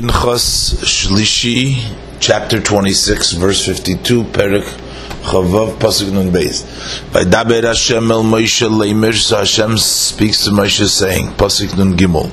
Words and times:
Pinchas 0.00 0.72
Shlishi, 0.82 1.94
chapter 2.20 2.58
26, 2.58 3.32
verse 3.32 3.66
52, 3.66 4.24
Perik 4.24 4.64
Chavav 5.24 5.74
Pasuk 5.74 6.10
Nun 6.10 6.30
Beis. 6.32 6.62
Vaydaber 7.10 7.64
Hashem 7.64 8.10
el 8.10 8.22
Moshe 8.22 8.66
leimer, 8.66 9.12
so 9.12 9.36
Hashem 9.36 9.76
speaks 9.76 10.44
to 10.44 10.52
Moshe 10.52 10.88
saying, 10.88 11.26
Pasuk 11.32 11.76
Nun 11.76 11.98
Gimel, 11.98 12.30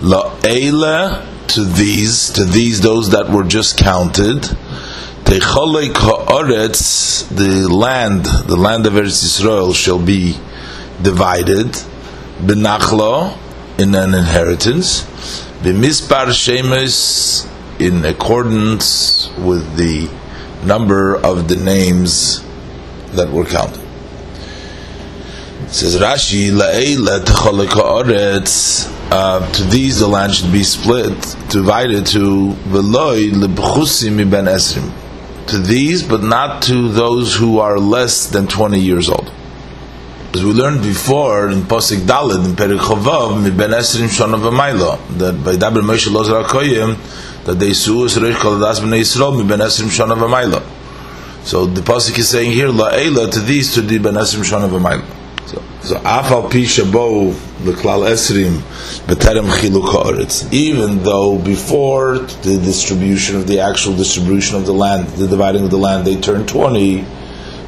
La'ela 0.00 1.24
to 1.48 1.64
these, 1.64 2.28
to 2.32 2.44
these, 2.44 2.82
those 2.82 3.08
that 3.08 3.30
were 3.30 3.44
just 3.44 3.78
counted, 3.78 4.42
Techolek 5.24 5.96
ha'aretz, 5.96 7.26
the 7.34 7.74
land, 7.74 8.26
the 8.26 8.56
land 8.56 8.84
of 8.84 8.92
Eretz 8.92 9.24
Yisrael 9.24 9.74
shall 9.74 9.98
be 9.98 10.36
divided, 11.00 11.68
benachlo, 12.38 13.34
in 13.78 13.94
an 13.94 14.12
inheritance, 14.12 15.47
b'mispar 15.62 16.28
shemes, 16.28 17.48
in 17.80 18.04
accordance 18.04 19.28
with 19.38 19.76
the 19.76 20.10
number 20.64 21.16
of 21.16 21.48
the 21.48 21.56
names 21.56 22.42
that 23.12 23.30
were 23.30 23.44
counted. 23.44 23.84
It 25.64 25.70
says 25.70 25.96
Rashi, 25.96 26.50
la'ela 26.50 27.20
techolek 27.20 27.68
ha'aretz, 27.68 28.90
uh, 29.10 29.52
to 29.52 29.62
these 29.64 30.00
the 30.00 30.08
land 30.08 30.34
should 30.34 30.52
be 30.52 30.64
split, 30.64 31.14
divided 31.50 32.06
to 32.06 32.52
veloy 32.68 33.30
lebchusim 33.30 34.30
ben 34.30 34.46
esrim. 34.46 34.92
To 35.48 35.58
these, 35.58 36.02
but 36.02 36.22
not 36.22 36.62
to 36.64 36.88
those 36.88 37.34
who 37.34 37.58
are 37.58 37.78
less 37.78 38.26
than 38.26 38.46
20 38.46 38.78
years 38.80 39.08
old. 39.08 39.27
As 40.34 40.44
we 40.44 40.52
learned 40.52 40.82
before 40.82 41.48
in 41.48 41.62
Posik 41.62 42.00
Dalid 42.00 42.44
in 42.44 42.54
Perik 42.54 42.80
Chovav, 42.80 43.42
mi 43.42 43.50
ben 43.50 43.70
esrim 43.70 44.08
shana 44.08 44.38
v'mayla, 44.38 44.98
that 45.16 45.42
by 45.42 45.56
Dabir 45.56 45.80
Moshe 45.80 46.08
Lozer 46.12 46.44
HaKoyim, 46.44 47.44
that 47.46 47.54
they 47.54 47.72
sue 47.72 48.04
us 48.04 48.18
Reish 48.18 48.34
Kaladas 48.34 48.80
b'nei 48.80 49.00
Yisrael, 49.00 49.34
mi 49.34 49.48
ben 49.48 49.60
esrim 49.60 49.86
shana 49.86 50.14
v'mayla. 50.14 50.62
So 51.46 51.64
the 51.64 51.80
Posik 51.80 52.18
is 52.18 52.28
saying 52.28 52.52
here, 52.52 52.68
la'ela 52.68 53.32
to 53.32 53.40
these, 53.40 53.72
to 53.72 53.80
the 53.80 53.96
ben 53.96 54.14
esrim 54.14 54.44
shana 54.44 54.68
v'mayla. 54.68 55.48
So, 55.48 55.62
so 55.80 55.94
afal 56.00 56.50
pi 56.50 56.58
shabo 56.58 57.32
the 57.64 57.72
klal 57.72 58.06
esrim 58.06 58.58
beterem 59.06 59.48
chiluk 59.48 59.86
haaretz. 59.86 60.52
Even 60.52 61.02
though 61.04 61.38
before 61.38 62.18
the 62.18 62.58
distribution 62.62 63.36
of 63.36 63.46
the 63.46 63.60
actual 63.60 63.96
distribution 63.96 64.56
of 64.56 64.66
the 64.66 64.74
land, 64.74 65.08
the 65.08 65.26
dividing 65.26 65.64
of 65.64 65.70
the 65.70 65.78
land, 65.78 66.06
they 66.06 66.20
turned 66.20 66.46
twenty, 66.46 67.06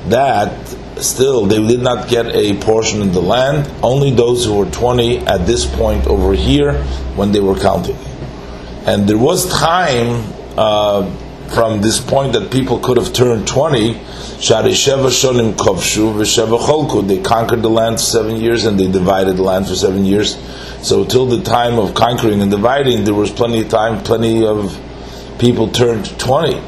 that 0.08 0.69
still 1.02 1.46
they 1.46 1.64
did 1.66 1.80
not 1.80 2.08
get 2.08 2.26
a 2.26 2.56
portion 2.58 3.02
of 3.02 3.12
the 3.12 3.22
land. 3.22 3.70
Only 3.82 4.10
those 4.10 4.44
who 4.44 4.54
were 4.54 4.70
twenty 4.70 5.18
at 5.18 5.46
this 5.46 5.66
point 5.66 6.06
over 6.06 6.32
here 6.32 6.82
when 7.16 7.32
they 7.32 7.40
were 7.40 7.58
counting, 7.58 7.96
and 8.86 9.08
there 9.08 9.18
was 9.18 9.50
time. 9.50 10.32
Uh, 10.56 11.10
from 11.50 11.80
this 11.80 12.00
point 12.00 12.32
that 12.34 12.50
people 12.52 12.78
could 12.78 12.96
have 12.96 13.12
turned 13.12 13.46
20, 13.46 13.94
Sheva 13.94 14.70
Shonim 14.70 15.54
Kovshu 15.54 16.14
Cholku. 16.58 17.06
They 17.06 17.20
conquered 17.20 17.62
the 17.62 17.68
land 17.68 17.96
for 17.96 18.02
seven 18.02 18.36
years 18.36 18.66
and 18.66 18.78
they 18.78 18.90
divided 18.90 19.36
the 19.36 19.42
land 19.42 19.66
for 19.66 19.74
seven 19.74 20.04
years. 20.04 20.36
So 20.82 21.04
till 21.04 21.26
the 21.26 21.42
time 21.42 21.78
of 21.78 21.94
conquering 21.94 22.40
and 22.40 22.50
dividing, 22.50 23.04
there 23.04 23.14
was 23.14 23.30
plenty 23.30 23.62
of 23.62 23.68
time, 23.68 24.02
plenty 24.04 24.46
of 24.46 24.78
people 25.38 25.68
turned 25.68 26.18
20. 26.18 26.62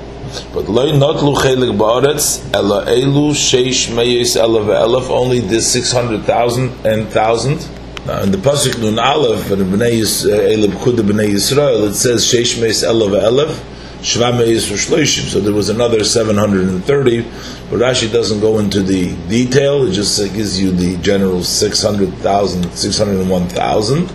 But 0.52 0.69
loy 0.69 0.92
notlu 0.92 1.34
chelik 1.36 1.77
ba'aretz 1.77 2.55
ela 2.55 2.86
elu 2.86 3.30
sheish 3.33 3.94
meyes 3.94 4.36
ela 4.36 4.61
ve'elef 4.61 5.11
only 5.11 5.41
this 5.41 5.70
six 5.72 5.92
hundred 5.92 6.25
thousand 6.25 6.70
and 6.84 7.08
thousand. 7.08 7.69
Now 8.06 8.22
in 8.22 8.30
the 8.33 8.38
pasuk 8.38 8.80
nun 8.80 8.98
aleph 8.98 9.50
and 9.50 9.62
bnei 9.72 10.00
eleb 10.00 10.72
chud 10.83 10.97
bnei 10.97 11.30
Yisrael 11.30 11.88
it 11.88 11.94
says 11.94 12.25
sheish 12.25 12.60
meyes 12.60 12.83
ela 12.83 13.08
ve'elef. 13.08 13.69
So 14.05 14.19
there 14.19 15.53
was 15.53 15.69
another 15.69 16.03
730, 16.03 17.22
but 17.70 17.78
Rashi 17.78 18.12
doesn't 18.12 18.41
go 18.41 18.58
into 18.58 18.83
the 18.83 19.14
detail, 19.28 19.87
it 19.87 19.93
just 19.93 20.19
gives 20.34 20.60
you 20.60 20.72
the 20.72 20.97
general 20.97 21.44
600,000, 21.44 22.72
601,000, 22.72 24.12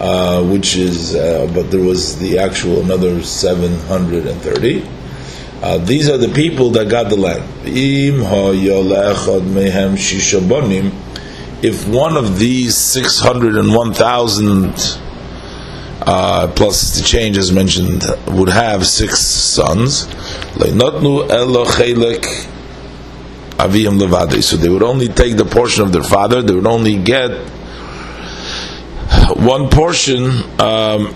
uh, 0.00 0.42
which 0.44 0.76
is, 0.76 1.14
uh, 1.14 1.46
but 1.54 1.70
there 1.70 1.82
was 1.82 2.18
the 2.18 2.38
actual 2.38 2.80
another 2.80 3.22
730. 3.22 4.97
Uh, 5.60 5.78
these 5.78 6.08
are 6.08 6.18
the 6.18 6.28
people 6.28 6.70
that 6.70 6.88
got 6.88 7.10
the 7.10 7.16
land. 7.16 7.42
If 11.60 11.88
one 11.88 12.16
of 12.16 12.38
these 12.38 12.76
601,000 12.76 15.00
uh, 16.00 16.46
plus 16.54 16.96
the 16.96 17.02
change 17.02 17.36
as 17.36 17.50
mentioned, 17.52 18.04
would 18.28 18.48
have 18.48 18.86
six 18.86 19.20
sons. 19.20 20.06
So 20.56 20.64
they 24.56 24.68
would 24.68 24.82
only 24.82 25.08
take 25.08 25.36
the 25.36 25.44
portion 25.44 25.82
of 25.82 25.92
their 25.92 26.04
father. 26.04 26.40
They 26.40 26.54
would 26.54 26.66
only 26.66 26.96
get 26.96 27.30
one 29.36 29.68
portion 29.68 30.30
um, 30.60 31.14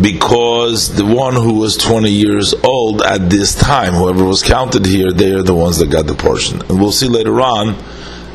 because 0.00 0.94
the 0.94 1.04
one 1.04 1.34
who 1.34 1.54
was 1.54 1.76
20 1.76 2.10
years 2.10 2.54
old 2.62 3.02
at 3.02 3.30
this 3.30 3.54
time, 3.54 3.94
whoever 3.94 4.24
was 4.24 4.42
counted 4.42 4.86
here, 4.86 5.10
they 5.12 5.32
are 5.32 5.42
the 5.42 5.54
ones 5.54 5.78
that 5.78 5.90
got 5.90 6.06
the 6.06 6.14
portion. 6.14 6.60
And 6.62 6.80
we'll 6.80 6.92
see 6.92 7.08
later 7.08 7.40
on 7.40 7.76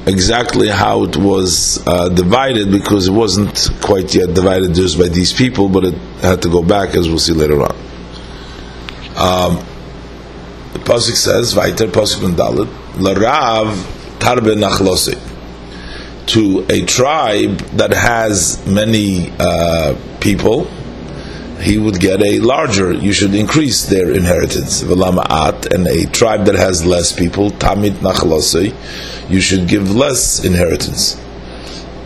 exactly 0.05 0.67
how 0.67 1.03
it 1.03 1.15
was 1.15 1.81
uh, 1.87 2.09
divided 2.09 2.71
because 2.71 3.07
it 3.07 3.11
wasn't 3.11 3.69
quite 3.81 4.13
yet 4.13 4.33
divided 4.33 4.73
just 4.73 4.99
by 4.99 5.07
these 5.07 5.31
people, 5.31 5.69
but 5.69 5.85
it 5.85 5.93
had 6.21 6.41
to 6.41 6.49
go 6.49 6.63
back 6.63 6.95
as 6.95 7.07
we'll 7.07 7.19
see 7.19 7.33
later 7.33 7.61
on. 7.61 7.75
Um, 9.15 9.65
the 10.73 10.79
pasuk 10.79 11.15
says, 11.15 11.53
"Vaiter 11.53 11.87
pasuk 11.87 12.35
Dalit 12.35 12.67
larav 12.95 13.73
tarbe 14.19 14.55
nachlose." 14.55 15.29
To 16.27 16.65
a 16.69 16.85
tribe 16.85 17.57
that 17.77 17.91
has 17.91 18.65
many 18.65 19.31
uh, 19.39 19.95
people, 20.21 20.67
he 21.63 21.77
would 21.77 21.99
get 21.99 22.21
a 22.21 22.39
larger, 22.39 22.91
you 22.91 23.13
should 23.13 23.33
increase 23.33 23.85
their 23.85 24.11
inheritance. 24.11 24.81
And 24.81 25.87
a 25.87 26.05
tribe 26.07 26.45
that 26.45 26.55
has 26.55 26.85
less 26.85 27.13
people, 27.13 27.51
tamid 27.51 27.93
nachlosei, 27.93 28.73
you 29.29 29.39
should 29.41 29.67
give 29.67 29.95
less 29.95 30.43
inheritance. 30.43 31.19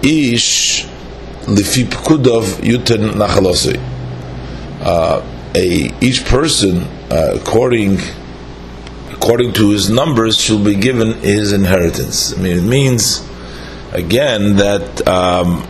Ish 0.03 0.85
lifi 1.45 1.85
pkudov 1.85 2.61
yuten. 2.61 3.19
Uh, 4.79 5.21
a 5.55 6.05
each 6.05 6.25
person 6.25 6.83
uh, 7.09 7.31
according 7.35 7.97
according 9.11 9.53
to 9.53 9.71
his 9.71 9.89
numbers 9.89 10.39
shall 10.39 10.63
be 10.63 10.75
given 10.75 11.13
his 11.21 11.51
inheritance. 11.51 12.37
I 12.37 12.41
mean, 12.41 12.57
it 12.59 12.63
means 12.63 13.27
again 13.93 14.57
that. 14.57 15.07
Um, 15.07 15.67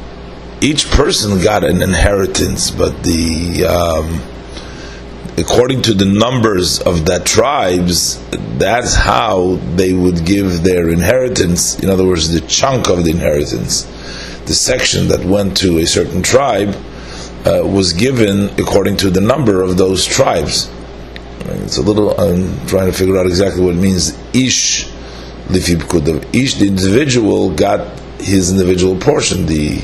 each 0.62 0.90
person 0.90 1.41
got 1.41 1.63
an 1.63 1.81
inheritance, 1.81 2.72
but 2.72 3.03
the 3.03 3.66
um, 3.66 4.22
according 5.38 5.84
to 5.84 5.94
the 5.94 6.06
numbers 6.06 6.79
of 6.79 7.06
that 7.06 7.25
tribes, 7.25 8.19
that's 8.57 8.96
how 8.96 9.56
they 9.75 9.94
would 9.94 10.25
give 10.25 10.63
their 10.63 10.90
inheritance. 10.90 11.79
In 11.79 11.90
other 11.90 12.06
words, 12.06 12.29
the 12.29 12.41
chunk 12.47 12.90
of 12.90 13.06
the 13.06 13.12
inheritance, 13.12 13.84
the 14.46 14.53
section 14.53 15.09
that 15.09 15.23
went 15.23 15.57
to 15.57 15.78
a 15.79 15.85
certain 15.85 16.23
tribe, 16.23 16.75
uh, 17.46 17.62
was 17.63 17.94
given 17.94 18.50
according 18.59 18.97
to 18.97 19.09
the 19.09 19.22
number 19.22 19.62
of 19.62 19.78
those 19.78 20.06
tribes. 20.06 20.69
It's 21.40 21.78
a 21.78 21.81
little. 21.81 22.19
I'm 22.19 22.66
trying 22.67 22.91
to 22.91 22.97
figure 22.97 23.17
out 23.17 23.25
exactly 23.25 23.63
what 23.63 23.75
it 23.75 23.79
means. 23.79 24.17
Ish 24.34 24.88
lifib 25.47 26.35
Each 26.35 26.56
the 26.56 26.67
individual 26.67 27.51
got 27.51 28.00
his 28.19 28.51
individual 28.51 28.97
portion. 28.97 29.46
The 29.46 29.81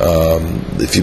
um, 0.00 0.64
if 0.78 0.94
you 0.94 1.02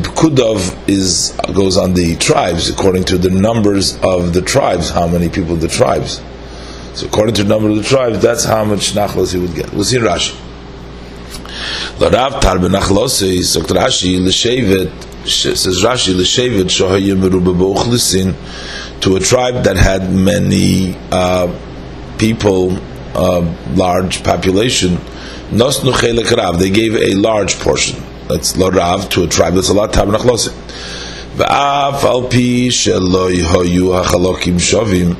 is 0.88 1.32
goes 1.54 1.76
on 1.76 1.94
the 1.96 2.16
tribes 2.16 2.70
according 2.70 3.04
to 3.04 3.18
the 3.18 3.30
numbers 3.30 3.98
of 4.02 4.34
the 4.34 4.42
tribes, 4.42 4.90
how 4.90 5.06
many 5.06 5.28
people 5.28 5.58
the 5.58 5.68
tribes. 5.68 6.22
So 6.94 7.08
according 7.08 7.36
to 7.36 7.44
the 7.44 7.50
number 7.50 7.70
of 7.70 7.76
the 7.76 7.84
tribes, 7.84 8.22
that's 8.22 8.46
how 8.46 8.64
much 8.64 8.94
nachlos 8.94 9.34
he 9.34 9.40
would 9.40 9.54
get. 9.54 9.74
We'll 9.74 9.84
see 9.84 9.98
in 9.98 10.04
Rashi. 10.04 10.34
Says 15.26 15.84
Rashi, 15.84 16.16
to 19.02 19.16
a 19.18 19.20
tribe 19.20 19.64
that 19.66 19.76
had 19.76 20.14
many 20.14 20.96
uh, 21.12 21.48
people, 22.18 22.78
uh, 23.14 23.42
large 23.76 24.24
population, 24.24 25.00
they 26.60 26.70
gave 26.70 26.96
a 26.96 27.14
large 27.16 27.60
portion 27.60 28.02
that's 28.28 28.54
lorav 28.54 29.10
to 29.10 29.24
a 29.24 29.28
tribe 29.28 29.54
that's 29.54 29.70
a 29.70 29.74
lot 29.74 29.92
tabnach 29.94 30.22
losim. 30.22 30.54
Va'af 31.36 32.04
al 32.04 32.24
pi 32.24 32.70
yihoyu 32.70 34.04
hachalokim 34.04 34.56
shovim. 34.60 35.18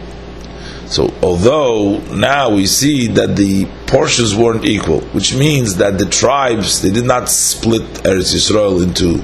So 0.88 1.12
although 1.22 2.00
now 2.14 2.52
we 2.52 2.68
see 2.68 3.08
that 3.08 3.36
the 3.36 3.66
portions 3.88 4.36
weren't 4.36 4.66
equal, 4.66 5.02
which 5.14 5.34
means 5.34 5.76
that 5.78 5.98
the 5.98 6.06
tribes 6.06 6.82
they 6.82 6.92
did 6.92 7.06
not 7.06 7.28
split 7.30 7.82
Eretz 8.04 8.34
Yisrael 8.36 8.84
into 8.84 9.24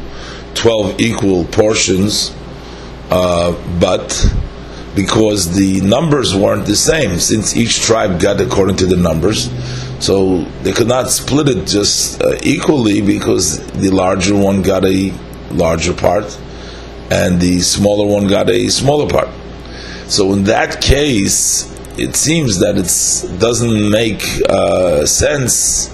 twelve 0.55 0.99
equal 0.99 1.45
portions. 1.45 2.31
uh, 3.11 3.51
but 3.79 4.33
because 4.95 5.55
the 5.55 5.81
numbers 5.81 6.33
weren't 6.35 6.65
the 6.65 6.75
same, 6.75 7.19
since 7.19 7.55
each 7.55 7.81
tribe 7.81 8.19
got 8.19 8.41
according 8.41 8.77
to 8.77 8.85
the 8.85 8.95
numbers, 8.97 9.49
so 10.01 10.43
they 10.63 10.71
could 10.71 10.87
not 10.87 11.09
split 11.09 11.49
it 11.49 11.67
just 11.67 12.21
uh, 12.21 12.35
equally 12.41 13.01
because 13.01 13.59
the 13.73 13.89
larger 13.89 14.35
one 14.35 14.61
got 14.61 14.85
a 14.85 15.11
larger 15.51 15.93
part 15.93 16.39
and 17.11 17.39
the 17.39 17.59
smaller 17.59 18.07
one 18.07 18.27
got 18.27 18.49
a 18.49 18.69
smaller 18.69 19.07
part. 19.07 19.29
So 20.07 20.33
in 20.33 20.45
that 20.45 20.81
case, 20.81 21.69
it 21.97 22.15
seems 22.15 22.59
that 22.59 22.77
it 22.77 23.39
doesn't 23.39 23.91
make 23.91 24.23
uh, 24.49 25.05
sense 25.05 25.87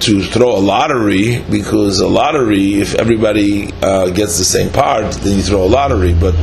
to 0.00 0.22
throw 0.22 0.56
a 0.56 0.60
lottery 0.60 1.42
because 1.50 2.00
a 2.00 2.08
lottery, 2.08 2.80
if 2.80 2.94
everybody 2.94 3.72
uh, 3.82 4.10
gets 4.10 4.38
the 4.38 4.44
same 4.44 4.72
part, 4.72 5.12
then 5.14 5.36
you 5.36 5.42
throw 5.42 5.64
a 5.64 5.68
lottery. 5.68 6.14
But 6.14 6.34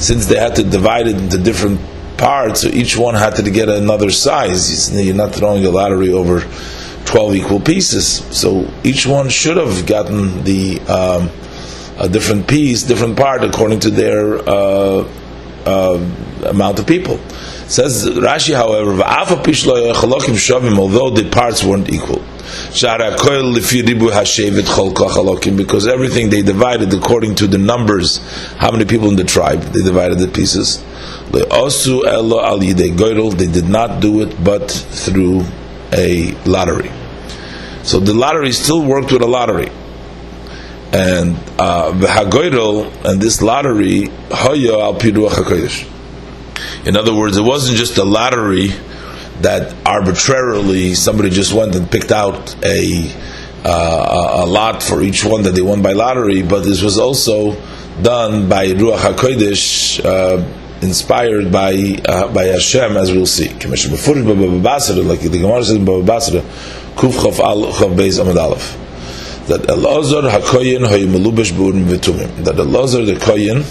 since 0.00 0.26
they 0.26 0.36
had 0.36 0.56
to 0.56 0.62
divide 0.64 1.06
it 1.06 1.16
into 1.16 1.38
different 1.38 1.80
parts, 2.20 2.60
so 2.60 2.68
each 2.68 2.96
one 2.96 3.14
had 3.14 3.34
to 3.36 3.50
get 3.50 3.68
another 3.68 4.10
size. 4.10 4.92
You're 4.92 5.16
not 5.16 5.34
throwing 5.34 5.64
a 5.64 5.70
lottery 5.70 6.10
over 6.10 6.40
12 7.06 7.34
equal 7.34 7.60
pieces. 7.60 8.24
So 8.30 8.70
each 8.84 9.06
one 9.06 9.28
should 9.28 9.56
have 9.56 9.86
gotten 9.86 10.44
the 10.44 10.80
um, 10.82 11.30
a 11.98 12.08
different 12.08 12.46
piece, 12.46 12.82
different 12.82 13.16
part 13.16 13.42
according 13.44 13.80
to 13.80 13.90
their 13.90 14.38
uh, 14.48 15.08
uh, 15.66 15.98
amount 16.46 16.78
of 16.78 16.86
people. 16.86 17.18
Says 17.68 18.06
Rashi, 18.06 18.54
however, 18.54 18.92
although 20.78 21.10
the 21.10 21.28
parts 21.30 21.62
weren't 21.62 21.88
equal. 21.90 22.22
Because 25.56 25.86
everything 25.86 26.30
they 26.30 26.42
divided 26.42 26.94
according 26.94 27.34
to 27.36 27.46
the 27.46 27.58
numbers, 27.58 28.18
how 28.56 28.70
many 28.72 28.84
people 28.86 29.08
in 29.08 29.16
the 29.16 29.24
tribe, 29.24 29.60
they 29.60 29.82
divided 29.82 30.18
the 30.18 30.28
pieces. 30.28 30.82
They 31.32 31.42
did 33.46 33.68
not 33.68 34.00
do 34.00 34.22
it 34.22 34.42
but 34.42 34.70
through 34.70 35.44
a 35.92 36.32
lottery. 36.44 36.90
So 37.82 38.00
the 38.00 38.14
lottery 38.14 38.52
still 38.52 38.82
worked 38.84 39.12
with 39.12 39.22
a 39.22 39.26
lottery. 39.26 39.70
And 40.92 41.36
the 41.36 41.54
uh, 41.58 43.08
and 43.08 43.20
this 43.20 43.42
lottery, 43.42 44.08
hoyo 44.28 44.80
al 44.80 44.94
In 46.84 46.96
other 46.96 47.14
words, 47.14 47.36
it 47.36 47.42
wasn't 47.42 47.78
just 47.78 47.96
a 47.98 48.04
lottery 48.04 48.72
that 49.40 49.74
arbitrarily 49.86 50.94
somebody 50.94 51.30
just 51.30 51.52
went 51.52 51.74
and 51.74 51.90
picked 51.90 52.12
out 52.12 52.54
a 52.64 53.10
uh, 53.64 54.44
a 54.44 54.46
lot 54.46 54.82
for 54.82 55.02
each 55.02 55.24
one 55.24 55.42
that 55.42 55.54
they 55.54 55.62
won 55.62 55.82
by 55.82 55.92
lottery, 55.92 56.42
but 56.42 56.64
this 56.64 56.82
was 56.82 56.98
also 56.98 57.52
done 58.02 58.48
by 58.48 58.68
Ruach 58.68 58.98
Hakodesh, 58.98 60.04
uh, 60.04 60.42
inspired 60.82 61.52
by 61.52 61.74
uh, 62.06 62.32
by 62.32 62.44
Hashem, 62.44 62.96
as 62.96 63.10
we'll 63.12 63.26
see. 63.26 63.48
Like 63.48 63.60
the 63.60 65.38
Gemara 65.40 65.64
says 65.64 65.76
in 65.76 65.84
Baba 65.84 66.02
Basra, 66.02 66.40
Kuf 66.40 67.12
Chav 67.12 67.38
Al 67.40 67.72
Chav 67.72 67.94
Beis 67.96 68.18
Amad 68.22 68.36
Aleph, 68.36 68.76
that 69.48 69.62
Elazar 69.62 70.30
Hakoyin 70.30 70.86
Hayimelubesh 70.86 71.52
B'Urim 71.52 71.84
V'Tumim, 71.84 72.44
that 72.44 72.56
Elazar 72.56 73.06
the 73.06 73.14
Koyin, 73.14 73.64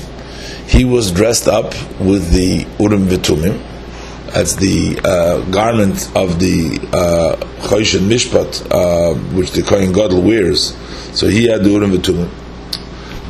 he 0.69 0.85
was 0.85 1.11
dressed 1.11 1.47
up 1.47 1.73
with 2.00 2.31
the 2.31 2.67
Urim 2.79 3.07
V'Tumim, 3.07 3.59
as 4.33 4.56
the 4.57 5.00
uh, 5.03 5.41
garment 5.51 6.11
of 6.15 6.39
the 6.39 6.79
uh, 6.94 7.35
Choshen 7.67 8.07
Mishpat, 8.07 8.67
uh, 8.71 9.15
which 9.35 9.51
the 9.51 9.63
Kohen 9.63 9.91
Gadol 9.91 10.21
wears. 10.21 10.75
So 11.17 11.27
he 11.27 11.47
had 11.47 11.63
the 11.63 11.71
Urim 11.71 11.91
V'Tumim. 11.91 12.29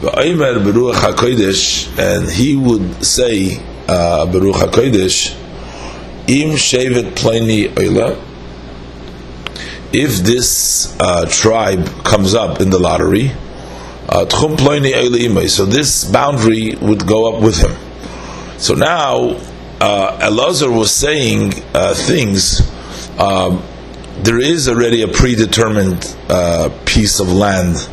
Beruach 0.02 0.94
HaKodesh, 0.94 1.98
and 2.00 2.30
he 2.30 2.56
would 2.56 3.04
say, 3.04 3.58
uh, 3.88 4.26
Beruach 4.26 4.70
HaKodesh, 4.70 5.36
Im 6.30 6.52
Shevet 6.52 7.16
Pleni 7.16 7.68
Oila, 7.74 8.26
if 9.92 10.18
this 10.18 10.96
uh, 11.00 11.26
tribe 11.30 11.86
comes 12.04 12.34
up 12.34 12.62
in 12.62 12.70
the 12.70 12.80
lottery, 12.80 13.32
uh, 14.08 14.26
Tchum 14.26 14.56
Pleni 14.58 14.94
Oila 14.94 15.50
so 15.50 15.66
this 15.66 16.06
boundary 16.06 16.76
would 16.82 17.06
go 17.06 17.36
up 17.36 17.44
with 17.44 17.58
him. 17.58 17.76
So 18.58 18.76
now, 18.76 19.38
uh, 19.82 20.30
Elazar 20.30 20.76
was 20.76 20.94
saying 20.94 21.54
uh, 21.74 21.94
things. 21.94 22.62
Um, 23.20 23.64
there 24.22 24.40
is 24.40 24.68
already 24.68 25.02
a 25.02 25.08
predetermined 25.08 26.16
uh, 26.30 26.70
piece 26.86 27.20
of 27.20 27.32
land, 27.32 27.90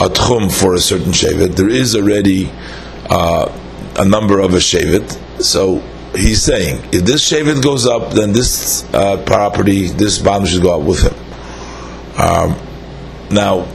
a 0.00 0.08
tchum 0.08 0.50
for 0.50 0.74
a 0.74 0.78
certain 0.80 1.12
shevet. 1.12 1.56
There 1.56 1.68
is 1.68 1.96
already 1.96 2.50
uh, 3.10 3.52
a 3.96 4.04
number 4.04 4.40
of 4.40 4.54
a 4.54 4.58
shevet. 4.58 5.42
So 5.42 5.78
he's 6.14 6.42
saying, 6.42 6.84
if 6.92 7.04
this 7.04 7.30
shevet 7.30 7.62
goes 7.62 7.86
up, 7.86 8.12
then 8.12 8.32
this 8.32 8.84
uh, 8.94 9.22
property, 9.24 9.88
this 9.88 10.18
boundary 10.18 10.50
should 10.50 10.62
go 10.62 10.80
up 10.80 10.86
with 10.86 11.02
him. 11.02 11.14
Um, 12.20 12.56
now, 13.30 13.68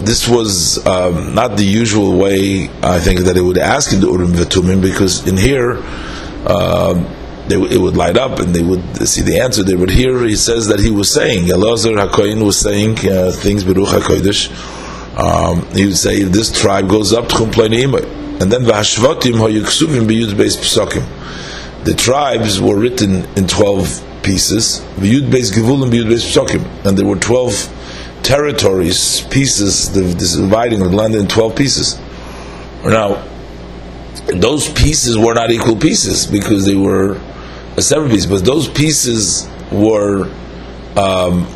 this 0.00 0.28
was 0.28 0.84
um, 0.86 1.34
not 1.34 1.56
the 1.56 1.64
usual 1.64 2.18
way, 2.18 2.68
I 2.82 2.98
think, 2.98 3.20
that 3.20 3.36
it 3.36 3.42
would 3.42 3.58
ask 3.58 3.92
in 3.92 4.00
the 4.00 4.08
Urim 4.08 4.32
Vetumim, 4.32 4.82
because 4.82 5.26
in 5.26 5.36
here, 5.36 5.76
um, 6.46 7.06
they, 7.48 7.56
it 7.56 7.78
would 7.78 7.96
light 7.96 8.16
up 8.16 8.38
and 8.38 8.54
they 8.54 8.62
would 8.62 9.08
see 9.08 9.22
the 9.22 9.40
answer. 9.40 9.62
They 9.62 9.74
would 9.74 9.90
hear. 9.90 10.24
He 10.24 10.36
says 10.36 10.68
that 10.68 10.80
he 10.80 10.90
was 10.90 11.12
saying 11.12 11.46
Elazar 11.46 11.96
Hakoyin 12.04 12.44
was 12.44 12.58
saying 12.58 12.98
uh, 12.98 13.32
things 13.32 13.64
Beruch 13.64 13.86
Hakodesh. 13.86 14.50
Um, 15.16 15.66
he 15.72 15.86
would 15.86 15.96
say 15.96 16.22
this 16.22 16.50
tribe 16.50 16.88
goes 16.88 17.12
up 17.12 17.28
to 17.28 17.36
complaining. 17.36 17.94
and 17.94 18.50
then. 18.50 18.64
The 21.84 21.94
tribes 21.96 22.60
were 22.60 22.78
written 22.78 23.24
in 23.36 23.46
twelve 23.46 24.02
pieces. 24.22 24.80
And 24.96 26.98
there 26.98 27.06
were 27.06 27.16
twelve 27.16 27.68
territories, 28.22 29.26
pieces, 29.30 29.92
the 29.92 30.14
dividing 30.14 30.78
the 30.78 30.88
land 30.88 31.14
in 31.14 31.26
twelve 31.26 31.56
pieces. 31.56 31.98
Now 32.84 33.28
those 34.26 34.72
pieces 34.72 35.18
were 35.18 35.34
not 35.34 35.50
equal 35.50 35.76
pieces 35.76 36.26
because 36.26 36.64
they 36.64 36.76
were 36.76 37.20
a 37.76 37.82
separate 37.82 38.10
piece, 38.10 38.26
but 38.26 38.44
those 38.44 38.68
pieces 38.68 39.48
were 39.70 40.30
um, 40.96 41.46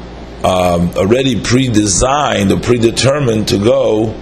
um, 0.45 0.91
already 0.97 1.41
pre-designed 1.41 2.53
or 2.53 2.61
predetermined 2.61 3.49
to 3.49 3.59
go 3.59 4.15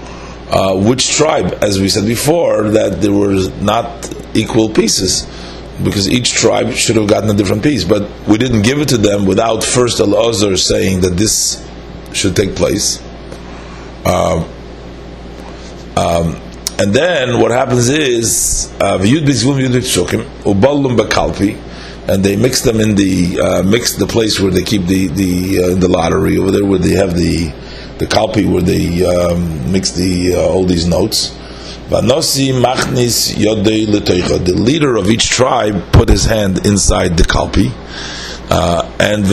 uh, 0.50 0.75
which 0.76 1.11
tribe, 1.11 1.58
as 1.62 1.81
we 1.81 1.88
said 1.88 2.06
before, 2.06 2.70
that 2.70 3.00
there 3.00 3.12
were 3.12 3.50
not 3.61 4.14
equal 4.34 4.69
pieces 4.69 5.26
because 5.83 6.09
each 6.09 6.33
tribe 6.33 6.73
should 6.73 6.97
have 6.97 7.09
gotten 7.09 7.28
a 7.30 7.35
different 7.35 7.62
piece, 7.62 7.83
but 7.83 8.09
we 8.28 8.38
didn't 8.38 8.62
give 8.62 8.78
it 8.78 8.88
to 8.88 8.97
them 8.97 9.26
without 9.26 9.64
first 9.64 10.00
Al 10.00 10.33
saying 10.33 11.00
that 11.00 11.16
this 11.16 11.66
should 12.12 12.37
take 12.37 12.54
place. 12.54 13.02
Um, 14.06 14.44
um, 15.97 16.40
and 16.78 16.92
then 16.92 17.40
what 17.40 17.50
happens 17.50 17.88
is 17.88 18.73
uh, 18.80 18.99
and 22.08 22.23
they 22.23 22.37
mix 22.37 22.61
them 22.61 22.80
in 22.80 22.94
the 22.94 23.40
uh, 23.40 23.62
mix 23.62 23.96
the 23.96 24.06
place 24.06 24.38
where 24.40 24.50
they 24.50 24.62
keep 24.62 24.82
the 24.82 25.08
the 25.08 25.62
uh, 25.62 25.75
the 25.75 25.88
lottery 25.88 26.37
over 26.38 26.50
there 26.50 26.64
where 26.64 26.78
they 26.78 26.94
have 26.94 27.16
the 27.16 27.50
the 27.99 28.06
kalpi 28.06 28.50
where 28.50 28.62
they 28.62 29.04
um, 29.04 29.73
mix 29.73 29.92
the 29.92 30.34
uh, 30.34 30.40
all 30.40 30.64
these 30.64 30.87
notes. 30.87 31.37
The 31.90 32.00
leader 34.56 34.96
of 34.96 35.08
each 35.08 35.28
tribe 35.28 35.92
put 35.92 36.08
his 36.08 36.25
hand 36.25 36.66
inside 36.66 37.16
the 37.16 37.25
kalpi, 37.25 37.70
uh, 38.50 38.90
and 38.99 39.25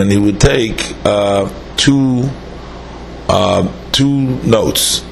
and 0.00 0.10
he 0.10 0.18
would 0.18 0.40
take 0.40 0.94
uh, 1.04 1.48
two 1.76 2.30
uh, 3.28 3.68
two 3.92 4.38
notes. 4.44 5.04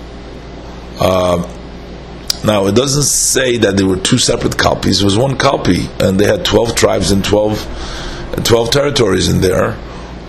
Um, 1.00 1.46
now, 2.46 2.66
it 2.66 2.76
doesn't 2.76 3.02
say 3.02 3.56
that 3.58 3.76
there 3.76 3.86
were 3.86 3.96
two 3.96 4.18
separate 4.18 4.56
kalpis. 4.56 5.00
It 5.00 5.04
was 5.04 5.18
one 5.18 5.36
kalpi, 5.36 5.88
and 6.00 6.16
they 6.18 6.26
had 6.26 6.44
12 6.44 6.76
tribes 6.76 7.10
and 7.10 7.24
12, 7.24 8.44
12 8.44 8.70
territories 8.70 9.28
in 9.28 9.40
there. 9.40 9.76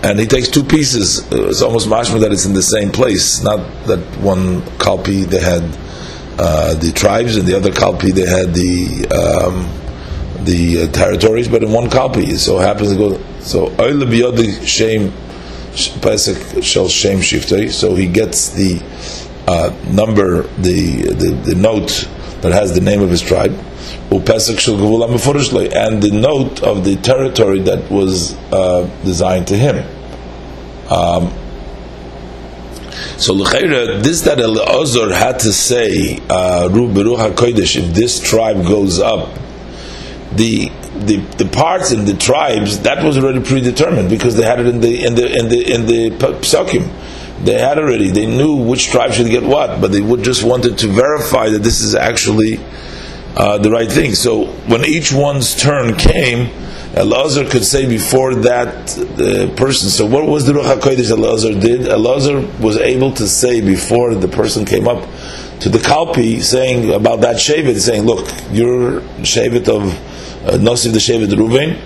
And 0.02 0.18
he 0.18 0.26
takes 0.26 0.48
two 0.48 0.64
pieces. 0.64 1.26
It's 1.30 1.62
almost 1.62 1.88
mashma 1.88 2.20
that 2.20 2.32
it's 2.32 2.44
in 2.44 2.54
the 2.54 2.62
same 2.62 2.90
place. 2.90 3.40
Not 3.42 3.58
that 3.86 4.00
one 4.20 4.62
kalpi 4.78 5.26
they 5.26 5.40
had 5.40 5.62
uh, 6.40 6.74
the 6.74 6.92
tribes, 6.92 7.36
and 7.36 7.46
the 7.46 7.56
other 7.56 7.70
kalpi 7.70 8.12
they 8.12 8.26
had 8.26 8.52
the 8.52 9.06
um, 9.14 10.44
the 10.44 10.82
uh, 10.82 10.92
territories, 10.92 11.48
but 11.48 11.62
in 11.62 11.72
one. 11.72 11.90
So 11.90 12.60
it 12.60 12.62
happens 12.62 12.90
to 12.90 12.96
go. 12.96 13.20
So 13.40 13.74
oil 13.80 14.06
shem 14.64 15.12
pesach 16.00 16.62
shem 16.62 17.18
shiftei. 17.18 17.70
So 17.70 17.94
he 17.94 18.06
gets 18.06 18.50
the 18.50 18.80
uh, 19.48 19.70
number, 19.90 20.42
the, 20.58 20.80
the, 21.22 21.30
the 21.46 21.54
note 21.54 22.06
that 22.42 22.52
has 22.52 22.74
the 22.74 22.80
name 22.80 23.00
of 23.00 23.10
his 23.10 23.22
tribe, 23.22 23.52
and 23.52 24.22
the 26.02 26.10
note 26.12 26.62
of 26.62 26.84
the 26.84 26.96
territory 27.02 27.60
that 27.60 27.90
was 27.90 28.34
uh, 28.52 28.86
designed 29.04 29.46
to 29.48 29.56
him. 29.56 29.76
Um, 30.90 31.32
So 33.16 33.32
l'chayra, 33.32 34.02
this 34.02 34.20
that 34.22 34.38
Elazar 34.38 35.12
had 35.12 35.40
to 35.40 35.52
say, 35.52 36.18
uh, 36.28 36.68
if 36.70 37.94
this 37.94 38.20
tribe 38.20 38.64
goes 38.66 39.00
up, 39.00 39.38
the 40.36 40.70
the 41.06 41.16
the 41.38 41.46
parts 41.46 41.90
in 41.92 42.04
the 42.04 42.14
tribes 42.14 42.80
that 42.80 43.02
was 43.02 43.16
already 43.18 43.40
predetermined 43.40 44.08
because 44.10 44.36
they 44.36 44.44
had 44.44 44.60
it 44.60 44.66
in 44.66 44.80
the 44.80 45.04
in 45.06 45.14
the 45.14 45.26
in 45.38 45.48
the 45.48 45.60
in 45.74 45.86
the 45.86 46.10
psakim. 46.42 46.84
They 47.44 47.58
had 47.58 47.78
already. 47.78 48.10
They 48.10 48.26
knew 48.26 48.56
which 48.56 48.88
tribe 48.88 49.12
should 49.12 49.28
get 49.28 49.42
what, 49.42 49.80
but 49.80 49.92
they 49.92 50.00
would 50.00 50.22
just 50.22 50.44
wanted 50.44 50.78
to 50.78 50.88
verify 50.88 51.48
that 51.50 51.62
this 51.62 51.80
is 51.80 51.94
actually 51.94 52.58
uh, 53.36 53.58
the 53.58 53.70
right 53.70 53.90
thing. 53.90 54.14
So 54.14 54.46
when 54.66 54.84
each 54.84 55.12
one's 55.12 55.54
turn 55.54 55.96
came, 55.96 56.50
Elazar 56.94 57.48
could 57.48 57.64
say 57.64 57.86
before 57.86 58.34
that 58.36 58.98
uh, 58.98 59.54
person. 59.54 59.88
So 59.88 60.06
what 60.06 60.26
was 60.26 60.46
the 60.46 60.54
Ruach 60.54 60.80
HaKodesh 60.80 61.12
Elazar 61.12 61.60
did? 61.60 61.82
Elazar 61.82 62.58
was 62.60 62.76
able 62.76 63.12
to 63.12 63.28
say 63.28 63.60
before 63.60 64.14
the 64.14 64.26
person 64.26 64.64
came 64.64 64.88
up 64.88 65.08
to 65.60 65.68
the 65.68 65.78
Kalpi 65.78 66.40
saying 66.40 66.92
about 66.92 67.20
that 67.20 67.36
Shevet, 67.36 67.78
saying, 67.78 68.02
look, 68.02 68.26
you're 68.50 69.00
Shevet 69.22 69.68
of 69.68 69.82
uh, 70.46 70.56
the 70.56 70.98
Shevet 70.98 71.28
Ruvain, 71.28 71.78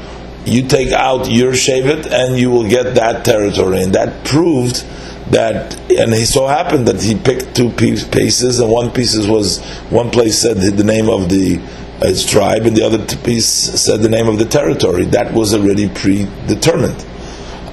you 0.47 0.67
take 0.67 0.93
out 0.93 1.31
your 1.31 1.53
Shevet 1.53 2.11
and 2.11 2.39
you 2.39 2.51
will 2.51 2.69
get 2.69 2.95
that 2.95 3.25
territory. 3.25 3.83
And 3.83 3.95
that 3.95 4.25
proved 4.25 4.85
that, 5.33 5.75
and 5.91 6.13
it 6.13 6.27
so 6.27 6.47
happened 6.47 6.87
that 6.89 7.03
he 7.03 7.15
picked 7.15 7.57
two 7.57 7.71
pieces, 7.71 8.61
and 8.61 8.71
one 8.71 8.91
pieces 8.91 9.27
was, 9.27 9.61
one 9.91 10.11
place 10.11 10.41
said 10.41 10.59
the 10.59 10.85
name 10.85 11.09
of 11.09 11.29
the 11.29 11.61
its 12.05 12.29
tribe, 12.29 12.67
and 12.67 12.77
the 12.77 12.85
other 12.85 12.99
piece 13.19 13.47
said 13.47 14.01
the 14.01 14.09
name 14.09 14.29
of 14.29 14.39
the 14.39 14.45
territory. 14.45 15.05
That 15.07 15.33
was 15.33 15.55
already 15.55 15.89
predetermined. 15.89 17.01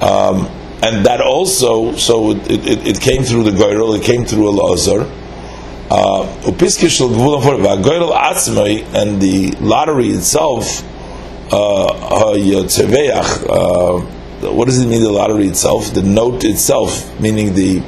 Um, 0.01 0.45
and 0.81 1.05
that 1.05 1.19
also, 1.19 1.95
so 1.95 2.31
it, 2.31 2.49
it, 2.49 2.87
it, 2.87 3.01
came 3.01 3.23
through 3.23 3.43
the 3.43 3.51
Goyrel, 3.51 3.97
it 3.97 4.03
came 4.03 4.25
through 4.25 4.51
Elazar. 4.51 5.09
Uh, 5.91 6.25
and 8.95 9.21
the 9.21 9.51
lottery 9.59 10.09
itself, 10.09 10.83
uh, 11.51 12.33
uh, 13.49 14.18
what 14.41 14.65
does 14.65 14.79
it 14.79 14.88
mean, 14.88 15.01
the 15.01 15.12
lottery 15.12 15.48
itself? 15.48 15.93
The 15.93 16.01
note 16.01 16.43
itself, 16.43 17.19
meaning 17.19 17.53
the 17.53 17.84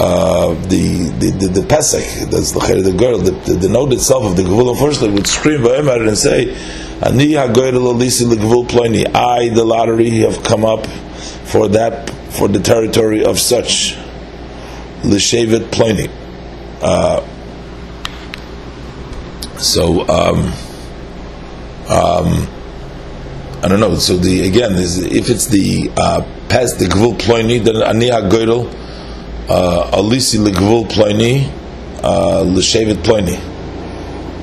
uh, 0.00 0.54
the, 0.68 1.10
the, 1.18 1.30
the, 1.30 1.60
the 1.60 1.66
Pesach, 1.66 2.30
that's 2.30 2.52
the, 2.52 2.80
the 2.82 2.92
girl, 2.96 3.18
the, 3.18 3.32
the, 3.32 3.52
the, 3.52 3.68
note 3.68 3.92
itself 3.92 4.24
of 4.24 4.34
the 4.34 4.42
Gevul 4.42 4.74
firstly 4.78 5.10
would 5.10 5.26
scream 5.26 5.60
Va'emar 5.60 6.08
and 6.08 6.16
say, 6.16 6.52
Ani 7.02 7.32
HaGoyr 7.32 7.74
Lalisi 7.74 8.26
L'Gevul 8.26 8.64
Ploini, 8.66 9.04
I, 9.14 9.50
the 9.50 9.62
lottery, 9.62 10.08
have 10.20 10.42
come 10.42 10.64
up 10.64 10.86
for 11.44 11.68
that, 11.68 12.08
for 12.30 12.48
the 12.48 12.60
territory 12.60 13.26
of 13.26 13.38
such, 13.38 13.94
L'Shevet 15.04 15.70
Ploini. 15.70 16.10
Uh, 16.80 17.20
so, 19.58 20.08
um, 20.08 20.50
um, 21.90 22.48
I 23.62 23.68
don't 23.68 23.78
know. 23.78 23.94
So 23.96 24.16
the 24.16 24.48
again, 24.48 24.72
if 24.74 25.28
it's 25.28 25.46
the 25.46 25.90
uh, 25.94 26.22
past 26.48 26.78
the 26.78 26.86
gvul 26.86 27.18
ploini, 27.18 27.62
then 27.62 27.82
ani 27.82 28.08
hagoydel 28.08 28.66
uh, 29.50 29.90
alisi 29.92 30.38
legvul 30.38 30.88
ploini 30.88 31.46
uh, 32.02 32.40
l'shevet 32.40 33.02
ploini. 33.02 33.38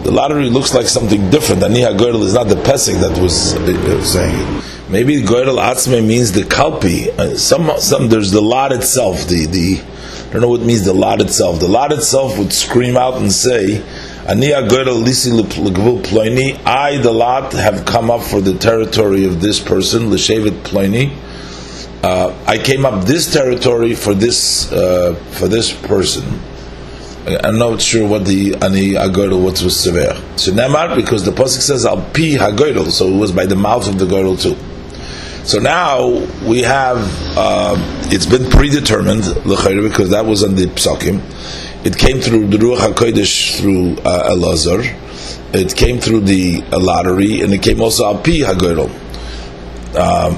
The 0.04 0.12
lottery 0.12 0.52
looks 0.52 0.76
like 0.76 0.86
something 0.86 1.32
different. 1.32 1.64
Ani 1.64 1.82
hagoydel 1.82 2.22
is 2.24 2.36
not 2.36 2.48
the 2.48 2.58
pesach 2.58 2.98
that 2.98 3.20
was 3.20 3.56
uh, 3.56 4.04
saying. 4.04 4.62
Maybe 4.88 5.22
goydel 5.24 5.58
atzme 5.58 6.06
means 6.06 6.34
the 6.34 6.42
kalpi. 6.42 7.38
Some 7.38 7.72
some 7.80 8.10
there's 8.10 8.30
the 8.30 8.42
lot 8.42 8.72
itself. 8.72 9.28
The 9.28 9.48
the 9.48 9.82
I 10.30 10.34
don't 10.34 10.42
know 10.44 10.50
what 10.50 10.62
means 10.62 10.86
the 10.86 10.94
lot 10.94 11.22
itself. 11.22 11.60
The 11.60 11.68
lot 11.68 11.92
itself 11.92 12.38
would 12.38 12.54
scream 12.54 12.96
out 12.98 13.16
and 13.16 13.34
say 13.34 13.84
Ani 14.30 14.54
I, 14.54 14.68
the 16.98 17.12
lot, 17.14 17.54
have 17.54 17.86
come 17.86 18.12
up 18.12 18.22
for 18.24 18.42
the 18.42 18.58
territory 18.58 19.24
of 19.26 19.40
this 19.40 19.62
person, 19.62 20.10
L'shevet 20.10 20.64
Ploini. 20.64 21.16
Uh, 22.04 22.38
I 22.46 22.58
came 22.58 22.86
up 22.86 23.06
this 23.06 23.32
territory 23.32 23.96
for 23.96 24.14
this 24.14 24.70
uh, 24.72 25.16
for 25.32 25.48
this 25.48 25.72
person. 25.72 26.26
I'm 27.26 27.58
not 27.58 27.82
sure 27.82 28.06
what 28.08 28.26
the 28.26 28.56
ani 28.56 28.96
agodel 28.96 29.42
what 29.42 29.62
was 29.62 29.80
severe. 29.80 30.16
So 30.36 30.52
Nemar 30.52 30.94
because 30.94 31.24
the 31.24 31.32
pasuk 31.32 31.62
says 31.62 31.86
al 31.86 31.98
pi 31.98 32.36
hagodel, 32.36 32.92
so 32.92 33.08
it 33.08 33.18
was 33.18 33.32
by 33.32 33.46
the 33.46 33.56
mouth 33.56 33.88
of 33.88 33.98
the 33.98 34.06
godel 34.06 34.38
too. 34.38 34.58
So 35.46 35.60
now 35.60 36.06
we 36.46 36.64
have 36.64 36.98
uh, 37.38 37.76
it's 38.12 38.26
been 38.26 38.50
predetermined 38.50 39.24
because 39.46 40.10
that 40.10 40.26
was 40.26 40.44
on 40.44 40.56
the 40.56 40.66
psakim. 40.66 41.22
It 41.88 41.98
came 41.98 42.20
through 42.20 42.48
the 42.48 42.58
Ruach 42.58 42.80
HaKodesh 42.80 43.62
through 43.62 43.94
uh, 44.04 44.32
Elazar. 44.32 44.84
It 45.54 45.74
came 45.74 46.00
through 46.00 46.20
the 46.20 46.62
uh, 46.70 46.78
lottery, 46.82 47.40
and 47.40 47.54
it 47.54 47.64
came 47.64 47.80
also 47.80 48.04
al 48.08 48.16
pi 48.16 48.44
hagirl. 48.44 48.90
Um, 49.96 50.38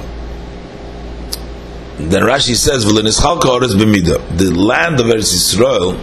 then 2.08 2.22
Rashi 2.22 2.54
says, 2.54 2.84
The 2.84 4.52
land 4.54 5.00
of 5.00 5.06
Eretz 5.06 5.34
Yisrael 5.34 5.98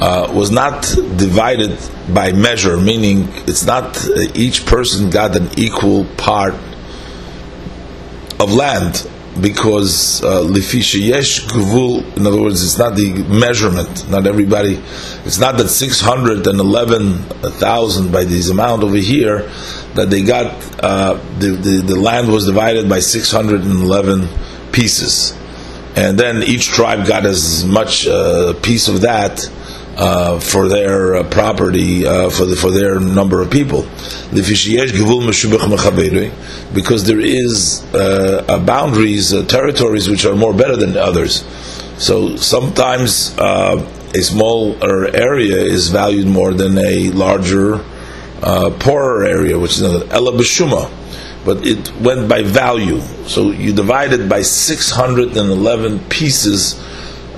uh, 0.00 0.32
was 0.32 0.50
not 0.50 0.84
divided 1.18 1.78
by 2.14 2.32
measure, 2.32 2.78
meaning 2.78 3.28
it's 3.46 3.66
not 3.66 3.98
uh, 4.08 4.22
each 4.32 4.64
person 4.64 5.10
got 5.10 5.36
an 5.36 5.50
equal 5.58 6.06
part 6.16 6.54
of 8.40 8.54
land 8.54 9.06
because 9.40 10.22
uh, 10.22 10.42
lifisha 10.42 11.00
yesh 11.00 11.46
gvul. 11.46 12.16
In 12.16 12.26
other 12.26 12.40
words, 12.40 12.64
it's 12.64 12.78
not 12.78 12.96
the 12.96 13.12
measurement. 13.28 14.08
Not 14.08 14.26
everybody. 14.26 14.80
It's 15.24 15.38
not 15.38 15.56
that 15.58 15.68
six 15.68 16.00
hundred 16.00 16.46
and 16.46 16.60
eleven 16.60 17.18
thousand 17.60 18.12
by 18.12 18.24
this 18.24 18.50
amount 18.50 18.82
over 18.82 18.96
here 18.96 19.48
that 19.94 20.10
they 20.10 20.22
got. 20.22 20.46
Uh, 20.82 21.14
the, 21.38 21.50
the 21.50 21.82
the 21.86 21.96
land 21.96 22.30
was 22.30 22.46
divided 22.46 22.88
by 22.88 23.00
six 23.00 23.30
hundred 23.30 23.62
and 23.62 23.80
eleven 23.80 24.28
pieces, 24.72 25.32
and 25.96 26.18
then 26.18 26.42
each 26.42 26.66
tribe 26.66 27.06
got 27.06 27.24
as 27.26 27.64
much 27.64 28.06
uh, 28.06 28.54
piece 28.62 28.88
of 28.88 29.00
that 29.02 29.50
uh, 29.96 30.38
for 30.38 30.68
their 30.68 31.16
uh, 31.16 31.28
property, 31.30 32.06
uh, 32.06 32.28
for 32.28 32.44
the, 32.44 32.54
for 32.54 32.70
their 32.70 33.00
number 33.00 33.40
of 33.40 33.50
people. 33.50 33.86
Because 36.74 37.04
there 37.04 37.20
is 37.20 37.82
uh, 37.94 38.62
boundaries, 38.66 39.32
uh, 39.32 39.44
territories 39.46 40.08
which 40.08 40.24
are 40.26 40.36
more 40.36 40.52
better 40.52 40.76
than 40.76 40.96
others. 40.96 41.44
So 41.98 42.36
sometimes 42.36 43.34
uh, 43.38 43.90
a 44.14 44.22
smaller 44.22 45.08
area 45.14 45.56
is 45.56 45.88
valued 45.88 46.26
more 46.26 46.52
than 46.52 46.78
a 46.78 47.10
larger, 47.10 47.82
poorer 48.78 49.24
area, 49.24 49.58
which 49.58 49.78
is 49.78 49.82
Ella 49.82 50.32
Beshuma. 50.32 50.92
But 51.44 51.64
it 51.64 51.90
went 52.00 52.28
by 52.28 52.42
value. 52.42 53.00
So 53.26 53.50
you 53.50 53.72
divide 53.72 54.12
it 54.12 54.28
by 54.28 54.42
611 54.42 56.00
pieces 56.10 56.74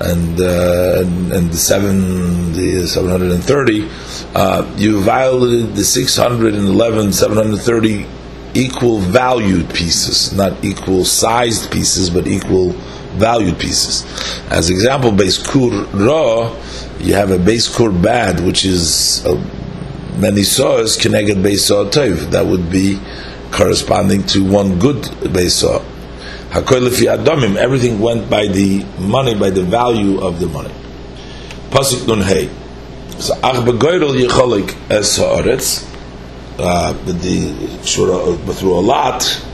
and 0.00 0.40
uh, 0.40 1.00
and, 1.34 1.50
the 1.50 1.56
seven 1.56 2.52
the 2.52 2.86
730 2.86 3.88
uh, 4.34 4.74
you 4.76 5.00
violated 5.00 5.74
the 5.74 5.84
611 5.84 7.12
730 7.12 8.06
equal 8.54 8.98
valued 8.98 9.68
pieces 9.74 10.32
not 10.34 10.64
equal 10.64 11.04
sized 11.04 11.70
pieces 11.72 12.10
but 12.10 12.26
equal 12.26 12.74
valued 13.18 13.58
pieces. 13.58 14.04
As 14.50 14.70
example 14.70 15.12
base 15.12 15.38
kur 15.38 15.84
ra 15.92 16.54
you 17.00 17.14
have 17.14 17.30
a 17.30 17.38
base 17.38 17.68
kur 17.74 17.90
bad 17.90 18.40
which 18.40 18.64
is 18.64 19.24
uh, 19.26 19.34
many 20.18 20.42
saws 20.42 20.96
connected 20.96 21.42
base 21.42 21.66
saw 21.66 21.84
that 21.84 22.46
would 22.46 22.70
be 22.70 22.98
corresponding 23.50 24.22
to 24.24 24.44
one 24.44 24.78
good 24.78 25.02
base 25.32 25.56
saw 25.56 25.82
everything 27.56 28.00
went 28.00 28.30
by 28.30 28.46
the 28.46 28.84
money, 28.98 29.34
by 29.34 29.50
the 29.50 29.62
value 29.62 30.20
of 30.20 30.40
the 30.40 30.46
money. 30.46 30.72
Pasuk 31.70 32.06
Nun 32.08 32.22
Hey. 32.22 32.48
So 33.18 33.34
Ach 33.42 33.66
Es 34.90 35.18
Haaretz, 35.18 35.84
uh, 36.58 36.92
the 37.04 37.84
sure, 37.84 38.36
through 38.54 38.78
a 38.78 38.80
lot, 38.80 39.44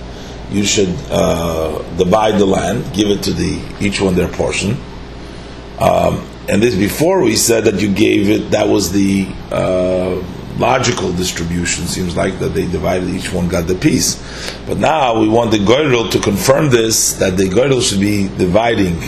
you 0.51 0.65
should 0.65 0.95
uh, 1.11 1.83
divide 1.97 2.39
the 2.39 2.47
land, 2.47 2.93
give 2.95 3.09
it 3.09 3.23
to 3.25 3.33
the 3.33 3.61
each 3.81 4.01
one 4.01 4.15
their 4.15 4.29
portion. 4.29 4.77
Um, 5.79 6.29
and 6.49 6.63
this 6.63 6.75
before 6.75 7.23
we 7.23 7.37
said 7.37 7.65
that 7.65 7.81
you 7.81 7.93
gave 7.93 8.29
it, 8.29 8.51
that 8.51 8.69
was 8.69 8.93
the 8.93 9.27
uh, 9.51 10.23
logical 10.57 11.13
distribution 11.13 11.87
seems 11.87 12.17
like 12.17 12.39
that 12.39 12.55
they 12.55 12.67
divided 12.67 13.09
each 13.09 13.33
one 13.33 13.49
got 13.49 13.67
the 13.67 13.75
piece. 13.75 14.17
But 14.67 14.79
now 14.79 15.19
we 15.21 15.29
want 15.29 15.51
the 15.51 15.59
Goyrel 15.59 16.11
to 16.11 16.21
confirm 16.21 16.71
this 16.71 17.15
that 17.15 17.37
the 17.37 17.45
Goyrel 17.45 17.83
should 17.83 18.01
be 18.01 18.29
dividing 18.37 18.99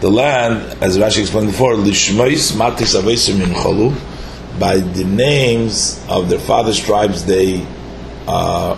the 0.00 0.10
land, 0.10 0.82
as 0.82 0.98
Rashi 0.98 1.20
explained 1.22 1.48
before, 1.48 1.74
Lishmois 1.74 2.52
Matis 2.52 2.94
Cholu, 2.94 4.60
by 4.60 4.76
the 4.76 5.04
names 5.04 6.04
of 6.08 6.28
their 6.28 6.38
father's 6.38 6.78
tribes 6.78 7.24
they 7.24 7.66
uh, 8.28 8.76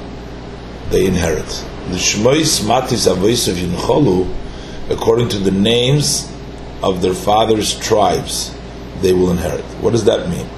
they 0.91 1.07
inherit. 1.07 1.47
Lishmois 1.91 2.63
Matis 2.65 3.07
according 4.91 5.29
to 5.29 5.39
the 5.39 5.51
names 5.51 6.33
of 6.83 7.03
their 7.03 7.15
father's 7.15 7.79
tribes 7.79 8.55
they 9.01 9.13
will 9.13 9.31
inherit. 9.31 9.65
What 9.83 9.91
does 9.91 10.05
that 10.05 10.29
mean? 10.29 10.49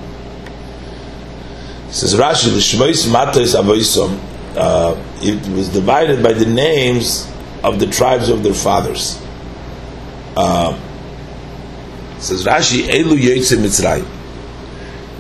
Says 1.91 2.15
Rashi, 2.15 2.51
Lishmois 2.51 3.11
Matos 3.11 3.55
Avoisom, 3.57 4.19
uh, 4.57 4.97
it 5.23 5.47
was 5.53 5.69
divided 5.69 6.23
by 6.23 6.33
the 6.33 6.47
names 6.47 7.29
of 7.65 7.81
the 7.81 7.87
tribes 7.87 8.29
of 8.29 8.43
their 8.43 8.55
fathers. 8.55 9.21
Uh, 10.37 10.79
says 12.21 12.45
Rashi, 12.45 12.83
Elu 12.83 13.19
Yoitze 13.19 13.57
Mitzrayim. 13.57 14.07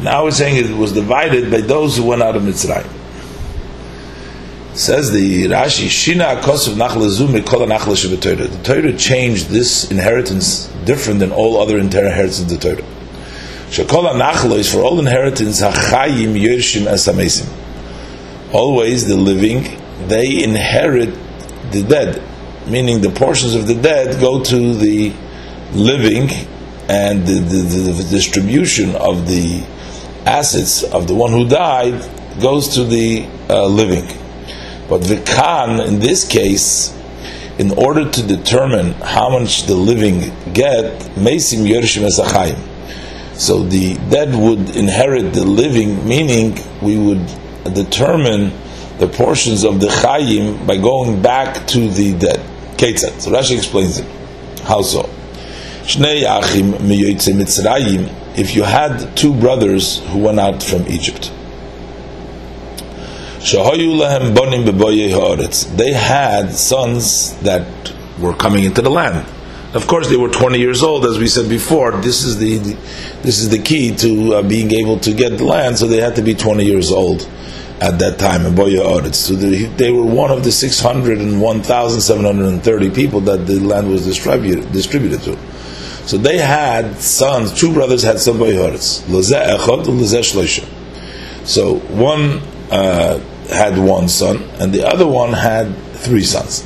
Now 0.02 0.24
we're 0.24 0.30
saying 0.30 0.64
it 0.64 0.76
was 0.76 0.92
divided 0.92 1.50
by 1.50 1.60
those 1.60 1.96
who 1.96 2.04
went 2.04 2.22
out 2.22 2.36
of 2.36 2.42
Mitzrayim. 2.42 2.88
Says 4.76 5.10
the 5.10 5.46
Rashi, 5.46 5.86
Shina 5.86 6.40
Akosov 6.40 6.74
Nachlazu 6.74 7.26
Mikol 7.26 7.66
Nachla 7.68 8.50
The 8.50 8.62
Torah 8.62 8.96
changed 8.96 9.48
this 9.48 9.90
inheritance 9.90 10.68
different 10.84 11.18
than 11.18 11.32
all 11.32 11.60
other 11.60 11.78
inheritance 11.78 12.40
of 12.40 12.48
the 12.48 12.56
Torah. 12.56 12.99
Shekol 13.70 14.12
Nachla 14.20 14.58
is 14.58 14.68
for 14.72 14.80
all 14.80 14.98
inheritance 14.98 15.60
Hachayim 15.60 16.36
Yershim 16.36 16.88
Esamesim. 16.88 17.48
Always 18.52 19.06
the 19.06 19.14
living, 19.14 19.62
they 20.08 20.42
inherit 20.42 21.14
the 21.70 21.84
dead, 21.88 22.20
meaning 22.68 23.00
the 23.00 23.10
portions 23.10 23.54
of 23.54 23.68
the 23.68 23.76
dead 23.76 24.20
go 24.20 24.42
to 24.42 24.74
the 24.74 25.12
living 25.72 26.30
and 26.88 27.24
the, 27.24 27.34
the, 27.34 27.92
the 27.92 28.08
distribution 28.10 28.96
of 28.96 29.28
the 29.28 29.64
assets 30.26 30.82
of 30.82 31.06
the 31.06 31.14
one 31.14 31.30
who 31.30 31.48
died 31.48 32.10
goes 32.40 32.74
to 32.74 32.82
the 32.82 33.24
uh, 33.48 33.66
living. 33.66 34.04
But 34.88 35.04
the 35.04 35.84
in 35.86 36.00
this 36.00 36.26
case, 36.26 36.92
in 37.60 37.70
order 37.78 38.10
to 38.10 38.26
determine 38.26 38.94
how 38.94 39.28
much 39.28 39.66
the 39.66 39.76
living 39.76 40.22
get, 40.54 41.00
Mesim 41.14 41.64
Yershim 41.68 42.08
Esachayim. 42.08 42.69
So 43.40 43.62
the 43.62 43.94
dead 44.10 44.34
would 44.34 44.76
inherit 44.76 45.32
the 45.32 45.46
living, 45.46 46.06
meaning 46.06 46.58
we 46.82 46.98
would 46.98 47.24
determine 47.72 48.52
the 48.98 49.08
portions 49.08 49.64
of 49.64 49.80
the 49.80 49.86
Chayim 49.86 50.66
by 50.66 50.76
going 50.76 51.22
back 51.22 51.66
to 51.68 51.88
the 51.88 52.12
dead. 52.18 52.38
Ketzat. 52.76 53.18
So 53.22 53.30
Rashi 53.30 53.56
explains 53.56 53.98
it. 53.98 54.04
How 54.64 54.82
so? 54.82 55.04
Shnei 55.84 56.24
Achim 56.28 56.74
Mitzrayim 56.86 58.12
if 58.36 58.54
you 58.54 58.62
had 58.62 59.16
two 59.16 59.32
brothers 59.32 60.00
who 60.08 60.18
went 60.18 60.38
out 60.38 60.62
from 60.62 60.86
Egypt. 60.88 61.32
They 65.78 65.92
had 65.94 66.52
sons 66.52 67.36
that 67.38 67.92
were 68.20 68.34
coming 68.34 68.64
into 68.64 68.82
the 68.82 68.90
land. 68.90 69.39
Of 69.72 69.86
course, 69.86 70.08
they 70.08 70.16
were 70.16 70.28
20 70.28 70.58
years 70.58 70.82
old, 70.82 71.06
as 71.06 71.16
we 71.18 71.28
said 71.28 71.48
before. 71.48 71.92
This 71.92 72.24
is 72.24 72.38
the, 72.38 72.58
this 73.22 73.38
is 73.38 73.50
the 73.50 73.60
key 73.60 73.94
to 73.96 74.34
uh, 74.34 74.42
being 74.42 74.72
able 74.72 74.98
to 74.98 75.14
get 75.14 75.40
land. 75.40 75.78
So 75.78 75.86
they 75.86 76.00
had 76.00 76.16
to 76.16 76.22
be 76.22 76.34
20 76.34 76.64
years 76.64 76.90
old 76.90 77.28
at 77.80 78.00
that 78.00 78.18
time 78.18 78.46
in 78.46 78.54
Boya 78.54 79.14
So 79.14 79.34
they, 79.34 79.92
were 79.92 80.04
one 80.04 80.32
of 80.32 80.44
the 80.44 80.52
601,730 80.52 82.90
people 82.90 83.20
that 83.20 83.46
the 83.46 83.60
land 83.60 83.88
was 83.88 84.04
distributed, 84.04 84.70
distributed 84.72 85.22
to. 85.22 85.38
So 86.06 86.18
they 86.18 86.38
had 86.38 86.96
sons, 86.96 87.52
two 87.52 87.72
brothers 87.72 88.02
had 88.02 88.18
son 88.18 88.38
by 88.38 88.50
Horetz. 88.50 89.02
Echad 89.02 89.84
Shloisha. 89.84 90.66
So 91.46 91.76
one 91.76 92.42
uh, 92.70 93.20
had 93.48 93.78
one 93.78 94.08
son, 94.08 94.42
and 94.60 94.72
the 94.72 94.84
other 94.86 95.06
one 95.06 95.32
had 95.32 95.74
three 95.94 96.24
sons. 96.24 96.64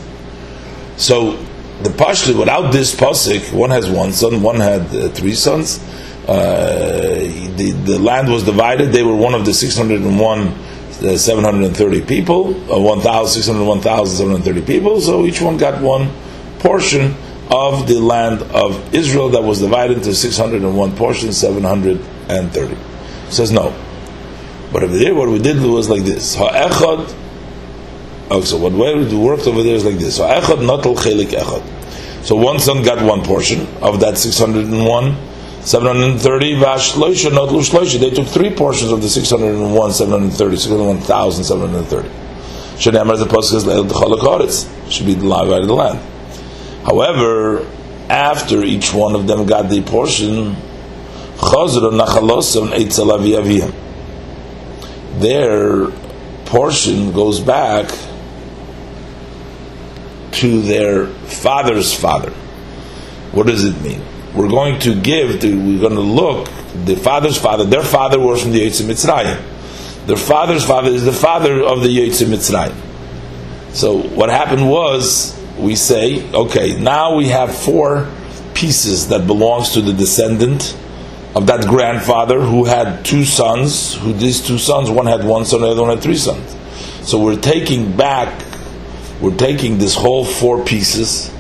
So 0.96 1.38
the 1.84 1.90
Pashto, 1.90 2.38
without 2.38 2.72
this 2.72 2.94
pasuk, 2.94 3.52
one 3.52 3.70
has 3.70 3.88
one 3.88 4.12
son, 4.12 4.42
one 4.42 4.56
had 4.56 4.82
uh, 4.94 5.10
three 5.10 5.34
sons. 5.34 5.78
Uh, 6.26 7.16
the, 7.56 7.72
the 7.84 7.98
land 7.98 8.32
was 8.32 8.42
divided. 8.42 8.90
They 8.90 9.02
were 9.02 9.14
one 9.14 9.34
of 9.34 9.44
the 9.44 9.52
601, 9.52 10.40
uh, 10.40 11.18
730 11.18 12.00
people, 12.06 12.54
uh, 12.72 12.80
1,600, 12.80 13.62
1,730 13.62 14.62
people. 14.62 15.00
So 15.02 15.26
each 15.26 15.42
one 15.42 15.58
got 15.58 15.82
one 15.82 16.10
portion 16.60 17.14
of 17.50 17.86
the 17.86 18.00
land 18.00 18.40
of 18.54 18.94
Israel 18.94 19.28
that 19.30 19.42
was 19.42 19.60
divided 19.60 19.98
into 19.98 20.14
601 20.14 20.96
portions, 20.96 21.36
730. 21.36 22.76
says 23.30 23.52
no. 23.52 23.78
But 24.72 24.84
over 24.84 24.96
there, 24.96 25.14
what 25.14 25.28
we 25.28 25.38
did 25.38 25.60
was 25.60 25.90
like 25.90 26.04
this. 26.04 26.34
Ha'echad, 26.34 27.14
oh, 28.30 28.40
so 28.40 28.56
what 28.56 28.72
we 28.72 29.16
worked 29.16 29.46
over 29.46 29.62
there 29.62 29.74
is 29.74 29.84
like 29.84 29.98
this. 29.98 30.16
Ha'echad 30.16 30.60
natal 30.66 30.94
chelik 30.96 31.28
echad. 31.28 31.74
So 32.24 32.36
one 32.36 32.58
son 32.58 32.82
got 32.82 33.04
one 33.04 33.22
portion 33.22 33.66
of 33.82 34.00
that 34.00 34.16
601, 34.16 35.14
730, 35.62 36.54
vashloisha 36.54 37.30
natlu 37.30 37.60
shloisha. 37.60 38.00
They 38.00 38.08
took 38.08 38.26
three 38.26 38.50
portions 38.50 38.90
of 38.90 39.02
the 39.02 39.10
601, 39.10 39.92
730, 39.92 40.56
601,730. 40.56 42.08
Shenamar 42.78 43.18
the 43.18 43.26
pasuk 43.26 43.56
is 43.56 43.64
leil 43.64 43.86
the 43.86 44.90
Should 44.90 45.04
be 45.06 45.12
the 45.12 45.26
live 45.26 45.50
out 45.50 45.60
of 45.60 45.68
the 45.68 45.74
land. 45.74 45.98
However, 46.86 47.66
after 48.08 48.64
each 48.64 48.94
one 48.94 49.14
of 49.14 49.26
them 49.26 49.44
got 49.44 49.68
the 49.68 49.82
portion, 49.82 50.56
their 55.20 55.90
portion 56.46 57.12
goes 57.12 57.40
back 57.40 57.90
to 60.34 60.62
their 60.62 61.06
father's 61.06 61.92
father. 61.92 62.30
What 63.32 63.46
does 63.46 63.64
it 63.64 63.80
mean? 63.82 64.02
We're 64.34 64.48
going 64.48 64.80
to 64.80 65.00
give, 65.00 65.40
to, 65.40 65.56
we're 65.56 65.80
going 65.80 65.94
to 65.94 66.00
look, 66.00 66.48
the 66.84 66.96
father's 66.96 67.38
father, 67.38 67.64
their 67.64 67.84
father 67.84 68.18
was 68.18 68.42
from 68.42 68.52
the 68.52 68.66
Yitzim 68.66 68.86
Mitzrayim. 68.86 70.06
Their 70.06 70.16
father's 70.16 70.64
father 70.64 70.90
is 70.90 71.04
the 71.04 71.12
father 71.12 71.62
of 71.62 71.82
the 71.82 71.88
Yitzim 71.88 72.26
Mitzrayim. 72.26 72.74
So 73.74 74.02
what 74.02 74.30
happened 74.30 74.68
was, 74.68 75.40
we 75.58 75.76
say, 75.76 76.30
okay, 76.32 76.80
now 76.80 77.14
we 77.16 77.28
have 77.28 77.56
four 77.56 78.10
pieces 78.54 79.08
that 79.08 79.26
belongs 79.26 79.70
to 79.70 79.80
the 79.80 79.92
descendant 79.92 80.76
of 81.34 81.46
that 81.46 81.66
grandfather 81.66 82.40
who 82.40 82.64
had 82.64 83.04
two 83.04 83.24
sons, 83.24 83.94
who 83.94 84.12
these 84.12 84.40
two 84.40 84.58
sons, 84.58 84.90
one 84.90 85.06
had 85.06 85.24
one 85.24 85.44
son, 85.44 85.60
the 85.60 85.68
other 85.68 85.82
one 85.82 85.90
had 85.90 86.02
three 86.02 86.16
sons. 86.16 86.56
So 87.08 87.18
we're 87.18 87.40
taking 87.40 87.96
back, 87.96 88.44
we're 89.24 89.36
taking 89.38 89.78
this 89.78 89.94
whole 89.94 90.22
four 90.22 90.62
pieces, 90.66 91.32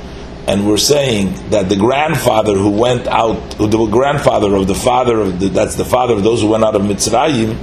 and 0.48 0.66
we're 0.66 0.78
saying 0.78 1.50
that 1.50 1.68
the 1.68 1.76
grandfather 1.76 2.54
who 2.54 2.70
went 2.70 3.06
out, 3.06 3.58
the 3.58 3.86
grandfather 3.90 4.54
of 4.54 4.66
the 4.66 4.74
father 4.74 5.20
of 5.20 5.38
the, 5.38 5.48
that's 5.48 5.74
the 5.74 5.84
father 5.84 6.14
of 6.14 6.22
those 6.22 6.40
who 6.40 6.48
went 6.48 6.64
out 6.64 6.74
of 6.74 6.80
Mitzrayim, 6.80 7.58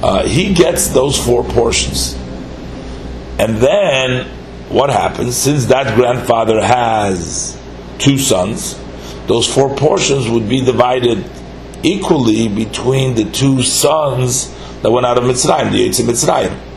uh, 0.00 0.22
he 0.22 0.54
gets 0.54 0.88
those 0.88 1.18
four 1.18 1.42
portions. 1.42 2.14
And 3.40 3.56
then 3.56 4.28
what 4.68 4.90
happens 4.90 5.36
since 5.36 5.66
that 5.66 5.96
grandfather 5.96 6.64
has 6.64 7.60
two 7.98 8.18
sons? 8.18 8.78
Those 9.26 9.52
four 9.52 9.74
portions 9.74 10.28
would 10.28 10.48
be 10.48 10.64
divided 10.64 11.28
equally 11.82 12.46
between 12.46 13.16
the 13.16 13.24
two 13.24 13.64
sons 13.64 14.54
that 14.82 14.90
went 14.92 15.04
out 15.04 15.18
of 15.18 15.24
Mitzrayim, 15.24 15.72
the 15.72 15.88
Yitzim 15.88 16.06
Mitzrayim. 16.06 16.71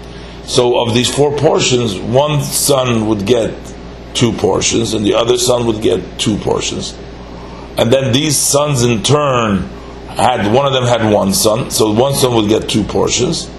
So 0.47 0.79
of 0.79 0.93
these 0.93 1.13
four 1.13 1.35
portions, 1.37 1.97
one 1.97 2.41
son 2.41 3.07
would 3.07 3.25
get 3.25 3.53
two 4.13 4.31
portions, 4.31 4.93
and 4.93 5.05
the 5.05 5.15
other 5.15 5.37
son 5.37 5.65
would 5.67 5.81
get 5.81 6.19
two 6.19 6.37
portions. 6.37 6.97
And 7.77 7.91
then 7.91 8.13
these 8.13 8.37
sons 8.37 8.83
in 8.83 9.03
turn 9.03 9.63
had 10.07 10.53
one 10.53 10.65
of 10.65 10.73
them 10.73 10.85
had 10.85 11.11
one 11.11 11.33
son, 11.33 11.71
so 11.71 11.91
one 11.91 12.13
son 12.13 12.35
would 12.35 12.47
get 12.47 12.69
two 12.69 12.83
portions, 12.83 13.49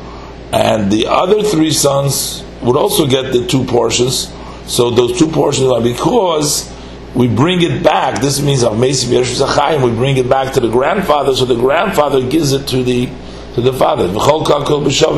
and 0.52 0.90
the 0.90 1.06
other 1.08 1.42
three 1.42 1.72
sons 1.72 2.42
would 2.62 2.76
also 2.76 3.06
get 3.06 3.32
the 3.32 3.46
two 3.46 3.64
portions. 3.64 4.32
So 4.66 4.90
those 4.90 5.18
two 5.18 5.28
portions 5.28 5.70
are 5.70 5.82
because 5.82 6.72
we 7.14 7.28
bring 7.28 7.62
it 7.62 7.82
back. 7.82 8.20
This 8.20 8.40
means 8.42 8.62
of 8.62 8.74
Mesim 8.74 9.08
Yerush 9.08 9.82
We 9.82 9.90
bring 9.90 10.16
it 10.16 10.28
back 10.28 10.54
to 10.54 10.60
the 10.60 10.68
grandfather. 10.68 11.34
So 11.34 11.44
the 11.44 11.56
grandfather 11.56 12.26
gives 12.26 12.52
it 12.52 12.66
to 12.68 12.82
the 12.82 13.08
to 13.56 13.60
the 13.62 13.72
father. 13.72 14.04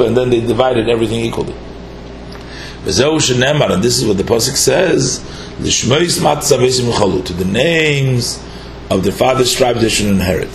And 0.07 0.16
then 0.16 0.31
they 0.31 0.40
divided 0.40 0.88
everything 0.88 1.20
equally. 1.20 1.55
And 2.87 3.83
this 3.83 3.98
is 3.98 4.07
what 4.07 4.16
the 4.16 4.22
pasuk 4.22 4.57
says: 4.57 5.18
to 5.59 7.33
the 7.35 7.44
names 7.44 8.40
of 8.90 9.03
the 9.03 9.12
father's 9.12 9.53
tribe 9.53 9.77
they 9.77 9.90
should 9.90 10.07
inherit 10.07 10.48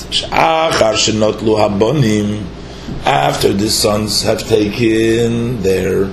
after 3.05 3.53
the 3.53 3.69
sons 3.69 4.23
have 4.23 4.47
taken 4.47 5.61
their 5.61 6.09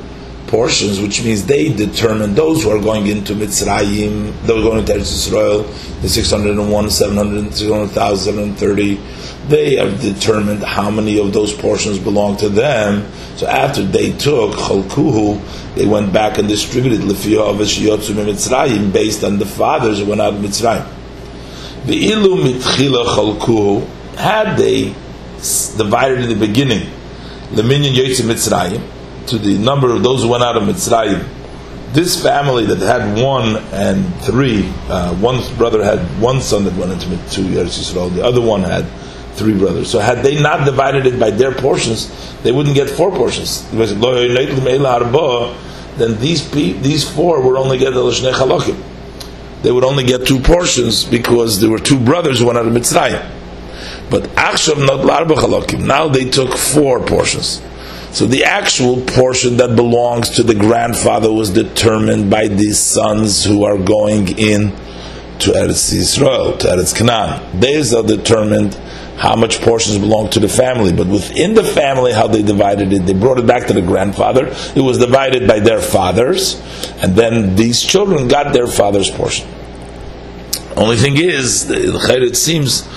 portions, 0.50 1.00
which 1.00 1.22
means 1.24 1.46
they 1.46 1.72
determine 1.72 2.34
those 2.34 2.64
who 2.64 2.70
are 2.70 2.82
going 2.82 3.06
into 3.06 3.34
Mitzrayim, 3.34 4.32
those 4.42 4.64
going 4.64 4.80
into 4.80 4.92
Eretz 4.92 5.12
Israel, 5.12 5.62
the 6.02 6.08
601, 6.08 6.90
700, 6.90 7.54
730, 7.54 9.00
they 9.48 9.76
have 9.76 10.00
determined 10.00 10.64
how 10.64 10.90
many 10.90 11.20
of 11.20 11.32
those 11.32 11.54
portions 11.54 11.98
belong 11.98 12.36
to 12.36 12.48
them. 12.48 13.10
So 13.36 13.46
after 13.46 13.82
they 13.82 14.10
took 14.10 14.52
Chalkuhu, 14.52 15.40
they 15.76 15.86
went 15.86 16.12
back 16.12 16.38
and 16.38 16.48
distributed 16.48 17.00
Lefiyah 17.00 17.50
of 17.50 17.56
Mitzrayim 17.56 18.92
based 18.92 19.22
on 19.22 19.38
the 19.38 19.46
fathers 19.46 20.00
who 20.00 20.06
went 20.06 20.20
out 20.20 20.34
of 20.34 20.40
Mitzrayim. 20.40 20.86
The 21.86 22.10
ilu 22.10 22.42
mitchila 22.42 23.04
chalkuhu, 23.06 23.86
had 24.16 24.56
they 24.58 24.94
divided 25.78 26.20
in 26.20 26.28
the 26.28 26.46
beginning, 26.46 26.90
Leminion 27.52 27.94
Yotzim 27.94 28.26
Mitzrayim, 28.26 28.82
to 29.30 29.38
the 29.38 29.56
number 29.58 29.90
of 29.94 30.02
those 30.02 30.22
who 30.22 30.28
went 30.28 30.42
out 30.42 30.56
of 30.56 30.64
Mitzrayim, 30.64 31.26
this 31.92 32.22
family 32.22 32.66
that 32.66 32.78
had 32.78 33.22
one 33.22 33.56
and 33.72 34.14
three, 34.22 34.68
uh, 34.88 35.14
one 35.16 35.40
brother 35.56 35.82
had 35.82 35.98
one 36.20 36.40
son 36.40 36.64
that 36.64 36.74
went 36.74 36.92
into 36.92 37.08
two 37.30 37.42
Eretz 37.42 37.78
Yisrael, 37.78 38.14
the 38.14 38.24
other 38.24 38.40
one 38.40 38.62
had 38.62 38.86
three 39.34 39.56
brothers. 39.56 39.90
So 39.90 39.98
had 39.98 40.18
they 40.18 40.40
not 40.40 40.64
divided 40.64 41.06
it 41.06 41.18
by 41.18 41.30
their 41.30 41.52
portions, 41.52 42.10
they 42.42 42.52
wouldn't 42.52 42.76
get 42.76 42.90
four 42.90 43.10
portions. 43.10 43.68
Then 43.70 43.88
these 46.20 46.50
these 46.50 47.08
four 47.08 47.40
would 47.40 47.56
only 47.56 47.78
get 47.78 47.92
the 47.92 48.76
They 49.62 49.72
would 49.72 49.84
only 49.84 50.04
get 50.04 50.26
two 50.26 50.40
portions 50.40 51.04
because 51.04 51.60
there 51.60 51.70
were 51.70 51.78
two 51.78 51.98
brothers 51.98 52.38
who 52.40 52.46
went 52.46 52.58
out 52.58 52.66
of 52.66 52.72
Mitzrayim. 52.72 53.22
But 54.10 54.24
Achshav 54.34 54.78
not. 54.78 55.04
Now 55.80 56.08
they 56.08 56.28
took 56.30 56.56
four 56.56 57.00
portions. 57.00 57.62
So 58.12 58.26
the 58.26 58.44
actual 58.44 59.00
portion 59.02 59.56
that 59.58 59.76
belongs 59.76 60.30
to 60.30 60.42
the 60.42 60.54
grandfather 60.54 61.32
was 61.32 61.50
determined 61.50 62.28
by 62.28 62.48
these 62.48 62.78
sons 62.78 63.44
who 63.44 63.64
are 63.64 63.78
going 63.78 64.36
in 64.36 64.70
to 65.40 65.52
Eretz 65.52 65.94
Yisrael, 65.94 66.58
to 66.58 66.66
Eretz 66.66 66.94
Canaan. 66.94 67.60
These 67.60 67.94
are 67.94 68.02
determined 68.02 68.74
how 69.16 69.36
much 69.36 69.60
portions 69.60 69.98
belong 69.98 70.30
to 70.30 70.40
the 70.40 70.48
family. 70.48 70.92
But 70.92 71.06
within 71.06 71.54
the 71.54 71.62
family, 71.62 72.12
how 72.12 72.26
they 72.26 72.42
divided 72.42 72.92
it, 72.92 73.06
they 73.06 73.12
brought 73.12 73.38
it 73.38 73.46
back 73.46 73.66
to 73.68 73.72
the 73.72 73.82
grandfather. 73.82 74.46
It 74.74 74.82
was 74.82 74.98
divided 74.98 75.46
by 75.46 75.60
their 75.60 75.80
fathers, 75.80 76.60
and 77.02 77.14
then 77.14 77.54
these 77.54 77.82
children 77.82 78.28
got 78.28 78.52
their 78.52 78.66
father's 78.66 79.10
portion. 79.10 79.46
Only 80.76 80.96
thing 80.96 81.16
is, 81.16 81.70
it 81.70 82.36
seems 82.36 82.88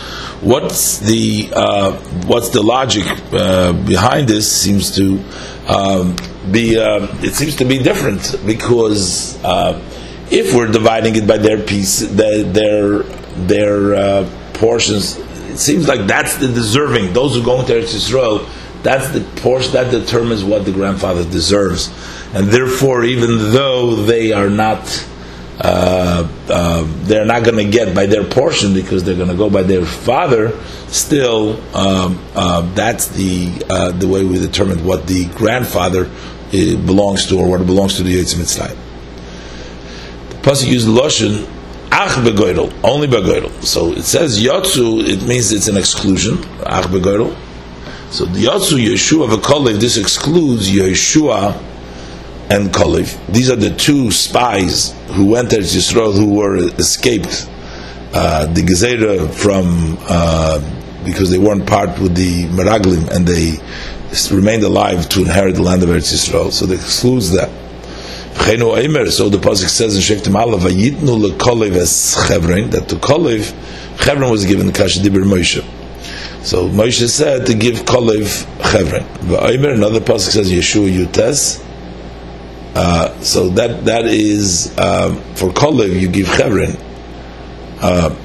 what's 0.43 0.99
the 0.99 1.49
uh, 1.53 1.93
what's 2.25 2.49
the 2.49 2.61
logic 2.61 3.05
uh, 3.31 3.71
behind 3.85 4.27
this 4.27 4.61
seems 4.61 4.93
to 4.95 5.23
um, 5.67 6.15
be 6.51 6.77
uh, 6.77 7.07
it 7.21 7.33
seems 7.33 7.55
to 7.55 7.65
be 7.65 7.79
different 7.81 8.35
because 8.45 9.41
uh, 9.43 9.81
if 10.29 10.53
we're 10.53 10.71
dividing 10.71 11.15
it 11.15 11.25
by 11.25 11.37
their 11.37 11.61
piece 11.63 11.99
their 12.01 12.43
their, 12.43 13.03
their 13.47 13.95
uh, 13.95 14.29
portions 14.53 15.17
it 15.53 15.59
seems 15.59 15.87
like 15.87 16.07
that's 16.07 16.37
the 16.37 16.47
deserving. 16.47 17.13
Those 17.13 17.35
who 17.35 17.43
go 17.43 17.59
into 17.61 17.73
Eretz 17.73 17.93
Yisrael 17.95 18.49
that's 18.83 19.09
the 19.09 19.21
portion 19.41 19.71
that 19.73 19.91
determines 19.91 20.43
what 20.43 20.65
the 20.65 20.73
grandfather 20.73 21.23
deserves. 21.23 21.87
And 22.33 22.47
therefore 22.47 23.05
even 23.05 23.53
though 23.53 23.95
they 23.95 24.33
are 24.33 24.49
not 24.49 25.07
uh, 25.63 26.83
they're 27.03 27.25
not 27.25 27.43
going 27.43 27.55
to 27.55 27.71
get 27.71 27.95
by 27.95 28.05
their 28.05 28.23
portion 28.23 28.73
because 28.73 29.03
they're 29.03 29.15
going 29.15 29.29
to 29.29 29.35
go 29.35 29.49
by 29.49 29.63
their 29.63 29.85
father. 29.85 30.59
Still, 30.87 31.53
um, 31.75 32.21
uh, 32.35 32.61
that's 32.75 33.07
the 33.07 33.65
uh, 33.69 33.91
the 33.91 34.07
way 34.07 34.25
we 34.25 34.39
determine 34.39 34.83
what 34.85 35.07
the 35.07 35.25
grandfather 35.29 36.05
uh, 36.05 36.49
belongs 36.85 37.27
to 37.27 37.39
or 37.39 37.49
what 37.49 37.65
belongs 37.65 37.95
to 37.97 38.03
the 38.03 38.13
Yitzim 38.13 38.41
Mitzrayim. 38.41 38.77
The 40.29 40.35
pasuk 40.49 40.67
used 40.67 40.87
lashon 40.87 41.49
ach 41.91 42.11
begoidel, 42.25 42.73
only 42.83 43.07
begoidel. 43.07 43.63
So 43.63 43.93
it 43.93 44.03
says 44.03 44.41
yotzu. 44.43 45.07
It 45.07 45.25
means 45.25 45.53
it's 45.53 45.69
an 45.69 45.77
exclusion. 45.77 46.39
Ach 46.65 46.85
begoidel. 46.87 47.37
So 48.11 48.25
the 48.25 48.43
yotzu 48.43 48.85
Yeshua 48.85 49.29
v'kolev. 49.29 49.79
This 49.79 49.95
excludes 49.95 50.69
Yeshua 50.69 51.57
and 52.49 52.69
Kalev. 52.69 53.17
These 53.27 53.49
are 53.49 53.55
the 53.55 53.69
two 53.75 54.11
spies 54.11 54.93
who 55.11 55.31
went 55.31 55.51
to 55.51 55.57
Yisrael 55.57 56.13
who 56.13 56.35
were 56.35 56.57
escaped 56.57 57.49
uh, 58.13 58.45
the 58.45 58.61
Gezerah 58.61 59.33
from 59.33 59.97
uh, 60.01 60.59
because 61.03 61.29
they 61.29 61.37
weren't 61.37 61.67
part 61.67 61.99
with 61.99 62.15
the 62.15 62.45
Meraglim 62.45 63.09
and 63.09 63.27
they 63.27 63.57
remained 64.35 64.63
alive 64.63 65.09
to 65.09 65.21
inherit 65.21 65.55
the 65.55 65.63
land 65.63 65.83
of 65.83 65.89
Eretz 65.89 66.13
Yisrael. 66.13 66.51
So 66.51 66.65
they 66.65 66.75
excludes 66.75 67.31
that. 67.31 67.49
So 68.35 69.29
the 69.29 69.37
pasuk 69.37 69.69
says 69.69 69.95
in 69.95 70.01
Sheftim 70.01 70.33
Alav, 70.33 70.59
"Vayitnu 70.59 71.31
leKalev 71.31 71.75
es 71.75 72.27
Chevron." 72.27 72.69
That 72.71 72.87
to 72.89 72.95
Kalev, 72.95 73.53
Chevron 74.03 74.31
was 74.31 74.45
given 74.45 74.67
the 74.67 74.73
Kasha 74.73 74.99
Dibur 75.01 75.23
Moshe. 75.23 75.63
So 76.43 76.67
Moshe 76.67 77.07
said 77.07 77.45
to 77.45 77.53
give 77.53 77.77
Kalev 77.85 78.45
Chevron. 78.71 79.03
Va'omer, 79.27 79.73
another 79.73 79.99
pasuk 79.99 80.31
says 80.31 80.51
Yeshua 80.51 80.91
Yutes. 80.91 81.63
Uh, 82.75 83.19
so 83.21 83.49
that 83.49 83.85
that 83.85 84.05
is 84.05 84.73
uh, 84.77 85.13
for 85.35 85.49
Kolev 85.49 85.99
you 85.99 86.07
give 86.07 86.27
Chevron. 86.27 86.75
Uh, 87.79 88.15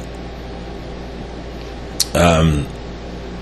um, 2.15 2.67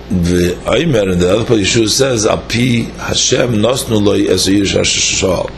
the 0.08 0.56
Aimer 0.72 1.10
and 1.10 1.20
the 1.20 1.32
other 1.32 1.44
part 1.44 1.60
Yeshua 1.60 1.88
says 1.88 2.26
Api 2.26 2.84
Hashem 2.84 3.54
Nosnu 3.54 4.02
Loi 4.02 4.20
Esayir 4.22 4.62
Shashal. 4.62 5.50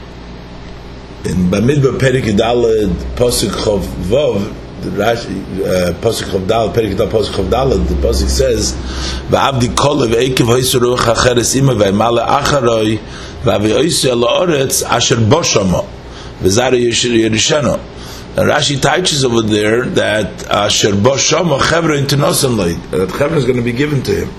In 1.27 1.51
Bamidbar 1.51 1.99
Perik 1.99 2.25
Dalad 2.37 2.91
Pasuk 3.17 3.51
Chav 3.51 3.81
Vav 3.81 4.55
the 4.83 4.91
Rashi 4.91 5.67
uh, 5.67 5.93
Pasuk 6.01 6.47
Dalad 6.47 6.75
Perik 6.75 6.95
Dalad 6.97 7.11
Pasuk 7.11 7.49
Dalad 7.49 7.87
the 7.89 7.95
Pasuk 7.95 8.29
says 8.29 8.73
Va'avdi 9.29 9.69
Kolev 9.75 10.13
Ekev 10.13 10.47
Haisaruch 10.47 11.15
Acheres 11.15 11.57
Ima 11.57 11.75
Va'imale 11.75 12.27
Acharoi 12.27 12.99
asher 13.47 15.17
boshamo 15.17 15.89
Rashi 18.37 18.81
teaches 18.81 19.25
over 19.25 19.43
there 19.43 19.85
that 19.87 20.47
asher 20.49 20.93
boshamo 20.93 21.59
chevra 21.59 21.99
into 21.99 22.17
that 22.17 23.09
chevra 23.09 23.37
is 23.37 23.45
going 23.45 23.57
to 23.57 23.63
be 23.63 23.73
given 23.73 24.03
to 24.05 24.25
him. 24.25 24.31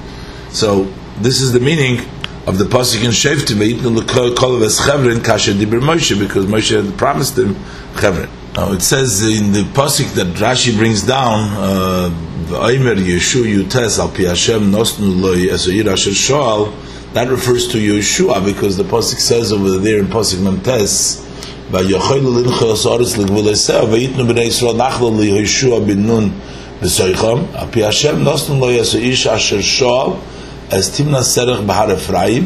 So 0.51 0.85
this 1.17 1.41
is 1.41 1.51
the 1.51 1.59
meaning 1.59 1.99
of 2.47 2.57
the 2.57 2.63
pasuk 2.63 3.03
in 3.03 3.11
Sheftim 3.11 3.57
v'yitnu 3.57 3.95
l'kol 3.95 4.59
ves 4.59 4.79
chevrin 4.79 5.19
kasher 5.19 5.53
dibir 5.53 5.81
Moshe 5.81 6.17
because 6.17 6.45
Moshe 6.45 6.81
had 6.81 6.97
promised 6.97 7.37
him 7.37 7.55
chevrin. 7.95 8.29
Now 8.55 8.71
it 8.71 8.81
says 8.81 9.21
in 9.21 9.51
the 9.51 9.63
pasuk 9.63 10.13
that 10.15 10.27
Rashi 10.37 10.75
brings 10.77 11.03
down 11.03 11.49
uh, 11.53 12.09
v'aymer 12.45 12.95
Yeshu 12.95 13.43
yutes 13.43 13.99
al 13.99 14.09
pi 14.09 14.23
Hashem 14.23 14.71
nosnu 14.71 15.21
loy 15.21 15.47
esoyir 15.47 15.91
asher 15.91 16.13
shoal 16.13 16.73
that 17.13 17.27
refers 17.27 17.67
to 17.69 17.77
Yeshua 17.77 18.45
because 18.45 18.77
the 18.77 18.83
pasuk 18.83 19.19
says 19.19 19.51
over 19.51 19.77
there 19.77 19.97
in 19.97 20.05
pasuk 20.05 20.37
Memtes, 20.37 21.25
"Vayochaylu 21.71 22.43
linchos 22.43 22.85
oris 22.85 23.15
legvulesev 23.15 23.89
vayitnu 23.89 24.27
b'nei 24.29 24.47
Yisrael 24.47 24.75
nachlo 24.75 25.11
liYeshua 25.11 25.85
bin 25.85 26.05
Nun 26.05 26.41
b'soicham 26.81 27.51
api 27.55 27.81
Hashem 27.81 28.17
nosnu 28.17 28.59
lo 28.59 28.69
ish 28.69 29.25
asher 29.25 29.61
shoal 29.61 30.21
as 30.69 30.89
timna 30.91 31.21
serech 31.21 31.65
b'har 31.65 31.91
Ephraim 31.97 32.45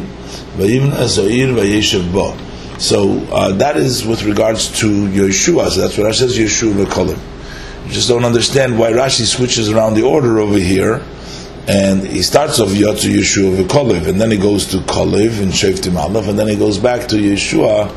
vayimna 0.56 1.04
zoir 1.08 1.52
vayeshev 1.54 2.10
bo." 2.12 2.34
So 2.78 3.18
uh, 3.30 3.52
that 3.52 3.76
is 3.76 4.06
with 4.06 4.24
regards 4.24 4.80
to 4.80 4.86
Yeshua. 4.86 5.68
So 5.68 5.82
that's 5.82 5.98
what 5.98 6.06
Rashi 6.06 6.20
says 6.20 6.38
Yeshua 6.38 6.84
v'kolim. 6.84 7.18
You 7.86 7.92
just 7.92 8.08
don't 8.08 8.24
understand 8.24 8.78
why 8.78 8.92
Rashi 8.92 9.26
switches 9.26 9.68
around 9.68 9.94
the 9.94 10.02
order 10.04 10.38
over 10.38 10.58
here 10.58 11.02
and 11.66 12.06
he 12.06 12.22
starts 12.22 12.60
off 12.60 12.68
Yotzu 12.68 13.14
Yeshua 13.14 13.56
v'Kolev, 13.56 14.06
and 14.06 14.20
then 14.20 14.30
he 14.30 14.36
goes 14.36 14.66
to 14.66 14.78
Kolev 14.78 15.40
and 15.42 15.50
Sheftim 15.50 15.96
Aleph, 15.96 16.28
and 16.28 16.38
then 16.38 16.48
he 16.48 16.56
goes 16.56 16.78
back 16.78 17.08
to 17.08 17.16
Yeshua, 17.16 17.88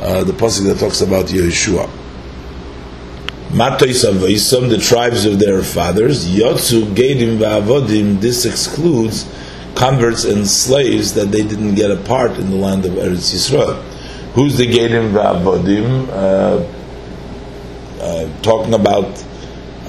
uh, 0.00 0.24
the 0.24 0.32
pasuk 0.32 0.64
that 0.66 0.78
talks 0.78 1.00
about 1.00 1.26
Yeshua. 1.26 1.90
Matois 3.50 4.04
Avaisam, 4.04 4.68
the 4.68 4.78
tribes 4.78 5.24
of 5.24 5.38
their 5.38 5.62
fathers, 5.62 6.26
Yotzu 6.26 6.94
Gedim 6.94 7.38
v'Avodim, 7.38 8.20
this 8.20 8.44
excludes 8.44 9.26
converts 9.74 10.24
and 10.24 10.46
slaves 10.46 11.14
that 11.14 11.32
they 11.32 11.42
didn't 11.42 11.74
get 11.74 11.90
a 11.90 11.96
part 11.96 12.32
in 12.38 12.50
the 12.50 12.56
land 12.56 12.84
of 12.84 12.92
Eretz 12.92 13.34
Yisrael. 13.34 13.82
Who's 14.34 14.56
the 14.56 14.66
Gedim 14.66 15.12
v'Avodim? 15.12 16.08
Uh, 16.08 16.64
uh, 18.00 18.42
talking 18.42 18.74
about 18.74 19.25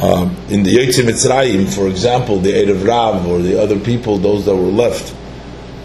um, 0.01 0.35
in 0.49 0.61
the 0.61 0.77
Yotzim 0.77 1.05
Mitzrayim, 1.05 1.73
for 1.73 1.87
example, 1.87 2.39
the 2.39 2.55
Eid 2.55 2.69
of 2.69 2.83
Rav 2.83 3.25
or 3.25 3.41
the 3.41 3.59
other 3.59 3.79
people, 3.79 4.19
those 4.19 4.45
that 4.45 4.55
were 4.55 4.71
left, 4.71 5.15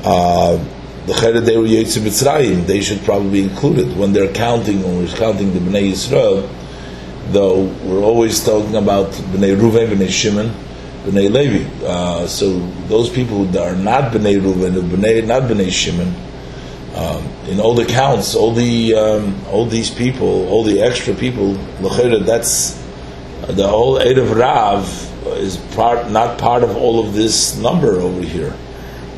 uh, 0.05 0.63
the 1.07 1.15
Chered 1.15 1.47
they 1.47 1.57
were 1.57 1.65
Mitzrayim, 1.65 2.67
they 2.67 2.83
should 2.83 3.01
probably 3.05 3.31
be 3.31 3.43
included 3.43 3.97
when 3.97 4.13
they're 4.13 4.33
counting, 4.35 4.83
when 4.83 4.99
we're 4.99 5.17
counting 5.17 5.55
the 5.55 5.61
Bnei 5.61 5.93
Yisrael. 5.93 6.47
Though 7.33 7.65
we're 7.85 8.03
always 8.03 8.45
talking 8.45 8.77
about 8.77 9.13
Bnei 9.13 9.59
Ruven, 9.59 9.89
Bnei 9.89 10.11
Shimon, 10.11 10.51
Bnei 11.05 11.33
Levi. 11.33 11.87
Uh, 11.87 12.27
so 12.27 12.59
those 12.89 13.09
people 13.09 13.47
who 13.47 13.59
are 13.59 13.75
not 13.75 14.13
Bnei 14.13 14.39
Ruven, 14.39 14.75
Bnei, 14.91 15.27
not 15.27 15.45
Bnei 15.45 15.71
Shimon, 15.71 16.15
um, 16.95 17.25
in 17.49 17.61
all 17.61 17.75
the 17.75 17.87
counts, 17.87 18.35
all 18.35 18.53
the 18.53 18.95
um, 18.95 19.43
all 19.47 19.65
these 19.65 19.91
people, 19.91 20.47
all 20.51 20.63
the 20.63 20.83
extra 20.83 21.15
people, 21.15 21.55
that's 22.27 22.82
the 23.49 23.67
whole 23.67 24.01
eight 24.01 24.19
of 24.19 24.31
Rav 24.31 24.87
is 25.39 25.57
part, 25.75 26.11
not 26.11 26.39
part 26.39 26.63
of 26.63 26.77
all 26.77 27.07
of 27.07 27.15
this 27.15 27.57
number 27.57 28.01
over 28.01 28.23
here, 28.23 28.55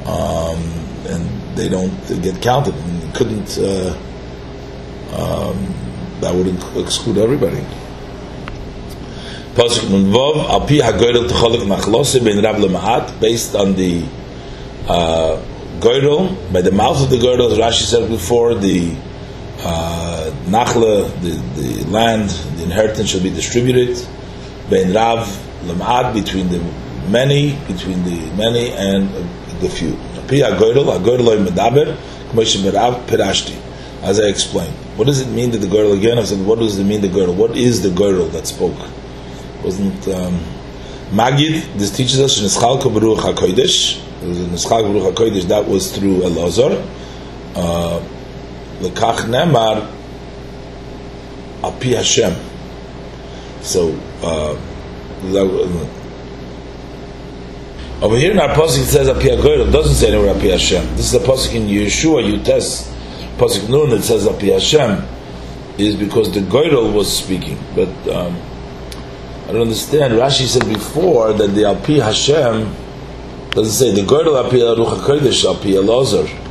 um, 0.06 0.58
and 1.06 1.56
they 1.56 1.68
don't 1.68 1.94
get 2.22 2.40
counted. 2.42 2.74
Mean, 2.74 3.12
couldn't. 3.12 3.58
Uh, 3.58 3.96
um, 5.12 5.74
that 6.20 6.34
would 6.34 6.48
exclude 6.76 7.18
everybody. 7.18 7.64
Pasuk 9.54 9.88
Nun 9.90 10.10
Vov, 10.12 10.48
Al 10.48 10.60
Pi 10.60 10.80
HaGoydel 10.82 11.28
Techolek 11.28 11.62
Machlose 11.62 12.24
Ben 12.24 12.38
Lema'at, 12.38 13.20
based 13.20 13.54
on 13.54 13.74
the 13.74 14.04
uh, 14.88 15.40
Goydel, 15.78 16.52
by 16.52 16.60
the 16.60 16.72
mouth 16.72 17.02
of 17.02 17.10
the 17.10 17.18
Goydel, 17.18 17.52
as 17.52 17.58
Rashi 17.58 17.82
said 17.82 18.08
before, 18.08 18.54
the 18.54 18.96
uh, 19.64 20.30
Nachla, 20.46 21.08
the, 21.20 21.30
the 21.60 21.84
land, 21.90 22.30
the 22.58 22.64
inheritance 22.64 23.10
shall 23.10 23.22
be 23.22 23.30
distributed, 23.30 23.96
Ben 24.70 24.94
Rav 24.94 25.26
Lema'at, 25.64 26.14
between 26.14 26.48
the 26.48 26.60
many, 27.08 27.56
between 27.66 28.04
the 28.04 28.18
many 28.36 28.70
and 28.72 29.08
the 29.60 29.68
few. 29.68 29.94
Pi 30.28 30.40
HaGoydel 30.40 31.28
Oy 31.28 31.36
Medaber, 31.38 31.96
K'moshe 32.30 32.58
Berav 32.62 33.06
Perashti, 33.06 33.56
as 34.02 34.20
I 34.20 34.24
explained. 34.24 34.74
What 34.96 35.06
does 35.06 35.20
it 35.20 35.28
mean 35.28 35.50
that 35.52 35.58
the 35.58 35.66
girdle 35.66 35.92
again? 35.92 36.18
I 36.18 36.24
said, 36.24 36.44
what 36.46 36.58
does 36.58 36.78
it 36.78 36.84
mean 36.84 37.00
the 37.00 37.08
girdle? 37.08 37.34
What 37.34 37.56
is 37.56 37.82
the 37.82 37.90
girdle 37.90 38.26
that 38.28 38.46
spoke? 38.46 38.76
wasn't 39.64 40.06
um, 40.08 40.38
Magid. 41.10 41.78
This 41.78 41.90
teaches 41.96 42.20
us 42.20 42.38
Nischalka 42.38 42.92
Baruch 42.92 43.18
Hakodesh. 43.18 44.00
Was 44.22 44.40
a 44.40 44.68
Hakodesh 44.68 45.48
that 45.48 45.66
was 45.66 45.96
through 45.96 46.18
Elazar. 46.20 46.86
Uh, 47.54 48.00
Lekach 48.84 49.26
Nemar 49.26 49.90
Api 51.62 51.94
Hashem. 51.94 52.34
So 53.62 53.98
uh, 54.22 54.58
over 58.02 58.18
here 58.18 58.32
in 58.32 58.38
our 58.38 58.48
pasuk 58.50 58.82
it 58.82 58.86
says 58.86 59.08
Api 59.08 59.30
It 59.30 59.72
doesn't 59.72 59.94
say 59.94 60.12
anywhere 60.12 60.36
Api 60.36 60.50
Hashem. 60.50 60.96
This 60.96 61.12
is 61.12 61.14
a 61.14 61.26
pasuk 61.26 61.54
in 61.54 61.62
Yeshua 61.62 62.22
Yutes 62.22 62.92
pasuk 63.38 63.68
Nun 63.68 63.90
that 63.90 64.02
says 64.02 64.26
Api 64.26 64.52
Hashem 64.52 65.02
is 65.78 65.96
because 65.96 66.32
the 66.32 66.40
Goyrel 66.40 66.92
was 66.92 67.16
speaking, 67.16 67.58
but. 67.74 67.88
Um, 68.08 68.40
I 69.44 69.48
don't 69.48 69.60
understand. 69.60 70.14
Rashi 70.14 70.46
said 70.46 70.66
before 70.66 71.34
that 71.34 71.48
the 71.48 71.62
Alpi 71.62 72.00
Hashem 72.02 72.74
doesn't 73.50 73.72
say 73.72 73.92
the 73.92 74.06
girdle 74.08 74.34
Alpi 74.42 74.52
Ruach 74.52 75.00
Hakodesh 75.00 75.44
Alpi 75.44 75.74
Elazar. 75.74 76.43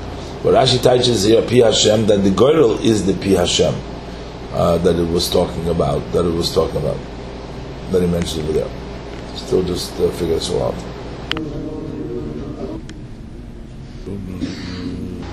But 0.43 0.55
Rashi 0.55 0.83
teaches 0.83 1.23
here 1.23 1.41
Alpi 1.41 1.63
Hashem 1.63 2.05
that 2.07 2.17
the 2.17 2.31
girdle 2.31 2.77
is 2.79 3.05
the 3.05 3.13
Pi 3.13 3.39
Hashem 3.39 3.73
uh, 4.51 4.77
that 4.79 4.95
it 4.97 5.09
was 5.09 5.29
talking 5.29 5.69
about. 5.69 5.99
That 6.11 6.25
it 6.25 6.33
was 6.33 6.53
talking 6.53 6.77
about. 6.77 6.97
That 7.91 8.01
he 8.01 8.07
mentioned 8.07 8.43
over 8.43 8.53
there. 8.59 8.69
Still, 9.35 9.63
just 9.63 9.97
uh, 9.99 10.11
figure 10.11 10.35
this 10.35 10.49
all 10.49 10.63
out. 10.63 10.75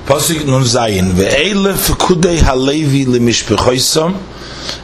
Pasuk 0.07 0.47
Nun 0.47 0.63
Zayin 0.63 1.11
Ve'elef 1.11 1.91
Kudei 1.91 2.39
Halevi 2.39 3.05
Lemishpechoisam 3.05 4.19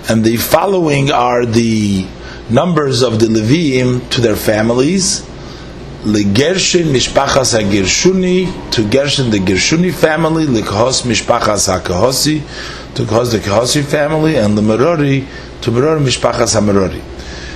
and 0.08 0.24
the 0.24 0.36
following 0.36 1.10
are 1.10 1.44
the 1.44 2.06
numbers 2.48 3.02
of 3.02 3.18
the 3.18 3.26
Leviim 3.26 4.08
to 4.10 4.20
their 4.20 4.36
families. 4.36 5.28
Legershin 6.06 6.84
mishpachas 6.84 7.58
hagirshuni 7.58 8.70
to 8.70 8.82
Gershin 8.82 9.32
the 9.32 9.38
Gershuni 9.38 9.92
family, 9.92 10.46
lekahos 10.46 11.02
mishpachas 11.02 11.66
hakahosi 11.66 12.42
to 12.94 13.02
Kahos 13.02 13.32
the 13.32 13.38
Kahosi 13.38 13.84
family, 13.84 14.36
and 14.36 14.56
the 14.56 14.62
Merori 14.62 15.26
to 15.62 15.72
Merori 15.72 16.00
mishpachas 16.00 16.54
hamerori. 16.54 17.02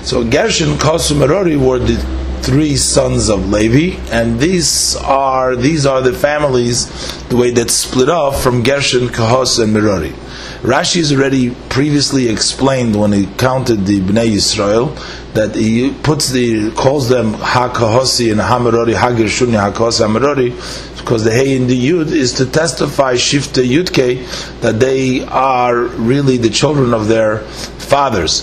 So 0.05 0.25
Gershon, 0.25 0.71
and 0.71 0.81
Merori 0.81 1.57
were 1.57 1.79
the 1.79 1.97
three 2.43 2.75
sons 2.77 3.29
of 3.29 3.49
Levi, 3.51 3.97
and 4.11 4.41
these 4.41 4.97
are 4.97 5.55
these 5.55 5.87
are 5.87 6.01
the 6.01 6.13
families 6.13 6.89
the 7.29 7.37
way 7.37 7.53
that 7.53 7.71
split 7.71 8.09
off 8.09 8.43
from 8.43 8.65
Gershon, 8.65 9.11
Kahos, 9.11 9.63
and 9.63 9.73
Merori. 9.73 10.13
Rashi 10.63 10.97
has 10.97 11.11
already 11.11 11.55
previously 11.71 12.29
explained 12.29 12.95
when 12.95 13.13
he 13.13 13.25
counted 13.39 13.87
the 13.87 13.99
Bnei 14.01 14.35
Yisrael 14.35 14.95
that 15.33 15.55
he 15.55 15.91
puts 16.03 16.29
the 16.29 16.71
calls 16.73 17.09
them 17.09 17.33
Hakahosi 17.33 18.31
and 18.31 18.41
Hamarori 18.41 18.93
Hagirshuni 18.93 19.57
Hakahosi 19.59 20.07
Hamarori 20.07 20.51
because 20.99 21.25
the 21.25 21.31
Hey 21.33 21.57
in 21.57 21.67
the 21.67 21.89
Yud 21.89 22.09
is 22.13 22.35
to 22.35 22.45
testify 22.45 23.15
Shifta 23.15 23.67
Yudke 23.67 24.61
that 24.61 24.79
they 24.79 25.25
are 25.25 25.77
really 25.77 26.37
the 26.37 26.51
children 26.51 26.93
of 26.93 27.09
their 27.09 27.39
fathers. 27.39 28.43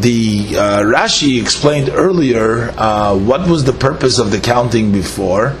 The 0.00 0.56
uh, 0.56 0.80
Rashi 0.84 1.38
explained 1.38 1.90
earlier 1.90 2.70
uh, 2.78 3.14
what 3.14 3.46
was 3.46 3.64
the 3.64 3.74
purpose 3.74 4.18
of 4.18 4.30
the 4.30 4.40
counting 4.40 4.90
before 4.90 5.54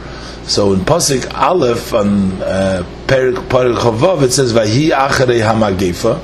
so 0.46 0.72
in 0.72 0.80
Pasik 0.80 1.32
Aleph 1.34 1.92
on 1.92 2.32
uh, 2.42 2.84
Perik 3.06 3.34
Chavav 3.48 4.22
it 4.22 4.32
says 4.32 4.52
Vahi 4.52 4.90
Acharei 4.90 5.40
Hamagefa. 5.40 6.20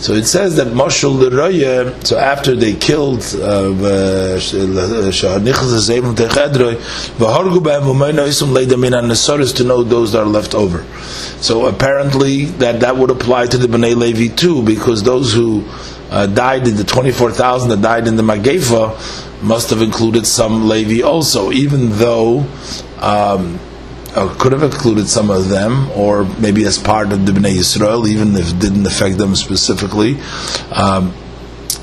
So 0.00 0.14
it 0.14 0.24
says 0.24 0.56
that 0.56 0.68
Moshul 0.68 1.20
Leroye, 1.20 2.06
so 2.06 2.16
after 2.16 2.56
they 2.56 2.72
killed 2.72 3.18
Nesaris 9.02 9.54
to 9.56 9.64
know 9.64 9.82
those 9.82 10.12
that 10.12 10.20
are 10.20 10.24
left 10.24 10.54
over. 10.54 10.84
So 11.42 11.66
apparently 11.66 12.46
that 12.46 12.80
that 12.80 12.96
would 12.96 13.10
apply 13.10 13.48
to 13.48 13.58
the 13.58 13.66
Bnei 13.66 13.94
Levi 13.94 14.34
too, 14.34 14.62
because 14.62 15.02
those 15.02 15.34
who 15.34 15.66
uh, 16.10 16.26
died 16.26 16.66
in 16.66 16.76
the 16.76 16.84
24,000 16.84 17.68
that 17.68 17.82
died 17.82 18.08
in 18.08 18.16
the 18.16 18.22
Magefa 18.22 19.42
must 19.42 19.68
have 19.68 19.82
included 19.82 20.26
some 20.26 20.66
Levi 20.66 21.02
also, 21.06 21.52
even 21.52 21.90
though 21.90 22.46
um, 23.00 23.58
uh, 24.14 24.34
could 24.38 24.52
have 24.52 24.62
included 24.62 25.08
some 25.08 25.30
of 25.30 25.48
them, 25.48 25.90
or 25.92 26.24
maybe 26.40 26.64
as 26.64 26.78
part 26.78 27.12
of 27.12 27.26
the 27.26 27.32
Bnei 27.32 27.56
Yisrael, 27.56 28.08
even 28.08 28.34
if 28.36 28.52
it 28.52 28.58
didn't 28.58 28.86
affect 28.86 29.18
them 29.18 29.36
specifically. 29.36 30.14
Um, 30.72 31.14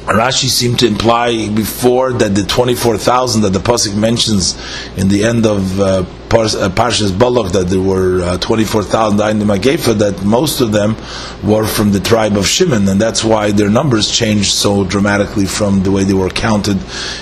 Rashi 0.07 0.47
seemed 0.47 0.79
to 0.79 0.87
imply 0.87 1.49
before 1.49 2.13
that 2.13 2.33
the 2.33 2.43
24,000 2.43 3.41
that 3.41 3.51
the 3.51 3.59
Pasuk 3.59 3.95
mentions 3.95 4.55
in 4.95 5.09
the 5.09 5.25
end 5.25 5.45
of 5.45 5.79
uh, 5.79 6.05
Parshas 6.29 7.17
Balak 7.17 7.53
that 7.53 7.67
there 7.67 7.81
were 7.81 8.21
uh, 8.21 8.37
24,000 8.37 9.29
in 9.29 9.39
the 9.39 9.45
Magefa, 9.45 9.97
that 9.99 10.23
most 10.23 10.61
of 10.61 10.71
them 10.71 10.95
were 11.43 11.65
from 11.65 11.91
the 11.91 11.99
tribe 11.99 12.37
of 12.37 12.47
Shimon, 12.47 12.87
and 12.87 12.99
that's 12.99 13.23
why 13.23 13.51
their 13.51 13.69
numbers 13.69 14.11
changed 14.11 14.53
so 14.53 14.83
dramatically 14.83 15.45
from 15.45 15.83
the 15.83 15.91
way 15.91 16.03
they 16.03 16.13
were 16.13 16.29
counted 16.29 16.77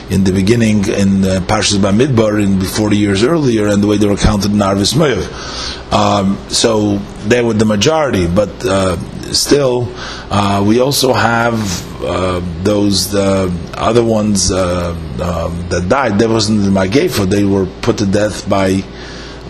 in 0.09 0.23
the 0.23 0.31
beginning 0.31 0.79
in 0.87 1.23
uh, 1.23 1.39
Parshas 1.41 1.77
Bamidbar 1.77 2.43
in 2.43 2.61
40 2.61 2.97
years 2.97 3.23
earlier, 3.23 3.67
and 3.67 3.83
the 3.83 3.87
way 3.87 3.97
they 3.97 4.07
were 4.07 4.17
counted 4.17 4.51
in 4.51 4.57
Arvis 4.57 4.93
Moav. 4.93 5.93
Um, 5.93 6.37
so 6.49 6.97
they 7.27 7.41
were 7.41 7.53
the 7.53 7.65
majority, 7.65 8.27
but 8.27 8.49
uh, 8.65 8.97
still, 9.33 9.87
uh, 10.29 10.63
we 10.65 10.79
also 10.79 11.13
have 11.13 11.55
uh, 12.03 12.41
those 12.63 13.13
other 13.13 14.03
ones 14.03 14.51
uh, 14.51 14.91
um, 14.91 15.69
that 15.69 15.87
died. 15.87 16.19
There 16.19 16.29
wasn't 16.29 16.63
the 16.63 16.71
Magefa; 16.71 17.29
they 17.29 17.43
were 17.43 17.65
put 17.81 17.97
to 17.99 18.05
death 18.05 18.47
by 18.49 18.83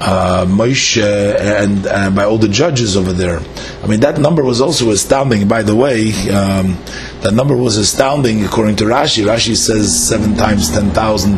uh, 0.01 0.45
Moshe 0.47 1.01
and, 1.01 1.85
and, 1.87 2.15
by 2.15 2.25
all 2.25 2.37
the 2.37 2.49
judges 2.49 2.97
over 2.97 3.13
there. 3.13 3.39
I 3.83 3.87
mean, 3.87 4.01
that 4.01 4.19
number 4.19 4.43
was 4.43 4.61
also 4.61 4.91
astounding. 4.91 5.47
By 5.47 5.63
the 5.63 5.75
way, 5.75 6.11
um, 6.29 6.77
that 7.21 7.33
number 7.33 7.55
was 7.55 7.77
astounding 7.77 8.43
according 8.43 8.75
to 8.77 8.85
Rashi. 8.85 9.25
Rashi 9.25 9.55
says 9.55 10.07
seven 10.07 10.35
times 10.35 10.69
ten 10.69 10.91
thousand 10.91 11.37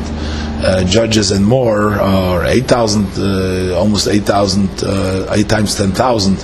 uh, 0.59 0.83
judges 0.85 1.31
and 1.31 1.45
more, 1.45 1.99
or 1.99 2.45
eight 2.45 2.65
thousand, 2.65 3.07
uh, 3.17 3.77
almost 3.77 4.07
eight 4.07 4.23
thousand, 4.23 4.69
uh, 4.83 5.31
eight 5.33 5.47
times 5.47 5.75
ten 5.75 5.91
thousand. 5.91 6.37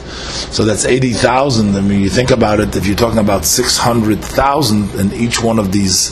So 0.53 0.65
that's 0.65 0.85
eighty 0.85 1.11
thousand. 1.11 1.75
I 1.75 1.81
mean, 1.81 2.01
you 2.01 2.09
think 2.09 2.31
about 2.31 2.59
it. 2.59 2.75
If 2.75 2.85
you're 2.85 2.95
talking 2.95 3.19
about 3.19 3.45
six 3.45 3.77
hundred 3.77 4.19
thousand, 4.19 4.91
and 4.99 5.13
each 5.13 5.41
one 5.41 5.59
of 5.59 5.71
these 5.71 6.11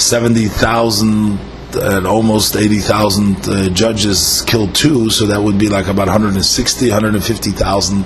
seventy 0.00 0.46
thousand 0.46 1.38
and 1.74 2.06
almost 2.06 2.56
80,000 2.56 3.48
uh, 3.48 3.68
judges 3.70 4.42
killed 4.46 4.74
too, 4.74 5.10
so 5.10 5.26
that 5.26 5.42
would 5.42 5.58
be 5.58 5.68
like 5.68 5.88
about 5.88 6.06
160, 6.06 6.88
150,000 6.88 8.04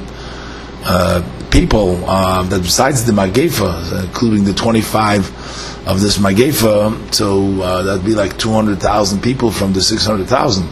uh, 0.82 1.48
people 1.50 2.02
uh, 2.06 2.42
that 2.44 2.62
besides 2.62 3.04
the 3.04 3.12
Magefa, 3.12 4.02
including 4.04 4.44
the 4.44 4.54
25 4.54 5.69
of 5.86 6.00
this 6.00 6.18
Magefa, 6.18 7.12
so 7.12 7.62
uh, 7.62 7.82
that'd 7.82 8.04
be 8.04 8.14
like 8.14 8.38
200,000 8.38 9.22
people 9.22 9.50
from 9.50 9.72
the 9.72 9.80
600,000. 9.80 10.68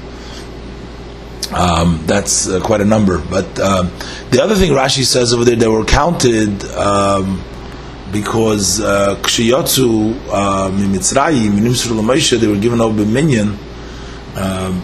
Um, 1.53 2.03
that's 2.07 2.49
uh, 2.49 2.61
quite 2.61 2.81
a 2.81 2.85
number. 2.85 3.19
But 3.19 3.59
uh, 3.59 3.85
the 4.31 4.43
other 4.43 4.55
thing 4.55 4.73
Rashi 4.73 5.05
says 5.05 5.33
over 5.33 5.45
there, 5.45 5.57
they 5.57 5.69
were 5.69 5.85
counted. 5.85 6.65
Um, 6.73 7.43
because 8.13 8.81
uh, 8.81 9.17
mimitzrayim 10.73 11.51
minimsur 11.51 11.91
l'moshe 11.91 12.39
they 12.39 12.47
were 12.47 12.57
given 12.57 12.81
over 12.81 13.05
minyan 13.05 13.59
um, 14.37 14.83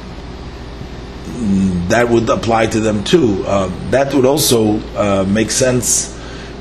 that 1.88 2.06
would 2.08 2.28
apply 2.28 2.66
to 2.66 2.80
them 2.80 3.02
too 3.02 3.42
uh, 3.46 3.70
that 3.90 4.12
would 4.12 4.26
also 4.26 4.78
uh, 4.94 5.24
make 5.26 5.50
sense 5.50 6.13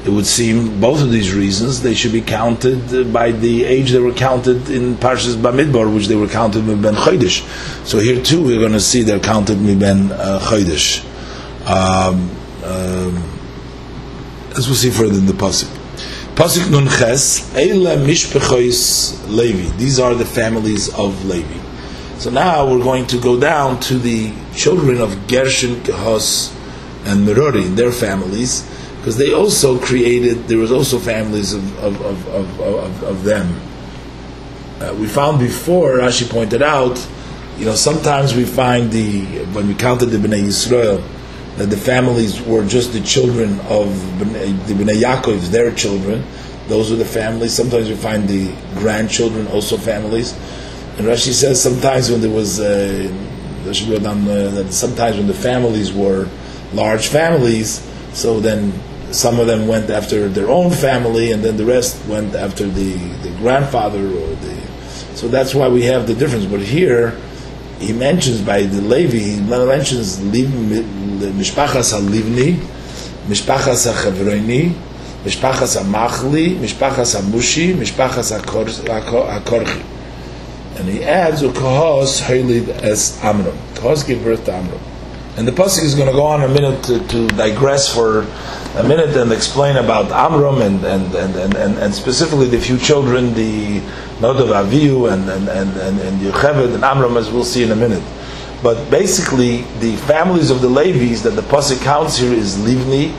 it 0.06 0.10
would 0.10 0.26
seem 0.26 0.82
both 0.82 1.02
of 1.02 1.12
these 1.12 1.34
reasons 1.34 1.82
they 1.82 1.94
should 1.94 2.12
be 2.12 2.22
counted 2.22 3.12
by 3.14 3.32
the 3.32 3.64
age 3.64 3.92
they 3.92 4.00
were 4.00 4.14
counted 4.14 4.70
in 4.70 4.96
Parshas 4.96 5.36
Bamidbar 5.36 5.94
which 5.94 6.08
they 6.08 6.16
were 6.16 6.28
counted 6.28 6.68
with 6.68 6.82
Ben 6.82 6.96
Chodesh 6.96 7.46
so 7.86 8.00
here 8.00 8.22
too 8.22 8.44
we're 8.44 8.60
going 8.60 8.74
to 8.74 8.80
see 8.80 9.04
they're 9.04 9.20
counted 9.20 9.62
with 9.62 9.80
Ben 9.80 10.12
uh, 10.12 10.40
Chodesh 10.42 11.04
um, 11.66 12.30
um, 12.64 13.40
as 14.58 14.68
we'll 14.68 14.76
see 14.76 14.90
further 14.90 15.18
in 15.18 15.26
the 15.26 15.34
Pasuk 15.34 15.70
Pasuk 16.36 16.72
Nun 16.72 16.88
Ches, 16.88 17.54
Eila 17.54 17.96
Mishpechois 17.96 19.30
Levi. 19.30 19.70
These 19.78 20.00
are 20.00 20.16
the 20.16 20.26
families 20.26 20.92
of 20.96 21.26
Levi. 21.26 21.60
So 22.18 22.32
now 22.32 22.68
we're 22.68 22.82
going 22.82 23.06
to 23.08 23.20
go 23.20 23.40
down 23.40 23.80
to 23.82 24.00
the 24.00 24.34
children 24.56 25.00
of 25.00 25.28
Gershon, 25.28 25.76
Kehos, 25.82 26.52
and 27.06 27.28
Merori, 27.28 27.76
their 27.76 27.92
families, 27.92 28.64
because 29.04 29.18
they 29.18 29.34
also 29.34 29.78
created, 29.78 30.48
there 30.48 30.60
was 30.60 30.72
also 30.72 30.98
families 30.98 31.52
of, 31.52 31.84
of, 31.84 32.02
of, 32.06 32.30
of, 32.30 32.60
of, 32.62 33.04
of 33.04 33.24
them. 33.26 33.54
Uh, 34.80 34.96
we 34.96 35.08
found 35.08 35.40
before, 35.40 35.98
Rashi 35.98 36.30
pointed 36.30 36.62
out, 36.62 37.06
you 37.58 37.66
know, 37.66 37.76
sometimes 37.76 38.34
we 38.34 38.46
find 38.46 38.94
the, 38.94 39.26
when 39.48 39.68
we 39.68 39.76
counted 39.76 40.06
the 40.06 40.18
Bnei 40.18 40.44
Yisrael, 40.44 41.04
that 41.58 41.66
the 41.66 41.76
families 41.76 42.42
were 42.44 42.66
just 42.66 42.94
the 42.94 43.02
children 43.02 43.60
of 43.68 43.90
the 44.20 44.74
Bnei 44.74 45.02
Yaakov, 45.02 45.50
their 45.50 45.76
children. 45.76 46.24
Those 46.70 46.90
were 46.90 46.96
the 46.96 47.04
families. 47.04 47.52
Sometimes 47.54 47.90
we 47.90 47.96
find 47.96 48.30
the 48.30 48.56
grandchildren 48.76 49.48
also 49.48 49.76
families. 49.76 50.32
And 50.98 51.08
Rashi 51.08 51.34
says 51.34 51.62
sometimes 51.62 52.10
when 52.10 52.22
there 52.22 52.32
was, 52.32 52.62
uh, 52.62 53.12
uh 53.68 53.74
sometimes 54.72 55.18
when 55.18 55.28
the 55.28 55.34
families 55.34 55.92
were 55.92 56.30
large 56.72 57.10
families, 57.10 57.86
so 58.14 58.40
then 58.40 58.72
some 59.14 59.40
of 59.40 59.48
them 59.48 59.68
went 59.68 59.90
after 59.90 60.28
their 60.28 60.50
own 60.50 60.72
family, 60.72 61.32
and 61.32 61.44
then 61.44 61.56
the 61.58 61.66
rest 61.66 62.04
went 62.08 62.36
after 62.36 62.68
the, 62.68 62.94
the 63.24 63.30
grandfather 63.38 64.00
or 64.00 64.36
the. 64.36 64.62
So 65.16 65.28
that's 65.28 65.54
why 65.54 65.68
we 65.68 65.84
have 65.84 66.08
the 66.08 66.16
difference. 66.16 66.46
But 66.46 66.62
here, 66.62 67.14
he 67.80 67.94
mentions 67.94 68.42
by 68.42 68.64
the 68.64 68.82
Levi, 68.82 69.18
he 69.18 69.40
mentions 69.40 70.18
Mishpachas 70.20 71.94
HaLivni, 71.94 72.58
Mishpachas 73.28 73.86
HaChavroini, 73.92 74.74
Mishpachas 75.24 75.78
HaMachli, 75.82 76.58
Mishpachas 76.58 77.16
HaMushi, 77.16 77.74
Mishpachas 77.76 78.32
HaKorchi. 78.38 79.84
And 80.78 80.90
he 80.90 81.04
adds, 81.04 81.42
Ukahos 81.44 82.22
Halid 82.22 82.70
as 82.70 83.18
Amram. 83.24 83.58
Kahos 83.76 84.04
gave 84.06 84.24
birth 84.24 84.44
to 84.46 84.54
Amram. 84.54 84.82
And 85.36 85.48
the 85.48 85.52
pasuk 85.52 85.82
is 85.82 85.96
going 85.96 86.08
to 86.08 86.14
go 86.14 86.26
on 86.26 86.44
a 86.44 86.48
minute 86.48 86.84
to, 86.84 87.08
to, 87.08 87.28
digress 87.30 87.92
for 87.92 88.22
a 88.78 88.84
minute 88.84 89.18
and 89.18 89.32
explain 89.32 89.78
about 89.78 90.12
Amram 90.12 90.62
and, 90.62 90.86
and, 90.86 91.16
and, 91.16 91.56
and, 91.56 91.78
and, 91.80 91.94
specifically 91.96 92.48
the 92.48 92.60
few 92.60 92.78
children, 92.78 93.34
the 93.34 93.80
Nodav 94.20 94.54
Avihu 94.54 95.12
and, 95.12 95.28
and, 95.28 95.50
and, 95.50 96.00
and, 96.00 96.22
Yocheved 96.22 96.76
and 96.76 96.84
Amram, 96.84 97.18
as 97.18 97.32
we'll 97.32 97.44
see 97.44 97.64
in 97.64 97.72
a 97.72 97.76
minute. 97.76 98.04
But 98.62 98.92
basically, 98.92 99.62
the 99.80 99.96
families 100.06 100.52
of 100.52 100.62
the 100.62 100.70
Levis 100.70 101.24
that 101.24 101.32
the 101.32 101.42
pasuk 101.42 101.82
counts 101.82 102.18
here 102.20 102.32
is 102.32 102.56
Livni, 102.58 103.12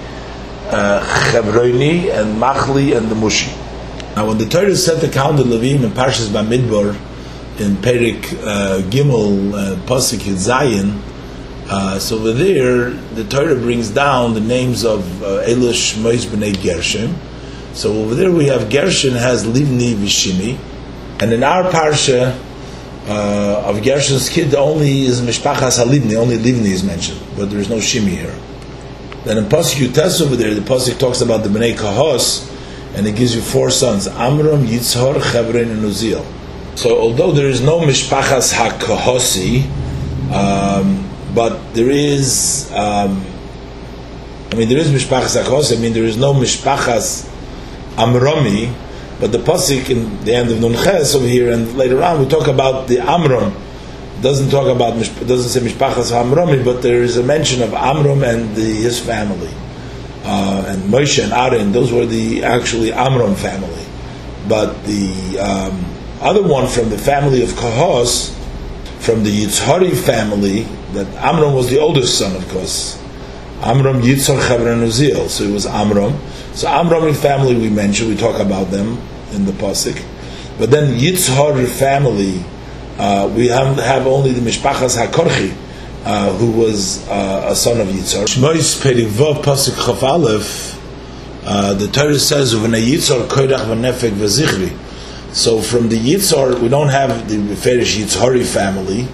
uh, 0.70 1.00
Chevroni, 1.32 2.12
and 2.12 2.40
Machli, 2.40 2.96
and 2.96 3.08
the 3.08 3.16
Mushi. 3.16 3.52
Now, 4.14 4.28
when 4.28 4.38
the 4.38 4.46
Torah 4.46 4.76
set 4.76 5.00
to 5.00 5.10
count 5.10 5.38
the 5.38 5.42
Levim 5.42 5.82
in 5.82 5.90
Parshas 5.90 6.28
Bamidbar, 6.28 6.90
in 7.58 7.74
Perik 7.76 8.24
uh, 8.44 8.82
Gimel, 8.88 9.52
uh, 9.52 9.76
pasuk 9.86 10.20
Zayin, 10.36 11.00
uh, 11.68 11.98
so 11.98 12.18
over 12.18 12.32
there, 12.32 12.90
the 12.90 13.24
Torah 13.24 13.56
brings 13.56 13.90
down 13.90 14.34
the 14.34 14.40
names 14.40 14.84
of 14.84 15.22
uh, 15.22 15.42
Elish 15.46 16.00
Mois 16.00 16.26
b'nei 16.26 16.54
Gershon. 16.62 17.14
So 17.72 17.92
over 17.92 18.14
there 18.14 18.30
we 18.30 18.46
have 18.46 18.70
Gershon 18.70 19.14
has 19.14 19.44
Livni 19.44 19.94
Vishimi, 19.94 20.58
and 21.20 21.32
in 21.32 21.42
our 21.42 21.64
parsha, 21.70 22.38
uh, 23.06 23.62
of 23.66 23.82
Gershon's 23.82 24.28
kid 24.28 24.54
only 24.54 25.02
is 25.02 25.20
Mishpachas 25.20 25.82
Halivni, 25.82 26.16
only 26.16 26.38
Livni 26.38 26.70
is 26.70 26.82
mentioned, 26.82 27.20
but 27.36 27.50
there 27.50 27.58
is 27.58 27.68
no 27.68 27.76
Shimi 27.76 28.08
here. 28.08 28.38
Then 29.24 29.38
in 29.38 29.44
Pasuk 29.44 29.86
Yutes 29.86 30.20
over 30.20 30.36
there, 30.36 30.54
the 30.54 30.60
Pasuk 30.60 30.98
talks 30.98 31.20
about 31.22 31.42
the 31.42 31.48
Bnei 31.48 31.74
Kahos, 31.74 32.50
and 32.94 33.06
it 33.06 33.16
gives 33.16 33.34
you 33.34 33.40
four 33.40 33.70
sons, 33.70 34.06
Amram, 34.06 34.66
Yitzhar, 34.66 35.20
Chevron, 35.32 35.70
and 35.70 35.82
Uziel. 35.82 36.24
So 36.76 36.98
although 36.98 37.32
there 37.32 37.48
is 37.48 37.60
no 37.60 37.80
Mishpachas 37.80 38.52
HaKahosi, 38.52 39.64
um, 40.30 41.10
but 41.34 41.74
there 41.74 41.90
is, 41.90 42.70
um, 42.72 43.24
I 44.52 44.56
mean, 44.56 44.68
there 44.68 44.78
is 44.78 44.90
Mishpachas 44.90 45.42
HaKahosi, 45.42 45.78
I 45.78 45.80
mean, 45.80 45.92
there 45.92 46.04
is 46.04 46.16
no 46.16 46.32
Mishpachas 46.32 47.28
Amrami, 47.96 48.72
but 49.20 49.32
the 49.32 49.38
pasuk 49.38 49.90
in 49.90 50.24
the 50.24 50.34
end 50.34 50.50
of 50.50 50.60
Nun 50.60 50.74
Ches 50.74 51.14
over 51.14 51.26
here, 51.26 51.52
and 51.52 51.76
later 51.76 52.02
on 52.02 52.20
we 52.20 52.28
talk 52.28 52.46
about 52.46 52.88
the 52.88 52.98
Amram. 52.98 53.54
Doesn't 54.22 54.50
talk 54.50 54.74
about 54.74 54.98
doesn't 55.26 55.50
say 55.50 55.60
Mishpachas 55.60 56.12
Amrami, 56.12 56.64
but 56.64 56.82
there 56.82 57.02
is 57.02 57.16
a 57.16 57.22
mention 57.22 57.62
of 57.62 57.74
Amram 57.74 58.22
and 58.22 58.54
the, 58.56 58.62
his 58.62 58.98
family, 58.98 59.52
uh, 60.24 60.64
and 60.68 60.82
Moshe 60.84 61.22
and 61.22 61.32
Aaron. 61.32 61.72
Those 61.72 61.92
were 61.92 62.06
the 62.06 62.44
actually 62.44 62.92
Amram 62.92 63.34
family, 63.34 63.84
but 64.48 64.84
the 64.84 65.38
um, 65.38 65.84
other 66.20 66.42
one 66.42 66.68
from 66.68 66.90
the 66.90 66.98
family 66.98 67.42
of 67.42 67.50
Kahos, 67.50 68.34
from 68.98 69.22
the 69.22 69.30
Yitzhari 69.30 69.96
family, 69.96 70.66
that 70.94 71.06
Amram 71.16 71.54
was 71.54 71.70
the 71.70 71.78
oldest 71.78 72.18
son, 72.18 72.34
of 72.36 72.48
course. 72.48 73.00
Amram 73.62 74.02
Yitzhar 74.02 74.40
Chevron 74.46 74.80
Uziel, 74.80 75.28
so 75.28 75.44
it 75.44 75.52
was 75.52 75.66
Amram. 75.66 76.18
So 76.54 76.68
Amram 76.68 77.12
family 77.14 77.54
we 77.54 77.70
mentioned, 77.70 78.10
we 78.10 78.16
talk 78.16 78.40
about 78.40 78.70
them 78.70 78.98
in 79.32 79.44
the 79.44 79.52
pasuk. 79.52 80.02
But 80.58 80.70
then 80.70 80.98
Yitzhar 80.98 81.66
family, 81.66 82.44
uh, 82.98 83.32
we 83.34 83.48
have, 83.48 83.76
have 83.76 84.06
only 84.06 84.32
the 84.32 84.40
Mishpachas 84.40 85.02
HaKorchi, 85.04 85.56
uh, 86.04 86.32
who 86.34 86.52
was 86.52 87.06
uh, 87.08 87.48
a 87.48 87.56
son 87.56 87.80
of 87.80 87.88
Yitzhar. 87.88 88.26
Shmois 88.26 88.80
Perivov 88.80 89.42
pasuk 89.42 89.76
Chaf 89.84 90.02
Aleph, 90.02 90.80
uh, 91.46 91.74
the 91.74 91.88
Torah 91.88 92.18
says, 92.18 92.54
"V'nei 92.54 92.86
Yitzhar 92.86 93.26
koydach 93.28 93.66
v'nefek 93.66 94.12
v'zichri." 94.12 94.76
So 95.34 95.60
from 95.60 95.88
the 95.88 95.98
Yitzhar, 95.98 96.60
we 96.60 96.68
don't 96.68 96.88
have 96.88 97.28
the 97.28 97.36
Ferish 97.56 97.96
Yitzhari 97.96 98.46
family 98.46 99.08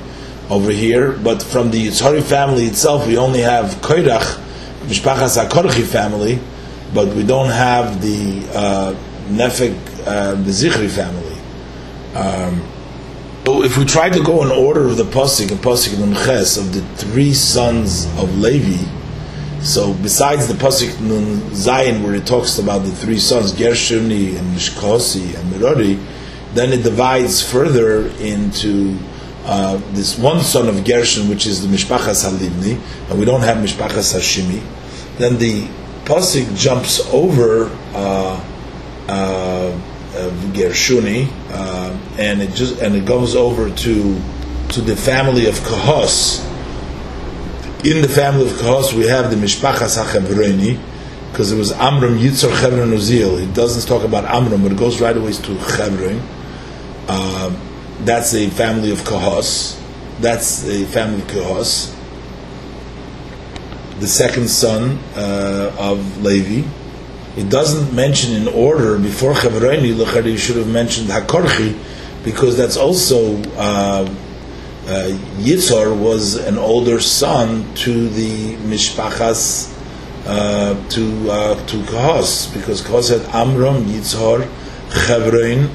over 0.50 0.70
here, 0.70 1.12
but 1.12 1.42
from 1.42 1.70
the 1.70 1.86
Yitzhari 1.86 2.22
family 2.22 2.64
itself, 2.64 3.06
we 3.06 3.16
only 3.16 3.40
have 3.40 3.76
koydach 3.76 4.38
Mishpachas 4.86 5.42
HaKorchi 5.42 5.84
family, 5.84 6.40
but 6.92 7.08
we 7.14 7.24
don't 7.24 7.50
have 7.50 8.02
the 8.02 8.46
uh, 8.52 8.94
Nefek, 9.28 10.06
uh, 10.06 10.34
the 10.34 10.50
Zichri 10.50 10.90
family. 10.90 11.38
Um, 12.14 12.66
so 13.46 13.62
if 13.62 13.78
we 13.78 13.84
try 13.84 14.10
to 14.10 14.22
go 14.22 14.42
in 14.44 14.50
order 14.50 14.88
of 14.88 14.96
the 14.96 15.04
Pasik 15.04 15.50
and 15.50 15.60
Pasik 15.60 15.98
Nun 15.98 16.14
Ches 16.14 16.56
of 16.56 16.72
the 16.72 16.82
three 16.96 17.32
sons 17.32 18.06
of 18.18 18.38
Levi, 18.38 18.84
so 19.62 19.94
besides 19.94 20.48
the 20.48 20.54
Pasik 20.54 21.00
Nun 21.00 21.40
Zayin 21.50 22.02
where 22.02 22.14
it 22.14 22.26
talks 22.26 22.58
about 22.58 22.80
the 22.80 22.92
three 22.92 23.18
sons, 23.18 23.52
Gershoni 23.52 24.36
and 24.38 24.56
Mishkosi 24.56 25.38
and 25.38 25.52
Merori, 25.52 26.04
then 26.54 26.72
it 26.72 26.82
divides 26.82 27.42
further 27.42 28.08
into 28.18 28.98
uh, 29.44 29.76
this 29.92 30.18
one 30.18 30.42
son 30.42 30.68
of 30.68 30.84
Gershon, 30.84 31.28
which 31.28 31.46
is 31.46 31.62
the 31.62 31.68
Mishpachas 31.68 32.28
Halivni, 32.28 32.80
and 33.10 33.18
we 33.18 33.24
don't 33.24 33.42
have 33.42 33.56
Mishpachas 33.58 34.14
Hashimi. 34.14 34.62
Then 35.18 35.38
the 35.38 35.66
pasuk 36.04 36.56
jumps 36.56 37.00
over 37.12 37.70
uh, 37.94 38.44
uh, 39.08 39.78
Gershuni, 40.52 41.28
uh, 41.50 41.98
and 42.18 42.42
it 42.42 42.52
just 42.54 42.80
and 42.80 42.94
it 42.94 43.06
goes 43.06 43.34
over 43.34 43.70
to 43.70 44.20
to 44.70 44.80
the 44.80 44.96
family 44.96 45.46
of 45.46 45.54
Kahos. 45.56 46.46
In 47.84 48.02
the 48.02 48.08
family 48.08 48.46
of 48.46 48.52
Kahos, 48.58 48.92
we 48.92 49.06
have 49.06 49.30
the 49.30 49.36
Mishpachas 49.36 50.02
HaChevroni, 50.02 50.78
because 51.30 51.50
it 51.50 51.56
was 51.56 51.72
Amram 51.72 52.18
Yitzhar 52.18 52.54
Chevron 52.60 52.90
Uziel. 52.90 53.42
It 53.42 53.54
doesn't 53.54 53.88
talk 53.88 54.04
about 54.04 54.26
Amram, 54.26 54.62
but 54.62 54.72
it 54.72 54.78
goes 54.78 55.00
right 55.00 55.16
away 55.16 55.32
to 55.32 55.58
Chevron. 55.60 56.20
That's 58.04 58.34
a 58.34 58.48
family 58.50 58.90
of 58.90 59.00
Kahos. 59.00 59.78
That's 60.20 60.66
a 60.66 60.84
family 60.86 61.22
of 61.22 61.28
Kahos 61.28 61.96
the 64.00 64.08
second 64.08 64.48
son 64.48 64.98
uh, 65.14 65.74
of 65.78 66.22
Levi. 66.22 66.66
It 67.36 67.48
doesn't 67.48 67.94
mention 67.94 68.34
in 68.34 68.48
order 68.48 68.98
before 68.98 69.34
Chavroni, 69.34 70.26
you 70.26 70.36
should 70.38 70.56
have 70.56 70.68
mentioned 70.68 71.08
Hakorchi, 71.08 71.78
because 72.24 72.56
that's 72.56 72.76
also 72.76 73.36
uh, 73.56 74.08
uh, 74.86 75.08
Yitzhar 75.38 75.96
was 75.96 76.34
an 76.34 76.58
older 76.58 76.98
son 76.98 77.72
to 77.74 78.08
the 78.08 78.56
Mishpachas 78.56 79.76
uh, 80.26 80.74
to 80.88 81.30
uh, 81.30 81.66
to 81.66 81.76
Kahos, 81.82 82.52
because 82.52 82.82
Kahos 82.82 83.10
had 83.10 83.22
Amram, 83.34 83.84
Yitzhar, 83.84 84.48
Chavroin, 84.88 85.70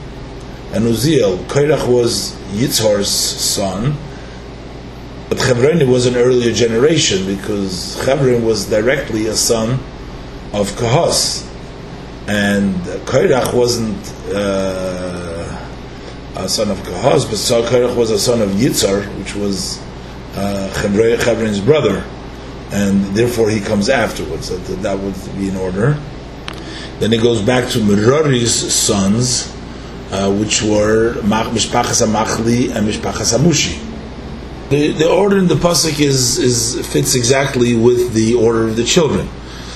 and 0.75 0.83
Uziel. 0.83 1.37
Kairach 1.47 1.87
was 1.87 2.33
Yitzhar's 2.51 3.07
son, 3.07 3.95
but 5.29 5.37
Chevroni 5.37 5.87
was 5.87 6.05
an 6.05 6.17
earlier 6.17 6.51
generation 6.51 7.25
because 7.25 7.95
Chevron 8.03 8.43
was 8.43 8.65
directly 8.69 9.27
a 9.27 9.35
son 9.35 9.79
of 10.51 10.69
Kahos, 10.75 11.49
and 12.27 12.75
Kairach 13.07 13.53
wasn't 13.53 13.97
uh, 14.35 15.65
a 16.35 16.49
son 16.49 16.69
of 16.69 16.77
Kahos, 16.79 17.25
but 17.25 17.37
Kairach 17.63 17.95
was 17.95 18.11
a 18.11 18.19
son 18.19 18.41
of 18.41 18.49
Yitzhar, 18.49 19.05
which 19.17 19.33
was 19.33 19.79
uh, 20.35 20.69
brother, 21.63 22.03
and 22.73 23.05
therefore 23.15 23.49
he 23.49 23.61
comes 23.61 23.87
afterwards. 23.87 24.49
That, 24.49 24.81
that 24.81 24.99
would 24.99 25.37
be 25.37 25.47
in 25.47 25.55
order. 25.55 25.97
Then 26.99 27.13
it 27.13 27.21
goes 27.21 27.41
back 27.41 27.69
to 27.71 27.79
Merari's 27.79 28.73
sons, 28.73 29.54
uh, 30.11 30.31
which 30.31 30.61
were 30.61 31.13
Mishpachas 31.21 32.05
Amachli 32.05 32.75
and 32.75 32.87
Mishpachas 32.87 33.37
Amushi. 33.37 33.81
The, 34.69 34.91
the 34.93 35.09
order 35.09 35.37
in 35.37 35.47
the 35.47 35.55
pasuk 35.55 35.99
is, 35.99 36.39
is 36.39 36.87
fits 36.87 37.13
exactly 37.13 37.75
with 37.75 38.13
the 38.13 38.33
order 38.33 38.67
of 38.67 38.75
the 38.75 38.83
children. 38.83 39.27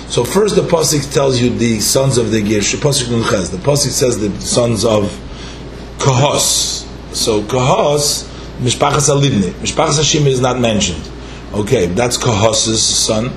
So 0.08 0.24
first 0.24 0.56
the 0.56 0.64
pasuk 0.64 1.14
tells 1.14 1.40
you 1.40 1.52
the 1.52 1.80
sons 1.80 2.18
of 2.18 2.32
the 2.32 2.42
Gersh. 2.42 2.76
Pasuk. 2.76 3.52
The 3.52 3.58
pasuk 3.58 3.92
says 3.92 4.20
the 4.20 4.32
sons 4.42 4.84
of 4.86 5.04
Kohos. 6.00 6.88
So 7.16 7.44
Kohos, 7.44 8.24
Mishpachas 8.60 9.10
Alibni. 9.10 9.52
Mishpachas 9.62 10.00
Hashim 10.00 10.26
is 10.26 10.42
not 10.42 10.60
mentioned. 10.60 11.08
Okay, 11.54 11.86
that's 11.88 12.18
Kohos's 12.18 12.82
son. 12.82 13.32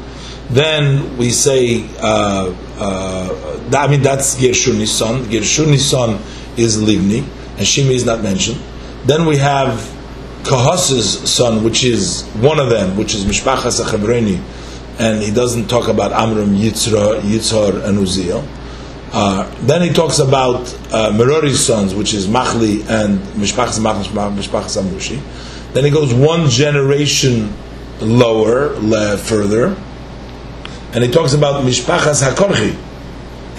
Then 0.48 1.16
we 1.18 1.30
say, 1.30 1.88
uh, 2.00 2.54
uh, 2.78 3.70
I 3.74 3.86
mean, 3.88 4.02
that's 4.02 4.36
Gershuni's 4.36 4.92
son. 4.92 5.24
Gershuni's 5.24 5.84
son 5.84 6.18
is 6.56 6.76
Livni, 6.80 7.18
and 7.18 7.66
Shimi 7.66 7.92
is 7.92 8.04
not 8.04 8.22
mentioned. 8.22 8.60
Then 9.04 9.26
we 9.26 9.36
have 9.38 9.70
Kahos's 10.44 11.30
son, 11.30 11.64
which 11.64 11.84
is 11.84 12.24
one 12.34 12.58
of 12.58 12.70
them, 12.70 12.96
which 12.96 13.14
is 13.14 13.24
Mishpachas 13.24 13.80
Achabreni, 13.80 14.40
and 14.98 15.22
he 15.22 15.32
doesn't 15.32 15.68
talk 15.68 15.88
about 15.88 16.12
Amram, 16.12 16.54
Yitzra, 16.54 17.20
Yitzhar, 17.20 17.84
and 17.84 17.98
Uziel. 17.98 18.46
Uh, 19.12 19.44
then 19.66 19.82
he 19.82 19.90
talks 19.90 20.18
about 20.18 20.60
uh, 20.92 21.10
Merori's 21.12 21.64
sons, 21.64 21.94
which 21.94 22.14
is 22.14 22.26
Machli 22.26 22.80
and 22.88 23.18
Mishpachas 23.36 23.78
Mishpachas 23.78 24.82
Amushi. 24.82 25.20
Then 25.74 25.84
he 25.84 25.90
goes 25.90 26.12
one 26.14 26.48
generation 26.48 27.52
lower, 28.00 28.76
further, 29.18 29.76
and 30.92 31.04
he 31.04 31.10
talks 31.10 31.34
about 31.34 31.62
Mishpachas 31.64 32.26
Hakorchi. 32.26 32.76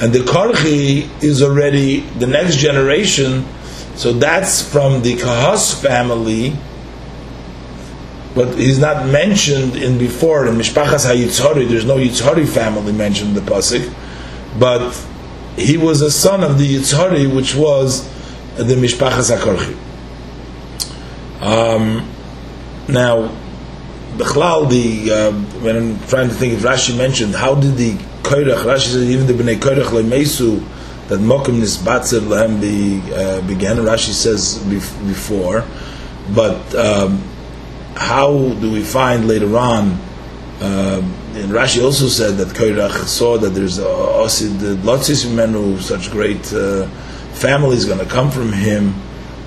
And 0.03 0.11
the 0.11 0.19
Korchi 0.19 1.09
is 1.23 1.41
already 1.41 2.01
the 2.01 2.27
next 2.27 2.57
generation, 2.57 3.45
so 3.95 4.11
that's 4.11 4.61
from 4.61 5.01
the 5.01 5.15
Kahas 5.15 5.81
family, 5.81 6.57
but 8.35 8.53
he's 8.55 8.79
not 8.79 9.07
mentioned 9.07 9.77
in 9.77 9.97
before 9.97 10.45
in 10.45 10.55
Mishpachas 10.55 11.09
HaYitzhari. 11.09 11.69
There's 11.69 11.85
no 11.85 11.95
Yitzhari 11.95 12.45
family 12.45 12.91
mentioned 12.91 13.37
in 13.37 13.45
the 13.45 13.49
Pasuk, 13.49 13.93
but 14.59 14.93
he 15.55 15.77
was 15.77 16.01
a 16.01 16.11
son 16.11 16.43
of 16.43 16.59
the 16.59 16.75
Yitzhari, 16.75 17.33
which 17.33 17.55
was 17.55 18.05
the 18.57 18.75
Mishpachas 18.75 19.33
HaKorchi. 19.33 19.77
Um, 21.41 22.11
now, 22.89 23.29
Bechlal, 24.17 24.69
the 24.69 25.13
uh, 25.13 25.31
when 25.61 25.77
I'm 25.77 26.07
trying 26.07 26.27
to 26.27 26.35
think, 26.35 26.55
if 26.55 26.59
Rashi 26.59 26.97
mentioned 26.97 27.35
how 27.35 27.55
did 27.55 27.77
the 27.77 27.97
Koirach, 28.23 28.63
Rashi 28.63 28.93
said 28.93 29.03
even 29.03 29.27
the 29.27 29.33
Bnei 29.33 29.57
Koirach 29.57 30.07
Mesu 30.07 30.59
that 31.07 31.19
Mokim 31.19 31.59
Nisbatzer 31.59 32.25
Lehem 32.25 32.59
be, 32.61 33.01
uh, 33.13 33.41
began. 33.47 33.77
Rashi 33.77 34.13
says 34.13 34.57
before, 34.67 35.65
but 36.33 36.73
um, 36.75 37.21
how 37.95 38.53
do 38.53 38.71
we 38.71 38.81
find 38.81 39.27
later 39.27 39.57
on? 39.57 39.91
Um, 40.61 41.13
and 41.35 41.51
Rashi 41.51 41.83
also 41.83 42.07
said 42.07 42.37
that 42.37 42.49
Koirach 42.49 43.05
saw 43.05 43.37
that 43.37 43.49
there's 43.49 43.79
a 43.79 43.83
Osid 43.83 44.77
Lotzis 44.77 45.29
Menu, 45.31 45.79
such 45.79 46.09
great 46.09 46.53
uh, 46.53 46.87
family 47.33 47.75
is 47.75 47.85
going 47.85 47.99
to 47.99 48.05
come 48.05 48.31
from 48.31 48.53
him. 48.53 48.93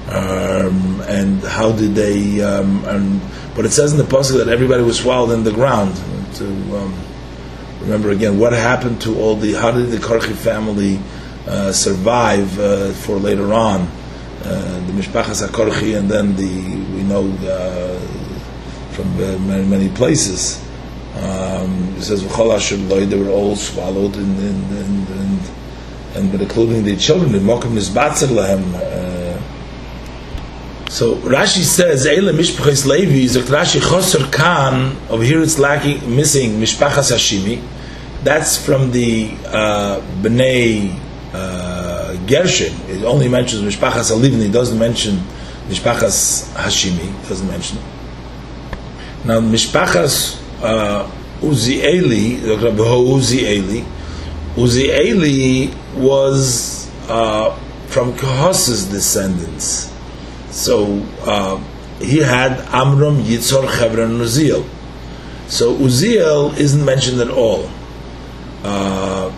Um, 0.09 1.01
and 1.09 1.43
how 1.43 1.73
did 1.73 1.95
they? 1.95 2.41
Um, 2.41 2.85
and 2.85 3.21
but 3.57 3.65
it 3.65 3.73
says 3.73 3.93
in 3.93 3.99
the 3.99 4.05
pasuk 4.05 4.39
that 4.39 4.49
everybody 4.49 4.83
was 4.83 4.99
swallowed 4.99 5.33
in 5.33 5.43
the 5.43 5.53
ground. 5.53 5.97
To 6.37 6.47
um, 6.77 6.95
remember 7.87 8.11
again, 8.11 8.39
what 8.39 8.53
happened 8.53 9.01
to 9.03 9.19
all 9.19 9.37
the? 9.37 9.55
How 9.55 9.71
did 9.71 9.91
the 9.91 9.99
Karchi 9.99 10.35
family 10.35 10.99
uh, 11.47 11.71
survive 11.73 12.59
uh, 12.59 12.93
for 12.93 13.17
later 13.17 13.55
on? 13.55 13.83
Uh, 14.43 14.87
the 14.87 14.93
Mishpachas 14.93 15.47
HaKorchi, 15.47 15.97
and 15.97 16.11
then 16.11 16.35
the 16.37 16.77
we 16.95 17.03
know 17.05 17.31
uh, 17.49 17.99
from 18.91 19.17
many, 19.47 19.65
many 19.65 19.89
places. 19.91 20.63
Um, 21.15 21.95
it 21.97 22.03
says 22.03 22.23
they 22.23 23.19
were 23.19 23.31
all 23.31 23.57
swallowed, 23.57 24.17
and 24.17 24.39
and 24.39 24.73
and, 24.73 25.41
and, 26.17 26.33
but 26.33 26.41
including 26.41 26.83
the 26.85 26.97
children. 26.97 27.35
Uh, 27.35 27.81
so 30.91 31.17
Rashi 31.17 31.63
says, 31.63 32.05
"Eile 32.07 32.33
mishpachas 32.35 32.85
Levi." 32.85 33.27
Rashi 33.49 33.81
choser 33.81 34.31
kan. 34.33 34.97
Over 35.09 35.23
here, 35.23 35.41
it's 35.41 35.59
lacking, 35.59 36.15
missing 36.15 36.61
mishpachas 36.61 37.13
Hashimi. 37.13 37.76
That's 38.27 38.57
from 38.59 38.91
the 38.91 39.31
uh, 39.47 40.01
bnei 40.21 40.99
uh, 41.33 42.17
Gershon. 42.27 42.75
It 42.91 43.05
only 43.05 43.29
mentions 43.29 43.63
mishpachas 43.63 44.11
Alivni. 44.11 44.53
Doesn't 44.53 44.77
mention 44.77 45.19
mishpachas 45.69 46.53
Hashimi. 46.55 47.29
Doesn't 47.29 47.47
mention. 47.47 47.79
it. 47.79 47.85
Now 49.27 49.39
mishpachas 49.39 50.43
uh, 50.61 51.09
Uzieli, 51.41 52.39
Uzieli, 52.41 53.85
Uzieli 54.57 55.95
was 55.95 56.91
uh, 57.09 57.57
from 57.87 58.17
Kahos's 58.17 58.87
descendants. 58.87 59.95
So 60.51 61.01
uh, 61.21 61.63
he 62.01 62.19
had 62.19 62.59
Amram, 62.75 63.23
Yitzhor, 63.23 63.71
Chevron, 63.79 64.11
and 64.11 64.21
Uziel. 64.21 64.69
So 65.47 65.77
Uziel 65.77 66.57
isn't 66.57 66.85
mentioned 66.85 67.21
at 67.21 67.31
all. 67.31 67.71
Uh, 68.67 69.33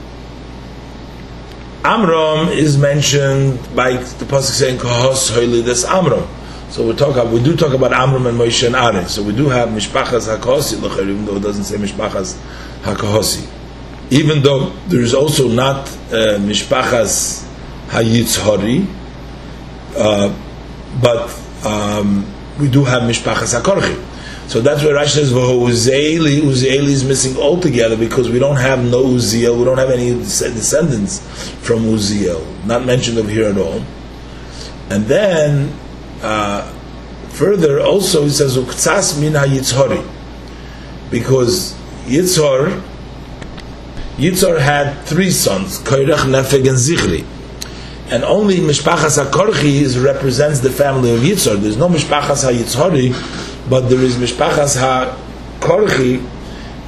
Amram 1.85 2.49
is 2.49 2.79
mentioned 2.79 3.59
by 3.77 3.93
the 3.93 4.25
pasuk 4.25 4.53
saying 4.53 4.79
Kahos 4.79 5.31
Hoili. 5.31 5.63
That's 5.63 5.85
Amram. 5.85 6.27
So 6.71 6.87
we 6.87 6.95
talk 6.95 7.13
about, 7.13 7.33
we 7.33 7.43
do 7.43 7.57
talk 7.57 7.73
about 7.75 7.93
Amram 7.93 8.27
and 8.27 8.39
Moshe 8.39 8.67
and 8.67 8.75
Aaron. 8.75 9.07
So 9.07 9.23
we 9.23 9.35
do 9.35 9.49
have 9.49 9.69
Mishpachas 9.69 10.35
Hakosi, 10.35 10.83
even 11.01 11.25
though 11.25 11.37
it 11.37 11.43
doesn't 11.43 11.65
say 11.65 11.77
Mishpachas 11.77 12.39
Hakosi. 12.83 13.47
Even 14.11 14.43
though 14.43 14.71
there 14.89 15.01
is 15.01 15.15
also 15.15 15.49
not 15.49 15.89
uh, 16.11 16.39
Mishpachas 16.39 17.47
Hayitzhori, 17.89 18.87
uh, 19.97 20.35
but 21.01 21.31
um, 21.65 22.27
we 22.59 22.69
do 22.69 22.85
have 22.85 23.03
mishpachas 23.03 23.61
hakorchi. 23.61 23.97
So 24.49 24.63
that's 24.63 24.83
where 24.83 24.95
Rashi 24.95 25.09
says 25.09 25.33
Uzieli. 25.33 26.41
Uzieli 26.41 26.89
is 26.89 27.05
missing 27.05 27.37
altogether 27.37 27.99
because 27.99 28.31
we 28.31 28.39
don't 28.39 28.57
have 28.57 28.83
no 28.83 29.05
Uziel. 29.05 29.59
We 29.59 29.65
don't 29.65 29.77
have 29.77 29.91
any 29.91 30.15
descendants 30.15 31.21
from 31.61 31.81
Uziel, 31.81 32.43
not 32.65 32.87
mentioned 32.87 33.19
over 33.19 33.29
here 33.29 33.51
at 33.51 33.59
all. 33.59 33.83
And 34.89 35.05
then 35.05 35.79
uh, 36.23 36.63
further, 37.29 37.81
also 37.81 38.25
he 38.25 38.31
says 38.31 38.57
Uktsas 38.57 39.21
min 39.21 39.35
Yitzhori, 39.35 40.03
because 41.11 41.75
Yitzhor 42.07 42.83
Yitzhor 44.17 44.59
had 44.59 45.05
three 45.05 45.31
sons, 45.31 45.79
Kairach, 45.81 46.25
Nefeg, 46.25 46.67
and 46.67 46.79
Zichri 46.79 47.27
and 48.11 48.25
only 48.25 48.57
Mishpachas 48.57 49.23
HaKorchi 49.23 50.03
represents 50.03 50.61
the 50.61 50.71
family 50.71 51.15
of 51.15 51.21
Yitzhar. 51.21 51.61
There's 51.61 51.77
no 51.77 51.89
Mishpachas 51.89 52.51
HaYitzhari, 52.51 53.13
but 53.69 53.89
there 53.89 54.01
is 54.01 54.17
Mishpachas 54.17 54.77
HaKorchi, 55.61 56.27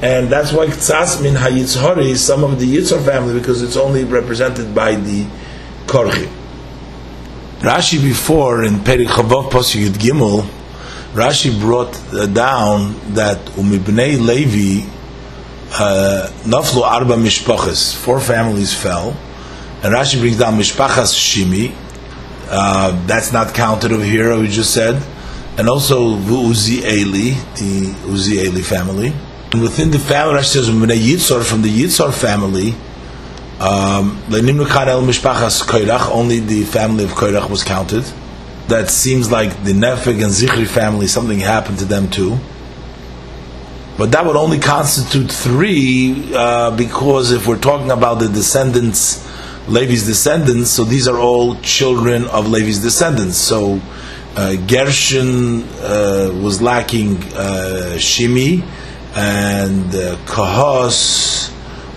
and 0.03 0.29
that's 0.31 0.53
why 0.53 0.67
Ktsas 0.67 1.23
min 1.23 1.35
HaYitzhari 1.35 2.07
is 2.07 2.25
some 2.25 2.43
of 2.43 2.59
the 2.59 2.77
Yitzhar 2.77 3.05
family, 3.05 3.39
because 3.39 3.63
it's 3.63 3.77
only 3.77 4.05
represented 4.05 4.75
by 4.75 4.95
the 4.95 5.27
Korchi. 5.87 6.29
Rashi 7.61 8.03
before, 8.03 8.65
in 8.65 8.77
Perik 8.77 9.09
Chavav 9.09 9.51
Pasuk 9.51 9.85
Yud 9.87 9.99
Gimel, 9.99 10.49
Rashi 11.13 11.61
brought 11.61 11.95
uh, 12.15 12.27
down 12.27 12.95
that 13.15 13.39
Umibnei 13.57 14.19
Levi, 14.19 14.89
uh, 15.73 16.31
Naflu 16.45 16.83
Arba 16.83 17.17
Mishpachas, 17.17 17.95
four 17.95 18.21
families 18.21 18.73
fell, 18.73 19.11
and 19.83 19.95
Rashi 19.95 20.19
brings 20.19 20.39
down 20.39 20.55
Mishpachas 20.55 21.13
Shimi. 21.15 21.75
Uh, 22.49 23.07
that's 23.07 23.33
not 23.33 23.55
counted 23.55 23.93
over 23.93 24.03
here, 24.03 24.39
we 24.39 24.49
just 24.49 24.73
said. 24.73 25.01
And 25.61 25.69
also 25.69 26.17
Uzi 26.17 26.83
Eli, 26.83 27.35
the 27.57 27.93
Uzi 28.09 28.43
Eli 28.47 28.63
family. 28.63 29.13
And 29.53 29.61
within 29.61 29.91
the 29.91 29.99
family, 29.99 30.41
Rashi 30.41 30.55
says, 30.55 30.69
from 30.71 31.61
the 31.61 31.69
Yitzhar 31.69 32.15
family, 32.15 32.73
um, 33.61 34.23
only 36.15 36.39
the 36.41 36.65
family 36.65 37.05
of 37.05 37.11
Koirach 37.11 37.51
was 37.51 37.63
counted. 37.63 38.05
That 38.69 38.89
seems 38.89 39.31
like 39.31 39.51
the 39.63 39.73
Nefeg 39.73 40.25
and 40.25 40.33
Zichri 40.33 40.67
family, 40.67 41.07
something 41.07 41.41
happened 41.41 41.79
to 41.81 41.85
them 41.85 42.09
too. 42.09 42.39
But 43.99 44.13
that 44.13 44.25
would 44.25 44.37
only 44.37 44.61
constitute 44.61 45.31
three, 45.31 46.35
uh, 46.35 46.75
because 46.75 47.33
if 47.33 47.47
we're 47.47 47.59
talking 47.61 47.91
about 47.91 48.19
the 48.19 48.29
descendants 48.29 49.29
Levi's 49.69 50.07
descendants, 50.07 50.71
so 50.71 50.85
these 50.85 51.07
are 51.07 51.19
all 51.19 51.55
children 51.61 52.27
of 52.29 52.49
Levi's 52.49 52.81
descendants. 52.81 53.37
So 53.37 53.81
uh, 54.37 54.55
Gershon 54.67 55.63
uh, 55.63 56.31
was 56.43 56.63
lacking 56.63 57.17
uh, 57.35 57.95
Shimi, 57.97 58.63
and 59.15 59.95
uh, 59.95 60.17
Kahos 60.25 61.53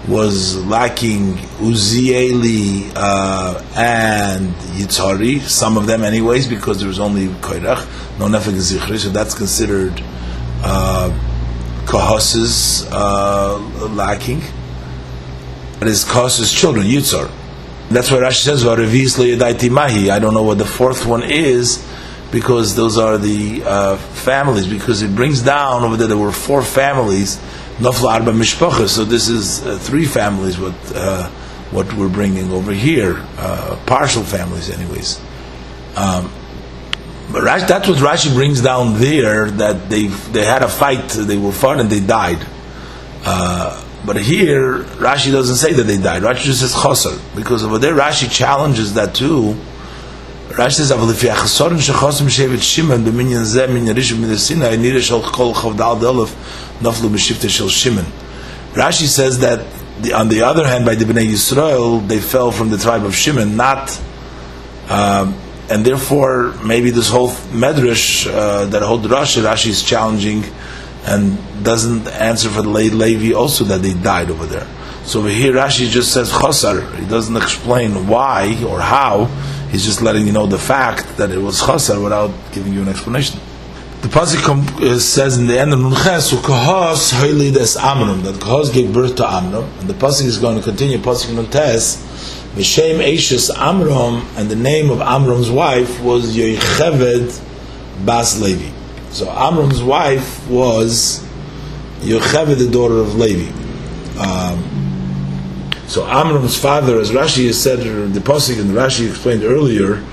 was 0.07 0.57
lacking 0.65 1.33
Uzieli 1.59 2.91
uh, 2.95 3.63
and 3.75 4.53
Yitzhari, 4.75 5.39
some 5.39 5.77
of 5.77 5.87
them 5.87 6.03
anyways, 6.03 6.47
because 6.47 6.79
there 6.79 6.87
was 6.87 6.99
only 6.99 7.27
Koirach, 7.27 8.19
no 8.19 8.25
Nefek 8.25 8.53
Zichri, 8.55 8.97
so 8.97 9.09
that's 9.09 9.33
considered 9.33 10.01
uh, 10.63 11.09
Kahos's 11.85 12.85
uh, 12.91 13.57
lacking. 13.91 14.41
But 15.79 15.87
his 15.87 16.03
children, 16.51 16.85
Yitzhar. 16.85 17.31
That's 17.89 18.09
why 18.09 18.17
Rashi 18.17 18.43
says. 18.43 18.65
I 18.65 20.19
don't 20.19 20.33
know 20.33 20.43
what 20.43 20.57
the 20.57 20.65
fourth 20.65 21.05
one 21.05 21.23
is, 21.23 21.85
because 22.33 22.75
those 22.75 22.97
are 22.97 23.17
the 23.17 23.63
uh, 23.63 23.95
families, 23.95 24.67
because 24.67 25.01
it 25.01 25.15
brings 25.15 25.41
down 25.41 25.83
over 25.83 25.95
there, 25.95 26.07
there 26.07 26.17
were 26.17 26.33
four 26.33 26.61
families 26.61 27.39
Nafla 27.77 28.13
Arba 28.19 28.31
Mishpacha. 28.31 28.87
So 28.87 29.03
this 29.03 29.29
is 29.29 29.65
uh, 29.65 29.77
three 29.79 30.05
families. 30.05 30.59
What 30.59 30.75
uh, 30.95 31.29
what 31.71 31.91
we're 31.93 32.09
bringing 32.09 32.51
over 32.51 32.71
here, 32.71 33.25
uh, 33.37 33.79
partial 33.87 34.23
families, 34.23 34.69
anyways. 34.69 35.19
Um, 35.95 36.31
but 37.31 37.43
Rashi, 37.43 37.67
that's 37.67 37.87
what 37.87 37.97
Rashi 37.97 38.31
brings 38.33 38.61
down 38.61 38.99
there. 38.99 39.49
That 39.49 39.89
they 39.89 40.07
they 40.07 40.45
had 40.45 40.61
a 40.61 40.67
fight, 40.67 41.07
they 41.09 41.37
were 41.37 41.51
fought 41.51 41.79
and 41.79 41.89
they 41.89 41.99
died. 41.99 42.45
Uh, 43.25 43.83
but 44.05 44.17
here 44.17 44.83
Rashi 44.99 45.31
doesn't 45.31 45.55
say 45.55 45.73
that 45.73 45.83
they 45.83 45.97
died. 45.97 46.21
Rashi 46.21 46.43
just 46.43 46.59
says 46.59 46.73
chosar 46.73 47.19
because 47.35 47.63
over 47.63 47.79
there 47.79 47.95
Rashi 47.95 48.31
challenges 48.31 48.93
that 48.93 49.15
too. 49.15 49.57
Rashi 50.53 50.73
says, 50.73 50.91
"Avol 50.91 51.11
shechosim 51.11 52.27
shevet 52.27 52.61
Shimon 52.61 53.03
b'minyan 53.03 53.43
zeh 53.43 53.67
min 53.67 53.87
kol 53.87 55.53
chavdal 55.55 56.27
naflu 56.79 57.09
b'shifte 57.09 57.49
shel 57.49 57.69
Shimon." 57.69 58.05
Rashi 58.73 59.07
says 59.07 59.39
that 59.39 59.65
the, 60.01 60.13
on 60.13 60.29
the 60.29 60.43
other 60.43 60.67
hand, 60.67 60.85
by 60.85 60.93
the 60.93 61.05
Bnei 61.05 61.27
Yisrael, 61.27 62.07
they 62.07 62.19
fell 62.19 62.51
from 62.51 62.69
the 62.69 62.77
tribe 62.77 63.03
of 63.03 63.15
Shimon, 63.15 63.57
not, 63.57 63.99
um, 64.89 65.35
and 65.71 65.83
therefore 65.83 66.53
maybe 66.63 66.91
this 66.91 67.09
whole 67.09 67.29
medrash 67.29 68.31
uh, 68.31 68.65
that 68.65 68.83
whole 68.83 68.99
Rashi 68.99 69.41
Rashi 69.41 69.69
is 69.69 69.81
challenging 69.81 70.43
and 71.05 71.35
doesn't 71.63 72.07
answer 72.09 72.49
for 72.49 72.61
the 72.61 72.69
late 72.69 72.93
Levi 72.93 73.33
also 73.33 73.63
that 73.63 73.81
they 73.81 73.93
died 73.95 74.29
over 74.29 74.45
there. 74.45 74.67
So 75.05 75.23
here 75.23 75.53
Rashi 75.53 75.89
just 75.89 76.13
says 76.13 76.31
chosar. 76.31 76.95
He 76.99 77.07
doesn't 77.07 77.35
explain 77.35 78.07
why 78.07 78.63
or 78.67 78.79
how 78.79 79.31
He's 79.73 79.83
just 79.83 80.01
letting 80.01 80.25
you 80.25 80.31
know 80.31 80.45
the 80.45 80.63
fact 80.73 81.17
that 81.17 81.31
it 81.31 81.39
was 81.39 81.61
chasar 81.61 82.01
without 82.01 82.31
giving 82.53 82.71
you 82.71 82.81
an 82.83 82.87
explanation 82.87 83.41
the 84.03 84.09
pasuk 84.09 84.81
uh, 84.81 84.99
says 84.99 85.37
in 85.37 85.47
the 85.47 85.57
end 85.57 85.71
of 85.71 85.79
Nunches, 85.79 86.33
"Ukahos 86.33 87.13
hoilides 87.13 87.81
Amram," 87.81 88.21
that 88.23 88.35
Kahos 88.35 88.73
gave 88.73 88.91
birth 88.93 89.15
to 89.15 89.25
Amram, 89.25 89.63
and 89.79 89.89
the 89.89 89.93
pasuk 89.93 90.25
is 90.25 90.37
going 90.39 90.57
to 90.57 90.61
continue. 90.61 90.97
Pasuk 90.97 91.33
Nuntes, 91.33 92.03
V'shem 92.53 92.99
Eishes 92.99 93.49
Amram, 93.57 94.27
and 94.35 94.49
the 94.49 94.57
name 94.57 94.89
of 94.89 94.99
Amram's 94.99 95.49
wife 95.49 96.01
was 96.01 96.35
Yocheved 96.35 97.41
Bas 98.05 98.41
Levi. 98.41 98.69
So 99.11 99.29
Amram's 99.29 99.81
wife 99.81 100.49
was 100.49 101.25
Yocheved, 102.01 102.57
the 102.57 102.69
daughter 102.69 102.97
of 102.97 103.15
Levi. 103.15 103.49
Um, 104.19 104.72
so 105.87 106.05
Amram's 106.05 106.57
father, 106.57 106.99
as 106.99 107.11
Rashi 107.11 107.47
has 107.47 107.61
said, 107.61 107.79
the 107.79 108.19
pasuk 108.19 108.59
and 108.59 108.71
Rashi 108.71 109.09
explained 109.09 109.43
earlier, 109.43 110.03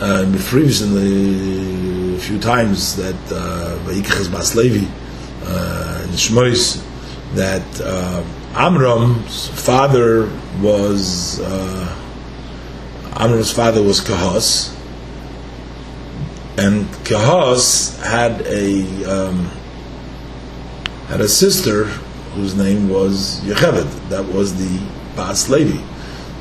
uh, 0.00 0.30
previously 0.44 2.16
a 2.16 2.18
few 2.18 2.38
times 2.38 2.96
that 2.96 3.14
uh, 3.32 3.78
Vayikhas 3.84 4.30
Bas 4.30 4.56
uh, 4.56 6.02
in 6.04 6.10
Shmois 6.10 6.82
that 7.34 7.80
uh, 7.80 8.22
Amram's 8.54 9.48
father 9.48 10.30
was 10.60 11.40
uh, 11.40 11.96
Amram's 13.16 13.52
father 13.52 13.82
was 13.82 14.00
Kahos, 14.00 14.74
and 16.58 16.86
Kahos 17.04 17.98
had 18.02 18.42
a 18.46 19.04
um, 19.04 19.50
had 21.08 21.20
a 21.20 21.28
sister 21.28 21.84
whose 22.34 22.54
name 22.54 22.88
was 22.88 23.40
Yocheved. 23.40 24.08
That 24.08 24.24
was 24.26 24.56
the 24.56 24.95
Bas 25.16 25.48
Levi. 25.48 25.82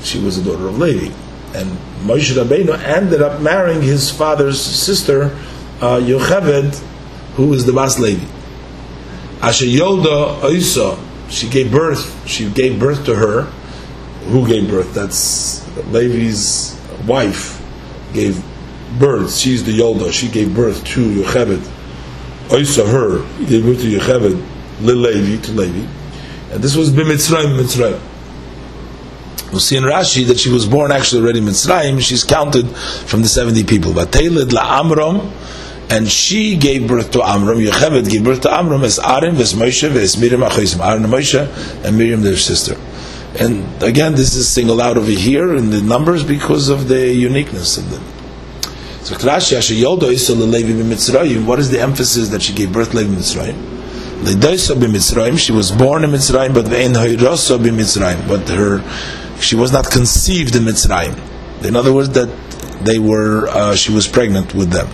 She 0.01 0.19
was 0.19 0.41
the 0.41 0.51
daughter 0.51 0.67
of 0.67 0.77
Levi. 0.77 1.13
And 1.55 1.71
Moshe 2.03 2.35
Rabbeinu 2.35 2.77
ended 2.83 3.21
up 3.21 3.41
marrying 3.41 3.81
his 3.81 4.11
father's 4.11 4.61
sister, 4.61 5.35
uh, 5.81 5.99
Yocheved, 5.99 6.77
who 7.35 7.53
is 7.53 7.65
the 7.65 7.73
Bas 7.73 7.97
Levi. 7.97 8.25
Asher 9.41 9.65
Yolda 9.65 10.39
Oisa, 10.41 10.99
she 11.29 11.49
gave 11.49 11.71
birth, 11.71 12.27
she 12.27 12.49
gave 12.49 12.79
birth 12.79 13.05
to 13.05 13.15
her. 13.15 13.43
Who 14.29 14.47
gave 14.47 14.69
birth? 14.69 14.93
That's 14.93 15.65
Levi's 15.91 16.79
wife 17.05 17.61
gave 18.13 18.43
birth. 18.97 19.35
She's 19.35 19.63
the 19.63 19.77
Yolda. 19.77 20.11
She 20.11 20.27
gave 20.29 20.55
birth 20.55 20.83
to 20.85 21.21
Yocheved. 21.21 21.71
Oisa, 22.47 22.89
her, 22.89 23.19
gave 23.45 23.63
birth 23.65 23.81
to 23.81 23.99
Yocheved, 23.99 24.43
Levi, 24.81 25.41
to 25.43 25.51
Levi. 25.51 25.87
And 26.51 26.63
this 26.63 26.75
was 26.75 26.91
Bimitzrayim, 26.91 27.59
Mitzrayim. 27.59 27.99
We'll 29.51 29.59
see 29.59 29.77
in 29.77 29.83
Rashi 29.83 30.25
that 30.27 30.39
she 30.39 30.49
was 30.49 30.65
born 30.65 30.91
actually 30.91 31.21
already 31.21 31.39
in 31.39 31.45
Mitzrayim. 31.45 32.01
She's 32.01 32.23
counted 32.23 32.67
from 32.69 33.21
the 33.21 33.27
70 33.27 33.63
people. 33.63 33.93
But 33.93 34.11
Taylid 34.11 34.51
La 34.51 34.79
Amram, 34.79 35.31
and 35.89 36.07
she 36.09 36.57
gave 36.57 36.87
birth 36.87 37.11
to 37.11 37.23
Amram. 37.23 37.59
Yocheved 37.59 38.09
gave 38.09 38.23
birth 38.23 38.41
to 38.41 38.51
Amram 38.51 38.83
as 38.83 38.99
Aaron, 38.99 39.35
as 39.37 39.53
Moshe, 39.53 39.83
as 39.95 40.17
Miriam 40.17 40.41
Achoisim. 40.41 40.83
Aaron 40.83 41.03
and 41.03 41.13
Moshe, 41.13 41.85
and 41.85 41.97
Miriam 41.97 42.21
their 42.21 42.37
sister. 42.37 42.75
And 43.39 43.83
again, 43.83 44.15
this 44.15 44.35
is 44.35 44.47
singled 44.47 44.79
out 44.79 44.97
over 44.97 45.11
here 45.11 45.55
in 45.55 45.69
the 45.69 45.81
numbers 45.81 46.23
because 46.23 46.69
of 46.69 46.87
the 46.87 47.13
uniqueness 47.13 47.77
of 47.77 47.91
them. 47.91 48.03
So 49.03 49.13
Rashi, 49.15 49.57
Asher 49.57 49.75
Yoldo 49.75 50.09
Isol 50.09 50.49
Levi 50.49 50.71
b'Mitzrayim. 50.71 51.45
What 51.45 51.59
is 51.59 51.69
the 51.69 51.79
emphasis 51.79 52.29
that 52.29 52.41
she 52.41 52.53
gave 52.53 52.73
birth 52.73 52.91
to 52.91 52.97
Levi 52.97 53.13
b'Mitzrayim? 53.13 53.53
Ledoisa 54.23 54.75
b'Mitzrayim. 54.75 55.37
She 55.37 55.51
was 55.51 55.71
born 55.71 56.03
in 56.03 56.11
Mitzrayim, 56.11 56.53
but 56.53 56.65
ve'en 56.65 56.93
hoirosa 56.93 57.59
b'Mitzrayim. 57.59 58.27
But 58.27 58.47
her, 58.49 58.79
she 59.39 59.55
was 59.55 59.71
not 59.71 59.89
conceived 59.91 60.55
in 60.55 60.63
Mitzrayim. 60.63 61.15
In 61.63 61.75
other 61.75 61.93
words, 61.93 62.09
that 62.09 62.29
they 62.83 62.99
were, 62.99 63.47
uh, 63.47 63.75
she 63.75 63.91
was 63.91 64.07
pregnant 64.07 64.53
with 64.53 64.71
them. 64.71 64.87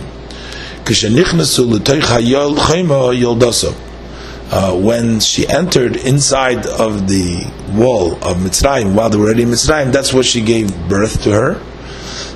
Uh, 4.50 4.76
when 4.76 5.20
she 5.20 5.48
entered 5.48 5.96
inside 5.96 6.66
of 6.66 7.08
the 7.08 7.44
wall 7.72 8.14
of 8.16 8.36
Mitzrayim, 8.38 8.94
while 8.94 9.08
they 9.08 9.16
were 9.16 9.26
already 9.26 9.42
in 9.42 9.48
Mitzrayim, 9.48 9.92
that's 9.92 10.12
what 10.12 10.26
she 10.26 10.42
gave 10.42 10.68
birth 10.88 11.22
to 11.22 11.30
her. 11.30 11.60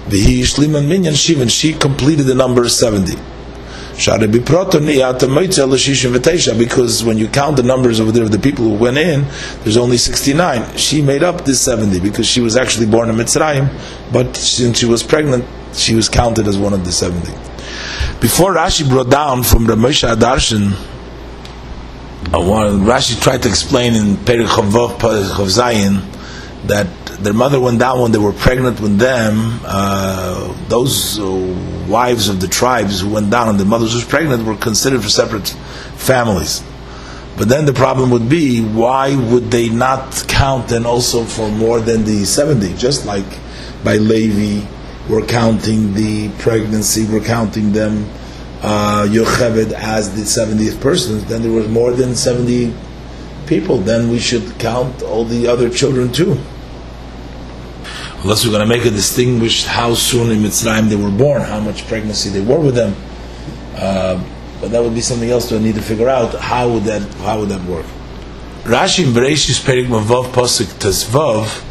She 0.08 1.72
completed 1.74 2.26
the 2.26 2.34
number 2.34 2.68
70. 2.68 3.35
Because 6.58 7.04
when 7.04 7.18
you 7.18 7.28
count 7.28 7.56
the 7.56 7.62
numbers 7.62 7.98
over 8.00 8.12
there 8.12 8.24
of 8.24 8.30
the 8.30 8.38
people 8.38 8.64
who 8.64 8.74
went 8.74 8.98
in, 8.98 9.26
there's 9.62 9.76
only 9.76 9.96
69. 9.96 10.76
She 10.76 11.00
made 11.00 11.22
up 11.22 11.44
this 11.44 11.60
70 11.62 12.00
because 12.00 12.26
she 12.26 12.40
was 12.40 12.56
actually 12.56 12.86
born 12.86 13.08
in 13.08 13.16
Mitzrayim, 13.16 13.68
but 14.12 14.36
since 14.36 14.78
she 14.78 14.86
was 14.86 15.02
pregnant, 15.02 15.44
she 15.74 15.94
was 15.94 16.08
counted 16.08 16.46
as 16.46 16.58
one 16.58 16.72
of 16.72 16.84
the 16.84 16.92
70. 16.92 17.26
Before 18.20 18.54
Rashi 18.54 18.88
brought 18.88 19.10
down 19.10 19.42
from 19.42 19.66
Ramosha 19.66 20.14
Adarshan, 20.14 20.72
uh, 22.32 22.38
Rashi 22.38 23.20
tried 23.20 23.42
to 23.42 23.48
explain 23.48 23.94
in 23.94 24.16
Perich 24.16 24.46
Chavov 24.46 24.98
Zayin 24.98 26.02
that 26.66 26.86
their 27.20 27.32
mother 27.32 27.58
went 27.58 27.78
down 27.78 28.00
when 28.00 28.12
they 28.12 28.18
were 28.18 28.32
pregnant 28.32 28.80
with 28.80 28.98
them. 28.98 29.60
Uh, 29.64 30.52
those 30.68 31.18
uh, 31.18 31.24
wives 31.88 32.28
of 32.28 32.40
the 32.40 32.48
tribes 32.48 33.00
who 33.00 33.10
went 33.10 33.30
down 33.30 33.48
and 33.48 33.58
the 33.58 33.64
mothers 33.64 33.92
who 33.92 34.00
were 34.00 34.10
pregnant 34.10 34.44
were 34.44 34.56
considered 34.56 35.02
for 35.02 35.08
separate 35.08 35.48
families. 35.96 36.62
But 37.36 37.48
then 37.48 37.66
the 37.66 37.72
problem 37.72 38.10
would 38.10 38.28
be, 38.28 38.62
why 38.62 39.14
would 39.14 39.50
they 39.50 39.68
not 39.68 40.24
count 40.28 40.68
then 40.68 40.86
also 40.86 41.24
for 41.24 41.48
more 41.50 41.80
than 41.80 42.04
the 42.04 42.24
70? 42.24 42.74
Just 42.74 43.04
like 43.06 43.26
by 43.84 43.96
Levi, 43.96 44.66
we're 45.08 45.26
counting 45.26 45.94
the 45.94 46.30
pregnancy, 46.38 47.04
we're 47.04 47.24
counting 47.24 47.72
them, 47.72 48.08
uh, 48.62 49.06
Yocheved 49.08 49.72
as 49.72 50.14
the 50.14 50.22
70th 50.22 50.80
person, 50.80 51.20
then 51.28 51.42
there 51.42 51.52
was 51.52 51.68
more 51.68 51.92
than 51.92 52.16
70 52.16 52.74
people, 53.46 53.78
then 53.78 54.10
we 54.10 54.18
should 54.18 54.58
count 54.58 55.02
all 55.02 55.24
the 55.24 55.46
other 55.46 55.68
children 55.68 56.10
too 56.10 56.38
unless 58.26 58.44
we're 58.44 58.50
going 58.50 58.68
to 58.68 58.76
make 58.76 58.84
a 58.84 58.90
distinguished 58.90 59.66
how 59.66 59.94
soon 59.94 60.32
in 60.32 60.38
Mitzrayim 60.42 60.88
they 60.88 60.96
were 60.96 61.12
born, 61.12 61.42
how 61.42 61.60
much 61.60 61.86
pregnancy 61.86 62.28
they 62.28 62.40
were 62.40 62.58
with 62.58 62.74
them. 62.74 62.92
Uh, 63.76 64.20
but 64.60 64.72
that 64.72 64.82
would 64.82 64.94
be 64.94 65.00
something 65.00 65.30
else 65.30 65.48
to 65.48 65.60
need 65.60 65.76
to 65.76 65.80
figure 65.80 66.08
out. 66.08 66.34
How 66.34 66.68
would 66.68 66.82
that 66.84 67.02
how 67.18 67.38
would 67.38 67.50
that 67.50 67.62
work? 67.68 67.86
Rashi 68.64 69.04
in 69.06 69.12
Bereshis 69.12 69.60
Perik 69.60 69.86
Mavav 69.86 70.32
Pasuk 70.32 70.66
Tezvav. 70.80 71.62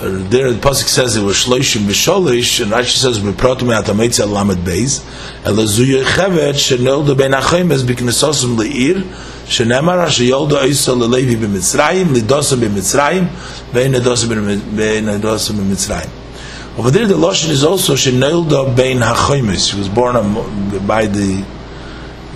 Uh, 0.00 0.28
there 0.30 0.52
the 0.52 0.60
pasuk 0.60 0.86
says 0.86 1.16
it 1.16 1.24
was 1.24 1.44
shloishim 1.44 1.82
b'sholish, 1.88 2.62
and 2.62 2.70
Rashi 2.70 2.96
says 2.96 3.18
b'protum 3.18 3.76
atameitz 3.76 4.24
lamed 4.24 4.64
beis 4.64 5.00
elazuya 5.42 6.04
chevet 6.04 6.54
shenolda 6.54 7.18
ben 7.18 7.32
achayim 7.32 7.72
es 7.72 7.82
b'knesosim 7.82 8.56
leir 8.56 9.02
שנאמר 9.49 10.09
שיולדו 10.09 10.59
איסו 10.59 10.95
ללוי 10.95 11.35
במצרים, 11.35 12.13
לדוסו 12.13 12.57
במצרים, 12.57 13.27
ואין 13.73 13.93
לדוסו 15.05 15.53
במצרים. 15.53 16.09
Over 16.77 16.91
there 16.91 17.07
the 17.07 17.15
Lashon 17.15 17.51
is 17.51 17.63
also 17.63 17.95
שנולדו 17.95 18.65
בין 18.75 19.03
החומס, 19.03 19.67
she 19.67 19.75
was 19.75 19.87
born 19.97 20.15
by 20.87 21.05
the 21.05 21.43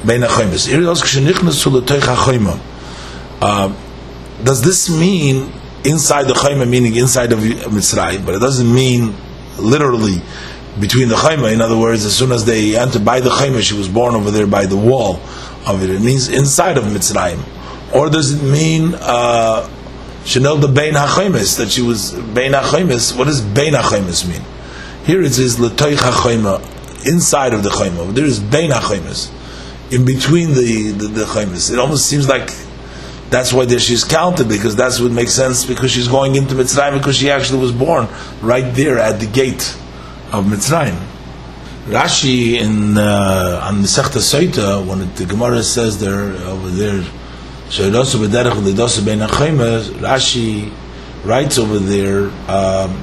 בין 0.05 0.23
החומס. 0.23 0.67
Here 0.67 0.95
also 0.95 1.03
כשנכנסו 1.03 1.77
לתוך 1.77 2.07
החומה. 2.07 2.53
Does 4.43 4.61
this 4.61 4.89
mean 4.89 5.51
inside 5.84 6.27
the 6.27 6.34
chayma, 6.34 6.67
meaning 6.67 6.95
inside 6.95 7.32
of 7.34 7.39
Mitzrayim, 7.39 8.25
but 8.25 8.36
it 8.36 8.39
doesn't 8.39 8.73
mean 8.73 9.13
literally 9.57 10.21
between 10.80 11.09
the 11.09 11.15
chayma. 11.15 11.51
In 11.51 11.61
other 11.61 11.77
words, 11.77 12.05
as 12.05 12.15
soon 12.15 12.32
as 12.32 12.45
they 12.45 12.77
entered 12.77 13.03
by 13.03 13.19
the 13.19 13.30
chayma, 13.30 13.61
she 13.61 13.75
was 13.75 13.88
born 13.88 14.15
over 14.15 14.32
there 14.32 14.47
by 14.47 14.65
the 14.65 14.77
wall 14.77 15.19
of 15.66 15.82
it. 15.82 16.00
Means 16.00 16.28
inside 16.28 16.76
of 16.76 16.84
Mitzrayim. 16.84 17.40
Or 17.94 18.10
does 18.10 18.32
it 18.32 18.44
mean 18.44 18.94
uh, 18.94 19.68
Chanel 20.24 20.56
the 20.56 20.68
Bein 20.68 20.94
HaChaymes, 20.94 21.58
that 21.58 21.70
she 21.70 21.82
was 21.82 22.12
Bein 22.12 22.52
HaChaymes? 22.52 23.16
What 23.16 23.26
does 23.26 23.40
Bein 23.40 23.74
HaChaymes 23.74 24.28
mean? 24.28 24.42
Here 25.04 25.22
it 25.22 25.34
says 25.34 25.60
L'toich 25.60 25.96
HaChayma, 25.96 27.06
inside 27.06 27.52
of 27.54 27.62
the 27.62 27.68
Chayma. 27.68 28.14
There 28.14 28.24
is 28.24 28.40
Bein 28.40 28.70
HaChaymes, 28.70 29.30
in 29.92 30.04
between 30.04 30.54
the, 30.54 30.92
the, 30.92 31.08
the. 31.08 31.72
It 31.72 31.78
almost 31.78 32.06
seems 32.06 32.28
like 32.28 32.50
that's 33.30 33.52
why 33.52 33.64
there 33.64 33.78
she's 33.78 34.04
counted 34.04 34.48
because 34.48 34.76
that's 34.76 35.00
what 35.00 35.10
makes 35.12 35.32
sense 35.32 35.64
because 35.64 35.90
she's 35.90 36.08
going 36.08 36.36
into 36.36 36.54
Mitzrayim 36.54 36.96
because 36.96 37.16
she 37.16 37.30
actually 37.30 37.60
was 37.60 37.72
born 37.72 38.06
right 38.40 38.74
there 38.74 38.98
at 38.98 39.20
the 39.20 39.26
gate 39.26 39.76
of 40.32 40.44
Mitzrayim. 40.46 41.13
Rashi 41.87 42.55
in 42.55 42.97
uh, 42.97 43.61
on 43.62 43.82
the 43.82 43.89
Sechta 43.89 44.18
Soita 44.18 44.87
when 44.87 45.03
it, 45.03 45.16
the 45.16 45.26
Gemara 45.26 45.62
says 45.62 46.01
there 46.01 46.32
over 46.47 46.68
there 46.70 47.03
Rashi 50.01 50.72
writes 51.24 51.59
over 51.59 51.78
there 51.78 52.30
um, 52.49 53.01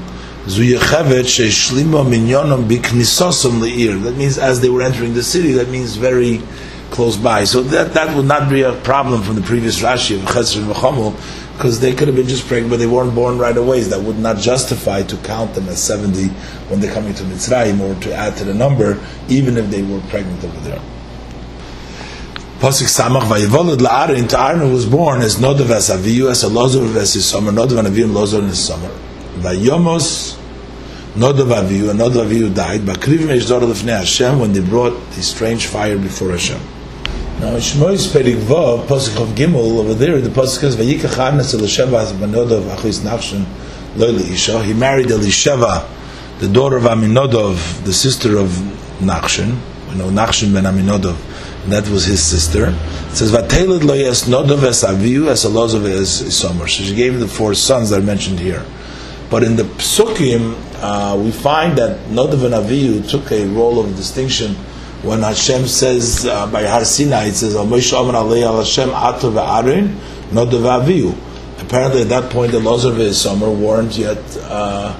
that 4.01 4.15
means 4.17 4.37
as 4.39 4.61
they 4.61 4.69
were 4.69 4.81
entering 4.81 5.13
the 5.13 5.23
city 5.23 5.51
that 5.51 5.69
means 5.69 5.95
very 5.95 6.41
close 6.91 7.17
by. 7.17 7.45
So 7.45 7.63
that, 7.63 7.93
that 7.93 8.15
would 8.15 8.25
not 8.25 8.49
be 8.49 8.61
a 8.61 8.73
problem 8.73 9.23
from 9.23 9.35
the 9.35 9.41
previous 9.41 9.79
Rashi 9.81 10.15
of 10.17 10.23
Chesed 10.23 10.61
V'chamul, 10.63 11.15
because 11.61 11.79
they 11.79 11.93
could 11.93 12.07
have 12.07 12.17
been 12.17 12.27
just 12.27 12.47
pregnant, 12.47 12.71
but 12.71 12.79
they 12.79 12.87
weren't 12.87 13.13
born 13.13 13.37
right 13.37 13.55
away. 13.55 13.81
That 13.81 14.01
would 14.01 14.17
not 14.17 14.37
justify 14.37 15.03
to 15.03 15.17
count 15.17 15.53
them 15.53 15.69
as 15.69 15.79
70 15.83 16.29
when 16.69 16.79
they're 16.79 16.91
coming 16.91 17.13
to 17.13 17.23
Mitzrayim, 17.23 17.79
or 17.79 18.01
to 18.01 18.11
add 18.11 18.35
to 18.37 18.45
the 18.45 18.53
number, 18.55 18.99
even 19.29 19.57
if 19.57 19.69
they 19.69 19.83
were 19.83 19.99
pregnant 20.09 20.43
over 20.43 20.59
there. 20.61 20.81
Pasuk 22.57 22.89
Samach 22.89 23.27
Vayivolad 23.29 23.77
La'arin 23.77 24.27
to 24.29 24.41
Aaron 24.41 24.73
was 24.73 24.87
born 24.87 25.21
as 25.21 25.35
Nodav 25.35 25.69
as 25.69 25.91
Aviyu 25.91 26.31
as 26.31 26.43
Elazar 26.43 26.95
as 26.95 27.13
his 27.13 27.29
summer 27.29 27.51
Nodav 27.51 27.77
and 27.77 27.87
Aviyu 27.87 28.05
and 28.05 28.13
Elazar 28.13 28.39
in 28.39 28.45
his 28.45 28.65
summer 28.65 28.89
Vayomos 29.35 30.37
Nodav 31.13 31.61
Aviyu 31.61 31.91
and 31.91 31.99
Nodav 31.99 32.27
Aviyu 32.27 32.53
died 32.53 32.81
Bakrivim 32.81 33.35
Eshzor 33.35 33.61
Lefnei 33.61 33.97
Hashem 33.97 34.39
when 34.39 34.53
they 34.53 34.61
brought 34.61 34.93
the 35.11 35.23
strange 35.23 35.65
fire 35.67 35.97
before 35.97 36.31
Hashem 36.31 36.61
now, 37.41 37.55
in 37.55 37.55
Shmoy's 37.55 38.05
Perik 38.05 38.35
Vav, 38.35 38.85
Pasuk 38.85 39.19
of 39.19 39.29
Gimel, 39.29 39.79
over 39.79 39.95
there, 39.95 40.21
the 40.21 40.29
Pasuk 40.29 40.59
says, 40.59 40.75
Vayikach 40.75 41.17
Arnes 41.17 41.55
Elisheva 41.55 42.05
Banodov 42.13 42.69
Achis 42.75 42.99
Nachshon 42.99 43.45
Loili 43.95 44.31
Isha. 44.31 44.61
He 44.61 44.75
married 44.75 45.07
Elisheva, 45.07 45.89
the 46.39 46.47
daughter 46.47 46.77
of 46.77 46.83
Aminodov, 46.83 47.83
the 47.83 47.93
sister 47.93 48.37
of 48.37 48.49
Nachshon. 48.99 49.57
We 49.89 49.95
know 49.95 50.11
Nachshon 50.11 50.53
ben 50.53 50.65
Aminodov. 50.65 51.17
That 51.67 51.89
was 51.89 52.05
his 52.05 52.23
sister. 52.23 52.75
It 52.75 53.15
says, 53.15 53.31
Vatelid 53.31 53.85
lo 53.85 53.95
yes 53.95 54.27
Nodov 54.27 54.61
es 54.61 54.83
Aviyu 54.83 55.29
es 55.29 55.43
Elozov 55.43 55.87
es 55.87 56.21
Isomer. 56.21 56.69
So 56.69 56.83
she 56.83 56.93
gave 56.93 57.15
him 57.15 57.21
the 57.21 57.27
four 57.27 57.55
sons 57.55 57.89
that 57.89 58.01
are 58.01 58.05
mentioned 58.05 58.39
here. 58.39 58.63
But 59.31 59.41
in 59.41 59.55
the 59.55 59.63
Psukim, 59.63 60.55
uh, 60.75 61.17
we 61.17 61.31
find 61.31 61.75
that 61.79 61.97
Nodov 62.09 62.45
and 62.45 62.53
Aviyu 62.53 63.09
took 63.09 63.31
a 63.31 63.47
role 63.47 63.79
of 63.79 63.95
distinction 63.95 64.55
when 65.03 65.21
Hashem 65.21 65.65
says 65.65 66.27
uh, 66.27 66.45
by 66.51 66.63
Har 66.63 66.85
Sinai, 66.85 67.25
it 67.25 67.33
says, 67.33 67.55
Moshe 67.55 67.91
Amar 67.99 68.23
Alei 68.23 68.43
Al 68.43 68.59
Hashem 68.59 68.89
Ato 68.91 69.31
ve'arin 69.31 69.95
Nodav 70.29 71.17
Apparently, 71.59 72.01
at 72.03 72.09
that 72.09 72.31
point, 72.31 72.51
the 72.51 72.59
laws 72.59 72.85
of 72.85 72.97
his 72.97 73.19
summer 73.19 73.49
weren't 73.49 73.97
yet 73.97 74.19
uh, 74.43 74.95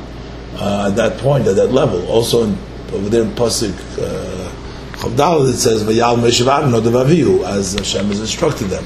uh, 0.56 0.88
at 0.90 0.96
that 0.96 1.20
point, 1.20 1.48
at 1.48 1.56
that 1.56 1.72
level. 1.72 2.08
Also, 2.08 2.44
in, 2.44 2.58
over 2.94 3.10
there 3.10 3.24
in 3.24 3.30
Pasuk 3.32 3.74
uh, 4.00 4.52
Chavdal, 4.98 5.50
it 5.54 5.58
says, 5.58 5.84
Vayal 5.84 6.18
Moshe 6.18 6.44
ve'arin 6.44 6.72
Nodav 6.72 7.44
as 7.46 7.74
Hashem 7.74 8.08
has 8.08 8.22
instructed 8.22 8.66
them. 8.66 8.86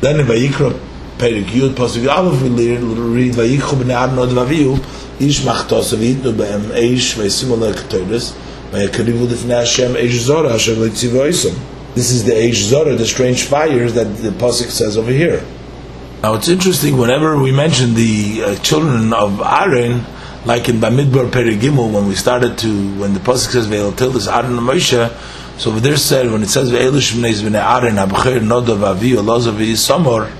Then 0.00 0.18
in 0.18 0.26
Vayikra 0.26 0.78
Perik 1.18 1.46
Yud 1.46 1.74
Pasuk 1.74 2.12
Aleph, 2.12 2.42
we 2.42 2.48
read 2.48 3.34
Vayikhu 3.34 3.80
b'nei 3.80 4.08
Arin 4.08 4.16
Nodav 4.16 4.48
Avihu, 4.48 5.20
Ish 5.20 5.42
Machtos 5.42 5.96
Avitnu 5.96 6.36
Be'em 6.36 6.62
Eish 6.72 7.14
Ve'simu 7.14 7.56
Lekatoris, 7.56 8.36
this 11.94 12.10
is 12.10 12.24
the 12.24 12.34
age 12.36 12.56
Zora, 12.56 12.96
the 12.96 13.06
strange 13.06 13.44
fires 13.44 13.94
that 13.94 14.04
the 14.16 14.30
Pasuk 14.30 14.70
says 14.70 14.98
over 14.98 15.12
here. 15.12 15.44
Now 16.22 16.34
it's 16.34 16.48
interesting, 16.48 16.96
whenever 16.98 17.38
we 17.38 17.52
mention 17.52 17.94
the 17.94 18.42
uh, 18.42 18.56
children 18.56 19.12
of 19.12 19.40
Aaron, 19.40 20.04
like 20.44 20.68
in 20.68 20.80
Bamidbar 20.80 21.30
Perigimul, 21.30 21.92
when 21.92 22.08
we 22.08 22.16
started 22.16 22.58
to, 22.58 22.98
when 22.98 23.14
the 23.14 23.20
Pasuk 23.20 23.52
says, 23.52 23.68
Ve'eltildas 23.68 24.26
Aaron 24.26 24.58
and 24.58 24.66
Moshe, 24.66 25.08
so 25.56 25.70
over 25.70 25.78
there 25.78 25.96
said, 25.96 26.32
when 26.32 26.42
it 26.42 26.48
says, 26.48 26.72
Ve'elish 26.72 27.12
B'nei 27.12 27.32
B'nei 27.34 27.62
Aaron, 27.62 27.94
Abucher 27.94 28.40
Nodav 28.40 28.82
Avi, 28.82 29.12
Olazav 29.12 29.56
Yisamor, 29.58 30.32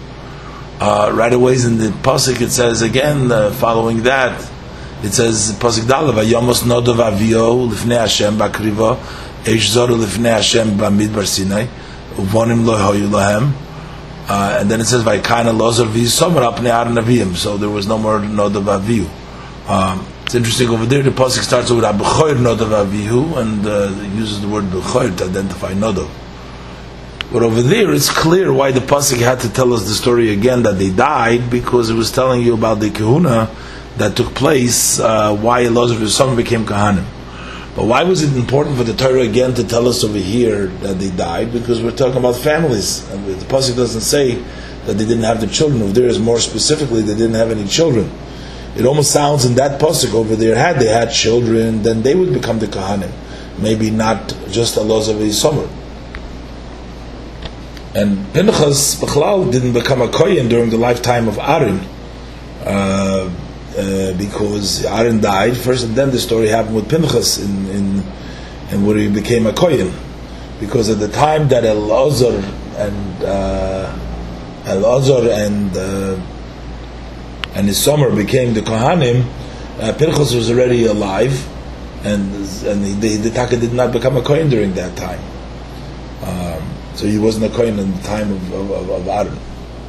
uh, 0.80 1.12
right 1.14 1.32
away 1.32 1.54
in 1.54 1.78
the 1.78 1.90
Pasuk 2.02 2.40
it 2.40 2.50
says 2.50 2.82
again, 2.82 3.30
uh, 3.30 3.52
following 3.52 4.02
that, 4.02 4.50
it 5.04 5.12
says 5.12 5.52
pasuk 5.58 5.84
dalav 5.84 6.24
yomos 6.24 6.62
nodov 6.62 6.96
avio 6.96 7.68
lifnei 7.68 7.98
Hashem 7.98 8.36
bakriva 8.36 8.96
eish 9.44 9.74
zoru 9.74 9.96
lifnei 9.96 10.34
Hashem 10.34 10.78
bamidbar 10.78 11.26
Sinai 11.26 11.66
uvonim 12.16 12.64
lo 12.64 12.74
hoyu 12.74 13.08
lahem. 13.08 13.52
Uh, 14.26 14.58
and 14.60 14.70
then 14.70 14.80
it 14.80 14.86
says 14.86 15.04
vaykaina 15.04 15.56
lozer 15.56 15.86
v'yisomer 15.86 16.50
apnei 16.50 16.72
aviyim 16.72 17.34
so 17.36 17.58
there 17.58 17.68
was 17.68 17.86
no 17.86 17.98
more 17.98 18.20
nodov 18.20 18.64
aviu 18.80 19.06
um, 19.68 20.06
it's 20.24 20.34
interesting 20.34 20.68
over 20.68 20.86
there 20.86 21.02
the 21.02 21.10
pasuk 21.10 21.42
starts 21.42 21.70
with 21.70 21.84
abuchoir 21.84 22.34
nodov 22.36 22.84
avihu 22.84 23.36
and 23.36 23.66
uh, 23.66 23.88
uses 24.14 24.40
the 24.40 24.48
word 24.48 24.64
buchoir 24.64 25.16
to 25.16 25.24
identify 25.24 25.72
nodov. 25.72 26.10
But 27.32 27.42
over 27.42 27.62
there, 27.62 27.92
it's 27.92 28.10
clear 28.10 28.52
why 28.52 28.70
the 28.70 28.80
pasuk 28.80 29.18
had 29.18 29.40
to 29.40 29.52
tell 29.52 29.72
us 29.72 29.84
the 29.88 29.94
story 29.94 30.32
again 30.32 30.62
that 30.62 30.78
they 30.78 30.90
died 30.90 31.50
because 31.50 31.90
it 31.90 31.94
was 31.94 32.12
telling 32.12 32.42
you 32.42 32.54
about 32.54 32.80
the 32.80 32.90
kahuna 32.90 33.50
that 33.96 34.16
took 34.16 34.34
place, 34.34 34.98
uh, 34.98 35.36
why 35.36 35.64
Elazar 35.64 36.06
son 36.08 36.36
became 36.36 36.64
Kahanim. 36.64 37.04
But 37.76 37.86
why 37.86 38.04
was 38.04 38.22
it 38.22 38.36
important 38.36 38.76
for 38.76 38.84
the 38.84 38.94
Torah 38.94 39.22
again 39.22 39.54
to 39.54 39.64
tell 39.64 39.88
us 39.88 40.04
over 40.04 40.18
here 40.18 40.66
that 40.66 41.00
they 41.00 41.10
died? 41.10 41.52
Because 41.52 41.82
we're 41.82 41.96
talking 41.96 42.18
about 42.18 42.36
families. 42.36 43.08
And 43.10 43.26
the 43.26 43.44
Pasuk 43.46 43.76
doesn't 43.76 44.02
say 44.02 44.36
that 44.86 44.94
they 44.94 45.04
didn't 45.04 45.24
have 45.24 45.40
the 45.40 45.48
children. 45.48 45.82
If 45.82 45.94
there 45.94 46.06
is 46.06 46.20
more 46.20 46.38
specifically, 46.38 47.02
they 47.02 47.14
didn't 47.14 47.34
have 47.34 47.50
any 47.50 47.66
children. 47.66 48.12
It 48.76 48.86
almost 48.86 49.10
sounds 49.10 49.44
in 49.44 49.54
that 49.56 49.80
Pasuk 49.80 50.14
over 50.14 50.36
there, 50.36 50.54
had 50.54 50.78
they 50.78 50.86
had 50.86 51.10
children, 51.10 51.82
then 51.82 52.02
they 52.02 52.14
would 52.14 52.32
become 52.32 52.60
the 52.60 52.66
Kahanim. 52.66 53.10
Maybe 53.58 53.90
not 53.90 54.28
just 54.50 54.76
Elazar 54.76 55.32
summer. 55.32 55.68
And 57.94 58.32
Pinchas 58.32 59.00
Bechlal 59.00 59.50
didn't 59.50 59.72
become 59.72 60.00
a 60.02 60.08
Kohen 60.08 60.48
during 60.48 60.70
the 60.70 60.76
lifetime 60.76 61.28
of 61.28 61.38
Aaron. 61.38 61.80
Uh, 62.64 63.30
uh, 63.76 64.16
because 64.16 64.84
Aaron 64.84 65.20
died 65.20 65.56
first, 65.56 65.84
and 65.84 65.96
then 65.96 66.10
the 66.10 66.18
story 66.18 66.48
happened 66.48 66.76
with 66.76 66.88
Pinchas 66.88 67.38
in, 67.38 67.66
in, 67.70 68.02
in 68.70 68.86
where 68.86 68.96
he 68.96 69.08
became 69.08 69.46
a 69.46 69.52
kohen. 69.52 69.92
Because 70.60 70.88
at 70.88 71.00
the 71.00 71.08
time 71.08 71.48
that 71.48 71.64
Elazar 71.64 72.38
and 72.78 73.24
uh, 73.24 73.98
Elazar 74.64 75.28
and 75.28 75.76
uh, 75.76 76.20
and 77.54 77.66
his 77.66 77.82
summer 77.82 78.14
became 78.14 78.54
the 78.54 78.60
Kohanim, 78.60 79.26
uh, 79.80 79.92
Pinchas 79.94 80.34
was 80.34 80.50
already 80.50 80.86
alive, 80.86 81.46
and 82.04 82.32
and 82.64 83.02
the, 83.02 83.16
the 83.16 83.30
Taka 83.30 83.56
did 83.56 83.72
not 83.72 83.92
become 83.92 84.16
a 84.16 84.22
kohen 84.22 84.48
during 84.48 84.72
that 84.74 84.96
time. 84.96 85.20
Um, 86.22 86.62
so 86.94 87.06
he 87.06 87.18
wasn't 87.18 87.52
a 87.52 87.56
kohen 87.56 87.78
in 87.78 87.92
the 87.92 88.02
time 88.02 88.30
of, 88.30 88.52
of, 88.52 88.90
of 88.90 89.08
Aaron, 89.08 89.36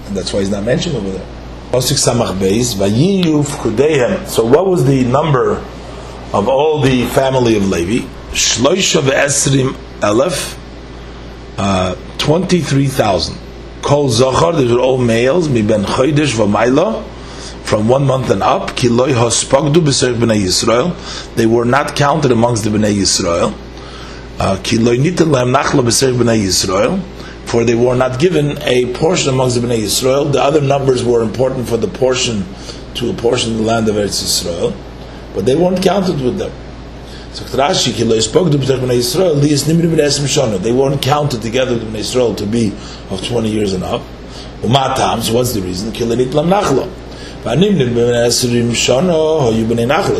and 0.08 0.18
that's 0.18 0.34
why 0.34 0.40
he's 0.40 0.50
not 0.50 0.64
mentioned 0.64 0.96
over 0.96 1.12
there. 1.12 1.28
So 1.82 1.96
what 4.46 4.68
was 4.68 4.86
the 4.86 5.04
number 5.04 5.58
of 6.34 6.48
all 6.48 6.82
the 6.82 7.06
family 7.08 7.58
of 7.58 7.68
Levi? 7.68 8.06
Shloisha 8.32 9.02
ve'esrim 9.02 9.76
elef, 10.00 10.58
uh, 11.58 11.96
23,000. 12.18 13.38
Kol 13.82 14.10
Zohar, 14.10 14.54
these 14.54 14.72
were 14.72 14.80
all 14.80 14.98
males, 14.98 15.50
mi 15.50 15.62
ben 15.62 15.84
chodesh 15.84 16.34
v'mayla, 16.36 17.04
from 17.64 17.88
one 17.88 18.06
month 18.06 18.30
and 18.30 18.42
up, 18.44 18.72
kiloi 18.72 19.14
hospagdu 19.14 19.76
b'serich 19.76 20.16
b'nei 20.16 20.44
Yisrael, 20.44 20.96
they 21.36 21.46
were 21.46 21.66
not 21.66 21.96
counted 21.96 22.32
amongst 22.32 22.64
the 22.64 22.70
b'nei 22.70 22.96
Yisrael, 22.96 23.54
uh, 24.40 24.58
kiloi 24.64 24.98
nitin 24.98 25.32
lehem 25.32 25.52
nachla 25.54 25.84
b'serich 25.84 26.16
b'nei 26.18 26.42
Yisrael, 26.42 27.02
for 27.46 27.64
they 27.64 27.76
were 27.76 27.96
not 27.96 28.20
given 28.20 28.58
a 28.64 28.92
portion 28.94 29.30
amongst 29.30 29.56
the 29.60 29.68
Bnei 29.68 29.80
Yisrael. 29.80 30.32
The 30.32 30.42
other 30.42 30.62
numbers 30.62 31.04
were 31.04 31.22
important 31.22 31.68
for 31.68 31.78
the 31.78 31.88
portion 31.88 32.44
to 32.96 33.10
a 33.10 33.14
portion 33.14 33.52
of 33.54 33.58
the 33.60 33.64
land 33.64 33.88
of 33.88 33.96
Eretz 33.96 34.22
Yisrael, 34.24 34.76
but 35.34 35.46
they 35.46 35.56
weren't 35.56 35.82
counted 35.84 36.20
with 36.22 36.38
them. 36.38 36.52
So 37.34 37.44
Rashi, 37.58 38.22
spoke 38.22 38.52
to 38.52 38.58
Bnei 38.58 38.98
Yisrael, 39.00 40.62
they 40.62 40.72
weren't 40.72 41.02
counted 41.02 41.42
together 41.42 41.74
with 41.74 41.84
Bnei 41.84 42.00
Yisrael 42.00 42.36
to 42.38 42.46
be 42.46 42.74
of 43.10 43.26
20 43.28 43.50
years 43.50 43.74
and 43.74 43.84
up. 43.84 44.02
Umatam, 44.62 45.22
so 45.22 45.34
what's 45.34 45.54
the 45.54 45.62
reason? 45.62 45.92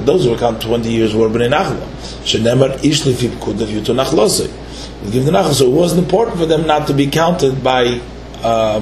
Those 0.06 0.26
who 0.26 0.38
counted 0.38 0.62
20 0.62 0.92
years 0.92 1.16
were 1.16 1.30
Bnei 1.30 1.50
nachlosei. 3.94 4.65
Give 5.12 5.26
the 5.26 5.32
nachla, 5.32 5.54
so 5.54 5.68
it 5.68 5.74
wasn't 5.74 6.04
important 6.04 6.38
for 6.38 6.46
them 6.46 6.66
not 6.66 6.88
to 6.88 6.94
be 6.94 7.08
counted 7.08 7.64
by, 7.64 8.02
uh, 8.42 8.80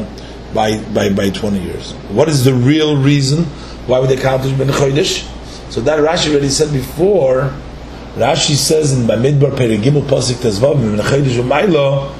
by, 0.54 0.78
by, 0.94 1.10
by 1.10 1.30
20 1.30 1.60
years. 1.60 1.92
What 2.10 2.30
is 2.30 2.46
the 2.46 2.54
real 2.54 2.96
reason? 2.96 3.44
Why 3.88 4.00
would 4.00 4.10
they 4.10 4.18
count 4.18 4.44
as 4.44 4.54
Ben 4.54 4.68
Chodesh? 4.68 5.30
So 5.72 5.82
that 5.82 6.00
Rashi 6.00 6.32
already 6.32 6.50
said 6.50 6.72
before. 6.72 7.54
Rashi 8.16 8.56
says 8.56 8.98
in 8.98 9.06
Bamidbar 9.06 9.52
Perigimul 9.52 10.04
Pasik 10.04 10.36
Tezvav 10.36 10.76
Ben 10.76 11.04
Chodesh 11.06 11.42
Umaylo 11.42 12.14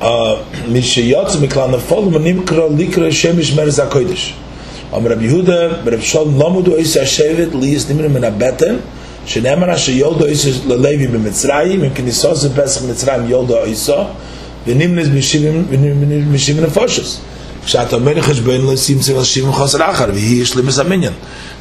Mishayotz 0.00 1.36
Miklan 1.36 1.72
Nefol 1.72 2.10
Manimkra 2.10 2.68
Likra 2.68 3.08
Shemish 3.08 3.56
Merz 3.56 3.78
HaKodesh 3.78 4.34
Am 4.92 5.06
Rabbi 5.06 5.22
Yehuda 5.22 5.84
Rabbi 5.84 6.00
Shalom 6.00 6.34
Lamudu 6.34 6.76
Eis 6.76 6.96
HaShevet 6.96 7.50
Liyis 7.52 7.86
Nimrim 7.86 8.12
Min 8.12 8.22
HaBeten 8.22 8.82
שנאמר 9.25 9.75
אשר 9.75 9.91
יולדו 9.91 10.25
איסו 10.25 10.49
ללוי 10.67 11.07
במצרים, 11.07 11.83
אם 11.83 11.89
כניסו 11.89 12.35
זה 12.35 12.55
פסח 12.55 12.81
מצרים 12.89 13.29
יולדו 13.29 13.63
איסו, 13.63 14.03
ונמנס 14.67 15.07
משבעים 16.31 16.63
נפושס. 16.65 17.19
כשאתה 17.65 17.95
אומר 17.95 18.21
חשבון 18.21 18.73
לשים 18.73 18.99
צריך 18.99 19.17
לשבעים 19.17 19.51
חוסר 19.51 19.91
אחר, 19.91 20.05
והיא 20.13 20.41
יש 20.41 20.57
למס 20.57 20.79
המניין. 20.79 21.13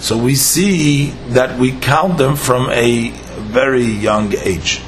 So 0.02 0.12
we 0.12 0.34
see 0.34 1.12
that 1.34 1.59
we 1.59 1.72
count 1.86 2.18
them 2.18 2.36
from 2.36 2.68
a 2.70 3.12
very 3.52 3.86
young 3.86 4.34
age. 4.44 4.80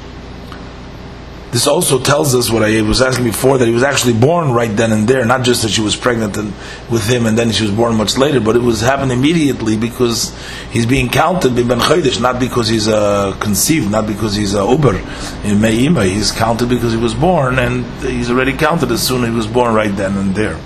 This 1.52 1.66
also 1.66 1.98
tells 1.98 2.34
us 2.34 2.50
what 2.50 2.62
I 2.62 2.80
was 2.80 3.02
asking 3.02 3.26
before 3.26 3.58
that 3.58 3.68
he 3.68 3.74
was 3.74 3.82
actually 3.82 4.14
born 4.14 4.52
right 4.52 4.74
then 4.74 4.90
and 4.90 5.06
there, 5.06 5.22
not 5.26 5.44
just 5.44 5.60
that 5.60 5.68
she 5.68 5.82
was 5.82 5.94
pregnant 5.94 6.34
and, 6.38 6.46
with 6.90 7.06
him 7.06 7.26
and 7.26 7.36
then 7.36 7.52
she 7.52 7.62
was 7.62 7.70
born 7.70 7.94
much 7.94 8.16
later, 8.16 8.40
but 8.40 8.56
it 8.56 8.62
was 8.62 8.80
happened 8.80 9.12
immediately 9.12 9.76
because 9.76 10.34
he's 10.70 10.86
being 10.86 11.10
counted 11.10 11.54
Ben 11.54 11.78
Chodesh, 11.78 12.22
not 12.22 12.40
because 12.40 12.68
he's 12.68 12.88
uh, 12.88 13.36
conceived, 13.38 13.90
not 13.90 14.06
because 14.06 14.34
he's 14.34 14.54
a 14.54 14.64
Uber 14.64 14.96
in 15.44 15.60
Me'ima. 15.60 16.06
He's 16.06 16.32
counted 16.32 16.70
because 16.70 16.94
he 16.94 16.98
was 16.98 17.12
born 17.12 17.58
and 17.58 17.84
he's 18.00 18.30
already 18.30 18.54
counted 18.54 18.90
as 18.90 19.06
soon 19.06 19.22
as 19.22 19.28
he 19.28 19.36
was 19.36 19.46
born 19.46 19.74
right 19.74 19.94
then 19.94 20.16
and 20.16 20.34
there. 20.34 20.58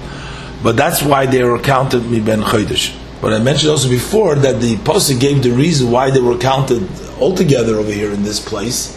But 0.62 0.76
that's 0.76 1.02
why 1.02 1.26
they 1.26 1.42
were 1.42 1.58
counted 1.58 2.02
Ben 2.24 2.42
Chodesh. 2.42 2.96
But 3.20 3.32
I 3.32 3.42
mentioned 3.42 3.72
also 3.72 3.88
before 3.88 4.36
that 4.36 4.60
the 4.60 4.76
Pasuk 4.76 5.18
gave 5.18 5.42
the 5.42 5.50
reason 5.50 5.90
why 5.90 6.12
they 6.12 6.20
were 6.20 6.38
counted 6.38 6.88
altogether 7.18 7.74
over 7.74 7.90
here 7.90 8.12
in 8.12 8.22
this 8.22 8.38
place 8.38 8.96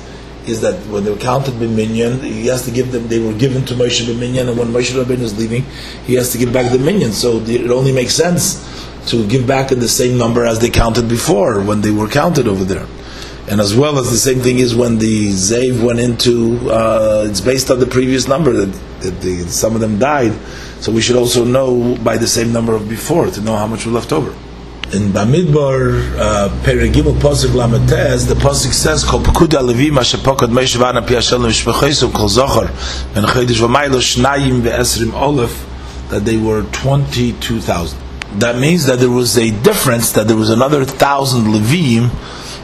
is 0.50 0.62
that 0.62 0.76
when 0.88 1.04
they 1.04 1.12
were 1.12 1.18
counted 1.18 1.54
b'minyan, 1.56 2.22
he 2.22 2.48
has 2.48 2.66
to 2.66 2.72
give 2.72 2.92
them. 2.92 3.08
They 3.08 3.20
were 3.20 3.34
given 3.34 3.66
to 3.66 3.74
Moshe 3.74 4.02
b'minyan, 4.06 4.50
and 4.50 4.58
when 4.58 4.68
Moshe 4.70 4.92
Rabbeinu 4.92 5.22
is 5.22 5.38
leaving, 5.38 5.64
he 6.06 6.16
has 6.16 6.32
to 6.32 6.38
give 6.38 6.52
back 6.52 6.72
the 6.72 6.80
minyan. 6.80 7.12
So 7.12 7.38
it 7.40 7.70
only 7.72 7.92
makes 7.92 8.14
sense 8.14 8.66
to 9.08 9.28
give 9.28 9.48
back 9.48 9.70
the 9.70 9.88
same 9.88 10.18
number 10.18 10.46
as 10.46 10.60
they 10.60 10.70
counted 10.70 11.08
before 11.08 11.62
when 11.62 11.82
they 11.82 11.92
were 11.92 12.08
counted 12.08 12.48
over 12.48 12.64
there. 12.64 12.88
And 13.50 13.60
as 13.60 13.76
well 13.76 13.98
as 13.98 14.12
the 14.12 14.18
same 14.18 14.42
thing 14.42 14.60
is 14.60 14.76
when 14.76 15.00
the 15.00 15.30
Zav 15.30 15.84
went 15.84 16.00
into, 16.00 16.70
uh, 16.70 17.26
it's 17.28 17.42
based 17.42 17.72
on 17.72 17.80
the 17.80 17.88
previous 17.88 18.28
number 18.28 18.54
that, 18.54 18.72
that 19.02 19.22
the, 19.22 19.44
some 19.48 19.74
of 19.74 19.82
them 19.82 19.98
died. 19.98 20.34
So 20.82 20.92
we 20.92 21.02
should 21.02 21.16
also 21.16 21.44
know 21.44 21.98
by 22.04 22.18
the 22.18 22.28
same 22.28 22.54
number 22.54 22.76
of 22.76 22.88
before 22.88 23.28
to 23.28 23.42
know 23.42 23.56
how 23.56 23.66
much 23.66 23.86
was 23.86 23.94
left 23.94 24.12
over 24.12 24.36
in 24.94 25.10
Bamidbar 25.10 26.18
uh, 26.18 26.50
Perigimul 26.64 27.14
Posik 27.20 27.50
Lamates, 27.50 28.28
the 28.28 28.34
Posik 28.34 28.74
says, 28.74 29.04
"Kol 29.04 29.20
Pekud 29.20 29.50
Alevim 29.50 29.98
Asher 29.98 30.18
Pokod 30.18 30.50
Meish 30.50 30.76
Vana 30.76 31.02
Pi 31.02 31.14
Hashem 31.14 31.42
Kol 31.42 32.30
Zochar 32.30 32.68
Ben 33.14 33.24
Chodesh 33.24 33.60
V'Maylo 33.60 34.00
Shnayim 34.00 34.62
VeEsrim 34.62 35.12
Olef," 35.12 36.10
that 36.10 36.26
they 36.26 36.38
were 36.38 36.64
twenty-two 36.72 37.60
thousand. 37.60 38.00
That 38.40 38.58
means 38.58 38.86
that 38.86 39.00
there 39.00 39.10
was 39.10 39.38
a 39.38 39.52
difference, 39.62 40.12
that 40.14 40.28
there 40.28 40.38
was 40.38 40.50
another 40.50 40.86
thousand 40.86 41.46
Levim 41.46 42.10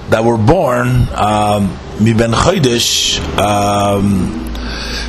that 0.09 0.23
were 0.23 0.38
born 0.38 1.07
um, 1.13 1.78
Ben 1.99 2.32
Chodesh. 2.32 3.19
Um, 3.38 4.41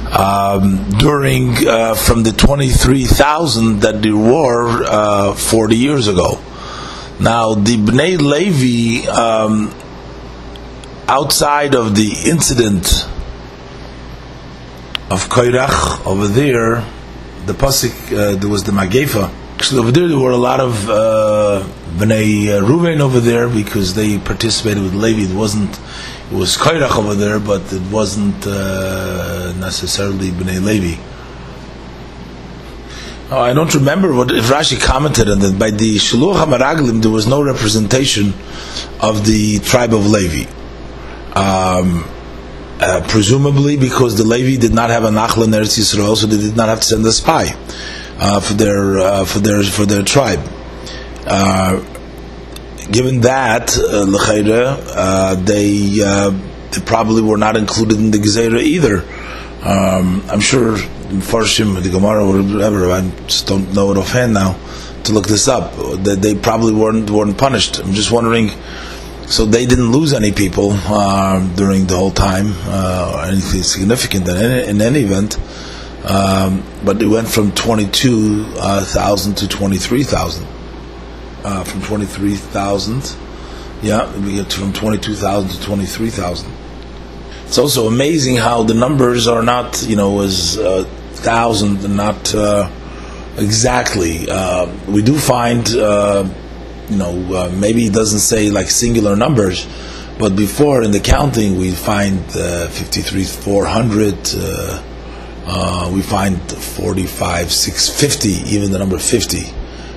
um, 0.06 0.88
during 0.98 1.66
uh, 1.66 1.94
from 1.94 2.22
the 2.22 2.32
23,000 2.32 3.80
that 3.80 4.02
there 4.02 4.16
were 4.16 4.84
uh, 4.84 5.34
40 5.34 5.76
years 5.76 6.06
ago. 6.08 6.40
Now, 7.18 7.54
the 7.54 7.78
Bnei 7.78 8.20
Levi, 8.20 9.08
um, 9.08 9.74
outside 11.08 11.74
of 11.74 11.94
the 11.94 12.12
incident 12.26 13.06
of 15.10 15.28
Koirach 15.30 16.04
over 16.06 16.28
there, 16.28 16.84
the 17.46 17.54
pasuk 17.54 18.12
uh, 18.12 18.36
there 18.36 18.50
was 18.50 18.64
the 18.64 18.72
Magefa. 18.72 19.32
Actually, 19.54 19.80
over 19.80 19.92
there 19.92 20.08
there 20.08 20.18
were 20.18 20.32
a 20.32 20.36
lot 20.36 20.60
of 20.60 20.90
uh, 20.90 21.64
Bnei 21.96 22.48
uh, 22.48 22.62
Ruvain 22.62 23.00
over 23.00 23.20
there 23.20 23.48
because 23.48 23.94
they 23.94 24.18
participated 24.18 24.82
with 24.82 24.94
Levi. 24.94 25.32
It 25.32 25.34
wasn't 25.34 25.78
it 26.30 26.34
was 26.36 26.56
Koirach 26.58 26.98
over 26.98 27.14
there, 27.14 27.38
but 27.38 27.72
it 27.72 27.90
wasn't 27.90 28.46
uh, 28.46 29.54
necessarily 29.58 30.30
Bnei 30.32 30.62
Levi. 30.62 31.00
Oh, 33.28 33.40
I 33.40 33.54
don't 33.54 33.74
remember 33.74 34.14
what 34.14 34.30
if 34.30 34.44
Rashi 34.44 34.80
commented 34.80 35.28
on 35.28 35.40
that. 35.40 35.58
By 35.58 35.72
the 35.72 35.96
Shiluch 35.96 36.36
HaMaraglim, 36.36 37.02
there 37.02 37.10
was 37.10 37.26
no 37.26 37.42
representation 37.42 38.32
of 39.00 39.26
the 39.26 39.58
tribe 39.64 39.92
of 39.92 40.06
Levi. 40.06 40.48
Um, 41.34 42.04
uh, 42.78 43.04
presumably 43.08 43.76
because 43.76 44.16
the 44.16 44.22
Levi 44.22 44.60
did 44.60 44.72
not 44.72 44.90
have 44.90 45.02
a 45.02 45.08
Nachla 45.08 45.46
in 45.46 45.50
Eretz 45.50 45.76
Yisrael, 45.76 46.16
so 46.16 46.28
they 46.28 46.36
did 46.36 46.56
not 46.56 46.68
have 46.68 46.78
to 46.78 46.84
send 46.84 47.04
a 47.04 47.10
spy 47.10 47.46
uh, 48.20 48.38
for 48.38 48.54
their 48.54 48.98
uh, 48.98 49.24
for 49.24 49.40
their 49.40 49.64
for 49.64 49.84
their 49.84 50.04
tribe. 50.04 50.40
Uh, 51.26 51.80
given 52.92 53.22
that, 53.22 53.76
uh, 53.76 54.06
uh 54.94 55.34
they 55.34 56.00
uh, 56.00 56.30
they 56.70 56.80
probably 56.82 57.22
were 57.22 57.38
not 57.38 57.56
included 57.56 57.98
in 57.98 58.12
the 58.12 58.18
Gezerah 58.18 58.62
either. 58.62 58.98
Um, 59.64 60.22
I'm 60.30 60.40
sure 60.40 60.78
Farshim, 61.20 61.82
the 61.82 61.90
Gemara, 61.90 62.24
or 62.24 62.42
whatever. 62.42 62.90
I 62.90 63.08
just 63.26 63.46
don't 63.46 63.72
know 63.74 63.90
it 63.92 63.98
offhand 63.98 64.34
now 64.34 64.58
to 65.04 65.12
look 65.12 65.26
this 65.26 65.48
up. 65.48 65.74
That 66.04 66.18
they 66.20 66.34
probably 66.34 66.74
weren't 66.74 67.10
weren't 67.10 67.38
punished. 67.38 67.78
I'm 67.78 67.92
just 67.92 68.10
wondering. 68.10 68.50
So 69.26 69.44
they 69.44 69.66
didn't 69.66 69.90
lose 69.90 70.12
any 70.12 70.30
people 70.30 70.70
uh, 70.72 71.40
during 71.56 71.86
the 71.86 71.96
whole 71.96 72.12
time, 72.12 72.52
uh, 72.66 73.14
or 73.16 73.24
anything 73.24 73.64
significant 73.64 74.28
in 74.28 74.36
any, 74.36 74.68
in 74.68 74.80
any 74.80 75.00
event. 75.00 75.36
Um, 76.06 76.62
but 76.84 77.02
it 77.02 77.08
went 77.08 77.26
from 77.26 77.50
22,000 77.52 79.34
to 79.34 79.48
23,000. 79.48 80.46
Uh, 81.42 81.64
from 81.64 81.82
23,000, 81.82 83.16
yeah, 83.82 84.16
we 84.20 84.34
get 84.34 84.52
from 84.52 84.72
22,000 84.72 85.50
to 85.50 85.66
23,000. 85.66 86.52
It's 87.46 87.58
also 87.58 87.86
amazing 87.86 88.36
how 88.36 88.64
the 88.64 88.74
numbers 88.74 89.28
are 89.28 89.42
not, 89.42 89.82
you 89.82 89.94
know, 89.94 90.20
as 90.20 90.58
uh, 90.58 90.82
thousand 91.14 91.84
and 91.84 91.96
not 91.96 92.34
uh, 92.34 92.68
exactly. 93.38 94.28
Uh, 94.28 94.66
we 94.88 95.00
do 95.00 95.16
find, 95.16 95.68
uh, 95.74 96.28
you 96.88 96.96
know, 96.96 97.12
uh, 97.34 97.52
maybe 97.54 97.86
it 97.86 97.92
doesn't 97.92 98.18
say 98.18 98.50
like 98.50 98.68
singular 98.68 99.14
numbers, 99.14 99.64
but 100.18 100.34
before 100.34 100.82
in 100.82 100.90
the 100.90 100.98
counting 100.98 101.56
we 101.56 101.70
find 101.70 102.18
uh, 102.36 102.66
53, 102.68 103.22
400. 103.24 104.14
we 105.92 106.02
find 106.02 106.40
45, 106.50 107.52
650, 107.52 108.28
even 108.54 108.72
the 108.72 108.78
number 108.78 108.98
50. 108.98 109.38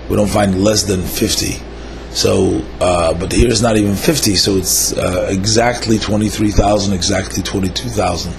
We 0.08 0.16
don't 0.16 0.30
find 0.30 0.64
less 0.64 0.84
than 0.84 1.02
50. 1.02 1.69
So, 2.12 2.64
uh, 2.82 3.14
but 3.14 3.32
here 3.32 3.50
is 3.50 3.62
not 3.62 3.78
even 3.78 3.96
50, 3.96 4.36
so 4.36 4.58
it's 4.58 4.98
uh, 4.98 5.28
exactly 5.30 6.00
23,000, 6.00 6.94
exactly 6.94 7.44
22,000. 7.44 8.34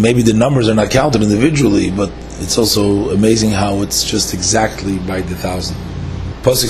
maybe 0.00 0.22
the 0.22 0.34
numbers 0.34 0.68
are 0.68 0.74
not 0.74 0.90
counted 0.90 1.22
individually, 1.22 1.90
but 1.90 2.12
it's 2.40 2.58
also 2.58 3.10
amazing 3.10 3.50
how 3.50 3.80
it's 3.80 4.04
just 4.04 4.34
exactly 4.34 4.98
by 4.98 5.22
the 5.22 5.34
thousand. 5.34 5.76
These 6.44 6.60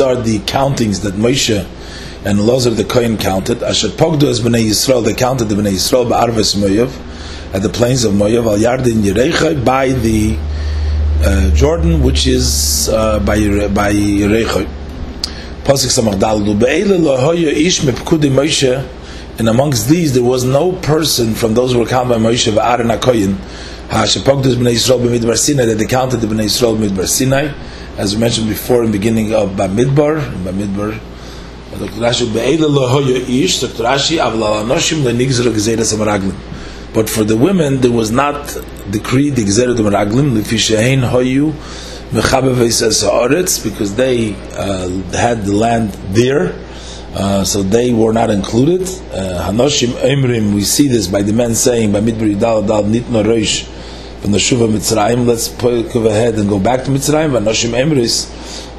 are 0.00 0.16
the 0.16 0.38
countings 0.46 1.00
that 1.02 1.14
Moshe 1.14 1.66
and 2.24 2.40
Lazar 2.46 2.70
the 2.70 2.84
Kohen 2.84 3.16
counted. 3.16 3.62
Asher 3.62 3.88
Pogdu 3.88 4.24
as 4.24 4.40
Bnei 4.40 4.68
Yisrael, 4.68 5.04
they 5.04 5.14
counted 5.14 5.46
the 5.46 5.54
Bnei 5.54 5.72
Yisrael 5.72 6.06
Ba'arves 6.08 6.56
Moyav, 6.56 6.90
at 7.54 7.62
the 7.62 7.68
plains 7.68 8.04
of 8.04 8.12
Moyav, 8.14 8.46
al 8.46 8.58
Yardin 8.58 9.64
by 9.64 9.88
the 9.88 10.36
Jordan, 11.54 12.02
which 12.02 12.26
is 12.26 12.88
uh, 12.88 13.18
by 13.20 13.36
by 13.68 13.92
Rechoy. 13.92 14.66
Pasuk 15.64 15.90
Samach 15.90 16.18
Daldu 16.18 16.58
Be'ele 16.58 16.98
Lahoya 16.98 17.52
Ish 17.52 17.80
Mepkudi 17.80 18.30
Moshe 18.30 18.88
and 19.38 19.48
amongst 19.48 19.88
these 19.88 20.12
there 20.12 20.22
was 20.22 20.44
no 20.44 20.72
person 20.72 21.34
from 21.34 21.54
those 21.54 21.72
who 21.72 21.78
were 21.78 21.86
counted 21.86 22.10
by 22.10 22.16
Moshe 22.16 22.54
Aaron 22.54 22.88
Akoyin, 22.88 23.34
Hashapogdus 23.88 24.56
Bnei 24.56 24.74
Yisrael 24.74 25.00
b'Midbar 25.00 25.36
Sinai, 25.36 25.64
that 25.64 25.76
they 25.76 25.86
counted 25.86 26.18
the 26.18 26.26
Bnei 26.26 26.44
Yisrael 26.44 26.76
b'Midbar 26.76 27.06
Sinai, 27.08 27.52
as 27.96 28.14
we 28.14 28.20
mentioned 28.20 28.48
before 28.48 28.84
in 28.84 28.92
the 28.92 28.98
beginning 28.98 29.32
of 29.32 29.50
Bamidbar, 29.50 30.20
Bamidbar, 30.44 31.00
Dr. 31.72 32.00
Rashi, 32.00 32.32
Be'ele 32.32 32.68
lo 32.68 32.88
hoyo 32.88 33.16
ish, 33.26 33.60
Dr. 33.60 33.84
Rashi, 33.84 34.18
avla 34.18 34.62
anoshim 34.62 35.02
lenigzer 35.02 35.50
gezeres 35.50 35.94
amaraglim. 35.94 36.36
But 36.94 37.08
for 37.08 37.24
the 37.24 37.36
women, 37.36 37.80
there 37.80 37.90
was 37.90 38.10
not 38.10 38.34
decreed 38.90 39.36
the 39.36 39.44
gezeres 39.44 39.76
amaraglim, 39.76 40.32
lefi 40.36 40.58
shehein 40.58 41.08
hoyu, 41.08 41.54
because 42.12 43.94
they 43.94 44.34
uh, 44.34 44.88
had 45.16 45.44
the 45.44 45.54
land 45.54 45.92
there, 46.14 46.52
uh, 47.14 47.44
so 47.44 47.62
they 47.62 47.94
were 47.94 48.12
not 48.12 48.28
included. 48.28 48.82
Uh, 48.82 49.48
Hanoshim 49.50 49.92
Emrim, 50.02 50.54
we 50.54 50.64
see 50.64 50.88
this 50.88 51.06
by 51.06 51.22
the 51.22 51.32
men 51.32 51.54
saying, 51.54 51.92
by 51.92 52.00
Midbri 52.00 52.38
Dal 52.38 52.62
Nitno 52.62 53.24
Roish, 53.24 53.64
from 54.20 54.32
the 54.32 54.38
Shuva 54.38 54.70
Mitzrayim, 54.70 55.26
let's 55.26 55.48
go 55.48 56.06
ahead 56.06 56.34
and 56.34 56.50
go 56.50 56.58
back 56.58 56.84
to 56.84 56.90
Mitzrayim, 56.90 57.30
Hanoshim 57.30 57.70
Emris, 57.70 58.28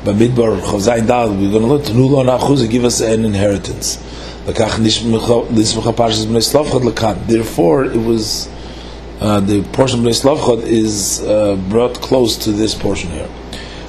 by 0.05 0.11
Midbar 0.11 0.61
Chavzayin 0.61 1.07
Dal, 1.07 1.29
we're 1.31 1.49
going 1.49 1.63
to 1.63 1.67
look 1.67 1.85
to 1.85 1.93
Nulo 1.93 2.23
Nachuz 2.23 2.69
give 2.69 2.83
us 2.83 3.01
an 3.01 3.25
inheritance. 3.25 3.97
Therefore, 7.27 7.85
it 7.85 7.95
was 7.95 8.49
uh, 9.21 9.39
the 9.39 9.63
portion 9.71 9.99
of 9.99 10.05
Bnei 10.05 10.13
Slavchot 10.21 10.63
is 10.63 11.21
uh, 11.23 11.55
brought 11.69 12.01
close 12.01 12.35
to 12.37 12.51
this 12.51 12.75
portion 12.75 13.09
here. 13.11 13.29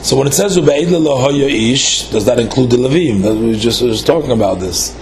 So 0.00 0.16
when 0.16 0.26
it 0.28 0.34
says 0.34 0.56
ish, 0.56 2.10
does 2.10 2.24
that 2.26 2.38
include 2.38 2.70
the 2.70 2.76
Levim? 2.76 3.22
That 3.22 3.34
we 3.34 3.58
just 3.58 3.82
was 3.82 4.02
talking 4.04 4.30
about 4.30 4.60
this. 4.60 4.94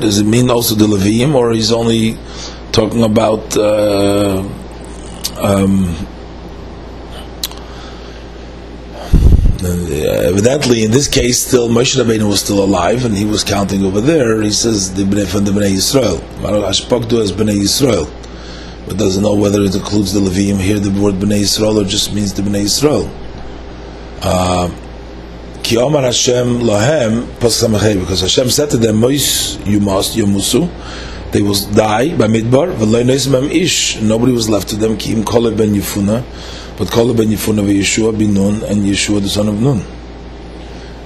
Does 0.00 0.18
it 0.18 0.26
mean 0.26 0.50
also 0.50 0.74
the 0.74 0.86
Levim, 0.86 1.34
or 1.34 1.52
he's 1.52 1.72
only 1.72 2.16
talking 2.72 3.02
about? 3.02 3.56
Uh, 3.56 4.44
um, 5.36 5.94
evidently, 9.64 10.84
in 10.84 10.90
this 10.90 11.08
case, 11.08 11.46
still 11.46 11.68
Moshe 11.68 11.96
Rabbeinu 11.96 12.28
was 12.28 12.40
still 12.40 12.62
alive, 12.62 13.04
and 13.04 13.16
he 13.16 13.24
was 13.24 13.44
counting 13.44 13.84
over 13.84 14.00
there. 14.00 14.42
He 14.42 14.50
says 14.50 14.94
the 14.94 15.02
Bnei 15.02 15.26
from 15.26 15.44
the 15.44 15.50
Bnei 15.50 15.72
Yisrael. 15.72 16.20
As 16.68 16.80
Bnei 17.32 17.60
Yisrael 17.60 18.10
but 18.86 18.98
doesn't 18.98 19.22
know 19.22 19.34
whether 19.34 19.62
it 19.62 19.74
includes 19.74 20.12
the 20.12 20.20
Levim. 20.20 20.60
Here 20.60 20.78
the 20.78 20.90
word 21.00 21.14
Bnei 21.14 21.40
Yisrael 21.40 21.82
or 21.82 21.84
just 21.84 22.12
means 22.12 22.34
the 22.34 22.42
Bnei 22.42 22.64
Yisrael. 22.64 23.10
Uh, 24.22 24.70
Ki 25.62 25.78
Omar 25.78 26.02
Hashem 26.02 26.60
Lahem 26.60 27.26
because 28.00 28.20
Hashem 28.20 28.50
said 28.50 28.70
to 28.70 28.76
them, 28.76 28.96
Mois, 28.96 29.58
you 29.66 29.80
must, 29.80 30.16
Yomusu, 30.16 30.68
they 31.32 31.40
will 31.40 31.54
die 31.72 32.14
by 32.16 32.26
Midbar, 32.26 32.68
nobody 34.02 34.32
was 34.32 34.48
left 34.50 34.68
to 34.68 34.76
them, 34.76 34.96
ben 34.96 35.74
Yifuna, 35.74 36.22
but 36.76 36.88
Kole 36.88 37.16
ben 37.16 37.28
Yifuna 37.28 37.62
Yeshua 37.62 38.16
bin 38.16 38.34
Nun, 38.34 38.62
and 38.64 38.84
Yeshua 38.84 39.20
the 39.20 39.28
son 39.28 39.48
of 39.48 39.60
Nun. 39.60 39.82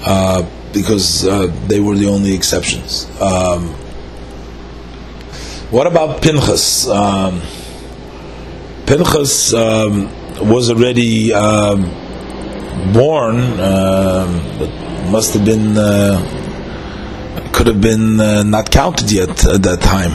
Uh, 0.05 0.49
because 0.73 1.27
uh, 1.27 1.47
they 1.67 1.81
were 1.81 1.97
the 1.97 2.07
only 2.07 2.35
exceptions. 2.35 3.07
Um, 3.21 3.69
what 5.71 5.87
about 5.87 6.23
Pinchas? 6.23 6.89
Um, 6.89 7.43
Pinchas 8.87 9.53
um, 9.55 10.11
was 10.49 10.71
already 10.71 11.33
um, 11.35 11.83
born, 12.93 13.37
um, 13.61 15.11
must 15.11 15.35
have 15.35 15.45
been, 15.45 15.77
uh, 15.77 17.51
could 17.53 17.67
have 17.67 17.81
been 17.81 18.21
uh, 18.21 18.43
not 18.45 18.71
counted 18.71 19.11
yet 19.11 19.47
at 19.47 19.63
that 19.63 19.81
time. 19.81 20.13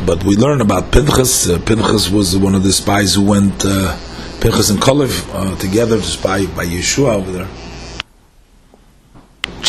Um, 0.00 0.08
um, 0.08 0.18
but 0.18 0.24
we 0.24 0.36
learn 0.36 0.60
about 0.60 0.92
Pinchas. 0.92 1.48
Uh, 1.48 1.58
Pinchas 1.58 2.10
was 2.10 2.36
one 2.36 2.54
of 2.54 2.62
the 2.62 2.72
spies 2.72 3.14
who 3.14 3.24
went, 3.24 3.64
uh, 3.64 3.96
Pinchas 4.40 4.70
and 4.70 4.80
Kalev 4.80 5.28
uh, 5.34 5.56
together 5.58 5.96
to 5.96 6.02
spy 6.02 6.46
by 6.46 6.64
Yeshua 6.64 7.16
over 7.16 7.32
there 7.32 7.48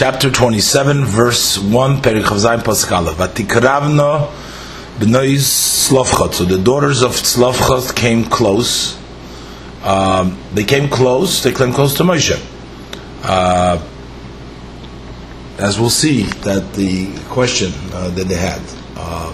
chapter 0.02 0.32
27, 0.32 1.06
verse 1.06 1.60
1, 1.60 1.98
Perik 1.98 2.24
Chavzayim. 2.24 2.64
Vatikravno 2.64 4.32
B'nois 4.98 5.38
Slavchot. 5.38 6.34
So 6.34 6.46
the 6.46 6.58
daughters 6.58 7.04
of 7.04 7.12
Slavchot 7.12 7.96
came 7.96 8.26
close. 8.26 8.98
Um, 9.84 10.40
they 10.56 10.64
came 10.64 10.90
close. 10.90 11.44
They 11.44 11.54
came 11.54 11.72
close 11.72 11.96
to 11.98 12.04
Moshe. 12.04 12.36
Uh, 13.24 13.88
as 15.60 15.80
we'll 15.80 15.92
see, 15.92 16.24
that 16.24 16.74
the 16.74 17.16
question 17.30 17.72
uh, 17.94 18.10
that 18.10 18.28
they 18.28 18.36
had, 18.36 18.62
uh, 18.98 19.32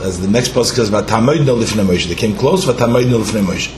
as, 0.00 0.20
the 0.20 0.28
next 0.28 0.54
post 0.54 0.74
says, 0.76 0.90
"Vatamoid 0.90 1.44
no 1.44 1.56
lifnei 1.56 1.84
Moshe." 1.84 2.06
They 2.06 2.14
came 2.14 2.36
close. 2.36 2.64
Vatamoid 2.64 3.10
no 3.10 3.18
lifnei 3.18 3.44
Moshe. 3.44 3.70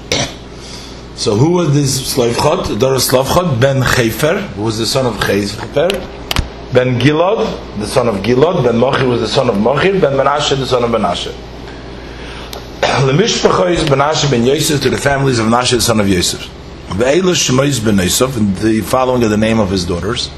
So 1.16 1.36
who 1.36 1.50
was 1.50 1.74
this 1.74 2.14
Slavchot? 2.14 2.70
Of 2.70 2.78
Slavchot 2.78 3.61
ben 3.61 3.82
Chefer, 3.82 4.40
who 4.55 4.62
was 4.62 4.78
the 4.78 4.86
son 4.86 5.07
of 5.07 5.14
Chefer 5.20 5.88
Ben 6.72 6.98
Gilad, 6.98 7.78
the 7.78 7.86
son 7.86 8.09
of 8.09 8.22
Gilad, 8.22 8.64
Ben 8.64 8.78
Machir 8.78 9.07
was 9.07 9.20
the 9.20 9.28
son 9.28 9.50
of 9.50 9.61
Machir, 9.61 10.00
Ben 10.00 10.14
Menashe, 10.14 10.57
the 10.57 10.66
son 10.66 10.82
of 10.82 10.90
Menashe. 10.90 11.30
Lemishpacha 12.80 13.74
is 13.74 13.84
Menashe 13.84 14.30
ben 14.30 14.42
Yosef 14.46 14.80
to 14.80 14.88
the 14.88 14.96
families 14.96 15.38
of 15.38 15.44
Menashe, 15.46 15.72
the 15.72 15.82
son 15.82 16.00
of 16.00 16.09
Yosef. 16.09 16.40
Ve'ela 16.88 17.34
Shemois 17.34 17.84
ben 17.84 17.98
Yosef, 17.98 18.34
the 18.62 18.80
following 18.80 19.22
of 19.22 19.28
the 19.28 19.36
name 19.36 19.61
of 19.61 19.68
his 19.68 19.84
daughters. 19.84 20.30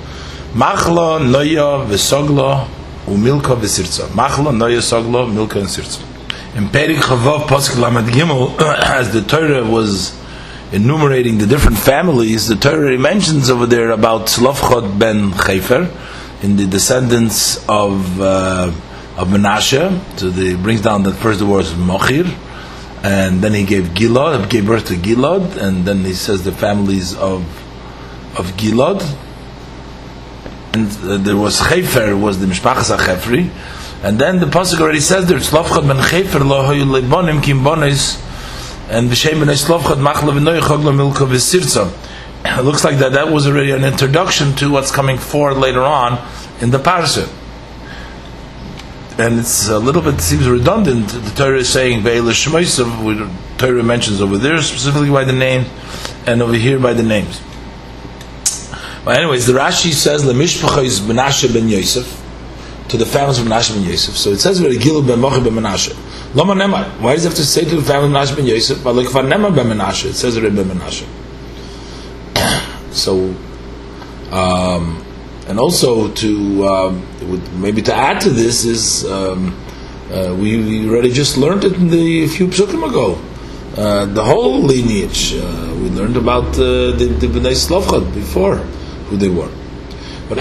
Machla, 0.55 1.21
Noya, 1.21 1.87
Vesogla, 1.87 2.69
Umilka, 3.07 3.55
Vesirza. 3.55 4.07
Machla, 4.09 4.51
Noya, 4.51 4.81
Sogla, 4.81 5.33
Milka, 5.33 5.59
and. 5.59 6.03
In 6.57 6.69
Perik 6.69 6.97
Chavav 6.97 7.47
Pasuk 7.47 7.79
Lamed 7.79 8.09
Gimel, 8.09 8.59
as 8.79 9.13
the 9.13 9.21
Torah 9.23 9.63
was 9.63 10.19
enumerating 10.73 11.39
the 11.39 11.47
different 11.47 11.77
families, 11.77 12.49
the 12.49 12.57
Torah 12.57 12.97
mentions 12.97 13.51
over 13.51 13.67
there 13.67 13.91
about 13.91 14.29
Slavchot 14.29 14.99
ben 14.99 15.33
Chefer, 15.33 15.91
in 16.43 16.57
the 16.57 16.67
descendants 16.67 17.57
of 17.69 18.21
uh, 18.21 18.73
of 19.17 19.29
Menashe. 19.29 20.19
So 20.19 20.31
the 20.31 20.57
brings 20.57 20.81
down 20.81 21.03
the 21.03 21.13
first 21.13 21.41
the 21.41 21.47
word 21.47 21.65
is 21.65 21.73
Mochir, 21.75 22.27
and 23.03 23.43
then 23.43 23.53
he 23.53 23.65
gave 23.65 23.89
Gilad, 23.89 24.49
gave 24.49 24.67
birth 24.67 24.89
to 24.89 24.95
Gilad, 24.95 25.57
and 25.57 25.85
then 25.85 26.05
he 26.05 26.15
says 26.15 26.45
the 26.45 26.53
families 26.53 27.15
of 27.15 27.43
of 28.39 28.47
Gilad. 28.57 29.03
And 30.75 30.89
uh, 31.05 31.19
there 31.19 31.37
was 31.37 31.61
Chefer, 31.61 32.21
was 32.21 32.41
the 32.41 32.47
Mishpachas 32.47 32.97
HaChefri, 32.97 33.49
and 34.03 34.19
then 34.19 34.41
the 34.41 34.47
pasuk 34.47 34.81
already 34.81 34.99
says 34.99 35.27
there, 35.29 35.39
Tzlofchad 35.39 35.87
ben 35.87 35.99
Chefer 35.99 36.45
lo 36.45 36.65
hoyu 36.65 36.83
leibonim 36.83 37.41
kim 37.41 37.61
bonis, 37.61 38.21
and 38.91 39.09
v'shem 39.09 39.39
ben 39.39 39.55
Tzlofchad 39.55 40.03
machla 40.03 40.33
v'noy 40.37 40.61
chogla 40.61 40.93
milka 40.93 41.27
v'sirza 41.27 41.93
it 42.45 42.63
looks 42.63 42.83
like 42.83 42.99
that 42.99 43.13
that 43.13 43.31
was 43.31 43.47
already 43.47 43.71
an 43.71 43.85
introduction 43.85 44.53
to 44.57 44.69
what's 44.69 44.91
coming 44.91 45.17
forward 45.17 45.59
later 45.59 45.83
on 45.85 46.19
in 46.61 46.73
the 46.73 46.79
parsha. 46.79 47.31
And 49.17 49.39
it's 49.39 49.69
a 49.69 49.79
little 49.79 50.03
bit 50.03 50.21
seems 50.21 50.49
redundant. 50.49 51.09
The 51.09 51.33
Torah 51.37 51.59
is 51.59 51.69
saying 51.69 52.03
Ve'ela 52.03 52.33
Shemaisav, 52.33 53.59
Torah 53.59 53.83
mentions 53.85 54.21
over 54.21 54.39
there 54.39 54.61
specifically 54.61 55.09
by 55.09 55.23
the 55.23 55.33
name, 55.33 55.67
and 56.27 56.43
over 56.43 56.55
here 56.55 56.81
by 56.81 56.95
the 56.95 57.05
names. 57.05 57.41
Well, 59.05 59.19
anyways, 59.19 59.47
the 59.47 59.53
Rashi 59.53 59.93
says 59.93 60.25
the 60.25 60.33
Lemishpacha 60.33 60.83
is 60.83 61.01
Menashe 61.01 61.53
ben 61.53 61.69
Yosef 61.69 62.23
to 62.89 62.97
the 62.97 63.05
families 63.05 63.39
of 63.39 63.45
Menashe 63.45 63.75
ben 63.75 63.85
Yosef. 63.85 64.17
So 64.17 64.31
it 64.31 64.39
says 64.39 64.61
very 64.61 64.79
Gil 64.79 65.03
ben 65.03 65.21
Mochi 65.21 65.45
ben 65.45 65.53
Menashe. 65.53 65.95
Lama 66.35 66.55
Nemar. 66.55 66.89
Why 67.01 67.15
does 67.15 67.27
it 67.27 67.29
have 67.29 67.37
to 67.37 67.45
say 67.45 67.65
to 67.67 67.77
the 67.77 67.83
family 67.83 68.07
of 68.07 68.15
Menashe 68.15 68.35
ben 68.35 68.47
Yosef? 68.47 68.83
But 68.83 68.95
like 68.95 69.09
Nemar 69.09 69.55
ben 69.55 69.67
Menashe, 69.67 70.07
it 70.07 70.15
says 70.15 70.39
ben 70.39 70.55
Menashe. 70.55 71.07
So, 72.95 73.35
um, 74.31 75.05
and 75.49 75.59
also 75.59 76.13
to 76.15 76.67
um, 76.69 77.61
maybe 77.61 77.83
to 77.83 77.93
add 77.93 78.21
to 78.21 78.31
this 78.31 78.65
is 78.65 79.05
um, 79.05 79.55
uh, 80.13 80.33
we, 80.39 80.57
we, 80.65 80.89
already 80.89 81.11
just 81.11 81.37
learned 81.37 81.65
it 81.65 81.73
in 81.75 81.91
the 81.91 82.29
few 82.29 82.47
psukim 82.47 82.89
ago. 82.89 83.21
Uh, 83.77 84.07
the 84.07 84.25
whole 84.25 84.61
lineage 84.61 85.35
uh, 85.35 85.75
we 85.83 85.91
learned 85.91 86.17
about 86.17 86.47
uh, 86.55 86.93
the, 86.93 87.17
the 87.19 87.27
Bnei 87.27 88.15
before 88.15 88.65
who 89.15 89.19
they 89.19 89.29
were. 89.29 89.51
But 90.29 90.39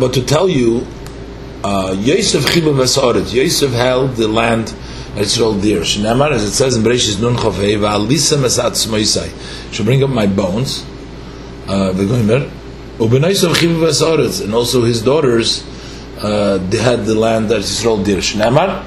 but 0.00 0.14
to 0.14 0.22
tell 0.24 0.48
you, 0.48 0.86
uh, 1.64 1.94
Yosef 1.98 2.44
Chiba 2.44 3.34
Yosef 3.34 3.72
held 3.72 4.16
the 4.16 4.28
land 4.28 4.74
it's 5.18 5.40
all 5.40 5.58
dear. 5.58 5.80
Shnamar, 5.80 6.32
as 6.32 6.44
it 6.44 6.50
says 6.50 6.76
in 6.76 6.82
Bereshis 6.82 7.18
Nun 7.18 7.36
Chavei, 7.36 7.78
Va'alisa 7.78 8.36
Mesat 8.36 8.72
Smoisai. 8.72 9.72
Should 9.72 9.86
bring 9.86 10.02
up 10.02 10.10
my 10.10 10.26
bones 10.26 10.84
uh, 11.68 11.94
and 14.42 14.54
also 14.54 14.84
his 14.84 15.02
daughters 15.02 15.64
uh, 16.18 16.58
they 16.70 16.78
had 16.78 17.04
the 17.04 17.14
land 17.14 17.48
that 17.48 17.60
Yisrael 17.60 18.04
dir 18.04 18.18
Shnemar 18.18 18.84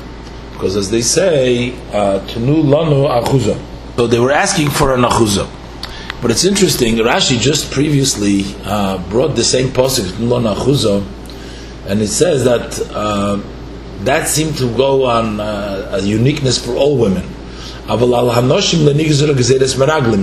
because 0.54 0.76
as 0.76 0.90
they 0.92 1.02
say 1.02 1.74
uh, 1.92 2.20
Tenu 2.28 2.64
lanu 2.64 3.08
achuza 3.10 3.60
so 3.96 4.08
they 4.08 4.20
were 4.20 4.32
asking 4.32 4.70
for 4.70 4.94
an 4.94 5.02
achuza 5.02 5.48
But 6.22 6.32
it's 6.32 6.44
interesting. 6.44 6.96
Rashi 6.98 7.40
just 7.40 7.72
previously 7.72 8.44
uh, 8.66 8.98
brought 9.10 9.36
the 9.36 9.44
same 9.44 9.70
pasuk 9.70 10.20
Lona 10.20 10.54
and 11.88 12.02
it 12.02 12.10
says 12.10 12.44
that 12.44 12.80
uh, 12.94 13.40
that 14.04 14.28
seemed 14.28 14.58
to 14.58 14.76
go 14.76 15.06
on 15.06 15.40
uh, 15.40 15.92
a 15.94 16.02
uniqueness 16.02 16.64
for 16.64 16.76
all 16.76 16.98
women. 16.98 17.24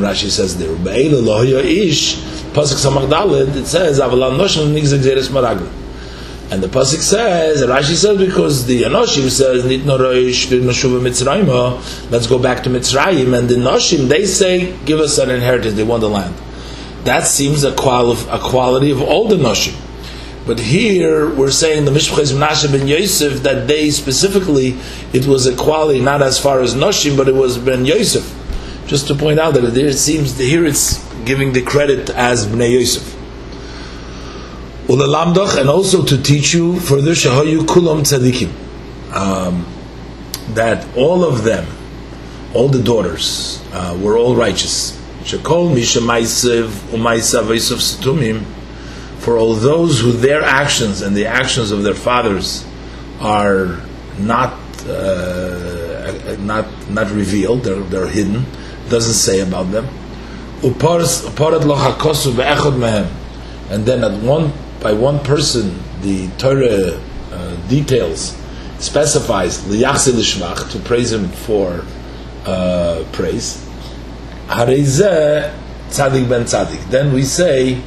Rashi 0.00 0.30
says 0.30 0.58
there. 0.58 0.70
It 3.56 3.66
says 3.66 3.98
And 6.48 6.62
the 6.62 6.68
pasuk 6.68 7.00
says, 7.00 7.60
Rashi 7.62 7.96
says, 7.96 8.18
because 8.18 8.66
the 8.66 8.82
Anoshim 8.82 9.28
says, 9.28 9.64
let's 12.10 12.26
go 12.28 12.38
back 12.38 12.62
to 12.62 12.70
Mitzrayim, 12.70 13.36
and 13.36 13.48
the 13.48 13.56
Noshim, 13.56 14.06
they 14.06 14.26
say, 14.26 14.76
give 14.84 15.00
us 15.00 15.18
an 15.18 15.30
inheritance, 15.30 15.74
they 15.74 15.82
want 15.82 16.02
the 16.02 16.08
land. 16.08 16.36
That 17.02 17.26
seems 17.26 17.64
a, 17.64 17.70
a 17.72 18.38
quality 18.38 18.92
of 18.92 19.02
all 19.02 19.26
the 19.26 19.34
Noshim. 19.34 19.74
But 20.46 20.60
here, 20.60 21.28
we're 21.34 21.50
saying 21.50 21.84
the 21.84 21.90
Mishpachas 21.90 22.32
Menashe 22.32 22.70
ben 22.70 22.86
Yosef, 22.86 23.42
that 23.42 23.66
they 23.66 23.90
specifically, 23.90 24.78
it 25.12 25.26
was 25.26 25.48
a 25.48 25.56
quality 25.56 26.00
not 26.00 26.22
as 26.22 26.38
far 26.38 26.60
as 26.60 26.76
Noshim, 26.76 27.16
but 27.16 27.28
it 27.28 27.34
was 27.34 27.58
ben 27.58 27.84
Yosef. 27.84 28.24
Just 28.86 29.08
to 29.08 29.16
point 29.16 29.40
out 29.40 29.54
that 29.54 29.62
there 29.74 29.88
it 29.88 29.98
seems, 29.98 30.38
here 30.38 30.64
it's 30.64 31.04
giving 31.24 31.52
the 31.54 31.62
credit 31.62 32.08
as 32.10 32.46
Bnei 32.46 32.70
Yosef 32.78 33.15
and 34.88 35.68
also 35.68 36.04
to 36.04 36.22
teach 36.22 36.54
you 36.54 36.78
further 36.80 37.12
shahayu 37.12 37.60
kulam 37.60 38.02
tzadikim, 38.02 38.50
um, 39.14 39.66
that 40.54 40.86
all 40.96 41.24
of 41.24 41.44
them, 41.44 41.66
all 42.54 42.68
the 42.68 42.82
daughters, 42.82 43.62
uh, 43.72 43.98
were 44.00 44.16
all 44.16 44.36
righteous. 44.36 44.92
Shekol 45.24 45.74
misha 45.74 45.98
maisev 45.98 46.68
umaysav 46.92 47.48
situmim, 47.48 48.44
for 49.18 49.38
all 49.38 49.54
those 49.54 50.00
who 50.00 50.12
their 50.12 50.42
actions 50.42 51.02
and 51.02 51.16
the 51.16 51.26
actions 51.26 51.72
of 51.72 51.82
their 51.82 51.94
fathers 51.94 52.64
are 53.20 53.80
not 54.18 54.52
uh, 54.86 56.36
not 56.38 56.66
not 56.88 57.10
revealed, 57.10 57.64
they're, 57.64 57.80
they're 57.80 58.06
hidden, 58.06 58.46
doesn't 58.88 59.14
say 59.14 59.40
about 59.40 59.72
them. 59.72 59.88
And 60.62 60.74
then 63.84 64.04
at 64.04 64.12
one 64.22 64.52
by 64.86 64.92
one 64.92 65.18
person, 65.24 65.76
the 66.02 66.28
Torah 66.38 66.92
uh, 67.32 67.56
details 67.66 68.36
specifies 68.78 69.58
liyachse 69.62 70.70
to 70.70 70.78
praise 70.78 71.12
him 71.12 71.28
for 71.28 71.84
uh, 72.44 73.02
praise. 73.10 73.66
Hareize 74.46 75.52
tzadik 75.88 76.28
ben 76.28 76.44
tzadik. 76.44 76.88
Then 76.88 77.12
we 77.12 77.24
say 77.24 77.82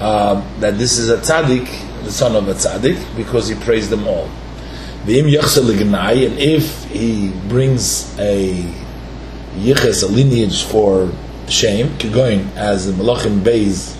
uh, 0.00 0.42
that 0.58 0.78
this 0.78 0.98
is 0.98 1.10
a 1.10 1.18
tzadik, 1.18 1.68
the 2.02 2.10
son 2.10 2.34
of 2.34 2.48
a 2.48 2.54
tzadik, 2.54 2.98
because 3.16 3.46
he 3.46 3.54
praised 3.54 3.90
them 3.90 4.08
all. 4.08 4.28
V'im 5.04 5.32
yachse 5.32 5.58
and 5.60 6.38
if 6.40 6.84
he 6.86 7.30
brings 7.48 8.18
a 8.18 8.64
yiches, 9.58 10.02
a 10.02 10.06
lineage 10.06 10.64
for 10.64 11.12
shame, 11.48 11.86
kigoin, 11.98 12.52
as 12.56 12.88
the 12.88 13.00
Malachim 13.00 13.42
Beis 13.44 13.96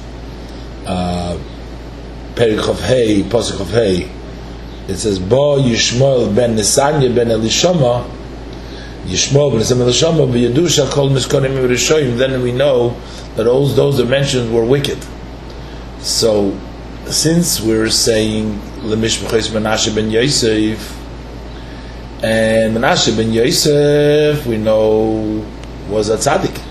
uh, 0.86 1.38
Perik 2.36 2.68
of 2.68 2.78
Hey, 2.80 3.22
Pasuk 3.22 3.60
of 3.60 3.70
Hey, 3.70 4.10
it 4.88 4.96
says, 4.98 5.18
Bo 5.18 5.58
Yishmael 5.58 6.36
ben 6.36 6.54
Nisanya 6.54 7.14
ben 7.14 7.28
Elishama, 7.28 8.06
Yishmael 9.06 9.52
ben 9.52 9.60
Nisanya 9.60 9.78
ben 9.78 9.88
Elishama, 9.88 10.30
V'yadusha 10.30 10.90
kol 10.90 11.08
miskonim 11.08 11.66
Rishoyim, 11.66 12.18
then 12.18 12.42
we 12.42 12.52
know 12.52 12.94
that 13.36 13.46
all 13.46 13.66
those 13.66 14.04
mentioned 14.04 14.54
were 14.54 14.66
wicked. 14.66 14.98
So, 16.00 16.54
since 17.06 17.62
we're 17.62 17.88
saying 17.88 18.52
Lemish 18.82 19.24
B'chais 19.24 19.48
Menashe 19.48 19.94
ben 19.94 20.10
Yosef, 20.10 20.94
and 22.22 22.76
Menashe 22.76 23.16
ben 23.16 23.32
Yosef, 23.32 24.46
we 24.46 24.58
know, 24.58 25.42
was 25.88 26.10
a 26.10 26.16
tzaddik. 26.16 26.62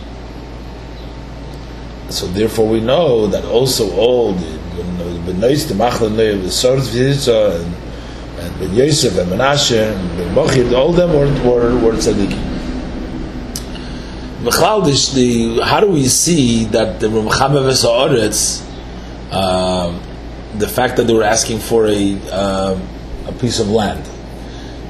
So 2.10 2.28
therefore 2.28 2.70
we 2.70 2.82
know 2.82 3.26
that 3.28 3.46
also 3.46 3.92
all 3.96 4.34
the 4.34 4.65
Ben 4.84 5.40
Nois, 5.40 5.68
the 5.68 5.74
Machla 5.74 6.10
Noy, 6.10 6.38
the 6.38 6.52
Swords 6.52 6.90
Vizitza, 6.90 7.62
and, 7.62 8.40
and 8.40 8.60
Ben 8.60 8.74
Yosef, 8.76 9.18
and 9.18 9.32
Menashe, 9.32 9.92
and 9.92 10.18
Ben 10.18 10.36
Mochid, 10.36 10.76
all 10.78 10.90
of 10.90 10.96
them 10.96 11.12
were, 11.14 11.28
were, 11.50 11.80
were 11.80 11.94
tzaddikim. 11.94 12.54
Mechaldish, 14.44 15.14
the, 15.16 15.64
how 15.64 15.80
do 15.80 15.88
we 15.88 16.06
see 16.06 16.66
that 16.66 17.00
the 17.00 17.08
Ramchama 17.08 17.64
Vesa'oretz, 17.70 18.64
uh, 19.32 20.00
the 20.58 20.68
fact 20.68 20.98
that 20.98 21.08
they 21.08 21.14
were 21.14 21.24
asking 21.24 21.60
for 21.60 21.88
a, 21.88 22.20
uh, 22.32 22.80
a 23.28 23.32
piece 23.34 23.60
of 23.60 23.70
land, 23.70 24.06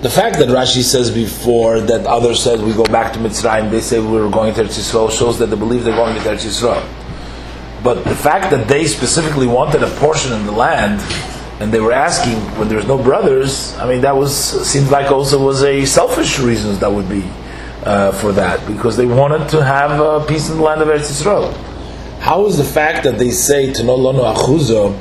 the 0.02 0.10
fact 0.10 0.38
that 0.38 0.50
Rashi 0.50 0.84
says 0.84 1.10
before 1.10 1.80
that 1.80 2.06
others 2.06 2.44
said 2.44 2.60
we 2.60 2.74
go 2.74 2.84
back 2.84 3.14
to 3.14 3.20
Mitzrayim, 3.20 3.72
they 3.72 3.82
say 3.82 4.00
we 4.00 4.20
were 4.20 4.30
going 4.30 4.54
to 4.54 4.64
Eretz 4.64 4.78
Yisrael, 4.78 5.10
shows 5.10 5.40
that 5.40 5.48
they 5.48 5.56
believe 5.56 5.84
they're 5.84 5.96
going 5.96 6.14
to 6.16 6.22
Eretz 6.22 6.46
Yisrael. 6.46 7.05
But 7.86 8.04
the 8.04 8.16
fact 8.16 8.50
that 8.50 8.68
they 8.68 8.88
specifically 8.88 9.46
wanted 9.46 9.84
a 9.84 9.90
portion 9.98 10.34
in 10.34 10.48
the 10.48 10.52
land, 10.52 11.02
and 11.62 11.72
they 11.72 11.80
were 11.80 11.92
asking 11.94 12.38
when 12.58 12.68
there's 12.68 12.88
no 12.88 12.98
brothers, 12.98 13.78
I 13.78 13.88
mean, 13.88 14.02
that 14.02 14.18
was 14.18 14.36
seems 14.68 14.90
like 14.90 15.12
also 15.12 15.38
was 15.46 15.62
a 15.64 15.86
selfish 15.86 16.40
reasons 16.40 16.80
that 16.80 16.92
would 16.92 17.08
be 17.08 17.24
uh, 17.84 18.12
for 18.14 18.32
that 18.32 18.66
because 18.66 18.98
they 18.98 19.06
wanted 19.06 19.48
to 19.50 19.64
have 19.64 20.00
a 20.00 20.26
piece 20.26 20.50
in 20.50 20.58
the 20.58 20.64
land 20.64 20.82
of 20.82 20.88
Eretz 20.88 21.12
Yisrael. 21.12 21.56
How 22.22 22.48
is 22.48 22.58
the 22.58 22.64
fact 22.64 23.04
that 23.04 23.20
they 23.20 23.30
say 23.30 23.72
to 23.74 23.84
no 23.84 23.94
lono 23.94 24.24
achuzo 24.34 25.00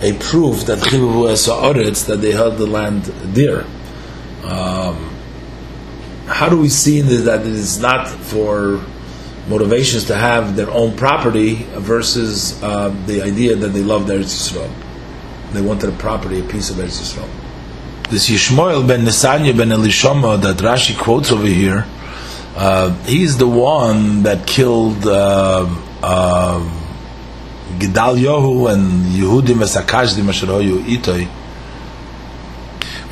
a 0.00 0.12
proof 0.20 0.66
that 0.66 0.78
that 0.78 2.18
they 2.22 2.30
held 2.30 2.58
the 2.58 2.66
land 2.66 3.34
dear? 3.34 3.66
Um, 4.44 5.10
how 6.28 6.48
do 6.48 6.60
we 6.60 6.68
see 6.68 7.00
that 7.00 7.40
it 7.40 7.46
is 7.48 7.80
not 7.80 8.06
for 8.08 8.80
motivations 9.50 10.04
to 10.04 10.14
have 10.14 10.54
their 10.56 10.70
own 10.70 10.96
property 10.96 11.66
versus 11.90 12.62
uh, 12.62 12.88
the 13.06 13.20
idea 13.20 13.56
that 13.56 13.68
they 13.68 13.82
loved 13.82 14.08
Eretz 14.08 14.32
Yisrael. 14.38 14.72
They 15.52 15.60
wanted 15.60 15.90
a 15.90 15.96
property, 15.98 16.38
a 16.38 16.44
piece 16.44 16.70
of 16.70 16.76
Eretz 16.76 17.00
Yisrael. 17.02 17.28
This 18.10 18.30
Yishmael 18.30 18.86
ben 18.86 19.04
Nesanya 19.04 19.56
ben 19.56 19.68
Elishama 19.68 20.40
that 20.40 20.56
Rashi 20.58 20.96
quotes 20.96 21.32
over 21.32 21.46
here, 21.46 21.84
uh, 22.56 22.94
he's 23.04 23.36
the 23.38 23.48
one 23.48 24.22
that 24.22 24.46
killed 24.46 25.04
uh, 25.06 25.66
uh, 26.02 26.60
Gedalyohu 27.78 28.72
and 28.72 29.04
Yehudim 29.20 29.62
Esakashdim 29.66 30.28
Asheroyu 30.30 30.84
Itoi 30.84 31.39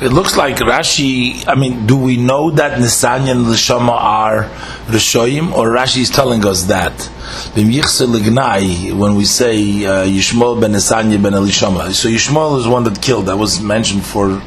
it 0.01 0.13
looks 0.13 0.37
like 0.37 0.55
Rashi. 0.57 1.45
I 1.47 1.55
mean, 1.55 1.85
do 1.85 1.97
we 1.97 2.15
know 2.17 2.51
that 2.51 2.79
Nisan 2.79 3.27
and 3.27 3.45
Lishama 3.45 3.89
are 3.89 4.43
Rishoyim, 4.87 5.51
or 5.51 5.67
Rashi 5.67 6.01
is 6.01 6.09
telling 6.09 6.45
us 6.45 6.63
that? 6.63 6.93
When 7.55 7.67
we 7.67 9.25
say 9.25 9.57
uh, 9.85 10.05
Yishmael 10.05 10.61
ben 10.61 10.71
Nisanya 10.71 11.21
ben 11.21 11.33
Elishama, 11.33 11.91
so 11.91 12.07
Yishmael 12.07 12.57
is 12.59 12.67
one 12.67 12.85
that 12.85 13.01
killed. 13.01 13.25
That 13.25 13.37
was 13.37 13.59
mentioned 13.61 14.05
for 14.05 14.41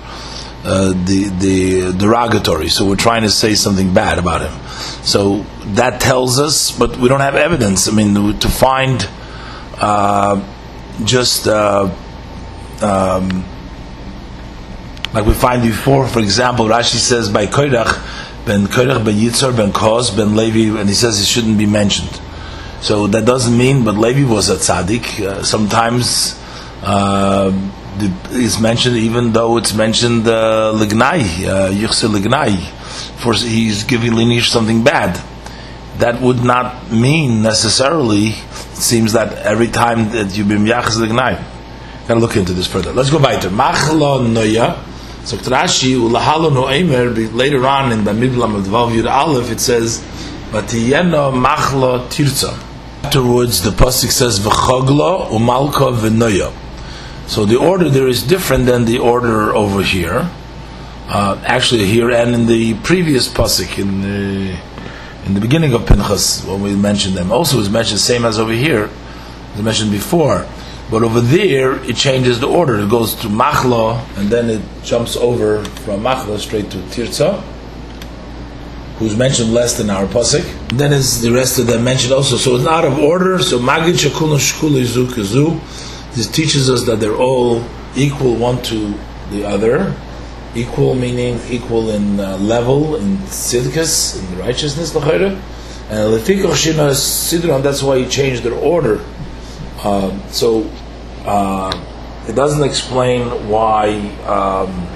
uh, 0.64 0.88
the 1.04 1.30
the 1.38 1.92
derogatory. 1.98 2.68
So 2.70 2.86
we're 2.88 2.96
trying 2.96 3.22
to 3.22 3.30
say 3.30 3.54
something 3.54 3.92
bad 3.92 4.18
about 4.18 4.40
him. 4.40 4.52
So 5.04 5.44
that 5.74 6.00
tells 6.00 6.40
us, 6.40 6.72
but 6.72 6.96
we 6.96 7.08
don't 7.08 7.20
have 7.20 7.34
evidence. 7.34 7.88
I 7.88 7.92
mean, 7.92 8.38
to 8.38 8.48
find 8.48 9.06
uh, 9.78 10.40
just. 11.04 11.46
Uh, 11.46 11.94
um, 12.80 13.44
like 15.12 15.26
we 15.26 15.34
find 15.34 15.62
before, 15.62 16.08
for 16.08 16.20
example, 16.20 16.66
Rashi 16.66 16.96
says 16.96 17.28
by 17.28 17.46
Koirach, 17.46 18.46
ben 18.46 18.66
Koirach, 18.66 19.04
ben 19.04 19.14
Yitzhar, 19.14 19.54
ben 19.54 19.72
Koz, 19.72 20.16
ben 20.16 20.34
Levi, 20.36 20.78
and 20.78 20.88
he 20.88 20.94
says 20.94 21.20
it 21.20 21.26
shouldn't 21.26 21.58
be 21.58 21.66
mentioned. 21.66 22.20
So 22.80 23.06
that 23.08 23.26
doesn't 23.26 23.56
mean, 23.56 23.84
but 23.84 23.94
Levi 23.96 24.24
was 24.24 24.48
a 24.48 24.56
tzaddik. 24.56 25.20
Uh, 25.20 25.42
sometimes 25.44 26.40
uh, 26.82 27.52
it's 28.30 28.58
mentioned, 28.58 28.96
even 28.96 29.32
though 29.32 29.58
it's 29.58 29.74
mentioned 29.74 30.26
uh, 30.26 30.72
lignai, 30.74 31.20
uh, 31.46 31.70
lignai, 31.70 32.58
for 33.20 33.34
he's 33.34 33.84
giving 33.84 34.14
lineage 34.14 34.48
something 34.48 34.82
bad. 34.82 35.22
That 35.98 36.22
would 36.22 36.42
not 36.42 36.90
mean 36.90 37.42
necessarily. 37.42 38.28
It 38.28 38.76
seems 38.76 39.12
that 39.12 39.34
every 39.44 39.68
time 39.68 40.10
that 40.12 40.36
you've 40.36 40.48
been 40.48 40.64
yachs 40.64 40.96
lignai. 40.96 41.44
Gotta 42.08 42.18
look 42.18 42.34
into 42.34 42.54
this 42.54 42.66
further. 42.66 42.92
Let's 42.92 43.10
go 43.10 43.18
to 43.18 43.48
Machlo 43.48 44.26
Noya. 44.26 44.91
So 45.24 45.36
Rashi 45.36 45.94
ulahalo 45.94 46.52
no 46.52 46.68
emer. 46.68 47.10
Later 47.10 47.64
on 47.64 47.92
in 47.92 48.04
the 48.04 48.10
Miblam 48.10 48.56
of 48.56 48.64
Dvav 48.64 48.92
Yud 48.92 49.08
Aleph, 49.08 49.52
it 49.52 49.60
says, 49.60 50.02
"Vatiyeno 50.50 51.32
machlo 51.32 52.08
tirza." 52.08 52.58
Afterwards, 53.04 53.62
the 53.62 53.70
pasuk 53.70 54.10
says, 54.10 54.40
"V'choglo 54.40 55.28
umalka 55.28 55.96
v'noya." 55.96 56.52
So 57.28 57.44
the 57.44 57.56
order 57.56 57.88
there 57.88 58.08
is 58.08 58.22
different 58.24 58.66
than 58.66 58.84
the 58.84 58.98
order 58.98 59.54
over 59.54 59.82
here. 59.82 60.28
Uh, 61.08 61.38
actually, 61.44 61.86
here 61.86 62.10
and 62.10 62.34
in 62.34 62.46
the 62.46 62.74
previous 62.82 63.28
pasuk 63.28 63.78
in 63.78 64.02
the 64.02 64.56
in 65.24 65.34
the 65.34 65.40
beginning 65.40 65.72
of 65.72 65.86
Pinchas 65.86 66.44
when 66.44 66.60
we 66.60 66.74
mentioned 66.74 67.14
them. 67.14 67.30
Also, 67.30 67.58
was 67.58 67.70
mentioned 67.70 68.00
same 68.00 68.24
as 68.24 68.40
over 68.40 68.52
here, 68.52 68.90
as 69.54 69.62
mentioned 69.62 69.92
before. 69.92 70.46
But 70.92 71.04
over 71.04 71.22
there, 71.22 71.82
it 71.88 71.96
changes 71.96 72.38
the 72.38 72.48
order. 72.48 72.78
It 72.78 72.90
goes 72.90 73.14
to 73.22 73.28
Machla, 73.28 74.06
and 74.18 74.28
then 74.28 74.50
it 74.50 74.60
jumps 74.84 75.16
over 75.16 75.64
from 75.64 76.02
Machla 76.02 76.38
straight 76.38 76.70
to 76.72 76.76
Tirza, 76.92 77.40
who's 78.98 79.16
mentioned 79.16 79.54
less 79.54 79.78
than 79.78 79.88
our 79.88 80.04
pasuk. 80.04 80.44
Then 80.76 80.92
is 80.92 81.22
the 81.22 81.32
rest 81.32 81.58
of 81.58 81.66
them 81.66 81.82
mentioned 81.82 82.12
also. 82.12 82.36
So 82.36 82.56
it's 82.56 82.64
not 82.66 82.84
of 82.84 82.98
order. 82.98 83.38
So 83.42 83.58
Magid 83.58 83.94
Shakul 84.04 84.36
Shkul 84.36 85.14
Kazu. 85.14 85.58
This 86.14 86.30
teaches 86.30 86.68
us 86.68 86.84
that 86.84 87.00
they're 87.00 87.16
all 87.16 87.64
equal 87.96 88.34
one 88.34 88.60
to 88.64 88.92
the 89.30 89.46
other. 89.46 89.96
Equal 90.54 90.94
meaning 90.94 91.40
equal 91.48 91.88
in 91.88 92.20
uh, 92.20 92.36
level, 92.36 92.96
in 92.96 93.16
tzidkas, 93.16 94.18
in 94.20 94.38
righteousness, 94.38 94.94
and 94.94 95.02
lefikoch 95.02 96.52
shina 96.52 96.90
sidron. 96.92 97.62
That's 97.62 97.82
why 97.82 98.00
he 98.00 98.06
changed 98.06 98.42
their 98.42 98.52
order. 98.52 99.02
Uh, 99.82 100.12
so 100.28 100.70
uh, 101.24 101.72
it 102.28 102.34
doesn't 102.34 102.62
explain 102.62 103.48
why 103.48 103.96
um, 104.26 104.86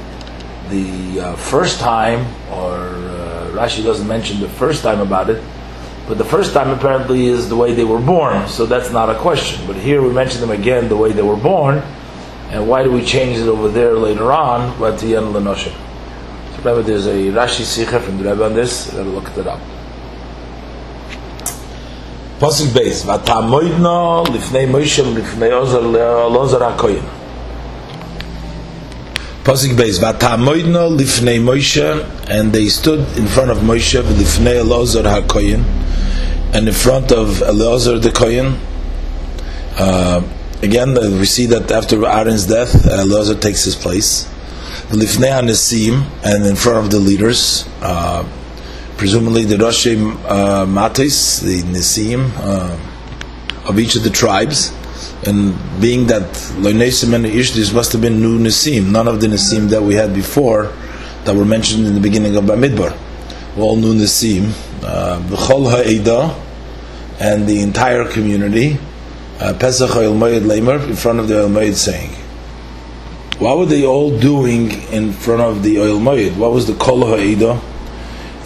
the 0.68 1.20
uh, 1.20 1.36
first 1.36 1.80
time, 1.80 2.20
or 2.50 2.74
uh, 2.74 3.50
Rashi 3.52 3.82
doesn't 3.82 4.06
mention 4.06 4.40
the 4.40 4.48
first 4.48 4.82
time 4.82 5.00
about 5.00 5.30
it, 5.30 5.42
but 6.06 6.18
the 6.18 6.24
first 6.24 6.52
time 6.52 6.70
apparently 6.70 7.26
is 7.26 7.48
the 7.48 7.56
way 7.56 7.74
they 7.74 7.84
were 7.84 8.00
born, 8.00 8.46
so 8.48 8.66
that's 8.66 8.90
not 8.90 9.10
a 9.10 9.14
question. 9.18 9.66
But 9.66 9.76
here 9.76 10.02
we 10.02 10.12
mention 10.12 10.40
them 10.40 10.50
again 10.50 10.88
the 10.88 10.96
way 10.96 11.12
they 11.12 11.22
were 11.22 11.36
born, 11.36 11.78
and 12.50 12.68
why 12.68 12.82
do 12.84 12.92
we 12.92 13.04
change 13.04 13.38
it 13.38 13.48
over 13.48 13.68
there 13.68 13.94
later 13.94 14.32
on? 14.32 14.78
So 14.78 14.94
remember, 16.58 16.82
there's 16.82 17.06
a 17.06 17.30
Rashi 17.32 17.64
Sikha 17.64 18.00
from 18.00 18.18
the 18.18 18.30
Rebbe 18.30 18.44
on 18.44 18.54
this. 18.54 18.92
We'll 18.92 19.04
look 19.04 19.28
it 19.36 19.46
up. 19.46 19.60
Pasuk 22.38 22.68
Beis, 22.74 23.02
Vatamoidno 23.02 24.26
lifnei 24.26 24.66
Moshe 24.68 25.02
lifnei 25.02 25.52
Ozer 25.58 25.80
le'olozar 25.80 26.60
HaKoyin. 26.60 27.02
Pasuk 29.42 29.74
Beis, 29.74 29.98
Vatamoidno 29.98 30.94
lifnei 30.98 31.40
Moshe, 31.40 32.04
and 32.28 32.52
they 32.52 32.68
stood 32.68 33.00
in 33.16 33.26
front 33.26 33.50
of 33.50 33.58
Moshe 33.58 34.02
lifnei 34.02 34.62
Elozar 34.62 35.04
HaKoyin, 35.04 35.64
and 36.52 36.68
in 36.68 36.74
front 36.74 37.10
of 37.10 37.38
Elozar 37.38 38.02
the 38.02 38.10
Koyin. 38.10 38.58
Uh, 39.78 40.22
again, 40.62 40.98
uh, 40.98 41.08
we 41.18 41.24
see 41.24 41.46
that 41.46 41.70
after 41.70 42.04
Aaron's 42.04 42.46
death, 42.46 42.70
Elozar 42.84 43.40
takes 43.40 43.64
his 43.64 43.74
place. 43.74 44.28
Lifnei 44.90 45.30
HaNesim, 45.40 46.04
and 46.22 46.44
in 46.44 46.54
front 46.54 46.84
of 46.84 46.90
the 46.90 46.98
leaders, 46.98 47.66
uh, 47.80 48.28
presumably 48.96 49.44
the 49.44 49.58
Rosh 49.58 49.86
uh, 49.86 50.64
Matis, 50.66 51.42
the 51.42 51.62
Nisim 51.62 52.30
uh, 52.36 53.68
of 53.68 53.78
each 53.78 53.96
of 53.96 54.02
the 54.02 54.10
tribes, 54.10 54.72
and 55.26 55.54
being 55.80 56.06
that 56.06 56.22
Loinesim 56.60 57.14
and 57.14 57.24
Ishdis 57.24 57.74
must 57.74 57.92
have 57.92 58.00
been 58.00 58.20
new 58.20 58.38
Nisim, 58.38 58.90
none 58.90 59.08
of 59.08 59.20
the 59.20 59.26
Nisim 59.26 59.68
that 59.68 59.82
we 59.82 59.94
had 59.94 60.14
before 60.14 60.72
that 61.24 61.34
were 61.34 61.44
mentioned 61.44 61.86
in 61.86 61.94
the 61.94 62.00
beginning 62.00 62.36
of 62.36 62.44
Bamidbar. 62.44 62.96
All 63.58 63.76
new 63.76 63.94
Nisim, 63.94 64.52
uh, 64.82 65.20
B'chol 65.28 65.70
Ha'eda, 65.70 66.34
and 67.20 67.46
the 67.46 67.60
entire 67.60 68.10
community, 68.10 68.78
uh, 69.40 69.54
Pesach 69.58 69.90
Ha'il 69.90 70.14
Lemer, 70.14 70.88
in 70.88 70.96
front 70.96 71.18
of 71.18 71.28
the 71.28 71.44
Oil 71.44 71.72
saying. 71.72 72.10
What 73.38 73.58
were 73.58 73.66
they 73.66 73.84
all 73.84 74.18
doing 74.18 74.70
in 74.90 75.12
front 75.12 75.42
of 75.42 75.62
the 75.62 75.78
Oil 75.80 76.00
What 76.00 76.52
was 76.52 76.66
the 76.66 76.74
Kol 76.74 77.06
Ha'eda? 77.06 77.60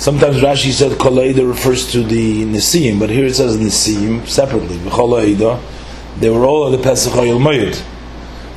Sometimes 0.01 0.36
Rashi 0.36 0.72
said 0.72 0.92
Kolaida 0.92 1.46
refers 1.46 1.92
to 1.92 2.03
the 2.03 2.46
Nisim, 2.46 2.98
but 2.98 3.11
here 3.11 3.26
it 3.26 3.34
says 3.34 3.59
Nisim 3.59 4.26
separately. 4.26 4.78
They 4.78 6.30
were 6.30 6.46
all 6.46 6.72
at 6.72 6.78
the 6.78 6.82
Pesach 6.82 7.12
Hayil 7.12 7.38
Mayid. 7.38 7.74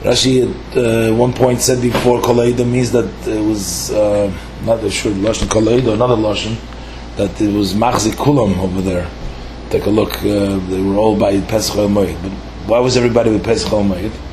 Rashi 0.04 0.50
at 0.50 0.78
uh, 0.78 1.14
one 1.14 1.34
point 1.34 1.60
said 1.60 1.82
before 1.82 2.22
Kolaida 2.22 2.66
means 2.66 2.94
that 2.94 3.12
it 3.28 3.46
was 3.46 3.92
uh, 3.92 4.32
not 4.64 4.82
a 4.86 4.90
sure 4.90 5.12
Lashon 5.12 5.48
Kolaida, 5.48 5.94
another 5.94 6.16
Lashon, 6.16 6.56
that 7.18 7.42
it 7.42 7.54
was 7.54 7.74
Machzi 7.74 8.12
Kulam 8.12 8.58
over 8.60 8.80
there. 8.80 9.12
Take 9.70 9.86
a 9.86 9.90
look, 9.90 10.16
uh, 10.20 10.60
they 10.70 10.82
were 10.82 10.96
all 10.96 11.20
by 11.20 11.42
Pesach 11.42 11.76
Hayil 11.76 11.90
Mayid. 11.90 12.24
But 12.24 12.32
why 12.70 12.80
was 12.80 12.96
everybody 12.96 13.32
with 13.32 13.44
Pesach 13.44 13.70
Hayil 13.70 13.86
Mayid? 13.94 14.33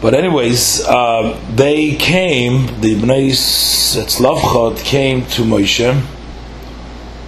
But 0.00 0.14
anyways, 0.14 0.84
uh, 0.84 1.36
they 1.54 1.96
came, 1.96 2.66
the 2.80 2.94
Bnei 2.94 3.30
Tzlavchot 3.30 4.84
came 4.84 5.26
to 5.26 5.42
Moshe 5.42 5.92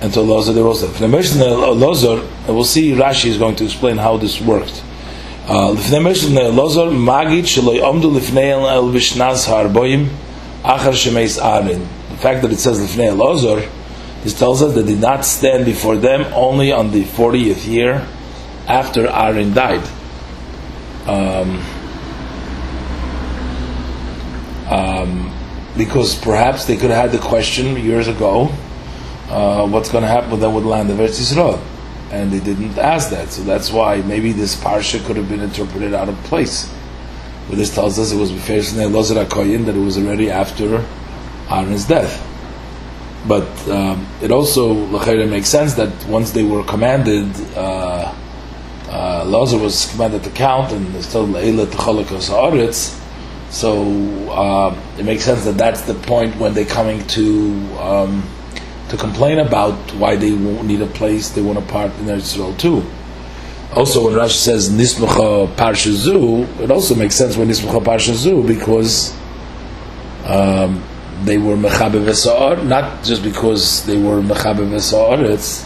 and 0.01 0.15
to 0.15 0.21
Elazar 0.21 0.65
also. 0.65 0.87
For 0.87 1.01
the 1.01 1.09
Moshe 1.09 1.35
and 1.35 2.55
we'll 2.55 2.65
see 2.65 2.93
Rashi 2.93 3.27
is 3.27 3.39
going 3.39 3.57
to 3.57 3.65
explain 3.65 3.97
how 3.97 4.19
this 4.19 4.41
worked. 4.41 4.85
Uh, 5.47 5.75
the. 5.75 5.91
The 12.11 12.17
fact 12.17 12.43
that 12.43 12.53
it 12.53 12.59
says 12.59 12.79
Lifnei 12.79 13.69
this 14.23 14.39
tells 14.39 14.63
us 14.63 14.75
that 14.75 14.83
they 14.83 14.93
did 14.93 15.01
not 15.01 15.25
stand 15.25 15.65
before 15.65 15.97
them 15.97 16.31
only 16.35 16.71
on 16.71 16.93
the 16.93 17.03
40th 17.03 17.67
year 17.67 18.07
after 18.69 19.09
Aaron 19.09 19.55
died. 19.55 19.83
Um, 21.07 21.65
um, 24.71 25.31
because 25.77 26.15
perhaps 26.15 26.65
they 26.65 26.77
could 26.77 26.91
have 26.91 27.11
had 27.11 27.13
the 27.13 27.19
question 27.19 27.77
years 27.77 28.09
ago, 28.09 28.51
uh, 29.29 29.67
what's 29.69 29.91
going 29.91 30.03
to 30.03 30.09
happen 30.09 30.31
with 30.31 30.41
them 30.41 30.55
with 30.55 30.65
land 30.65 30.91
of 30.91 30.99
Eretz 30.99 31.21
Yisrael? 31.21 31.61
And 32.11 32.33
they 32.33 32.41
didn't 32.41 32.77
ask 32.79 33.11
that, 33.11 33.31
so 33.31 33.43
that's 33.43 33.71
why 33.71 33.97
maybe 34.03 34.33
this 34.33 34.57
parsha 34.57 35.05
could 35.05 35.17
have 35.17 35.29
been 35.29 35.41
interpreted 35.41 35.95
out 35.95 36.09
of 36.09 36.17
place. 36.25 36.73
But 37.49 37.57
this 37.57 37.75
tells 37.75 37.99
us 37.99 38.13
it 38.13 38.17
was 38.17 38.33
HaKoyin, 38.33 39.67
that 39.67 39.77
it 39.77 39.81
was 39.81 39.99
already 39.99 40.31
after 40.31 40.85
Aaron's 41.49 41.85
death. 41.85 42.27
But 43.27 43.69
um, 43.69 44.07
it 44.23 44.31
also 44.33 44.73
makes 45.27 45.49
sense 45.49 45.75
that 45.75 46.07
once 46.07 46.31
they 46.31 46.43
were 46.43 46.65
commanded, 46.65 47.29
uh, 47.57 48.15
uh, 48.89 49.25
Lazar 49.27 49.59
was 49.59 49.91
commanded 49.91 50.25
to 50.25 50.31
count, 50.31 50.73
and 50.73 51.05
still 51.05 51.27
Leila 51.27 51.67
Techolikas 51.67 52.29
Haaretz, 52.29 53.00
so 53.51 54.31
uh, 54.31 54.81
it 54.99 55.05
makes 55.05 55.25
sense 55.25 55.45
that 55.45 55.59
that's 55.59 55.83
the 55.83 55.95
point 55.95 56.37
when 56.37 56.55
they're 56.55 56.65
coming 56.65 57.05
to 57.09 57.53
um, 57.79 58.23
to 58.91 58.97
complain 58.97 59.39
about 59.39 59.75
why 59.95 60.17
they 60.17 60.33
won't 60.33 60.67
need 60.67 60.83
a 60.83 60.87
place, 60.87 61.31
they 61.31 61.43
want 61.43 61.59
a 61.59 61.63
part 61.63 61.93
in 61.99 62.09
Israel 62.09 62.55
too. 62.55 62.85
Also, 63.75 64.05
when 64.05 64.15
Rashi 64.15 64.37
says 64.37 64.69
Nismucha 64.69 65.55
Parshazu, 65.55 66.61
it 66.61 66.73
also 66.73 66.97
makes 66.97 67.15
sense 67.15 67.37
when 67.37 67.49
Nismucha 67.49 67.85
Parshazu 67.85 68.45
because 68.45 69.17
um, 70.27 70.83
they 71.23 71.39
were 71.39 71.57
Mechabe 71.57 72.05
Vesa'ar, 72.05 72.65
not 72.67 73.05
just 73.05 73.23
because 73.23 73.87
they 73.87 73.97
were 73.97 74.21
Mechabe 74.21 74.69
Vesa'ar, 74.69 75.23
it's 75.23 75.65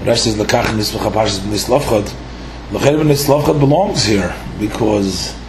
Rashi 0.00 0.18
says 0.18 0.36
Lekach 0.36 0.64
Nismucha 0.64 1.12
Parshazu 1.12 1.40
Nislavchad. 1.42 2.12
Lekach 2.70 3.00
Nislavchad 3.02 3.60
belongs 3.60 4.04
here 4.04 4.34
because 4.58 5.39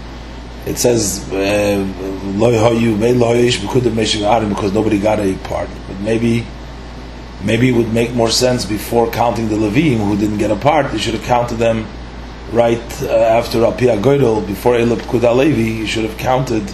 it 0.66 0.78
says 0.78 1.28
uh, 1.32 1.86
because 4.50 4.74
nobody 4.74 5.00
got 5.00 5.20
a 5.20 5.36
part. 5.44 5.70
But 5.88 6.00
maybe 6.02 6.46
maybe 7.44 7.70
it 7.70 7.72
would 7.72 7.92
make 7.94 8.14
more 8.14 8.30
sense 8.30 8.66
before 8.66 9.10
counting 9.12 9.50
the 9.50 9.56
Levim 9.56 9.98
who 9.98 10.16
didn't 10.18 10.38
get 10.38 10.52
a 10.52 10.56
part. 10.56 10.94
You 10.94 11.00
should 11.00 11.16
have 11.16 11.24
counted 11.24 11.56
them 11.56 11.88
right 12.52 13.02
uh, 13.02 13.08
after 13.08 13.66
Apia 13.66 13.98
Goydel, 13.98 14.46
before 14.46 14.76
Elab 14.76 15.00
Kuda 15.00 15.36
Levi. 15.36 15.80
You 15.80 15.88
should 15.88 16.04
have 16.04 16.18
counted 16.18 16.72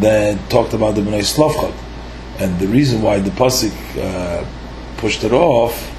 that 0.00 0.50
talked 0.50 0.74
about 0.74 0.94
the 0.94 1.00
Bnei 1.00 1.22
Slavchot. 1.22 1.74
And 2.38 2.58
the 2.58 2.66
reason 2.66 3.02
why 3.02 3.20
the 3.20 3.30
pasuk 3.30 3.72
uh, 3.98 4.44
pushed 4.96 5.24
it 5.24 5.32
off 5.32 5.90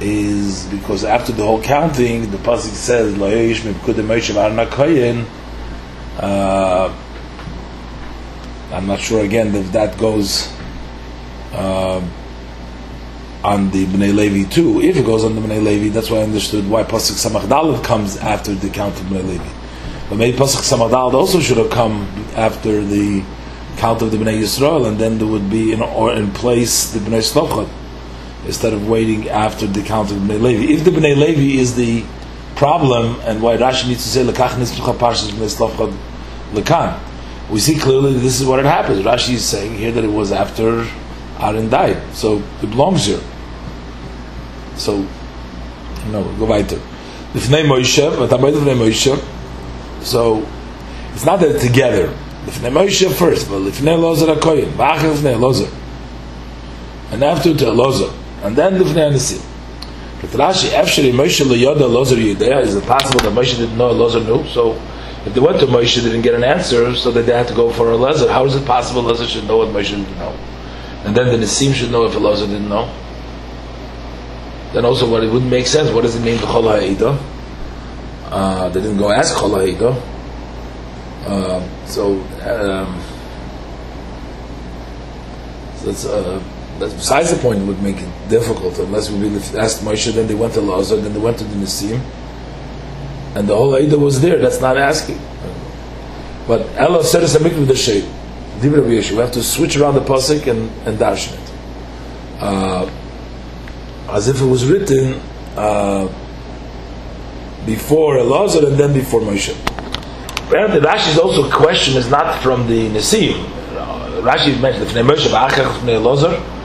is 0.00 0.66
because 0.66 1.04
after 1.04 1.32
the 1.32 1.42
whole 1.42 1.62
counting, 1.62 2.30
the 2.30 2.38
pasuk 2.38 2.72
says 2.72 3.16
uh, 6.18 6.94
I'm 8.72 8.86
not 8.86 9.00
sure 9.00 9.24
again 9.24 9.54
if 9.54 9.72
that 9.72 9.98
goes 9.98 10.52
uh, 11.52 12.00
on 13.42 13.70
the 13.70 13.86
Bnei 13.86 14.14
Levi 14.14 14.48
too. 14.48 14.80
If 14.80 14.96
it 14.96 15.04
goes 15.04 15.24
on 15.24 15.34
the 15.34 15.40
Bnei 15.40 15.62
Levi, 15.62 15.88
that's 15.88 16.10
why 16.10 16.18
I 16.18 16.22
understood 16.22 16.68
why 16.68 16.84
Pasuk 16.84 17.16
Samach 17.18 17.84
comes 17.84 18.16
after 18.18 18.54
the 18.54 18.70
count 18.70 18.98
of 19.00 19.06
Bnei 19.06 19.26
Levi. 19.26 19.50
But 20.08 20.16
maybe 20.16 20.36
Pasuk 20.36 20.62
Samach 20.62 20.92
also 20.92 21.40
should 21.40 21.56
have 21.56 21.70
come 21.70 22.02
after 22.36 22.84
the 22.84 23.24
count 23.76 24.02
of 24.02 24.10
the 24.10 24.18
Bnei 24.18 24.40
Yisrael, 24.40 24.86
and 24.86 24.98
then 24.98 25.18
there 25.18 25.26
would 25.26 25.48
be 25.50 25.72
in, 25.72 25.82
or 25.82 26.12
in 26.12 26.30
place 26.32 26.92
the 26.92 26.98
Bnei 27.00 27.22
Slavchot 27.22 27.68
instead 28.46 28.72
of 28.72 28.88
waiting 28.88 29.28
after 29.28 29.66
the 29.66 29.82
count 29.82 30.10
of 30.10 30.18
Bnei 30.18 30.40
Levi. 30.40 30.72
If 30.72 30.84
the 30.84 30.90
Bnei 30.90 31.16
Levi 31.16 31.58
is 31.58 31.76
the 31.76 32.04
problem, 32.60 33.18
and 33.22 33.40
why 33.40 33.56
Rashi 33.56 33.88
needs 33.88 34.02
to 34.02 34.10
say 34.10 34.22
Lekan. 36.52 37.00
We 37.50 37.58
see 37.58 37.78
clearly 37.78 38.12
this 38.18 38.38
is 38.38 38.46
what 38.46 38.60
it 38.60 38.66
happens. 38.66 39.02
Rashi 39.02 39.32
is 39.32 39.46
saying 39.46 39.78
here 39.78 39.90
that 39.92 40.04
it 40.04 40.12
was 40.12 40.30
after 40.30 40.86
Aaron 41.38 41.70
died, 41.70 41.96
so 42.14 42.42
it 42.62 42.68
belongs 42.68 43.06
here. 43.06 43.22
So, 44.76 45.06
no, 46.12 46.22
go 46.38 46.44
weiter. 46.44 46.76
Lifnei 47.32 47.64
Moshe, 47.64 48.18
but 48.18 48.28
Abayit 48.28 48.52
Lifnei 48.52 48.76
Moshe. 48.76 49.16
So, 50.04 50.46
it's 51.14 51.24
not 51.24 51.40
that 51.40 51.62
together. 51.62 52.08
Lifnei 52.44 52.70
Moshe 52.70 53.10
first, 53.14 53.48
but 53.48 53.60
Lifnei 53.60 53.96
Lozer 53.98 54.36
HaKoyin, 54.36 54.72
V'achar 54.72 55.14
Lifnei 55.14 55.38
Lozer. 55.38 55.72
And 57.10 57.24
after 57.24 57.54
to 57.54 57.64
Lozer. 57.64 58.12
And 58.42 58.54
then 58.54 58.74
Lifnei 58.74 59.10
Anisim. 59.10 59.46
Is 62.60 62.74
it 62.74 62.84
possible 62.84 63.20
that 63.20 63.32
Moshe 63.32 63.56
didn't 63.56 63.76
know 63.78 63.94
Lozer 63.94 64.24
knew? 64.24 64.46
So, 64.48 64.74
if 65.24 65.34
they 65.34 65.40
went 65.40 65.60
to 65.60 65.66
Moshe, 65.66 65.96
they 65.96 66.10
didn't 66.10 66.22
get 66.22 66.34
an 66.34 66.44
answer, 66.44 66.94
so 66.94 67.10
they 67.10 67.22
had 67.32 67.48
to 67.48 67.54
go 67.54 67.70
for 67.70 67.92
a 67.92 67.96
Lezer. 67.96 68.30
How 68.30 68.44
is 68.44 68.54
it 68.54 68.66
possible 68.66 69.02
Lezer 69.02 69.26
should 69.28 69.46
know 69.46 69.58
what 69.58 69.68
Moshe 69.68 69.90
didn't 69.90 70.18
know? 70.18 70.34
And 71.04 71.16
then 71.16 71.28
the 71.28 71.44
Nisim 71.44 71.72
should 71.74 71.90
know 71.90 72.04
if 72.04 72.12
Elazar 72.12 72.46
didn't 72.46 72.68
know. 72.68 72.92
Then 74.72 74.84
also, 74.84 75.10
what 75.10 75.24
it 75.24 75.32
wouldn't 75.32 75.50
make 75.50 75.66
sense. 75.66 75.90
What 75.90 76.02
does 76.02 76.14
it 76.14 76.20
mean 76.20 76.38
to 76.38 76.44
Chol 76.44 76.64
Ha'ida? 76.70 77.18
Uh, 78.30 78.68
they 78.68 78.80
didn't 78.82 78.98
go 78.98 79.10
ask 79.10 79.34
Chol 79.34 79.56
Ha'ida. 79.58 79.96
Uh, 81.26 81.86
so, 81.86 82.20
um, 82.44 83.00
so 85.76 85.86
that's, 85.86 86.04
uh, 86.04 86.42
besides 86.80 87.30
the 87.30 87.38
point. 87.40 87.60
It 87.60 87.64
would 87.66 87.82
make 87.82 87.96
it 87.98 88.08
difficult 88.28 88.78
unless 88.78 89.10
we 89.10 89.18
really 89.20 89.36
asked 89.58 89.82
Moshe. 89.84 90.12
Then 90.12 90.26
they 90.26 90.34
went 90.34 90.54
to 90.54 90.60
Lazar. 90.60 90.96
Then 90.96 91.12
they 91.12 91.20
went 91.20 91.38
to 91.38 91.44
the 91.44 91.54
Nisim, 91.56 92.00
and 93.34 93.46
the 93.48 93.54
whole 93.54 93.74
Aida 93.74 93.98
was 93.98 94.20
there. 94.20 94.38
That's 94.38 94.60
not 94.60 94.76
asking. 94.76 95.20
But 96.46 96.66
Allah 96.78 97.04
said 97.04 97.22
it's 97.22 97.34
a 97.34 97.38
mikvah 97.38 97.66
the 97.66 97.76
shape. 97.76 98.04
We 98.62 98.68
have 99.16 99.32
to 99.32 99.42
switch 99.42 99.76
around 99.76 99.94
the 99.94 100.00
pasuk 100.00 100.46
and 100.46 100.70
and 100.86 100.98
darshan 100.98 101.32
it, 101.32 101.52
uh, 102.42 102.90
as 104.10 104.28
if 104.28 104.40
it 104.42 104.44
was 104.44 104.66
written 104.66 105.14
uh, 105.56 106.08
before 107.64 108.16
Elazar 108.16 108.66
and 108.66 108.76
then 108.76 108.92
before 108.92 109.20
Moshe. 109.20 109.54
Apparently, 110.46 110.80
Rashi's 110.80 111.18
also 111.18 111.48
question 111.50 111.96
is 111.96 112.10
not 112.10 112.42
from 112.42 112.66
the 112.66 112.88
Nisim. 112.90 113.44
Rashi 114.22 114.60
mentioned 114.60 114.88
the 114.90 115.00
Moshe 115.00 115.28
ba'achach 115.28 115.80
Elazar. 115.86 116.59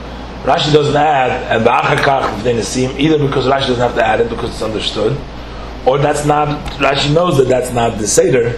Rashi 0.46 0.72
doesn't 0.72 0.94
add 0.94 1.56
and 1.56 1.66
the 1.66 2.50
Nisim 2.50 2.96
either 3.00 3.18
because 3.18 3.46
Rashi 3.46 3.66
doesn't 3.66 3.78
have 3.78 3.96
to 3.96 4.06
add 4.06 4.20
it 4.20 4.30
because 4.30 4.50
it's 4.50 4.62
understood, 4.62 5.18
or 5.84 5.98
that's 5.98 6.24
not 6.24 6.46
Rashi 6.74 7.12
knows 7.12 7.36
that 7.38 7.48
that's 7.48 7.72
not 7.72 7.98
the 7.98 8.06
seder 8.06 8.50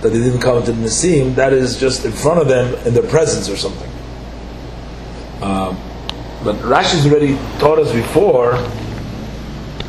that 0.00 0.08
they 0.08 0.18
didn't 0.18 0.40
come 0.40 0.60
to 0.64 0.72
the 0.72 0.82
Nisim. 0.86 1.36
That 1.36 1.52
is 1.52 1.78
just 1.78 2.04
in 2.04 2.10
front 2.10 2.40
of 2.40 2.48
them 2.48 2.74
in 2.84 2.94
their 2.94 3.08
presence 3.08 3.48
or 3.48 3.56
something. 3.56 3.88
Um, 5.40 5.80
but 6.42 6.56
Rashi's 6.56 7.06
already 7.06 7.36
taught 7.58 7.78
us 7.78 7.92
before. 7.92 8.54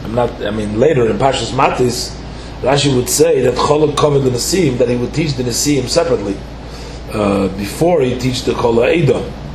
I'm 0.03 0.13
not. 0.13 0.29
I 0.45 0.51
mean, 0.51 0.79
later 0.79 1.09
in 1.09 1.17
Pashas 1.17 1.51
Matis, 1.53 2.15
Rashi 2.61 2.95
would 2.95 3.09
say 3.09 3.41
that 3.41 3.55
Cholok 3.55 3.97
covered 3.97 4.19
the 4.19 4.29
Nisim, 4.29 4.77
that 4.77 4.89
he 4.89 4.95
would 4.95 5.13
teach 5.13 5.33
the 5.33 5.43
Nisim 5.43 5.87
separately 5.87 6.37
uh, 7.13 7.47
before 7.57 8.01
he 8.01 8.17
teach 8.19 8.43
the 8.43 8.53
Kol 8.53 8.75
Eidah. 8.75 9.46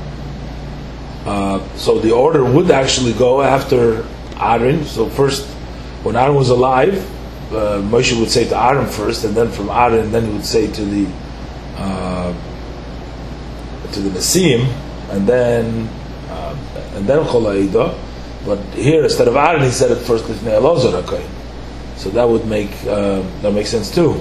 Uh, 1.24 1.60
so 1.76 1.98
the 1.98 2.10
order 2.10 2.44
would 2.44 2.70
actually 2.70 3.12
go 3.12 3.42
after 3.42 4.06
Aaron. 4.40 4.84
So 4.84 5.08
first, 5.08 5.46
when 6.02 6.16
Aaron 6.16 6.34
was 6.34 6.50
alive, 6.50 6.94
uh, 7.52 7.80
Moshe 7.82 8.18
would 8.18 8.30
say 8.30 8.48
to 8.48 8.56
Aaron 8.56 8.86
first, 8.86 9.24
and 9.24 9.34
then 9.34 9.50
from 9.50 9.70
Aaron, 9.70 10.10
then 10.10 10.26
he 10.26 10.32
would 10.32 10.44
say 10.44 10.70
to 10.70 10.84
the 10.84 11.06
uh, 11.76 12.32
to 13.92 14.00
the 14.00 14.10
Nisim, 14.10 14.66
and 15.10 15.26
then 15.26 15.88
uh, 16.28 16.56
and 16.94 17.06
then 17.06 17.24
Chol 17.24 17.68
Eidah. 17.68 17.94
But 18.44 18.58
here, 18.74 19.04
instead 19.04 19.28
of 19.28 19.36
Aaron, 19.36 19.62
he 19.62 19.70
said 19.70 19.92
it 19.92 19.96
first 19.96 20.24
Hakayin. 20.24 21.28
So 21.96 22.10
that 22.10 22.28
would 22.28 22.46
make 22.46 22.72
uh, 22.86 23.22
that 23.42 23.52
makes 23.52 23.70
sense 23.70 23.94
too. 23.94 24.20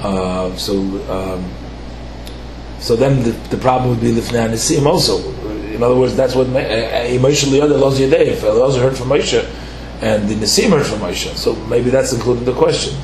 Uh, 0.00 0.54
so 0.56 0.78
um, 1.10 1.44
so 2.78 2.96
then 2.96 3.22
the, 3.22 3.32
the 3.50 3.56
problem 3.58 3.90
would 3.90 4.00
be 4.00 4.12
Lifnei 4.12 4.48
Nisim 4.48 4.86
also. 4.86 5.18
In 5.76 5.82
other 5.82 5.94
words, 5.94 6.16
that's 6.16 6.34
what 6.34 6.46
emotionally 6.48 7.60
other 7.60 7.76
Elazar. 7.76 8.10
If 8.12 8.42
Elazar 8.42 8.80
heard 8.80 8.96
from 8.96 9.08
Moshe, 9.10 9.44
and 10.00 10.28
the 10.28 10.34
Nisim 10.34 10.70
heard 10.70 10.86
from 10.86 11.00
Moshe, 11.00 11.34
so 11.36 11.54
maybe 11.66 11.90
that's 11.90 12.12
included 12.12 12.40
in 12.40 12.46
the 12.46 12.58
question. 12.58 12.96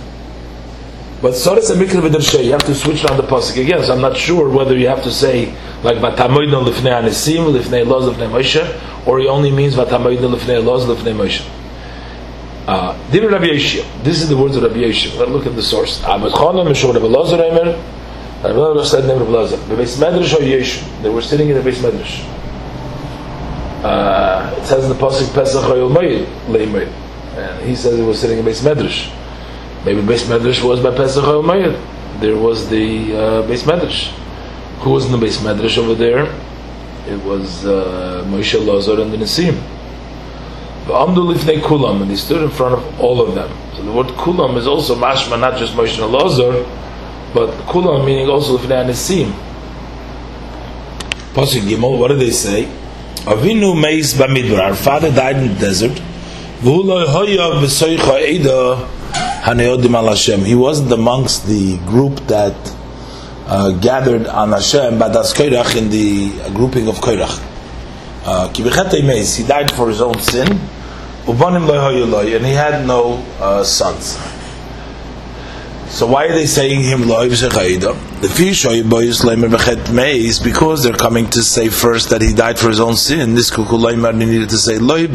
But 1.23 1.35
Soris 1.35 1.71
and 1.71 1.81
Mikra 1.81 2.01
B'Dershe, 2.03 2.45
you 2.45 2.51
have 2.51 2.65
to 2.65 2.75
switch 2.75 3.05
around 3.05 3.19
the 3.19 3.23
pasuk 3.23 3.63
again. 3.63 3.85
So 3.85 3.93
I'm 3.95 4.01
not 4.01 4.17
sure 4.17 4.49
whether 4.49 4.77
you 4.77 4.89
have 4.89 5.05
to 5.05 5.13
say 5.13 5.55
like 5.85 5.99
Vatamoidon 5.99 6.65
Lifnei 6.67 7.01
Anisim, 7.01 7.53
Lifnei 7.57 7.87
Loz, 7.87 8.13
Lifnei 8.13 8.29
Moshe, 8.29 9.07
or 9.07 9.21
he 9.21 9.29
only 9.29 9.53
means 9.53 9.75
Vatamoidon 9.77 10.35
Lifnei 10.35 10.65
Loz, 10.65 10.85
Lifnei 10.87 11.15
Moshe. 11.15 11.49
Uh. 12.67 12.97
This 13.11 14.21
is 14.21 14.29
the 14.29 14.37
words 14.37 14.57
of 14.57 14.65
Rabbi 14.65 14.79
Yeshua. 14.79 15.19
Let's 15.19 15.31
look 15.31 15.47
at 15.47 15.55
the 15.55 15.63
source. 15.63 16.01
They 16.01 16.09
were 21.09 21.23
sitting 21.23 21.49
in 21.49 21.55
the 21.55 21.71
Beis 21.71 21.77
Medrash. 21.77 22.42
Uh, 23.83 24.55
it 24.57 24.65
says 24.65 24.85
in 24.85 24.91
the 24.91 24.97
pasuk 24.97 25.35
Pesach 25.35 25.65
Mayid 25.65 26.27
Leimer, 26.47 26.87
and 27.37 27.69
he 27.69 27.75
says 27.75 27.97
he 27.99 28.05
was 28.05 28.21
sitting 28.21 28.39
in 28.39 28.45
Beis 28.45 28.63
Medrash. 28.63 29.13
Maybe 29.85 30.01
Beis 30.01 30.25
Medrash 30.27 30.63
was 30.63 30.81
by 30.81 30.95
Pesach 30.95 31.25
Oyel 31.25 31.43
Mayid. 31.43 32.21
There 32.21 32.37
was 32.37 32.69
the 32.69 33.13
uh, 33.13 33.43
Beis 33.49 33.65
Medrash. 33.65 34.11
Who 34.83 34.91
was 34.91 35.07
in 35.07 35.13
the 35.13 35.19
Beis 35.19 35.39
Medrash 35.39 35.79
over 35.79 35.95
there? 35.95 36.27
It 37.09 37.21
was 37.25 37.67
uh, 37.67 38.25
Moshe 38.29 38.65
Lazar 38.65 39.01
and 39.01 39.13
the 39.13 39.17
Nisim. 39.17 39.61
And 40.85 42.11
he 42.11 42.17
stood 42.17 42.43
in 42.43 42.51
front 42.51 42.75
of 42.75 43.01
all 43.01 43.21
of 43.21 43.35
them. 43.35 43.51
So 43.77 43.83
the 43.83 43.93
word 43.93 44.09
kulam 44.09 44.57
is 44.57 44.67
also 44.67 44.97
mashma, 44.97 45.39
not 45.39 45.57
just 45.57 45.75
Moshe 45.75 46.03
and 46.03 46.13
Elazar, 46.13 46.65
but 47.33 47.51
kulam 47.67 48.05
meaning 48.05 48.29
also 48.29 48.59
lifnei 48.59 48.85
anisim. 48.85 49.33
Pasuk 51.35 51.63
Gimel, 51.63 51.99
what 51.99 52.09
do 52.09 52.17
they 52.17 52.31
say? 52.31 52.69
Avinu 53.25 53.75
meis. 53.81 54.21
Our 54.21 54.75
father 54.75 55.11
died 55.13 55.37
in 55.37 55.55
the 55.55 55.61
desert. 55.61 56.01
He 60.47 60.55
wasn't 60.55 60.93
amongst 60.93 61.47
the 61.47 61.79
group 61.79 62.21
that 62.29 62.55
uh, 63.47 63.71
gathered 63.81 64.27
on 64.29 64.53
Hashem, 64.53 64.99
but 64.99 65.09
that's 65.09 65.33
Koirach 65.33 65.77
in 65.77 65.91
the 65.91 66.31
grouping 66.55 66.89
of 66.89 66.97
Koirach. 66.97 67.41
Uh, 68.25 68.49
he 68.53 69.43
died 69.43 69.73
for 69.73 69.89
his 69.89 70.01
own 70.01 70.19
sin, 70.21 70.47
and 71.27 72.47
he 72.47 72.53
had 72.53 72.87
no 72.87 73.25
uh, 73.41 73.65
sons. 73.65 74.17
So 75.93 76.07
why 76.07 76.25
are 76.25 76.33
they 76.33 76.47
saying 76.47 76.81
him 76.81 77.03
The 77.03 78.33
fish 78.35 78.65
is 78.65 80.41
because 80.41 80.83
they're 80.83 80.95
coming 80.95 81.29
to 81.29 81.43
say 81.43 81.69
first 81.69 82.09
that 82.09 82.23
he 82.23 82.33
died 82.33 82.59
for 82.59 82.69
his 82.71 82.81
own 82.81 82.97
sin. 82.97 83.35
This 83.35 83.51
needed 83.51 84.49
to 84.49 84.57
say 84.57 84.79
loy 84.79 85.07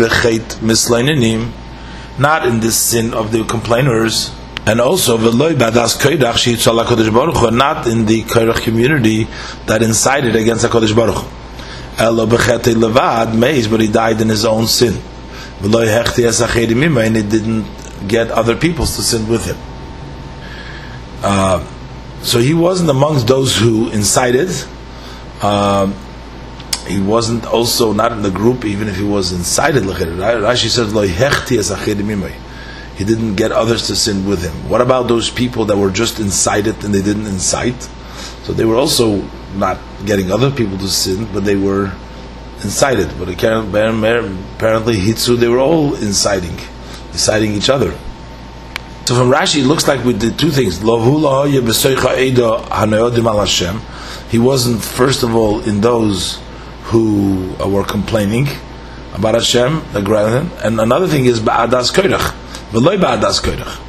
not 2.19 2.45
in 2.45 2.59
this 2.59 2.75
sin 2.75 3.15
of 3.15 3.31
the 3.31 3.43
complainers. 3.45 4.31
And 4.67 4.79
also, 4.79 5.17
not 5.17 5.33
in 7.87 8.05
the 8.05 8.21
Kodesh 8.23 8.61
community 8.61 9.27
that 9.65 9.81
incited 9.81 10.35
against 10.35 10.61
the 10.61 10.67
Kodesh 10.67 10.95
Baruch 10.95 11.25
Elo 11.97 12.27
bechete 12.27 12.75
levad 12.75 13.35
meis, 13.35 13.67
but 13.67 13.81
he 13.81 13.87
died 13.87 14.21
in 14.21 14.29
his 14.29 14.45
own 14.45 14.67
sin. 14.67 15.01
And 15.63 15.73
he 17.15 17.23
didn't 17.23 17.65
get 18.07 18.29
other 18.29 18.55
people 18.55 18.85
to 18.85 19.01
sin 19.01 19.27
with 19.27 19.45
him. 19.47 19.57
Uh, 21.23 21.65
so 22.21 22.39
he 22.39 22.53
wasn't 22.53 22.89
amongst 22.89 23.27
those 23.27 23.55
who 23.55 23.89
incited. 23.89 24.49
Uh, 25.41 25.91
he 26.87 26.99
wasn't 27.01 27.45
also 27.45 27.93
not 27.93 28.11
in 28.11 28.21
the 28.21 28.31
group, 28.31 28.65
even 28.65 28.87
if 28.87 28.95
he 28.95 29.03
was 29.03 29.31
incited. 29.33 29.83
Rashi 29.83 30.69
says, 30.69 30.93
"Lo 30.93 31.03
He 32.95 33.03
didn't 33.03 33.35
get 33.35 33.51
others 33.51 33.87
to 33.87 33.95
sin 33.95 34.25
with 34.25 34.41
him. 34.41 34.69
What 34.69 34.81
about 34.81 35.07
those 35.07 35.29
people 35.29 35.65
that 35.65 35.77
were 35.77 35.91
just 35.91 36.19
incited 36.19 36.83
and 36.83 36.93
they 36.93 37.01
didn't 37.01 37.27
incite? 37.27 37.89
So 38.43 38.53
they 38.53 38.65
were 38.65 38.77
also 38.77 39.21
not 39.55 39.77
getting 40.05 40.31
other 40.31 40.49
people 40.49 40.77
to 40.77 40.87
sin, 40.87 41.27
but 41.33 41.43
they 41.43 41.57
were 41.57 41.91
incited. 42.63 43.09
But 43.19 43.29
apparently, 43.29 44.95
Hitzu, 44.95 45.37
they 45.37 45.49
were 45.49 45.59
all 45.59 45.93
inciting, 45.95 46.57
inciting 47.11 47.53
each 47.53 47.69
other. 47.69 47.93
So 49.07 49.15
from 49.15 49.31
Rashi, 49.31 49.61
it 49.61 49.65
looks 49.65 49.87
like 49.87 50.03
we 50.03 50.11
did 50.11 50.37
two 50.37 50.51
things. 50.51 50.79
He 54.29 54.37
wasn't, 54.37 54.83
first 54.83 55.23
of 55.23 55.33
all, 55.33 55.61
in 55.61 55.79
those 55.79 56.41
who 56.83 57.55
were 57.65 57.85
complaining 57.85 58.49
about 59.13 59.35
Hashem, 59.35 59.81
the 59.93 60.01
ground, 60.01 60.51
and 60.61 60.81
another 60.81 61.07
thing 61.07 61.23
is 61.23 61.39
ba'adas 61.39 61.93
koirach, 61.93 62.33
v'loy 62.71 62.99
ba'adas 62.99 63.41
koirach, 63.41 63.79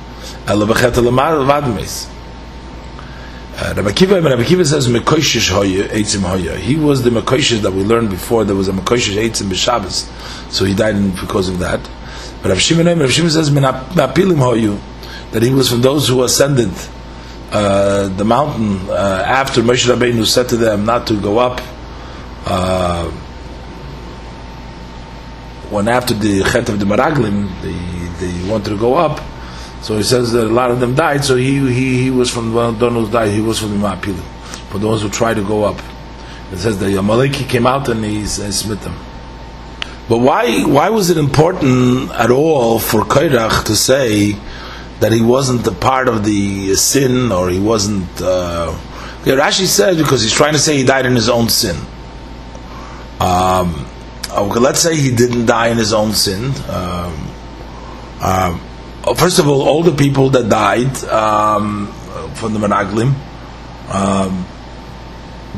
ela 0.47 0.65
b'chet 0.65 2.09
uh, 3.61 3.75
Rabbi 3.77 3.91
Kiva, 3.91 4.23
Rabbi 4.23 4.45
Kiva 4.45 4.65
says 4.65 4.87
Mekoshish 4.87 5.51
Hoya, 5.51 5.89
Eitzim 5.89 6.23
Hoya. 6.23 6.57
He 6.57 6.77
was 6.77 7.03
the 7.03 7.11
Mekoshish 7.11 7.61
that 7.63 7.73
we 7.73 7.83
learned 7.83 8.09
before. 8.11 8.45
There 8.45 8.55
was 8.55 8.69
a 8.69 8.73
Mekoshish 8.73 9.17
Eitzim 9.17 9.49
B'Shabbos, 9.49 10.07
so 10.53 10.65
he 10.65 10.77
died 10.77 10.95
because 11.17 11.49
of 11.49 11.59
that. 11.59 11.81
But 12.41 12.51
Rav 12.51 12.61
Shimon, 12.61 12.87
Rav 13.01 13.11
Shimon 13.11 13.33
says, 13.33 13.51
"Menapilim 13.51 14.37
hoyu," 14.37 14.79
that 15.33 15.43
he 15.43 15.51
was 15.51 15.69
from 15.69 15.83
those 15.83 16.09
who 16.09 16.23
ascended 16.23 16.71
uh, 17.51 18.09
the 18.09 18.25
mountain 18.25 18.89
uh, 18.91 19.23
after 19.27 19.63
Moshe 19.63 19.87
Rabbeinu 19.87 20.27
said 20.27 20.49
to 20.51 20.57
them 20.57 20.85
not 20.85 21.07
to 21.07 21.21
go 21.21 21.39
up. 21.39 21.61
Uh, 22.45 23.11
when 25.71 25.89
after 25.89 26.15
the 26.15 26.43
chet 26.45 26.69
of 26.69 26.79
the 26.81 26.87
Maraglim, 26.87 27.49
they, 27.63 28.27
they 28.27 28.51
wanted 28.51 28.71
to 28.71 28.79
go 28.79 28.95
up, 28.95 29.21
so 29.83 29.97
he 29.97 30.03
says 30.03 30.33
that 30.33 30.45
a 30.45 30.49
lot 30.49 30.71
of 30.71 30.81
them 30.81 30.95
died. 30.95 31.25
So 31.25 31.37
he 31.37 31.59
he, 31.73 32.03
he 32.05 32.11
was 32.11 32.31
from 32.31 32.55
one 32.55 32.67
of 32.71 32.79
those 32.79 32.93
who 32.93 33.11
died. 33.11 33.31
He 33.33 33.41
was 33.41 33.59
from 33.59 33.71
the 33.71 33.87
Mapilim, 33.87 34.23
for 34.71 34.79
those 34.79 35.03
who 35.03 35.11
tried 35.11 35.35
to 35.35 35.45
go 35.47 35.65
up. 35.65 35.79
It 36.53 36.59
says 36.59 36.79
that 36.79 36.87
Yamaleki 36.87 37.47
came 37.49 37.67
out 37.67 37.89
and 37.91 38.03
he, 38.03 38.21
he 38.21 38.27
smit 38.27 38.81
them. 38.81 38.97
But 40.09 40.19
why 40.19 40.65
why 40.65 40.89
was 40.89 41.11
it 41.11 41.19
important 41.19 42.11
at 42.13 42.31
all 42.31 42.79
for 42.79 43.03
Kairach 43.03 43.67
to 43.67 43.77
say 43.77 44.33
that 45.01 45.13
he 45.13 45.21
wasn't 45.21 45.67
a 45.67 45.73
part 45.73 46.09
of 46.09 46.25
the 46.25 46.75
sin 46.75 47.33
or 47.33 47.49
he 47.49 47.61
wasn't? 47.61 48.09
Uh, 48.21 48.77
Rashi 49.23 49.67
says 49.67 49.97
because 49.97 50.23
he's 50.23 50.33
trying 50.33 50.55
to 50.55 50.59
say 50.59 50.77
he 50.77 50.85
died 50.85 51.07
in 51.07 51.15
his 51.15 51.29
own 51.29 51.49
sin. 51.49 51.77
Um, 53.21 53.87
okay, 54.31 54.61
let's 54.61 54.81
say 54.81 54.97
he 54.97 55.15
didn't 55.15 55.47
die 55.47 55.69
in 55.69 55.77
his 55.77 55.93
own 55.93 56.13
sin. 56.13 56.53
Um, 56.69 57.29
um, 58.23 58.61
first 59.17 59.39
of 59.39 59.49
all, 59.49 59.63
all 59.63 59.83
the 59.83 59.95
people 59.95 60.31
that 60.31 60.49
died 60.49 60.97
um, 61.05 61.93
from 62.35 62.55
the 62.55 62.61
Meraglim, 62.61 63.15
um, 63.91 64.47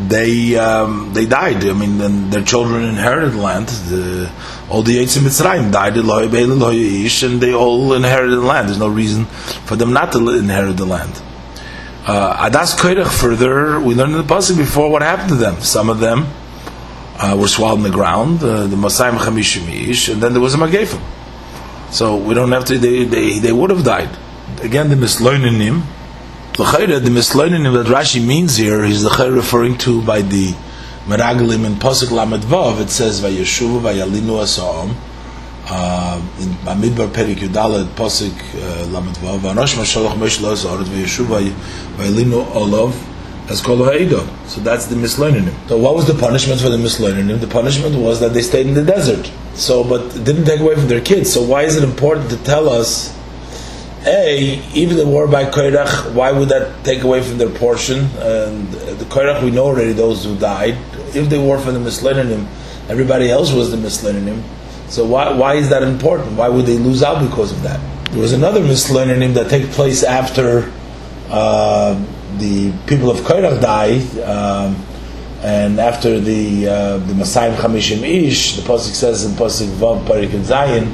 they 0.09 0.57
um, 0.57 1.13
they 1.13 1.27
died. 1.27 1.65
I 1.65 1.73
mean, 1.73 2.31
their 2.31 2.43
children 2.45 2.85
inherited 2.85 3.35
land. 3.35 3.69
The, 3.69 4.31
all 4.69 4.83
the 4.83 4.99
Yitzim 4.99 5.23
Mitzrayim 5.23 5.73
died, 5.73 5.97
and 5.97 7.43
they 7.43 7.55
all 7.55 7.93
inherited 7.93 8.37
the 8.37 8.41
land. 8.41 8.69
There's 8.69 8.79
no 8.79 8.89
reason 8.89 9.27
for 9.67 9.77
them 9.77 9.93
not 9.93 10.13
to 10.13 10.29
inherit 10.31 10.77
the 10.77 10.87
land. 10.87 11.23
Uh, 12.07 12.49
Adas 12.49 12.77
Koirach 12.77 13.13
further, 13.21 13.79
we 13.79 13.95
learned 13.95 14.13
in 14.13 14.27
the 14.27 14.35
pasuk 14.35 14.57
before 14.57 14.91
what 14.91 15.03
happened 15.03 15.29
to 15.29 15.35
them. 15.35 15.61
Some 15.61 15.91
of 15.91 16.01
them 16.01 16.27
uh, 17.19 17.37
were 17.39 17.49
swallowed 17.49 17.79
in 17.79 17.83
the 17.83 17.91
ground, 17.91 18.43
uh, 18.43 18.67
the 18.67 18.77
Masayim 18.77 19.19
Chamishimish, 19.19 20.13
and 20.13 20.23
then 20.23 20.33
there 20.33 20.41
was 20.41 20.55
a 20.55 20.57
Magefim. 20.57 21.03
So 21.93 22.17
we 22.17 22.35
don't 22.35 22.53
have 22.53 22.65
to, 22.67 22.79
they, 22.79 23.05
they, 23.05 23.39
they 23.39 23.53
would 23.53 23.71
have 23.71 23.85
died. 23.85 24.09
Again, 24.63 24.89
the 24.89 24.97
Misloininim, 24.97 25.83
L'chayra, 26.61 27.03
the 27.03 27.09
mislearning 27.09 27.73
that 27.73 27.87
Rashi 27.87 28.23
means 28.23 28.59
here, 28.59 28.85
he's 28.85 29.03
the 29.03 29.31
referring 29.33 29.79
to 29.79 30.03
by 30.03 30.21
the 30.21 30.53
Meraglim 31.07 31.65
in 31.65 31.73
Pasuk 31.77 32.11
Lamed 32.11 32.43
Vav, 32.43 32.83
it 32.83 32.91
says, 32.91 33.23
Vayeshuvu 33.23 33.81
vayalinu 33.81 34.43
asa'om, 34.45 34.95
uh, 35.71 36.21
in 36.39 36.49
Bamidbar 36.67 37.09
Perik 37.09 37.37
Yudalet 37.37 37.87
Pasuk 37.95 38.35
uh, 38.57 38.85
Lamed 38.89 39.17
Vav, 39.17 39.39
Vanosh 39.39 39.75
Mashalach 39.75 40.19
Mesh 40.19 40.37
Lozor, 40.41 40.85
Vayeshuvu 40.85 41.51
vayalinu 41.97 42.55
olav, 42.55 42.95
as 43.49 43.63
kol 43.63 43.79
So 44.47 44.61
that's 44.61 44.85
the 44.85 44.97
mislearning. 44.97 45.51
So 45.67 45.79
what 45.79 45.95
was 45.95 46.07
the 46.07 46.15
punishment 46.15 46.61
for 46.61 46.69
the 46.69 46.77
mislearning? 46.77 47.41
The 47.41 47.47
punishment 47.47 47.97
was 47.97 48.21
that 48.21 48.35
they 48.35 48.43
stayed 48.43 48.67
in 48.67 48.75
the 48.75 48.85
desert. 48.85 49.33
So, 49.55 49.83
but 49.83 50.15
it 50.15 50.25
didn't 50.25 50.45
take 50.45 50.61
away 50.61 50.75
from 50.75 50.89
their 50.89 51.01
kids. 51.01 51.33
So 51.33 51.43
why 51.43 51.63
is 51.63 51.77
it 51.77 51.85
important 51.85 52.29
to 52.29 52.37
tell 52.45 52.69
us 52.69 53.19
a, 54.07 54.63
even 54.75 54.97
the 54.97 55.07
war 55.07 55.27
by 55.27 55.45
Koirach, 55.45 56.15
why 56.15 56.33
would 56.33 56.49
that 56.49 56.85
take 56.85 57.03
away 57.03 57.23
from 57.23 57.39
their 57.39 57.51
portion? 57.51 57.99
And 58.19 58.69
the 58.73 59.05
Koirach, 59.05 59.43
we 59.43 59.51
know 59.51 59.67
already 59.67 59.93
those 59.93 60.25
who 60.25 60.39
died. 60.39 60.77
If 61.15 61.29
they 61.29 61.39
were 61.39 61.59
for 61.59 61.73
the 61.73 61.79
Mislenanim, 61.79 62.47
everybody 62.89 63.31
else 63.31 63.53
was 63.53 63.71
the 63.71 63.77
Mislenanim. 63.77 64.43
So 64.89 65.05
why, 65.05 65.33
why 65.33 65.55
is 65.55 65.69
that 65.69 65.83
important? 65.83 66.37
Why 66.37 66.49
would 66.49 66.67
they 66.67 66.79
lose 66.79 67.03
out 67.03 67.23
because 67.29 67.53
of 67.53 67.63
that? 67.63 67.81
There 68.11 68.21
was 68.21 68.33
another 68.33 68.61
Mislenanim 68.61 69.35
that 69.35 69.51
took 69.51 69.71
place 69.71 70.03
after 70.03 70.73
uh, 71.29 71.95
the 72.39 72.73
people 72.87 73.11
of 73.11 73.19
Koirach 73.19 73.61
died, 73.61 74.19
um, 74.21 74.75
and 75.43 75.79
after 75.79 76.19
the 76.19 76.69
uh, 76.69 76.99
the 76.99 77.13
Masayim 77.15 77.55
Chamishim 77.55 78.03
Ish, 78.03 78.57
the 78.57 78.63
Pasuk 78.63 78.95
says 78.95 79.25
in 79.25 79.33
Pasuk 79.33 79.69
Vav 79.77 80.05
Parik 80.07 80.35
and 80.35 80.45
Zayin, 80.45 80.91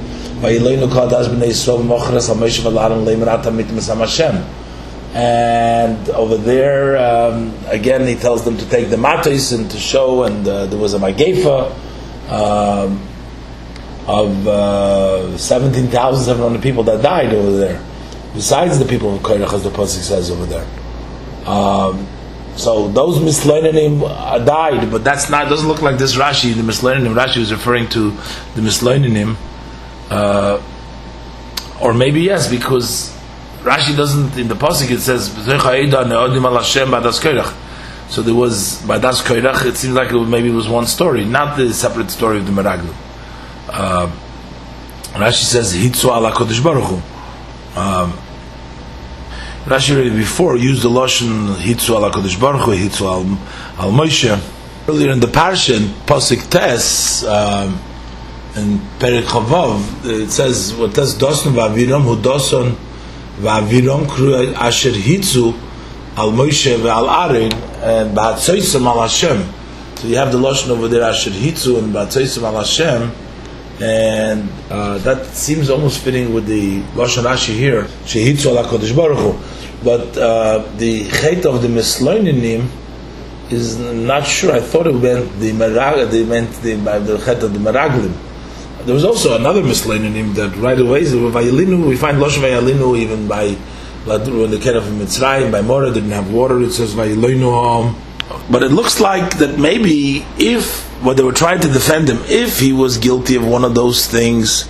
and 5.16 6.10
over 6.10 6.36
there, 6.36 6.98
um, 6.98 7.54
again, 7.68 8.06
he 8.06 8.16
tells 8.16 8.44
them 8.44 8.58
to 8.58 8.68
take 8.68 8.90
the 8.90 8.98
matos 8.98 9.52
and 9.52 9.70
to 9.70 9.78
show, 9.78 10.24
and 10.24 10.46
uh, 10.46 10.66
there 10.66 10.78
was 10.78 10.92
a 10.92 10.98
magefa 10.98 11.70
um, 12.30 13.00
of 14.06 14.46
uh, 14.46 15.38
17,700 15.38 16.62
people 16.62 16.82
that 16.82 17.02
died 17.02 17.32
over 17.32 17.56
there, 17.56 17.82
besides 18.34 18.78
the 18.78 18.84
people 18.84 19.16
of 19.16 19.22
Koirach, 19.22 19.54
as 19.54 19.64
the 19.64 19.70
Pasuk 19.70 20.02
says 20.02 20.30
over 20.30 20.44
there. 20.44 20.66
Um, 21.48 22.06
so 22.56 22.88
those 22.88 23.18
mislearning 23.18 24.00
died, 24.44 24.90
but 24.90 25.02
that's 25.02 25.30
not 25.30 25.48
doesn't 25.48 25.66
look 25.66 25.80
like 25.80 25.96
this 25.96 26.16
Rashi. 26.16 26.54
The 26.54 26.62
mislearning 26.62 27.14
Rashi 27.14 27.38
was 27.38 27.52
referring 27.52 27.88
to 27.90 28.10
the 28.54 28.60
mislearning 28.60 29.36
uh, 30.10 30.62
or 31.80 31.94
maybe 31.94 32.22
yes, 32.22 32.50
because 32.50 33.16
Rashi 33.62 33.96
doesn't 33.96 34.38
in 34.38 34.48
the 34.48 34.54
pasuk 34.54 34.90
it 34.90 35.00
says 35.00 35.28
so 38.08 38.22
there 38.22 38.34
was 38.34 38.80
Badas 38.82 39.22
Koirach. 39.22 39.66
It 39.66 39.76
seems 39.76 39.94
like 39.94 40.12
it 40.12 40.18
maybe 40.18 40.48
it 40.48 40.54
was 40.54 40.68
one 40.68 40.86
story, 40.86 41.24
not 41.24 41.56
the 41.56 41.72
separate 41.74 42.10
story 42.10 42.38
of 42.38 42.46
the 42.46 42.52
Meraglim. 42.52 42.94
Uh, 43.68 44.10
Rashi 45.14 45.42
says 45.42 45.74
Hitzu 45.74 46.04
ala 46.04 46.30
Kodesh 46.32 46.62
Baruch 46.62 47.02
Um, 47.76 48.12
Rashi 49.64 49.94
already 49.94 50.10
before 50.10 50.56
used 50.56 50.82
the 50.82 50.88
lashon 50.88 51.56
Hitzu 51.56 51.90
ala 51.90 52.12
Kodesh 52.12 52.40
Baruch 52.40 52.68
Hitzu 52.78 53.02
al, 53.02 53.22
al 53.84 53.92
Moshe. 53.92 54.40
Earlier 54.88 55.10
in 55.10 55.18
the 55.18 55.26
parsha, 55.26 55.76
pasuk 56.06 56.48
Tes. 56.48 57.24
Um, 57.24 57.80
in 58.56 58.78
Perik 58.98 59.24
Chavav, 59.24 60.04
it 60.06 60.30
says, 60.30 60.74
what 60.74 60.94
does 60.94 61.16
Doson 61.16 61.52
v'aviram 61.52 62.02
hu 62.02 62.16
Doson 62.16 62.74
v'aviram 63.38 64.08
kru 64.08 64.54
asher 64.54 64.92
hitzu 64.92 65.52
al 66.16 66.32
Moshe 66.32 66.74
ve'al 66.78 67.06
Arin 67.06 67.52
and 67.82 68.16
ba'atzoisam 68.16 68.86
al 68.86 69.02
Hashem. 69.02 69.52
So 69.96 70.08
you 70.08 70.16
have 70.16 70.32
the 70.32 70.38
Lashon 70.38 70.70
over 70.70 70.88
there, 70.88 71.02
asher 71.02 71.30
hitzu 71.30 71.78
and 71.78 71.94
ba'atzoisam 71.94 72.44
al 72.44 72.58
Hashem, 72.58 73.12
and 73.82 74.48
uh, 74.70 74.98
that 74.98 75.26
seems 75.26 75.68
almost 75.68 76.02
fitting 76.02 76.32
with 76.32 76.46
the 76.46 76.80
Lashon 76.94 77.24
Rashi 77.24 77.54
here, 77.54 77.82
shehitzu 78.04 78.56
al 78.56 78.64
HaKadosh 78.64 78.96
Baruch 78.96 79.18
Hu. 79.18 79.84
But 79.84 80.16
uh, 80.16 80.66
the 80.78 81.04
chait 81.04 81.44
of 81.44 81.60
the 81.60 81.68
Misloininim 81.68 82.70
is 83.50 83.78
not 83.78 84.26
sure. 84.26 84.52
I 84.52 84.60
thought 84.60 84.86
it 84.86 84.94
meant 84.94 85.38
the 85.38 85.52
Merag, 85.52 86.10
they 86.10 86.24
meant 86.24 86.50
the, 86.62 86.74
the 86.74 87.22
chet 87.22 87.42
of 87.42 87.52
the 87.52 87.58
Meraglim 87.58 88.25
there 88.86 88.94
was 88.94 89.04
also 89.04 89.36
another 89.36 89.62
mislearning 89.62 90.34
that 90.34 90.56
right 90.56 90.78
away 90.78 91.02
Vayalinu, 91.02 91.86
we 91.86 91.96
find 91.96 92.20
Losh 92.20 92.38
Vayalinu 92.38 92.96
even 92.98 93.26
by 93.26 93.56
when 94.06 94.50
the 94.52 94.58
Ken 94.58 94.76
of 94.76 94.84
Mitzrayim 94.84 95.50
by 95.50 95.60
Mora 95.60 95.92
didn't 95.92 96.12
have 96.12 96.32
water. 96.32 96.60
It 96.62 96.72
says 96.72 96.94
Vayalinu. 96.94 97.94
But 98.50 98.62
it 98.62 98.70
looks 98.70 99.00
like 99.00 99.38
that 99.38 99.58
maybe 99.58 100.24
if 100.38 100.84
what 101.02 101.16
they 101.16 101.22
were 101.22 101.32
trying 101.32 101.60
to 101.60 101.68
defend 101.68 102.08
him, 102.08 102.18
if 102.26 102.60
he 102.60 102.72
was 102.72 102.98
guilty 102.98 103.34
of 103.34 103.46
one 103.46 103.64
of 103.64 103.74
those 103.74 104.06
things, 104.06 104.68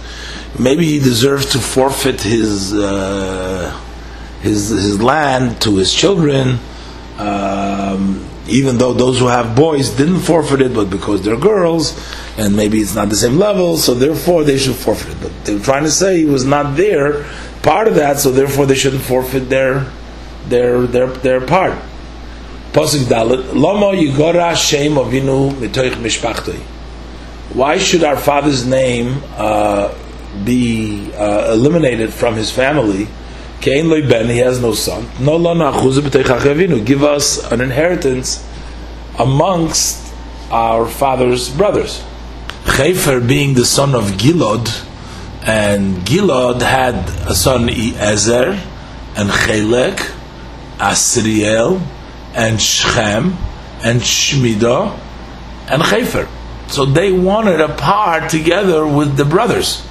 maybe 0.59 0.87
he 0.87 0.99
deserves 0.99 1.53
to 1.53 1.59
forfeit 1.59 2.23
his 2.23 2.73
uh, 2.73 3.79
his 4.41 4.71
his 4.71 5.03
land 5.03 5.61
to 5.63 5.77
his 5.77 5.93
children. 5.93 6.59
Um, 7.19 8.27
even 8.49 8.79
though 8.79 8.93
those 8.93 9.19
who 9.19 9.27
have 9.27 9.57
boys 9.57 9.91
didn't 9.91 10.21
forfeit 10.21 10.61
it, 10.61 10.75
but 10.75 10.89
because 10.91 11.23
they're 11.23 11.37
girls, 11.37 11.99
and 12.39 12.55
maybe 12.55 12.79
it's 12.79 12.95
not 12.95 13.09
the 13.09 13.17
same 13.17 13.39
level, 13.39 13.77
so 13.77 13.95
therefore 13.95 14.45
they 14.45 14.59
should 14.59 14.77
forfeit 14.77 15.13
it. 15.13 15.21
But 15.21 15.45
they 15.45 15.55
were 15.55 15.61
trying 15.61 15.85
to 15.85 15.91
say 15.91 16.19
he 16.19 16.25
was 16.25 16.45
not 16.45 16.77
there, 16.77 17.25
part 17.63 17.89
of 17.89 17.97
that, 17.97 18.19
so 18.19 18.31
therefore 18.31 18.67
they 18.67 18.75
shouldn't 18.75 19.03
forfeit 19.03 19.49
their 19.49 19.91
their 20.49 20.87
their 20.87 21.09
their 21.09 21.41
part. 21.41 21.77
Pasuk 22.73 23.05
Dalit, 23.05 23.55
Lama 23.55 23.97
Yigora 23.97 24.55
Shem 24.55 24.93
Avinu 24.93 25.51
Mitoich 25.53 25.95
Mishpachtoi. 25.95 26.59
Why 27.55 27.79
should 27.79 28.05
our 28.05 28.17
father's 28.17 28.67
name 28.67 29.23
uh, 29.37 29.95
be 30.45 31.13
uh, 31.15 31.53
eliminated 31.53 32.13
from 32.13 32.35
his 32.35 32.51
family? 32.51 33.09
Kain 33.61 33.89
loy 33.89 34.07
ben, 34.07 34.29
he 34.29 34.39
has 34.39 34.61
no 34.61 34.75
son. 34.75 35.09
No 35.19 35.37
lana 35.37 35.73
avinu. 35.73 36.85
Give 36.85 37.03
us 37.03 37.51
an 37.51 37.61
inheritance 37.61 38.47
amongst 39.19 40.13
our 40.51 40.87
father's 40.87 41.49
brothers. 41.51 42.03
Chefer 42.65 43.27
being 43.27 43.55
the 43.55 43.65
son 43.65 43.95
of 43.95 44.05
Gilad, 44.19 44.85
and 45.47 45.97
Gilad 46.07 46.61
had 46.61 47.09
a 47.29 47.35
son 47.35 47.69
Ezer, 47.71 48.61
and 49.17 49.31
Chelek, 49.31 49.99
Asriel, 50.79 51.81
and 52.35 52.61
Shechem, 52.61 53.37
and 53.83 54.01
Shmida, 54.01 54.99
and 55.69 55.83
Chefer. 55.83 56.29
So 56.69 56.85
they 56.85 57.13
wanted 57.13 57.61
a 57.61 57.75
part 57.75 58.31
together 58.31 58.87
with 58.87 59.17
the 59.17 59.25
brothers. 59.25 59.87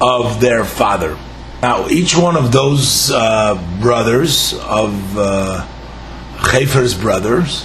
of 0.00 0.40
their 0.40 0.64
father. 0.64 1.16
Now, 1.64 1.88
each 1.88 2.14
one 2.14 2.36
of 2.36 2.52
those 2.52 3.10
uh, 3.10 3.54
brothers, 3.80 4.52
of 4.52 5.16
uh, 5.16 5.66
Chefer's 6.36 6.92
brothers, 6.92 7.64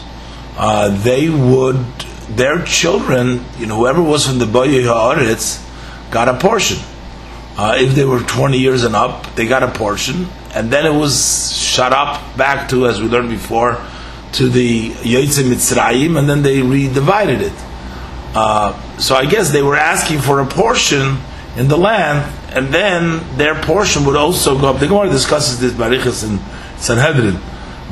uh, 0.56 0.88
they 1.04 1.28
would, 1.30 1.86
their 2.30 2.64
children, 2.64 3.44
you 3.58 3.66
know, 3.66 3.76
whoever 3.76 4.02
was 4.02 4.26
from 4.26 4.40
the 4.40 4.46
Boye 4.46 4.86
Haaretz, 4.88 5.62
got 6.12 6.30
a 6.30 6.38
portion. 6.38 6.78
Uh, 7.58 7.76
if 7.78 7.94
they 7.94 8.06
were 8.06 8.22
20 8.22 8.58
years 8.58 8.86
and 8.86 8.96
up, 8.96 9.36
they 9.36 9.46
got 9.46 9.64
a 9.64 9.72
portion, 9.72 10.28
and 10.56 10.72
then 10.72 10.86
it 10.86 10.98
was 10.98 11.52
shut 11.52 11.92
up 11.92 12.38
back 12.38 12.70
to, 12.70 12.88
as 12.88 13.02
we 13.02 13.10
learned 13.10 13.30
before, 13.30 13.86
to 14.32 14.48
the 14.48 14.92
Yotzei 14.92 15.44
Mitzrayim, 15.44 16.18
and 16.18 16.30
then 16.30 16.42
they 16.42 16.60
redivided 16.60 17.42
it. 17.42 17.54
Uh, 18.34 18.98
so 18.98 19.16
I 19.16 19.26
guess 19.26 19.52
they 19.52 19.62
were 19.62 19.76
asking 19.76 20.20
for 20.20 20.40
a 20.40 20.46
portion 20.46 21.18
in 21.58 21.68
the 21.68 21.78
land, 21.78 22.39
and 22.54 22.74
then 22.74 23.38
their 23.38 23.56
portion 23.62 24.06
would 24.06 24.16
also 24.16 24.60
go 24.60 24.70
up. 24.70 24.80
The 24.80 24.88
Gemara 24.88 25.10
discusses 25.10 25.60
this 25.60 25.74
Barichas 25.74 26.28
in 26.28 26.40
Sanhedrin, 26.80 27.40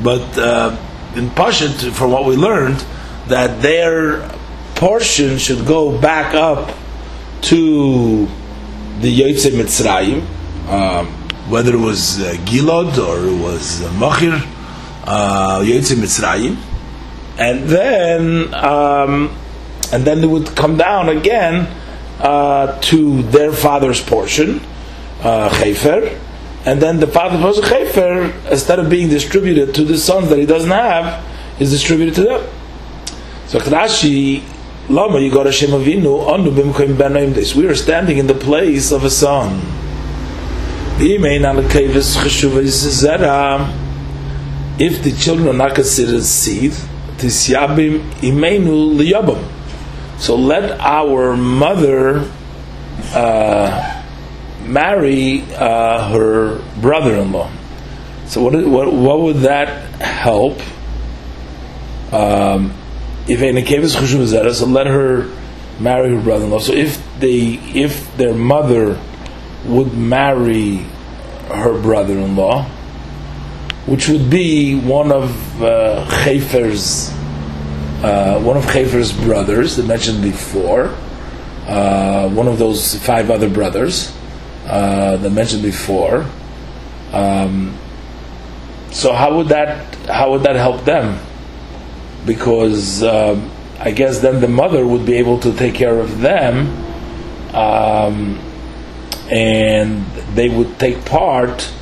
but 0.02 0.38
uh, 0.38 0.76
in 1.14 1.30
Pashit, 1.30 1.92
from 1.92 2.10
what 2.10 2.24
we 2.24 2.36
learned, 2.36 2.84
that 3.28 3.62
their 3.62 4.28
portion 4.74 5.38
should 5.38 5.66
go 5.66 5.98
back 6.00 6.34
up 6.34 6.76
to 7.42 8.26
the 9.00 9.20
Yotzei 9.20 9.52
Mitzrayim, 9.52 10.22
um, 10.68 11.06
whether 11.48 11.74
it 11.74 11.80
was 11.80 12.20
uh, 12.20 12.34
Gilad 12.44 12.98
or 12.98 13.26
it 13.26 13.42
was 13.42 13.82
uh, 13.82 13.92
Machir, 13.92 14.34
uh, 15.04 15.60
Yotzei 15.62 15.96
Mitzrayim, 15.96 16.56
and 17.38 17.64
then 17.68 18.52
um, 18.54 19.36
and 19.92 20.04
then 20.04 20.20
they 20.20 20.26
would 20.26 20.54
come 20.56 20.76
down 20.76 21.08
again 21.08 21.68
uh, 22.20 22.78
to 22.80 23.22
their 23.22 23.52
father's 23.52 24.02
portion, 24.02 24.60
uh, 25.22 25.48
and 26.64 26.82
then 26.82 27.00
the 27.00 27.06
father's 27.06 27.40
portion, 27.40 27.64
Chefer, 27.64 28.50
instead 28.50 28.78
of 28.78 28.90
being 28.90 29.08
distributed 29.08 29.74
to 29.74 29.84
the 29.84 29.96
sons 29.96 30.28
that 30.28 30.38
he 30.38 30.46
doesn't 30.46 30.70
have, 30.70 31.24
is 31.60 31.70
distributed 31.70 32.14
to 32.16 32.22
them. 32.22 32.48
So 33.46 33.58
Rashi, 33.60 34.42
Lama 34.88 35.20
you 35.20 35.30
got 35.30 35.46
a 35.46 35.52
Shem 35.52 35.70
Avinu, 35.70 36.26
Anu 36.26 36.50
Bimkoim 36.50 36.96
Benoim 36.96 37.34
this. 37.34 37.54
We 37.54 37.66
are 37.66 37.74
standing 37.74 38.18
in 38.18 38.26
the 38.26 38.34
place 38.34 38.90
of 38.90 39.04
a 39.04 39.10
son. 39.10 39.60
If 44.80 45.02
the 45.02 45.12
children 45.12 45.48
are 45.48 45.52
not 45.52 45.74
considered 45.74 46.22
seed, 46.22 46.72
Tisyabim 47.18 48.10
Imenu 48.20 48.96
Liyabam. 48.96 49.57
So 50.18 50.36
let 50.36 50.80
our 50.80 51.36
mother 51.36 52.30
uh, 53.14 54.04
marry 54.62 55.42
uh, 55.54 56.10
her 56.10 56.58
brother-in-law. 56.80 57.50
So 58.26 58.42
what, 58.42 58.66
what, 58.66 58.92
what 58.92 59.20
would 59.20 59.36
that 59.38 59.68
help? 60.00 60.60
Um, 62.12 62.74
if 63.28 63.42
in 63.42 63.56
so 64.54 64.66
let 64.66 64.86
her 64.86 65.28
marry 65.78 66.14
her 66.14 66.20
brother-in-law. 66.20 66.60
So 66.60 66.72
if 66.72 67.02
they, 67.20 67.54
if 67.74 68.16
their 68.16 68.34
mother 68.34 69.00
would 69.66 69.94
marry 69.94 70.76
her 71.48 71.80
brother-in-law, 71.80 72.64
which 73.86 74.08
would 74.08 74.28
be 74.28 74.78
one 74.78 75.12
of 75.12 75.62
uh, 75.62 76.06
Chefer's 76.24 77.10
uh, 78.02 78.40
one 78.40 78.56
of 78.56 78.64
Chefer's 78.64 79.12
brothers 79.12 79.76
that 79.76 79.86
mentioned 79.86 80.22
before, 80.22 80.94
uh, 81.66 82.28
one 82.28 82.46
of 82.46 82.58
those 82.58 82.94
five 82.94 83.30
other 83.30 83.48
brothers 83.48 84.16
uh, 84.66 85.16
that 85.16 85.30
mentioned 85.30 85.62
before. 85.62 86.24
Um, 87.12 87.76
so 88.90 89.12
how 89.12 89.36
would 89.36 89.48
that 89.48 89.94
how 90.06 90.30
would 90.30 90.42
that 90.42 90.56
help 90.56 90.84
them? 90.84 91.18
Because 92.24 93.02
um, 93.02 93.50
I 93.78 93.90
guess 93.90 94.20
then 94.20 94.40
the 94.40 94.48
mother 94.48 94.86
would 94.86 95.04
be 95.04 95.14
able 95.14 95.40
to 95.40 95.52
take 95.52 95.74
care 95.74 95.98
of 95.98 96.20
them, 96.20 96.68
um, 97.54 98.38
and 99.30 100.06
they 100.34 100.48
would 100.48 100.78
take 100.78 101.04
part 101.04 101.72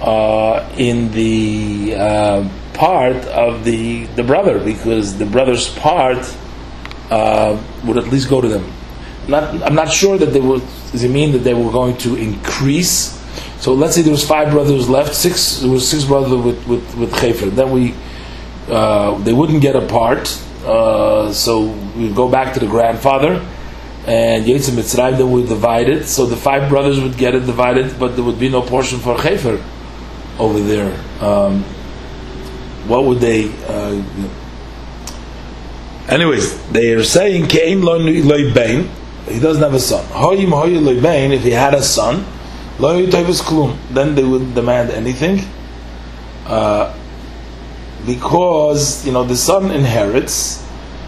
uh, 0.00 0.68
in 0.76 1.10
the 1.12 1.94
uh, 1.96 2.48
part 2.76 3.16
of 3.26 3.64
the, 3.64 4.04
the 4.16 4.22
brother 4.22 4.62
because 4.62 5.18
the 5.18 5.26
brother's 5.26 5.68
part 5.78 6.18
uh, 7.10 7.60
would 7.84 7.98
at 7.98 8.08
least 8.08 8.28
go 8.28 8.40
to 8.40 8.48
them. 8.48 8.72
Not, 9.28 9.62
I'm 9.62 9.74
not 9.74 9.90
sure 9.90 10.18
that 10.18 10.26
they 10.26 10.40
would. 10.40 10.62
Does 10.92 11.02
it 11.02 11.10
mean 11.10 11.32
that 11.32 11.38
they 11.38 11.54
were 11.54 11.72
going 11.72 11.96
to 11.98 12.14
increase? 12.14 13.16
So 13.58 13.74
let's 13.74 13.96
say 13.96 14.02
there 14.02 14.12
was 14.12 14.26
five 14.26 14.50
brothers 14.50 14.88
left. 14.88 15.14
Six 15.14 15.58
there 15.58 15.70
was 15.70 15.88
six 15.88 16.04
brothers 16.04 16.30
with 16.30 16.66
with 16.68 16.94
with 16.96 17.12
Chefer. 17.14 17.46
Then 17.46 17.72
we 17.72 17.94
uh, 18.68 19.18
they 19.18 19.32
wouldn't 19.32 19.62
get 19.62 19.74
a 19.74 19.86
part. 19.86 20.28
Uh, 20.64 21.32
so 21.32 21.70
we 21.96 22.12
go 22.12 22.28
back 22.28 22.54
to 22.54 22.60
the 22.60 22.66
grandfather, 22.66 23.44
and 24.06 24.44
Yitzim 24.44 24.74
Mitzrayim 24.74 25.18
then 25.18 25.30
we 25.32 25.44
divide 25.44 25.88
it. 25.88 26.06
So 26.06 26.26
the 26.26 26.36
five 26.36 26.68
brothers 26.68 27.00
would 27.00 27.16
get 27.16 27.34
it 27.34 27.46
divided, 27.46 27.98
but 27.98 28.14
there 28.14 28.24
would 28.24 28.38
be 28.38 28.48
no 28.48 28.62
portion 28.62 29.00
for 29.00 29.16
Chefer 29.16 29.62
over 30.38 30.60
there. 30.60 30.94
Um, 31.20 31.64
what 32.88 33.04
would 33.04 33.18
they? 33.18 33.52
Uh, 33.66 34.02
anyways, 36.08 36.56
they 36.68 36.92
are 36.92 37.04
saying 37.04 37.48
Kain 37.48 37.82
loy 37.82 38.52
bain. 38.52 38.88
He 39.28 39.40
doesn't 39.40 39.62
have 39.62 39.74
a 39.74 39.80
son. 39.80 40.04
Hoyim. 40.06 40.52
If 41.32 41.42
he 41.42 41.50
had 41.50 41.74
a 41.74 41.82
son, 41.82 42.24
loy 42.78 43.06
klum. 43.06 43.76
Then 43.90 44.14
they 44.14 44.24
would 44.24 44.54
demand 44.54 44.90
anything. 44.90 45.40
Uh, 46.46 46.94
because 48.06 49.04
you 49.04 49.12
know 49.12 49.24
the 49.24 49.36
son 49.36 49.70
inherits. 49.70 50.64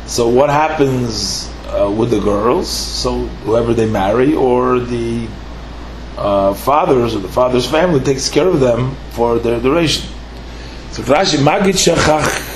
So 0.07 0.29
what 0.29 0.51
happens 0.51 1.49
uh, 1.67 1.91
with 1.91 2.11
the 2.11 2.21
girls? 2.21 2.69
So 2.69 3.27
whoever 3.45 3.75
they 3.75 3.87
marry, 3.87 4.35
or 4.35 4.81
the 4.81 5.29
uh, 6.17 6.55
fathers 6.55 7.15
or 7.15 7.21
the 7.21 7.29
father's 7.29 7.71
family 7.71 8.01
takes 8.01 8.29
care 8.29 8.49
of 8.49 8.59
them 8.59 8.97
for 9.11 9.39
their 9.39 9.61
duration. 9.61 10.11
So 10.91 11.03
Rashi 11.03 11.39
Magid 11.39 11.75
Shachach 11.75 12.47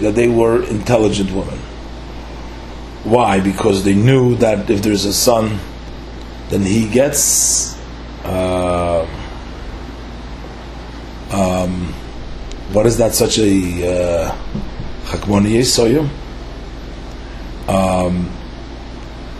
that 0.00 0.14
they 0.14 0.28
were 0.28 0.62
intelligent 0.64 1.30
women. 1.32 1.58
Why? 3.04 3.40
Because 3.40 3.84
they 3.84 3.94
knew 3.94 4.36
that 4.36 4.70
if 4.70 4.82
there's 4.82 5.04
a 5.04 5.12
son, 5.12 5.58
then 6.48 6.62
he 6.62 6.88
gets 6.88 7.76
uh, 8.24 9.06
um, 11.30 11.92
what 12.72 12.86
is 12.86 12.98
that 12.98 13.14
such 13.14 13.38
a 13.38 14.30
Hakmoniye 15.04 16.08
uh, 17.68 17.72
Um 17.72 18.30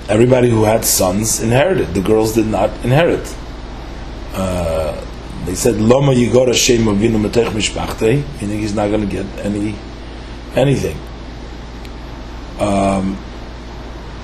Everybody 0.08 0.48
who 0.48 0.64
had 0.64 0.86
sons 0.86 1.42
inherited. 1.42 1.92
The 1.92 2.00
girls 2.00 2.34
did 2.34 2.46
not 2.46 2.70
inherit. 2.82 3.28
Uh, 4.32 5.04
they 5.48 5.54
said 5.54 5.76
Loma 5.76 6.12
Yigor 6.12 6.48
Hashem 6.48 6.82
Avinu 6.82 7.26
Matech 7.26 7.46
Mishpachte, 7.52 8.22
meaning 8.42 8.60
he's 8.60 8.74
not 8.74 8.88
going 8.88 9.00
to 9.00 9.06
get 9.06 9.24
any 9.38 9.74
anything. 10.54 10.94
Um, 12.60 13.16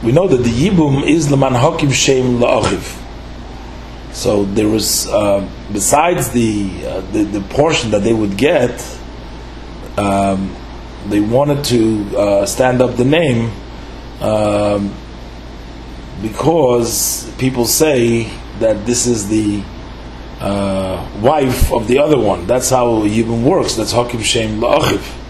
we 0.02 0.12
know 0.12 0.28
that 0.28 0.42
the 0.42 0.50
Yibum 0.50 1.08
is 1.08 1.30
Laman 1.30 1.54
Hakim 1.54 1.90
Shem 1.90 2.40
La'achiv. 2.40 3.00
So 4.12 4.44
there 4.44 4.68
was, 4.68 5.08
uh, 5.08 5.48
besides 5.72 6.28
the, 6.28 6.70
uh, 6.86 7.00
the, 7.12 7.24
the 7.24 7.40
portion 7.40 7.90
that 7.92 8.02
they 8.02 8.12
would 8.12 8.36
get, 8.36 8.86
um, 9.96 10.54
they 11.06 11.20
wanted 11.20 11.64
to 11.64 12.18
uh, 12.18 12.46
stand 12.46 12.82
up 12.82 12.96
the 12.96 13.04
name 13.06 13.50
um, 14.20 14.94
because 16.20 17.32
people 17.38 17.64
say 17.64 18.24
that 18.58 18.84
this 18.84 19.06
is 19.06 19.28
the 19.30 19.62
uh, 20.40 21.20
wife 21.20 21.72
of 21.72 21.86
the 21.88 21.98
other 21.98 22.18
one. 22.18 22.46
That's 22.46 22.70
how 22.70 23.02
Yibum 23.02 23.42
works. 23.44 23.74
That's 23.74 23.92
Hakim 23.92 24.22
Shem 24.22 24.60
La'achiv. 24.60 25.20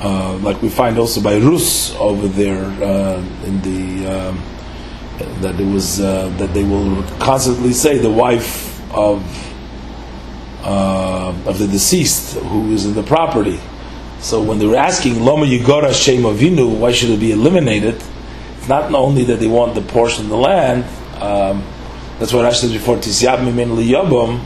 Uh, 0.00 0.36
like 0.38 0.62
we 0.62 0.68
find 0.68 0.96
also 0.98 1.20
by 1.20 1.38
Rus 1.38 1.94
over 1.96 2.28
there 2.28 2.64
uh, 2.64 3.18
in 3.44 3.60
the 3.62 4.06
um, 4.06 4.42
that 5.40 5.58
it 5.60 5.66
was 5.66 6.00
uh, 6.00 6.28
that 6.38 6.54
they 6.54 6.62
will 6.62 7.02
constantly 7.18 7.72
say 7.72 7.98
the 7.98 8.10
wife 8.10 8.80
of 8.92 9.22
uh, 10.62 11.34
of 11.46 11.58
the 11.58 11.66
deceased 11.66 12.36
who 12.36 12.72
is 12.72 12.86
in 12.86 12.94
the 12.94 13.02
property. 13.02 13.58
So 14.20 14.42
when 14.42 14.58
they 14.58 14.66
were 14.66 14.76
asking 14.76 15.24
Loma 15.24 15.46
Yigora 15.46 15.92
Shem 15.92 16.22
Avinu, 16.22 16.78
why 16.78 16.92
should 16.92 17.10
it 17.10 17.20
be 17.20 17.32
eliminated? 17.32 18.02
It's 18.58 18.68
not 18.68 18.92
only 18.92 19.24
that 19.24 19.40
they 19.40 19.46
want 19.46 19.74
the 19.74 19.80
portion 19.80 20.24
of 20.24 20.30
the 20.30 20.36
land. 20.36 20.84
Um, 21.20 21.64
that's 22.18 22.32
what 22.32 22.44
Rashi 22.44 22.62
says 22.62 22.72
before 22.72 22.96
Tisyab 22.96 23.38
Mimin 23.38 23.76
Liyabam, 23.76 24.44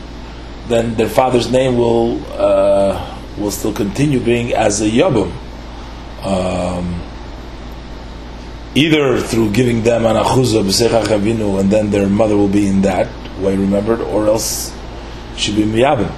then 0.67 0.95
their 0.95 1.09
father's 1.09 1.51
name 1.51 1.77
will 1.77 2.21
uh, 2.33 3.19
will 3.37 3.51
still 3.51 3.73
continue 3.73 4.19
being 4.19 4.53
as 4.53 4.81
a 4.81 4.89
Yabam. 4.89 5.31
Um, 6.23 7.01
either 8.75 9.19
through 9.19 9.51
giving 9.51 9.83
them 9.83 10.05
an 10.05 10.15
achuzah 10.15 10.63
b'seicha 10.63 11.03
chavinu, 11.03 11.59
and 11.59 11.71
then 11.71 11.91
their 11.91 12.07
mother 12.07 12.37
will 12.37 12.47
be 12.47 12.67
in 12.67 12.81
that 12.81 13.07
way 13.39 13.55
remembered, 13.55 14.01
or 14.01 14.27
else 14.27 14.75
she'll 15.35 15.55
be 15.55 15.63
miyabim. 15.63 16.11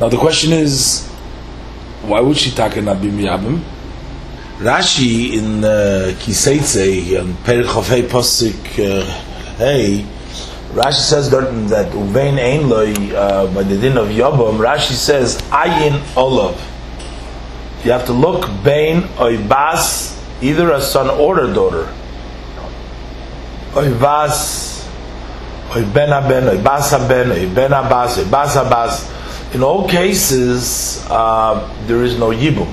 Now 0.00 0.08
the 0.08 0.16
question 0.16 0.52
is, 0.52 1.06
why 2.02 2.20
would 2.20 2.36
she 2.36 2.50
taka 2.50 2.80
not 2.80 3.00
be 3.02 3.08
miyabim? 3.08 3.60
Rashi 4.58 5.32
in 5.32 5.64
uh, 5.64 6.12
Kiseitze, 6.18 7.20
on 7.20 7.32
Perich 7.44 8.08
Posik 8.08 8.78
uh, 8.78 9.04
Hey, 9.56 10.04
Rashi 10.72 11.02
says 11.02 11.30
that 11.30 11.90
Uvein 11.92 12.38
Ein 12.38 12.68
Loi, 12.68 12.92
uh, 13.16 13.52
by 13.52 13.64
the 13.64 13.76
din 13.76 13.98
of 13.98 14.06
Yobam, 14.08 14.58
Rashi 14.58 14.92
says, 14.92 15.38
Ayin 15.50 16.00
Olav. 16.16 16.54
You 17.84 17.90
have 17.90 18.06
to 18.06 18.12
look 18.12 18.42
Bain 18.62 19.02
Oibas, 19.18 20.16
either 20.40 20.70
a 20.72 20.80
son 20.80 21.10
or 21.10 21.40
a 21.40 21.52
daughter. 21.52 21.92
Oibas, 23.72 24.86
Oiben 25.70 26.10
Aben, 26.10 26.44
Oibas 26.44 26.92
Aben, 26.92 27.30
Oiben 27.30 27.72
Abbas, 27.72 28.18
Oibas 28.18 28.54
Abbas. 28.54 29.54
In 29.54 29.64
all 29.64 29.88
cases, 29.88 31.04
uh, 31.10 31.68
there 31.86 32.04
is 32.04 32.16
no 32.16 32.28
Yibum. 32.30 32.72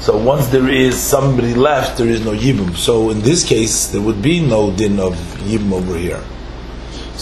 So 0.00 0.18
once 0.18 0.48
there 0.48 0.68
is 0.68 1.00
somebody 1.00 1.54
left, 1.54 1.96
there 1.96 2.08
is 2.08 2.22
no 2.22 2.32
Yibum. 2.32 2.76
So 2.76 3.08
in 3.08 3.20
this 3.22 3.42
case, 3.48 3.86
there 3.86 4.02
would 4.02 4.20
be 4.20 4.40
no 4.46 4.70
din 4.70 5.00
of 5.00 5.14
Yibum 5.46 5.72
over 5.72 5.96
here. 5.96 6.22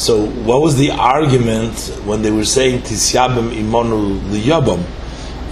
So 0.01 0.25
what 0.25 0.63
was 0.63 0.77
the 0.79 0.93
argument 0.93 1.75
when 2.07 2.23
they 2.23 2.31
were 2.31 2.47
saying 2.47 2.81
Tisyabim 2.85 3.51
imonu 3.51 4.19
liyabam? 4.31 4.83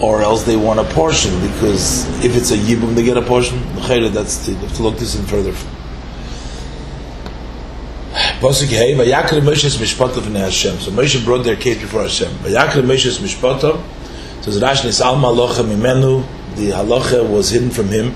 Or 0.01 0.23
else 0.23 0.45
they 0.45 0.57
want 0.57 0.81
a 0.81 0.85
portion, 0.95 1.39
because 1.41 2.07
if 2.25 2.35
it's 2.35 2.51
a 2.51 2.57
Yibum, 2.57 2.95
they 2.95 3.03
get 3.05 3.19
a 3.19 3.23
portion. 3.23 3.61
That's 3.75 4.47
the, 4.47 4.55
have 4.55 4.75
to 4.77 4.83
look 4.83 4.97
this 4.97 5.17
in 5.17 5.27
further. 5.27 5.53
So 5.53 5.67
Moshe 10.93 11.25
brought 11.25 11.43
their 11.45 11.57
case 11.57 11.81
before 11.83 12.03
Hashem. 12.03 12.33
Vayakre 12.39 12.83
Moshe's 12.85 13.19
Mishpatav. 13.19 13.83
So 14.45 14.51
Rashi 14.53 14.87
is 14.87 15.01
Alma 15.03 15.27
Locha 15.27 15.63
Mimenu 15.63 16.25
the 16.59 16.71
halacha 16.71 17.29
was 17.29 17.51
hidden 17.51 17.71
from 17.71 17.89
him. 17.89 18.13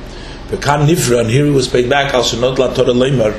Bekan 0.49 0.87
Nifra, 0.87 1.21
and 1.21 1.31
here 1.31 1.47
he 1.47 1.51
was 1.51 1.69
paid 1.69 1.89
back, 1.89 2.13
al 2.13 2.23
shenot 2.23 2.59
la 2.59 2.75
Torah 2.75 2.93
leimar, 2.93 3.39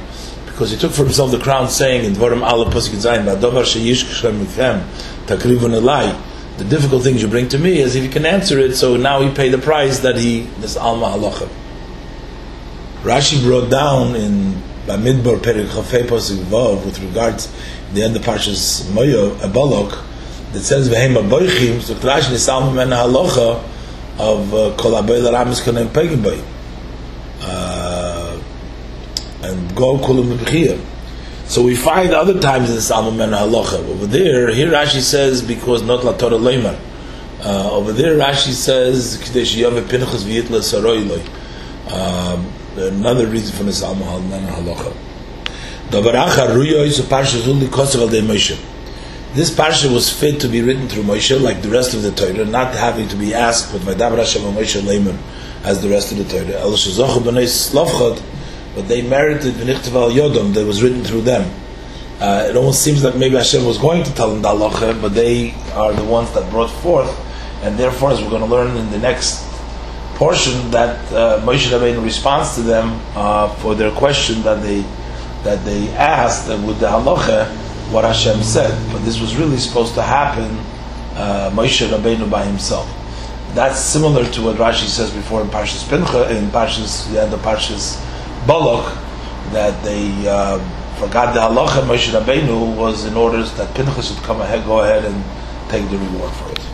because 0.54 0.70
he 0.70 0.78
took 0.78 0.92
for 0.92 1.04
himself 1.04 1.32
the 1.32 1.40
crown, 1.40 1.68
saying 1.68 2.06
in 2.06 2.14
Dvarim 2.14 2.44
Allah 2.44 2.70
Pasuk 2.70 2.94
Zayin, 2.94 3.26
Ba'davar 3.26 3.64
sheyish 3.64 4.04
kshem 4.04 4.46
mifem, 4.46 4.86
takrivun 5.26 5.74
elai, 5.82 6.16
the 6.60 6.64
difficult 6.64 7.02
things 7.02 7.24
you 7.24 7.28
bring 7.28 7.50
to 7.50 7.58
me, 7.58 7.82
as 7.82 7.96
if 7.96 8.04
he 8.04 8.10
can 8.10 8.24
answer 8.24 8.60
it, 8.60 8.76
so 8.76 8.96
now 8.96 9.20
he 9.22 9.34
paid 9.34 9.50
the 9.50 9.58
price 9.58 10.02
that 10.02 10.16
he, 10.16 10.42
this 10.60 10.78
Alma 10.78 11.08
halacha. 11.08 11.50
Rashi 13.02 13.42
brought 13.44 13.72
down 13.72 14.16
in 14.16 14.62
Bamidbar 14.86 15.40
Perik 15.40 15.66
Chafei 15.70 16.04
Pasuk 16.04 16.44
Vav, 16.44 16.86
with 16.86 17.00
regards 17.00 17.52
the 17.94 18.04
end 18.04 18.16
of 18.16 18.22
Parshas 18.22 18.84
Moyo, 18.92 19.34
Abalok, 19.38 20.04
that 20.54 20.62
says, 20.62 20.88
V'hem 20.88 21.16
aboichim, 21.16 21.82
so 21.82 21.96
Rashi 21.96 22.30
nisal 22.30 22.72
men 22.76 22.90
halacha, 22.90 23.64
of 24.20 24.54
uh, 24.54 24.76
Kol 24.78 24.92
Abayla 24.92 25.34
Ramis 25.34 25.64
Kanem 25.64 25.88
Pegibay. 25.88 26.40
Uh, 26.40 26.53
and 29.54 29.76
go 29.76 29.98
Kulim. 29.98 30.80
So 31.46 31.64
we 31.64 31.76
find 31.76 32.12
other 32.12 32.40
times 32.40 32.70
in 32.70 32.80
Salmon 32.82 33.18
Men 33.18 33.30
Halacha. 33.30 33.88
Over 33.90 34.08
there, 34.08 34.52
here 34.54 34.72
Rashi 34.72 35.02
says, 35.02 35.42
because 35.42 35.84
not 35.84 36.04
La 36.04 36.14
Torah 36.14 36.38
Leimar. 36.38 36.80
Uh, 37.42 37.72
over 37.72 37.92
there, 37.92 38.18
Rashi 38.18 38.52
says, 38.52 39.18
K'desh 39.18 39.56
Yom 39.56 39.76
Pinchas 39.88 40.24
V'yitla 40.24 40.62
Saroiloi. 40.62 41.22
Um, 41.92 42.52
another 42.78 43.28
reason 43.28 43.56
for 43.56 43.64
the 43.64 43.74
Salmon 43.74 44.30
Men 44.30 44.48
Halacha. 44.48 44.94
Dabaracha 45.90 46.48
Ruyo 46.56 46.86
is 46.86 47.00
a 47.00 47.04
Parsha 47.04 47.40
Zuli 47.42 47.68
Kosev 47.68 48.02
Al 48.02 48.08
Moshe 48.08 48.60
this 49.34 49.50
parsha 49.50 49.92
was 49.92 50.12
fit 50.12 50.40
to 50.42 50.48
be 50.48 50.62
written 50.62 50.88
through 50.88 51.04
Moshe, 51.04 51.40
like 51.42 51.62
the 51.64 51.70
rest 51.70 51.96
of 51.96 52.04
the 52.04 52.12
Torah, 52.12 52.46
not 52.46 52.74
having 52.76 53.08
to 53.08 53.16
be 53.16 53.34
asked 53.34 53.74
with 53.74 53.84
Vaydaber 53.84 54.18
Hashem 54.18 54.44
Moshe 54.44 54.80
Leiman 54.82 55.18
as 55.64 55.82
the 55.82 55.90
rest 55.90 56.12
of 56.12 56.20
the 56.20 56.26
Torah. 56.26 56.60
El 56.60 56.74
Shazoch 56.74 57.18
b'nei 57.24 57.46
Slavchot, 57.46 58.22
but 58.76 58.88
they 58.88 59.02
merited 59.02 59.54
V'nichtav 59.54 59.94
al 59.94 60.12
Yodom 60.12 60.54
that 60.54 60.66
was 60.66 60.82
written 60.82 61.04
through 61.04 61.22
them. 61.22 61.50
Uh, 62.20 62.48
it 62.50 62.56
almost 62.56 62.82
seems 62.82 63.04
like 63.04 63.16
maybe 63.16 63.36
Hashem 63.36 63.66
was 63.66 63.78
going 63.78 64.04
to 64.04 64.14
tell 64.14 64.30
them 64.34 64.42
the 64.42 64.98
but 65.02 65.14
they 65.14 65.54
are 65.74 65.94
the 65.94 66.04
ones 66.04 66.32
that 66.34 66.50
brought 66.50 66.70
forth, 66.70 67.12
and 67.64 67.78
therefore, 67.78 68.12
as 68.12 68.22
we're 68.22 68.30
going 68.30 68.44
to 68.44 68.48
learn 68.48 68.78
in 68.78 68.90
the 68.92 69.00
next 69.00 69.44
portion, 70.16 70.72
that 70.72 71.00
uh, 71.12 71.42
Moshe 71.42 71.68
Rabbeinu 71.68 72.04
responds 72.04 72.56
to 72.56 72.62
them 72.62 73.02
uh, 73.16 73.54
for 73.56 73.76
their 73.76 73.92
question 73.92 74.42
that 74.44 74.62
they 74.62 74.82
that 75.44 75.66
they 75.66 75.90
asked 75.96 76.48
with 76.48 76.80
the 76.80 76.88
halacha 76.88 77.48
what 77.92 78.06
Hashem 78.06 78.42
said, 78.42 78.72
but 78.94 79.04
this 79.04 79.20
was 79.20 79.36
really 79.36 79.58
supposed 79.58 79.94
to 79.96 80.02
happen 80.02 80.58
uh, 81.16 81.52
Moshe 81.54 81.86
Rabbeinu 81.86 82.30
by 82.30 82.46
himself. 82.46 82.88
That's 83.54 83.80
similar 83.80 84.26
to 84.32 84.42
what 84.42 84.56
Rashi 84.56 84.88
says 84.88 85.12
before 85.12 85.42
in 85.42 85.48
Parshas 85.50 85.84
Pincha, 85.84 86.32
in 86.32 86.46
Parshas 86.50 87.12
the 87.12 87.22
end 87.22 87.34
of 87.34 87.42
Parshas 87.42 88.02
Balak, 88.48 88.94
that 89.52 89.84
they 89.84 90.28
uh, 90.28 90.58
forgot 91.00 91.34
the 91.34 91.40
halacha 91.40 91.82
Moshe 91.88 92.10
Rabbeinu 92.12 92.76
was 92.76 93.06
in 93.06 93.16
orders 93.16 93.54
that 93.54 93.74
Pinchas 93.76 94.14
should 94.14 94.24
come 94.24 94.42
ahead, 94.42 94.66
go 94.66 94.82
ahead 94.82 95.06
and 95.06 95.24
take 95.70 95.90
the 95.90 95.98
reward 95.98 96.32
for 96.34 96.52
it. 96.52 96.73